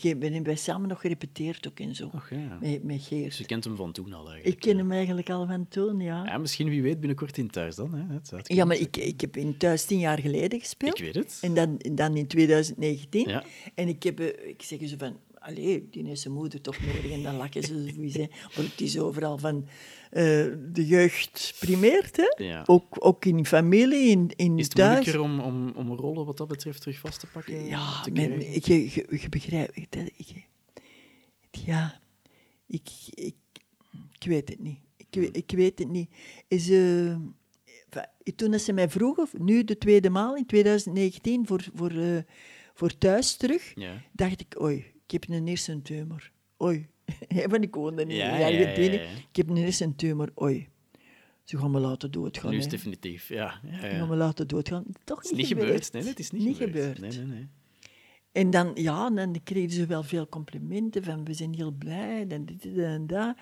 Ik 0.00 0.18
ben 0.18 0.42
wij 0.42 0.56
samen 0.56 0.88
nog 0.88 1.00
gerepeteerd 1.00 1.68
ook 1.68 1.80
en 1.80 1.94
zo. 1.94 2.10
Och, 2.12 2.30
ja. 2.30 2.58
Met, 2.60 2.82
met 2.82 2.96
Dus 2.98 3.06
Geert. 3.06 3.36
je 3.36 3.44
kent 3.44 3.64
hem 3.64 3.76
van 3.76 3.92
toen 3.92 4.12
al 4.12 4.30
eigenlijk. 4.30 4.46
Ik 4.46 4.60
ken 4.60 4.78
hem 4.78 4.92
eigenlijk 4.92 5.30
al 5.30 5.46
van 5.46 5.68
toen, 5.68 6.00
ja. 6.00 6.24
Ja, 6.24 6.38
misschien 6.38 6.68
wie 6.68 6.82
weet 6.82 6.98
binnenkort 6.98 7.38
in 7.38 7.50
thuis 7.50 7.76
dan. 7.76 7.94
Hè? 7.94 8.18
Ja, 8.42 8.64
maar 8.64 8.76
ik, 8.76 8.96
ik 8.96 9.20
heb 9.20 9.36
in 9.36 9.56
thuis 9.56 9.84
tien 9.84 9.98
jaar 9.98 10.18
geleden 10.18 10.60
gespeeld. 10.60 10.98
Ik 10.98 11.04
weet 11.04 11.14
het. 11.14 11.38
En 11.40 11.54
dan, 11.54 11.80
dan 11.92 12.16
in 12.16 12.26
2019. 12.26 13.28
Ja. 13.28 13.44
En 13.74 13.88
ik, 13.88 14.02
heb, 14.02 14.20
eh, 14.20 14.48
ik 14.48 14.62
zeg 14.62 14.88
zo 14.88 14.94
van, 14.98 15.16
allee, 15.42 15.88
die 15.90 16.06
heeft 16.06 16.20
zijn 16.20 16.34
moeder 16.34 16.60
toch 16.60 16.80
nodig. 16.80 17.10
En 17.10 17.22
dan 17.22 17.36
lachen 17.36 17.62
ze 17.62 17.74
hè. 18.12 18.26
Want 18.54 18.70
het 18.70 18.80
is 18.80 18.98
overal 18.98 19.38
van, 19.38 19.66
eh, 20.10 20.22
de 20.72 20.86
jeugd 20.86 21.56
primeert, 21.60 22.16
hè. 22.16 22.44
Ja. 22.44 22.62
Ook, 22.66 22.96
ook 22.98 23.24
in 23.24 23.46
familie, 23.46 24.08
in, 24.10 24.30
in 24.36 24.58
Is 24.58 24.64
het 24.64 24.74
thuis. 24.74 24.92
moeilijker 25.06 25.20
om, 25.20 25.40
om, 25.40 25.72
om 25.76 25.92
rollen 25.96 26.26
wat 26.26 26.36
dat 26.36 26.48
betreft 26.48 26.80
terug 26.80 26.98
vast 26.98 27.20
te 27.20 27.26
pakken? 27.26 27.66
Ja, 27.66 28.02
te 28.02 28.10
men, 28.10 28.54
ik, 28.54 28.64
je, 28.64 28.84
je, 28.94 29.28
begrijpt... 29.28 29.76
ik- 29.76 30.46
ja, 31.50 32.00
ik, 32.66 32.88
ik, 33.14 33.34
ik 34.18 34.24
weet 34.28 34.48
het 34.48 34.58
niet. 34.60 34.78
Ik, 34.96 35.06
weet- 35.10 35.36
ik 35.36 35.50
weet 35.50 35.78
het 35.78 35.88
niet. 35.90 36.10
Is, 36.48 36.70
eh, 36.70 37.06
enfin, 37.10 38.34
toen 38.36 38.58
ze 38.58 38.72
mij 38.72 38.88
vroegen, 38.88 39.28
nu 39.38 39.64
de 39.64 39.78
tweede 39.78 40.10
maal 40.10 40.36
in 40.36 40.46
2019, 40.46 41.46
voor, 41.46 41.64
voor, 41.74 41.90
eh, 41.90 42.18
voor 42.74 42.98
thuis 42.98 43.36
terug, 43.36 43.72
Ja. 43.74 44.02
dacht 44.12 44.40
ik, 44.40 44.60
oei, 44.62 44.84
ik 45.12 45.20
heb 45.20 45.28
een 45.28 45.46
hersentumor. 45.46 46.30
Oei. 46.62 46.88
Want 47.50 47.62
ik 47.62 47.74
woonde 47.74 48.04
niet 48.04 48.16
Ja, 48.16 48.36
ja, 48.36 48.46
ja, 48.46 48.68
ja. 48.68 49.00
Ik 49.30 49.36
heb 49.36 49.48
een 49.48 49.56
hersentumor. 49.56 50.32
Oei. 50.42 50.68
Ze 51.44 51.58
gaan 51.58 51.70
me 51.70 51.80
laten 51.80 52.10
doodgaan. 52.10 52.50
Nu 52.50 52.56
is 52.56 52.64
hè. 52.64 52.70
het 52.70 52.80
definitief, 52.80 53.28
ja. 53.28 53.60
ja, 53.62 53.80
Ze 53.80 53.88
gaan 53.88 54.08
me 54.08 54.16
laten 54.16 54.48
doodgaan. 54.48 54.84
Toch 55.04 55.32
niet 55.32 55.46
gebeurd. 55.46 55.92
Nee, 55.92 56.04
het 56.04 56.18
is 56.18 56.30
niet, 56.30 56.56
gebeurd. 56.56 56.98
Nee, 56.98 57.10
nee, 57.10 57.26
nee. 57.26 57.48
En 58.32 58.50
dan, 58.50 58.70
ja, 58.74 59.10
dan 59.10 59.42
kregen 59.44 59.70
ze 59.70 59.86
wel 59.86 60.02
veel 60.02 60.28
complimenten 60.28 61.04
van 61.04 61.24
we 61.24 61.34
zijn 61.34 61.54
heel 61.54 61.70
blij 61.70 62.26
en 62.28 62.44
dit 62.44 62.66
en 62.76 63.06
dat. 63.06 63.36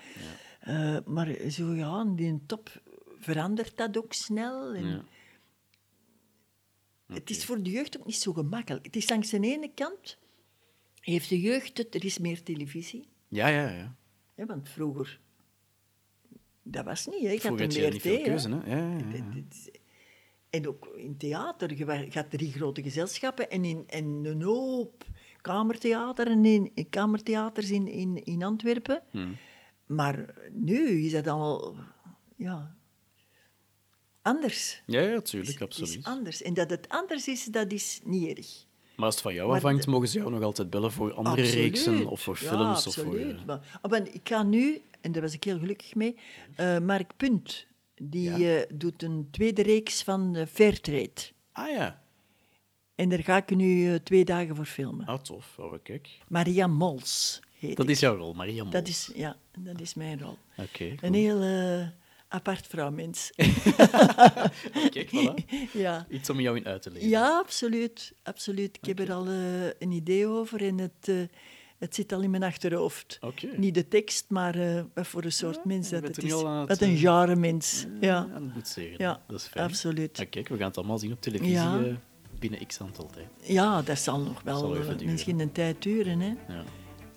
Eh, 0.59 0.97
maar 1.05 1.35
zo 1.49 1.73
ja, 1.73 2.05
die 2.05 2.41
top 2.45 2.81
verandert 3.19 3.77
dat 3.77 3.97
ook 3.97 4.13
snel. 4.13 4.73
En 4.73 4.85
Ja. 4.85 5.03
Het 7.13 7.29
is 7.29 7.45
voor 7.45 7.63
de 7.63 7.69
jeugd 7.69 7.99
ook 7.99 8.05
niet 8.05 8.15
zo 8.15 8.33
gemakkelijk. 8.33 8.85
Het 8.85 8.95
is 8.95 9.09
langs 9.09 9.29
de 9.29 9.39
ene 9.39 9.71
kant, 9.73 10.17
heeft 11.01 11.29
de 11.29 11.39
jeugd 11.41 11.77
het, 11.77 11.95
er 11.95 12.05
is 12.05 12.17
meer 12.17 12.43
televisie. 12.43 13.07
Ja, 13.27 13.47
ja, 13.47 13.69
ja. 13.69 13.95
Hè, 14.35 14.45
want 14.45 14.69
vroeger, 14.69 15.19
dat 16.63 16.85
was 16.85 17.05
niet. 17.05 17.21
Hè. 17.21 17.31
Je 17.31 17.39
Vroeger 17.39 17.65
had 17.65 17.75
een 17.75 17.81
je 17.83 17.89
niet 17.91 18.01
veel 18.01 18.21
keuze, 18.21 18.49
hè. 18.49 18.75
Ja, 18.75 18.97
ja, 18.97 19.15
ja. 19.15 19.43
Is- 19.49 19.69
En 20.49 20.67
ook 20.67 20.85
in 20.95 21.17
theater. 21.17 21.77
Je 21.77 22.07
had 22.13 22.29
drie 22.29 22.51
grote 22.51 22.81
gezelschappen 22.83 23.49
en, 23.49 23.65
in, 23.65 23.83
en 23.87 24.05
een 24.25 24.41
hoop 24.41 25.05
kamertheater 25.41 26.27
en 26.27 26.45
in, 26.45 26.71
in 26.73 26.89
kamertheaters 26.89 27.69
in, 27.71 27.87
in, 27.87 28.23
in 28.23 28.43
Antwerpen. 28.43 29.01
Hmm. 29.11 29.35
Maar 29.85 30.35
nu 30.51 30.89
is 31.05 31.11
dat 31.11 31.27
allemaal 31.27 31.75
ja, 32.35 32.75
anders. 34.21 34.81
Ja, 34.85 35.01
ja, 35.01 35.21
tuurlijk, 35.21 35.59
Het 35.59 35.69
is 35.71 35.79
absoluut. 35.81 36.05
anders. 36.05 36.41
En 36.41 36.53
dat 36.53 36.69
het 36.69 36.89
anders 36.89 37.27
is, 37.27 37.45
dat 37.45 37.71
is 37.71 37.99
niet 38.03 38.37
erg. 38.37 38.65
Maar 39.01 39.09
als 39.09 39.19
het 39.19 39.23
van 39.29 39.33
jou 39.33 39.47
Maar 39.47 39.57
afhangt, 39.57 39.83
de- 39.83 39.89
mogen 39.89 40.07
ze 40.07 40.17
jou 40.17 40.31
nog 40.31 40.41
altijd 40.43 40.69
bellen 40.69 40.91
voor 40.91 41.13
andere 41.13 41.41
Absoluut. 41.41 41.53
reeksen 41.63 42.05
of 42.07 42.21
voor 42.21 42.37
Ja, 42.41 42.47
films? 42.47 42.87
of 42.87 42.93
voor, 42.93 43.03
absoluut. 43.05 43.35
eh, 43.39 43.45
Maar, 43.45 43.79
oh, 43.81 43.91
maar 43.91 44.07
ik 44.11 44.21
ga 44.23 44.43
nu, 44.43 44.81
en 45.01 45.11
daar 45.11 45.21
was 45.21 45.33
ik 45.33 45.43
heel 45.43 45.59
gelukkig 45.59 45.95
mee, 45.95 46.15
eh, 46.55 46.77
Mark 46.79 47.11
Punt, 47.17 47.65
die 47.95 48.37
Ja. 48.37 48.57
eh, 48.59 48.65
doet 48.73 49.03
een 49.03 49.27
tweede 49.31 49.61
reeks 49.61 50.03
van 50.03 50.35
eh, 50.35 50.45
Fairtrade. 50.47 51.11
Ah 51.51 51.69
ja, 51.69 52.01
En 52.95 53.09
daar 53.09 53.23
ga 53.23 53.37
ik 53.37 53.55
nu 53.55 53.99
twee 54.03 54.25
dagen 54.25 54.55
voor 54.55 54.65
filmen. 54.65 55.05
ah, 55.05 55.19
tof. 55.21 55.55
Oh, 55.59 55.73
kijk. 55.83 56.09
Maria 56.27 56.67
Mols 56.67 57.39
heet 57.59 57.77
Dat 57.77 57.85
ik. 57.85 57.91
is 57.91 57.99
jouw 57.99 58.17
rol, 58.17 58.33
Maria 58.33 58.63
Mol. 58.63 58.71
Dat 58.71 58.87
is, 58.87 59.11
ja, 59.15 59.35
dat 59.59 59.79
is 59.81 59.93
mijn 59.93 60.19
rol. 60.19 60.37
Oké, 60.57 60.83
Een 60.85 60.97
cool. 60.97 61.13
heel 61.13 61.41
apart 62.31 62.67
vrouwmens. 62.67 63.31
Kijk, 64.95 65.09
voilà. 65.15 65.33
ja. 65.73 66.05
Iets 66.09 66.29
om 66.29 66.39
jou 66.41 66.57
in 66.57 66.65
uit 66.65 66.81
te 66.81 66.91
leggen. 66.91 67.09
ja, 67.09 67.37
absoluut. 67.37 68.13
absoluut. 68.23 68.77
Ik 68.81 68.85
heb 68.87 68.99
er 68.99 69.13
al 69.13 69.27
eh, 69.27 69.65
een 69.79 69.91
idee 69.91 70.27
over 70.27 70.63
en 70.65 70.77
het, 70.77 70.91
eh, 71.07 71.15
het 71.77 71.95
zit 71.95 72.11
al 72.13 72.21
in 72.21 72.29
mijn 72.29 72.43
achterhoofd. 72.43 73.19
Niet 73.55 73.73
de 73.73 73.87
tekst, 73.87 74.25
maar 74.29 74.55
eh, 74.55 74.83
wat 74.93 75.07
voor 75.07 75.23
een 75.23 75.31
soort 75.31 75.65
mens 75.65 75.89
je 75.89 75.99
dat 75.99 76.03
het 76.15 76.23
is. 76.23 76.31
het, 76.31 76.41
Wat 76.67 76.81
een 76.81 76.97
genre 76.97 77.35
mens. 77.35 77.85
Ja, 77.99 78.15
Aan 78.17 78.43
het 78.43 78.53
boetseren. 78.53 78.95
ja 78.97 79.21
dat 79.27 79.39
is 79.39 79.47
fijn. 79.47 79.65
absoluut. 79.65 80.19
Ah, 80.19 80.29
kijk, 80.29 80.47
we 80.47 80.57
gaan 80.57 80.67
het 80.67 80.77
allemaal 80.77 80.97
zien 80.99 81.11
op 81.11 81.21
televisie 81.21 81.53
Ja. 81.53 81.81
binnen 82.39 82.67
x 82.67 82.81
aantal 82.81 83.09
tijd. 83.09 83.27
Ja, 83.41 83.81
dat 83.81 83.99
zal 83.99 84.19
nog 84.19 84.41
wel 84.41 84.57
Zal 84.59 84.95
misschien 85.05 85.39
een 85.39 85.51
tijd 85.51 85.81
duren. 85.81 86.19
Hè. 86.19 86.33
Ja. 86.47 86.63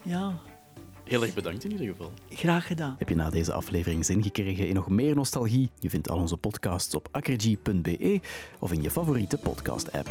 Ja. 0.03 0.41
Heel 1.05 1.23
erg 1.23 1.35
bedankt 1.35 1.65
in 1.65 1.71
ieder 1.71 1.87
geval. 1.87 2.13
Graag 2.31 2.67
gedaan. 2.67 2.95
Heb 2.99 3.09
je 3.09 3.15
na 3.15 3.31
deze 3.31 3.53
aflevering 3.53 4.05
zin 4.05 4.23
gekregen 4.23 4.69
in 4.69 4.75
nog 4.75 4.89
meer 4.89 5.15
nostalgie? 5.15 5.71
Je 5.79 5.91
vindt 5.91 6.11
al 6.11 6.19
onze 6.19 6.37
podcasts 6.37 6.95
op 6.95 7.09
akkergy.be 7.11 8.21
of 8.59 8.73
in 8.73 8.83
je 8.83 8.91
favoriete 8.91 9.39
podcast-app. 9.39 10.11